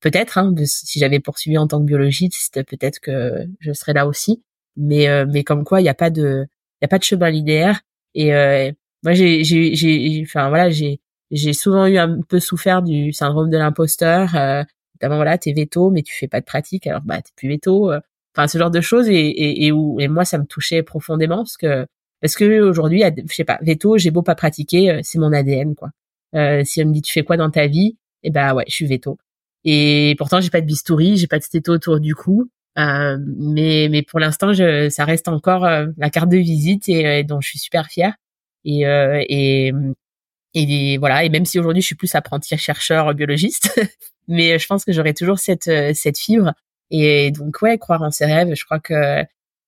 peut-être 0.00 0.38
hein, 0.38 0.54
si 0.64 0.98
j'avais 0.98 1.20
poursuivi 1.20 1.58
en 1.58 1.66
tant 1.66 1.80
que 1.80 1.86
biologiste, 1.86 2.62
peut-être 2.64 3.00
que 3.00 3.46
je 3.60 3.72
serais 3.72 3.92
là 3.92 4.06
aussi. 4.06 4.42
Mais 4.76 5.06
mais 5.26 5.44
comme 5.44 5.64
quoi, 5.64 5.80
il 5.80 5.84
y 5.84 5.88
a 5.88 5.94
pas 5.94 6.10
de 6.10 6.46
il 6.80 6.84
a 6.84 6.88
pas 6.88 6.98
de 6.98 7.04
chemin 7.04 7.30
linéaire. 7.30 7.80
Et 8.14 8.32
moi 9.02 9.14
j'ai 9.14 9.44
j'ai 9.44 9.74
j'ai 9.74 10.22
enfin 10.22 10.48
voilà 10.48 10.68
j'ai 10.70 11.00
j'ai 11.30 11.52
souvent 11.52 11.86
eu 11.86 11.96
un 11.96 12.20
peu 12.22 12.40
souffert 12.40 12.82
du 12.82 13.12
syndrome 13.12 13.50
de 13.50 13.56
l'imposteur 13.56 14.34
euh, 14.36 14.62
notamment 14.94 15.16
voilà 15.16 15.38
t'es 15.38 15.52
veto 15.52 15.90
mais 15.90 16.02
tu 16.02 16.14
fais 16.14 16.28
pas 16.28 16.40
de 16.40 16.44
pratique 16.44 16.86
alors 16.86 17.02
bah 17.02 17.22
t'es 17.22 17.32
plus 17.36 17.48
veto 17.48 17.92
euh, 17.92 18.00
enfin 18.34 18.48
ce 18.48 18.58
genre 18.58 18.70
de 18.70 18.80
choses 18.80 19.08
et, 19.08 19.14
et, 19.14 19.66
et 19.66 19.72
où 19.72 20.00
et 20.00 20.08
moi 20.08 20.24
ça 20.24 20.38
me 20.38 20.44
touchait 20.44 20.82
profondément 20.82 21.38
parce 21.38 21.56
que 21.56 21.86
parce 22.20 22.34
que 22.34 22.60
aujourd'hui 22.60 23.02
je 23.28 23.34
sais 23.34 23.44
pas 23.44 23.58
veto 23.62 23.98
j'ai 23.98 24.10
beau 24.10 24.22
pas 24.22 24.34
pratiquer 24.34 24.90
euh, 24.90 25.00
c'est 25.02 25.18
mon 25.18 25.32
ADN 25.32 25.74
quoi. 25.74 25.90
Euh, 26.34 26.62
si 26.64 26.82
on 26.82 26.86
me 26.88 26.92
dit 26.92 27.02
tu 27.02 27.12
fais 27.12 27.22
quoi 27.22 27.36
dans 27.36 27.50
ta 27.50 27.66
vie? 27.66 27.96
Et 28.22 28.28
eh 28.28 28.30
ben 28.30 28.54
ouais 28.54 28.64
je 28.66 28.74
suis 28.74 28.86
veto 28.86 29.18
et 29.66 30.14
pourtant 30.18 30.40
j'ai 30.40 30.50
pas 30.50 30.62
de 30.62 30.66
bistouri 30.66 31.18
j'ai 31.18 31.26
pas 31.26 31.38
de 31.38 31.44
stéto 31.44 31.72
autour 31.72 32.00
du 32.00 32.14
cou. 32.14 32.48
Euh, 32.78 33.18
mais 33.38 33.88
mais 33.90 34.02
pour 34.02 34.20
l'instant 34.20 34.52
ça 34.54 35.04
reste 35.04 35.28
encore 35.28 35.64
euh, 35.66 35.86
la 35.98 36.10
carte 36.10 36.28
de 36.30 36.36
visite 36.38 36.88
et, 36.88 37.24
dont 37.24 37.40
je 37.40 37.48
suis 37.50 37.58
super 37.58 37.86
fière. 37.88 38.14
Et 38.64 38.82
et 38.82 39.72
et 40.54 40.98
voilà. 40.98 41.24
Et 41.24 41.28
même 41.28 41.44
si 41.44 41.58
aujourd'hui 41.58 41.82
je 41.82 41.86
suis 41.86 41.94
plus 41.96 42.14
apprenti 42.14 42.56
chercheur 42.56 43.14
biologiste 43.14 43.78
mais 44.28 44.52
euh, 44.54 44.58
je 44.58 44.66
pense 44.66 44.84
que 44.84 44.92
j'aurai 44.92 45.14
toujours 45.14 45.38
cette 45.38 45.68
euh, 45.68 45.92
cette 45.94 46.18
fibre. 46.18 46.52
Et 46.90 47.30
donc 47.32 47.62
ouais 47.62 47.78
croire 47.78 48.02
en 48.02 48.10
ses 48.10 48.26
rêves 48.26 48.54
je 48.54 48.64
crois 48.64 48.80
que 48.80 49.22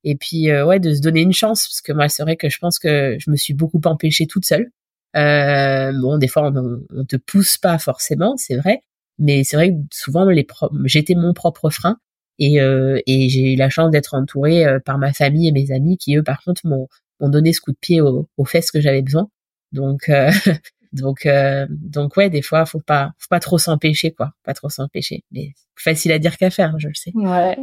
et 0.04 0.16
puis 0.16 0.50
euh, 0.50 0.64
ouais 0.64 0.78
de 0.80 0.94
se 0.94 1.00
donner 1.00 1.20
une 1.20 1.32
chance 1.32 1.66
parce 1.66 1.80
que 1.80 1.92
moi 1.92 2.08
c'est 2.08 2.22
vrai 2.22 2.36
que 2.36 2.48
je 2.48 2.58
pense 2.58 2.78
que 2.78 3.16
je 3.18 3.30
me 3.30 3.36
suis 3.36 3.54
beaucoup 3.54 3.80
empêchée 3.84 4.26
toute 4.26 4.44
seule. 4.44 4.70
Euh, 5.16 5.92
bon 6.00 6.18
des 6.18 6.28
fois 6.28 6.50
on, 6.54 6.80
on 6.94 7.04
te 7.04 7.16
pousse 7.16 7.56
pas 7.56 7.78
forcément 7.78 8.36
c'est 8.36 8.56
vrai 8.56 8.82
mais 9.18 9.44
c'est 9.44 9.56
vrai 9.56 9.70
que 9.70 9.76
souvent 9.92 10.24
les 10.26 10.46
j'étais 10.84 11.14
mon 11.14 11.32
propre 11.34 11.70
frein 11.70 11.98
et 12.38 12.60
euh, 12.60 13.00
et 13.06 13.28
j'ai 13.28 13.54
eu 13.54 13.56
la 13.56 13.70
chance 13.70 13.90
d'être 13.90 14.14
entourée 14.14 14.64
par 14.84 14.98
ma 14.98 15.12
famille 15.12 15.48
et 15.48 15.52
mes 15.52 15.72
amis 15.72 15.98
qui 15.98 16.16
eux 16.16 16.22
par 16.22 16.42
contre 16.42 16.66
m'ont 16.66 16.88
m'ont 17.20 17.28
donné 17.28 17.52
ce 17.52 17.60
coup 17.60 17.72
de 17.72 17.78
pied 17.80 18.00
aux, 18.00 18.28
aux 18.36 18.44
fesses 18.44 18.70
que 18.70 18.80
j'avais 18.80 19.02
besoin 19.02 19.28
donc 19.72 20.10
Donc, 20.92 21.26
euh, 21.26 21.66
donc 21.70 22.16
ouais, 22.16 22.30
des 22.30 22.42
fois, 22.42 22.64
faut 22.66 22.80
pas, 22.80 23.12
faut 23.18 23.28
pas 23.28 23.40
trop 23.40 23.58
s'empêcher, 23.58 24.12
quoi. 24.12 24.32
Pas 24.44 24.54
trop 24.54 24.70
s'empêcher. 24.70 25.24
Mais 25.30 25.52
facile 25.76 26.12
à 26.12 26.18
dire 26.18 26.36
qu'à 26.36 26.50
faire, 26.50 26.78
je 26.78 26.88
le 26.88 26.94
sais. 26.94 27.12
Ouais. 27.14 27.56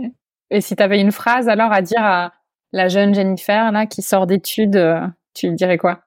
Et 0.51 0.61
si 0.61 0.75
tu 0.75 0.83
avais 0.83 1.01
une 1.01 1.11
phrase 1.11 1.49
alors 1.49 1.71
à 1.71 1.81
dire 1.81 2.03
à 2.03 2.33
la 2.71 2.87
jeune 2.87 3.15
Jennifer 3.15 3.71
là 3.71 3.85
qui 3.85 4.01
sort 4.01 4.27
d'études, 4.27 4.75
euh, 4.75 4.99
tu 5.33 5.49
lui 5.49 5.55
dirais 5.55 5.77
quoi? 5.77 6.01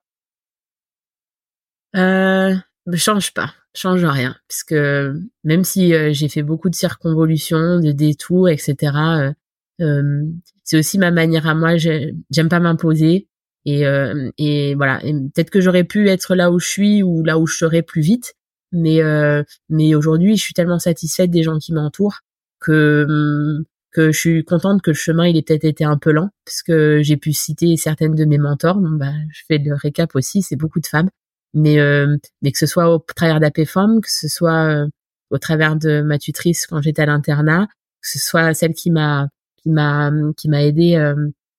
Euh, 1.97 2.55
Change 2.95 3.33
pas, 3.35 3.53
change 3.74 4.05
rien, 4.05 4.36
parce 4.49 4.65
que 4.65 5.15
même 5.45 5.65
si 5.65 5.95
euh, 5.95 6.12
j'ai 6.12 6.28
fait 6.28 6.43
beaucoup 6.43 6.70
de 6.70 6.74
circonvolutions, 6.74 7.81
de 7.81 7.93
détours, 7.93 8.49
etc. 8.49 9.35
Euh, 9.81 10.24
c'est 10.65 10.78
aussi 10.78 10.99
ma 10.99 11.11
manière 11.11 11.47
à 11.47 11.55
moi. 11.55 11.77
J'aime 11.77 12.49
pas 12.49 12.61
m'imposer. 12.61 13.28
Et, 13.65 13.86
euh, 13.86 14.31
et 14.39 14.74
voilà. 14.74 15.01
peut-être 15.01 15.51
que 15.51 15.61
j'aurais 15.61 15.85
pu 15.85 16.09
être 16.09 16.35
là 16.35 16.51
où 16.51 16.59
je 16.59 16.66
suis 16.66 17.03
ou 17.03 17.24
là 17.24 17.39
où 17.39 17.47
je 17.47 17.57
serais 17.57 17.82
plus 17.82 18.01
vite, 18.03 18.35
mais 18.73 19.03
euh, 19.03 19.43
mais 19.69 19.95
aujourd'hui, 19.95 20.36
je 20.36 20.43
suis 20.43 20.55
tellement 20.55 20.78
satisfaite 20.78 21.31
des 21.31 21.43
gens 21.43 21.59
qui 21.59 21.73
m'entourent 21.73 22.20
que 22.61 23.07
hum, 23.09 23.65
que 23.93 24.12
je 24.12 24.19
suis 24.19 24.45
contente 24.45 24.82
que 24.82 24.90
le 24.90 24.97
chemin 24.97 25.27
il 25.27 25.36
ait 25.36 25.43
peut-être 25.43 25.65
été 25.65 25.85
un 25.85 25.97
peu 25.99 26.12
lent 26.12 26.31
parce 26.45 26.62
que 26.62 27.01
j'ai 27.03 27.16
pu 27.16 27.32
citer 27.32 27.77
certaines 27.77 28.15
de 28.15 28.24
mes 28.24 28.39
mentors. 28.39 28.78
bah, 28.81 29.12
je 29.32 29.43
fais 29.49 29.59
le 29.59 29.74
récap 29.74 30.15
aussi, 30.15 30.43
c'est 30.43 30.57
beaucoup 30.57 30.81
de 30.81 30.86
femmes, 30.86 31.11
mais 31.55 31.79
euh, 31.81 32.16
mais 32.43 32.53
que 32.53 32.59
ce 32.59 32.66
soit 32.66 32.95
au 32.95 32.99
travers 32.99 33.41
d'APFOM, 33.41 34.01
que 34.01 34.11
ce 34.11 34.29
soit 34.29 34.87
au 35.31 35.39
travers 35.39 35.77
de 35.77 36.03
ma 36.03 36.19
tutrice 36.19 36.66
quand 36.66 36.83
j'étais 36.83 37.03
à 37.03 37.07
l'internat, 37.07 37.66
que 38.03 38.09
ce 38.09 38.19
soit 38.19 38.55
celle 38.55 38.75
qui 38.75 38.91
m'a 38.91 39.29
qui 39.57 39.70
m'a 39.70 40.11
qui 40.37 40.49
m'a 40.49 40.62
aidé 40.65 40.97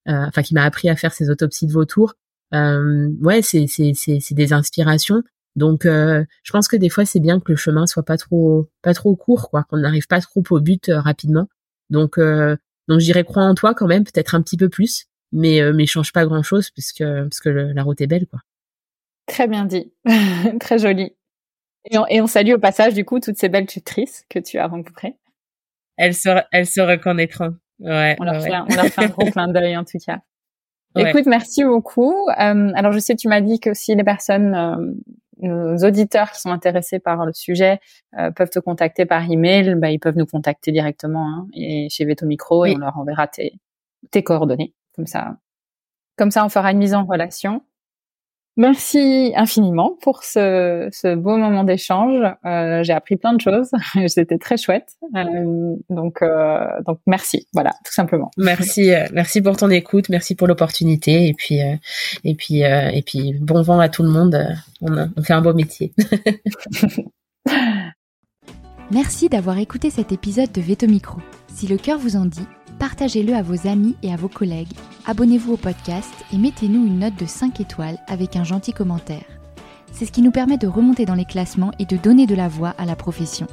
euh, 0.10 0.26
enfin 0.28 0.42
qui 0.42 0.54
m'a 0.54 0.64
appris 0.64 0.90
à 0.90 0.96
faire 0.96 1.14
ces 1.14 1.30
autopsies 1.30 1.68
de 1.68 1.72
vautours. 1.72 2.16
Euh, 2.54 3.10
ouais, 3.22 3.42
c'est 3.42 3.68
c'est 3.68 3.94
c'est 3.96 4.20
c'est 4.20 4.36
des 4.36 4.54
inspirations. 4.54 5.24
Donc, 5.56 5.86
euh, 5.86 6.24
je 6.44 6.52
pense 6.52 6.68
que 6.68 6.78
des 6.78 6.90
fois, 6.90 7.06
c'est 7.06 7.20
bien 7.20 7.40
que 7.40 7.52
le 7.52 7.58
chemin 7.58 7.86
soit 7.88 8.04
pas 8.04 8.18
trop, 8.18 8.70
pas 8.82 8.94
trop 8.94 9.16
court, 9.16 9.50
quoi, 9.50 9.64
qu'on 9.64 9.78
n'arrive 9.78 10.08
pas 10.08 10.22
trop 10.22 10.44
au 10.52 10.62
but 10.62 10.90
rapidement. 10.94 11.50
Donc, 11.90 12.18
euh, 12.18 12.56
donc, 12.88 13.00
j'irais 13.02 13.24
croire 13.24 13.48
en 13.48 13.56
toi 13.56 13.74
quand 13.74 13.88
même, 13.88 14.04
peut-être 14.04 14.36
un 14.36 14.42
petit 14.42 14.58
peu 14.58 14.70
plus, 14.70 15.06
mais 15.32 15.62
mais 15.74 15.86
change 15.86 16.14
pas 16.14 16.26
grand-chose 16.26 16.72
puisque 16.72 17.04
parce 17.04 17.40
que 17.40 17.50
la 17.50 17.84
route 17.84 18.02
est 18.02 18.08
belle, 18.08 18.28
quoi. 18.28 18.40
Très 19.30 19.48
bien 19.48 19.66
dit, 19.66 19.94
très 20.60 20.80
joli. 20.80 21.16
Et 21.90 21.98
on, 21.98 22.06
et 22.08 22.20
on, 22.22 22.28
salue 22.28 22.54
au 22.54 22.60
passage 22.60 22.94
du 22.94 23.06
coup 23.06 23.20
toutes 23.20 23.38
ces 23.38 23.48
belles 23.48 23.68
tutrices 23.68 24.26
que 24.30 24.40
tu 24.40 24.58
as 24.58 24.68
rencontrées. 24.68 25.16
Elles 25.96 26.16
se, 26.16 26.30
elles 26.52 26.68
se 26.68 26.82
reconnaîtront. 26.82 27.56
Ouais, 27.80 28.18
on, 28.20 28.26
leur 28.26 28.42
fait, 28.42 28.52
on 28.54 28.76
leur 28.76 28.86
fait 28.86 29.06
un 29.06 29.08
gros 29.08 29.30
clin 29.32 29.48
d'œil 29.48 29.78
en 29.78 29.86
tout 29.86 29.98
cas. 30.06 30.20
Écoute, 30.96 31.26
merci 31.28 31.64
beaucoup. 31.64 32.14
Euh, 32.30 32.72
alors, 32.76 32.92
je 32.92 33.00
sais, 33.00 33.16
tu 33.16 33.28
m'as 33.28 33.42
dit 33.42 33.60
que 33.60 33.74
si 33.74 33.96
les 33.96 34.04
personnes, 34.04 34.56
euh, 34.56 34.94
nos 35.38 35.78
auditeurs 35.88 36.32
qui 36.32 36.42
sont 36.42 36.50
intéressés 36.50 37.00
par 37.00 37.26
le 37.26 37.32
sujet 37.32 37.80
euh, 38.18 38.32
peuvent 38.32 38.50
te 38.50 38.60
contacter 38.60 39.06
par 39.06 39.30
email, 39.30 39.76
bah, 39.76 39.92
ils 39.92 40.00
peuvent 40.00 40.18
nous 40.18 40.26
contacter 40.26 40.72
directement 40.72 41.28
hein, 41.28 41.48
et 41.54 41.88
chez 41.90 42.06
Veto 42.06 42.26
Micro 42.26 42.66
et 42.66 42.74
on 42.76 42.80
leur 42.80 42.98
enverra 42.98 43.28
tes, 43.28 43.60
tes 44.12 44.24
coordonnées. 44.24 44.74
Comme 44.96 45.06
ça, 45.06 45.38
comme 46.18 46.32
ça, 46.32 46.44
on 46.44 46.50
fera 46.50 46.72
une 46.72 46.80
mise 46.80 46.96
en 46.96 47.06
relation. 47.06 47.62
Merci 48.58 49.32
infiniment 49.36 49.96
pour 50.02 50.24
ce, 50.24 50.90
ce 50.92 51.16
beau 51.16 51.38
moment 51.38 51.64
d'échange. 51.64 52.26
Euh, 52.46 52.84
j'ai 52.84 52.92
appris 52.92 53.16
plein 53.16 53.34
de 53.34 53.40
choses. 53.40 53.72
C'était 54.08 54.38
très 54.38 54.58
chouette. 54.58 54.98
Euh, 55.16 55.76
donc, 55.90 56.22
euh, 56.22 56.66
donc 56.86 57.00
merci. 57.08 57.48
Voilà, 57.54 57.72
tout 57.86 57.94
simplement. 57.94 58.32
Merci, 58.38 58.92
merci 59.14 59.42
pour 59.42 59.56
ton 59.56 59.70
écoute. 59.70 60.10
Merci 60.10 60.36
pour 60.36 60.48
l'opportunité. 60.48 61.28
Et 61.28 61.34
puis, 61.34 61.62
euh, 61.62 61.76
et 62.24 62.36
puis, 62.36 62.66
euh, 62.66 62.90
et 62.90 63.02
puis, 63.02 63.34
bon 63.40 63.62
vent 63.62 63.80
à 63.80 63.90
tout 63.90 64.04
le 64.04 64.10
monde. 64.10 64.38
On, 64.82 64.98
a, 64.98 65.08
on 65.16 65.24
fait 65.24 65.34
un 65.34 65.42
beau 65.42 65.54
métier. 65.54 65.94
merci 68.92 69.30
d'avoir 69.30 69.58
écouté 69.58 69.90
cet 69.90 70.12
épisode 70.12 70.52
de 70.52 70.62
Veto 70.62 70.88
Micro. 70.88 71.20
Si 71.48 71.68
le 71.68 71.78
cœur 71.78 71.98
vous 71.98 72.16
en 72.16 72.26
dit 72.26 72.48
partagez-le 72.80 73.36
à 73.36 73.44
vos 73.44 73.68
amis 73.68 73.96
et 74.02 74.12
à 74.12 74.16
vos 74.16 74.30
collègues, 74.30 74.72
abonnez-vous 75.06 75.54
au 75.54 75.58
podcast 75.58 76.12
et 76.34 76.38
mettez-nous 76.38 76.88
une 76.88 77.00
note 77.00 77.16
de 77.16 77.26
5 77.26 77.60
étoiles 77.60 78.00
avec 78.08 78.36
un 78.36 78.44
gentil 78.44 78.74
commentaire. 78.74 79.26
C'est 79.92 80.06
ce 80.06 80.12
qui 80.12 80.22
nous 80.22 80.32
permet 80.32 80.58
de 80.58 80.68
remonter 80.68 81.06
dans 81.06 81.16
les 81.16 81.26
classements 81.26 81.72
et 81.78 81.86
de 81.86 81.98
donner 81.98 82.26
de 82.26 82.36
la 82.36 82.48
voix 82.48 82.74
à 82.78 82.86
la 82.86 82.96
profession. 82.96 83.48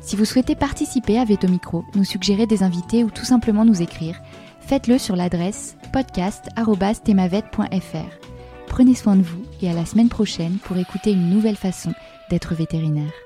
Si 0.00 0.16
vous 0.16 0.24
souhaitez 0.24 0.54
participer 0.54 1.18
à 1.18 1.24
Veto 1.24 1.48
Micro, 1.48 1.84
nous 1.94 2.04
suggérer 2.04 2.46
des 2.46 2.62
invités 2.62 3.04
ou 3.04 3.10
tout 3.10 3.24
simplement 3.24 3.64
nous 3.64 3.82
écrire, 3.82 4.20
faites-le 4.60 4.98
sur 4.98 5.16
l'adresse 5.16 5.76
podcast.themavet.fr. 5.92 8.26
Prenez 8.66 8.94
soin 8.94 9.16
de 9.16 9.22
vous 9.22 9.42
et 9.62 9.70
à 9.70 9.72
la 9.72 9.86
semaine 9.86 10.08
prochaine 10.08 10.58
pour 10.64 10.76
écouter 10.76 11.12
une 11.12 11.30
nouvelle 11.30 11.56
façon 11.56 11.92
d'être 12.30 12.54
vétérinaire. 12.54 13.23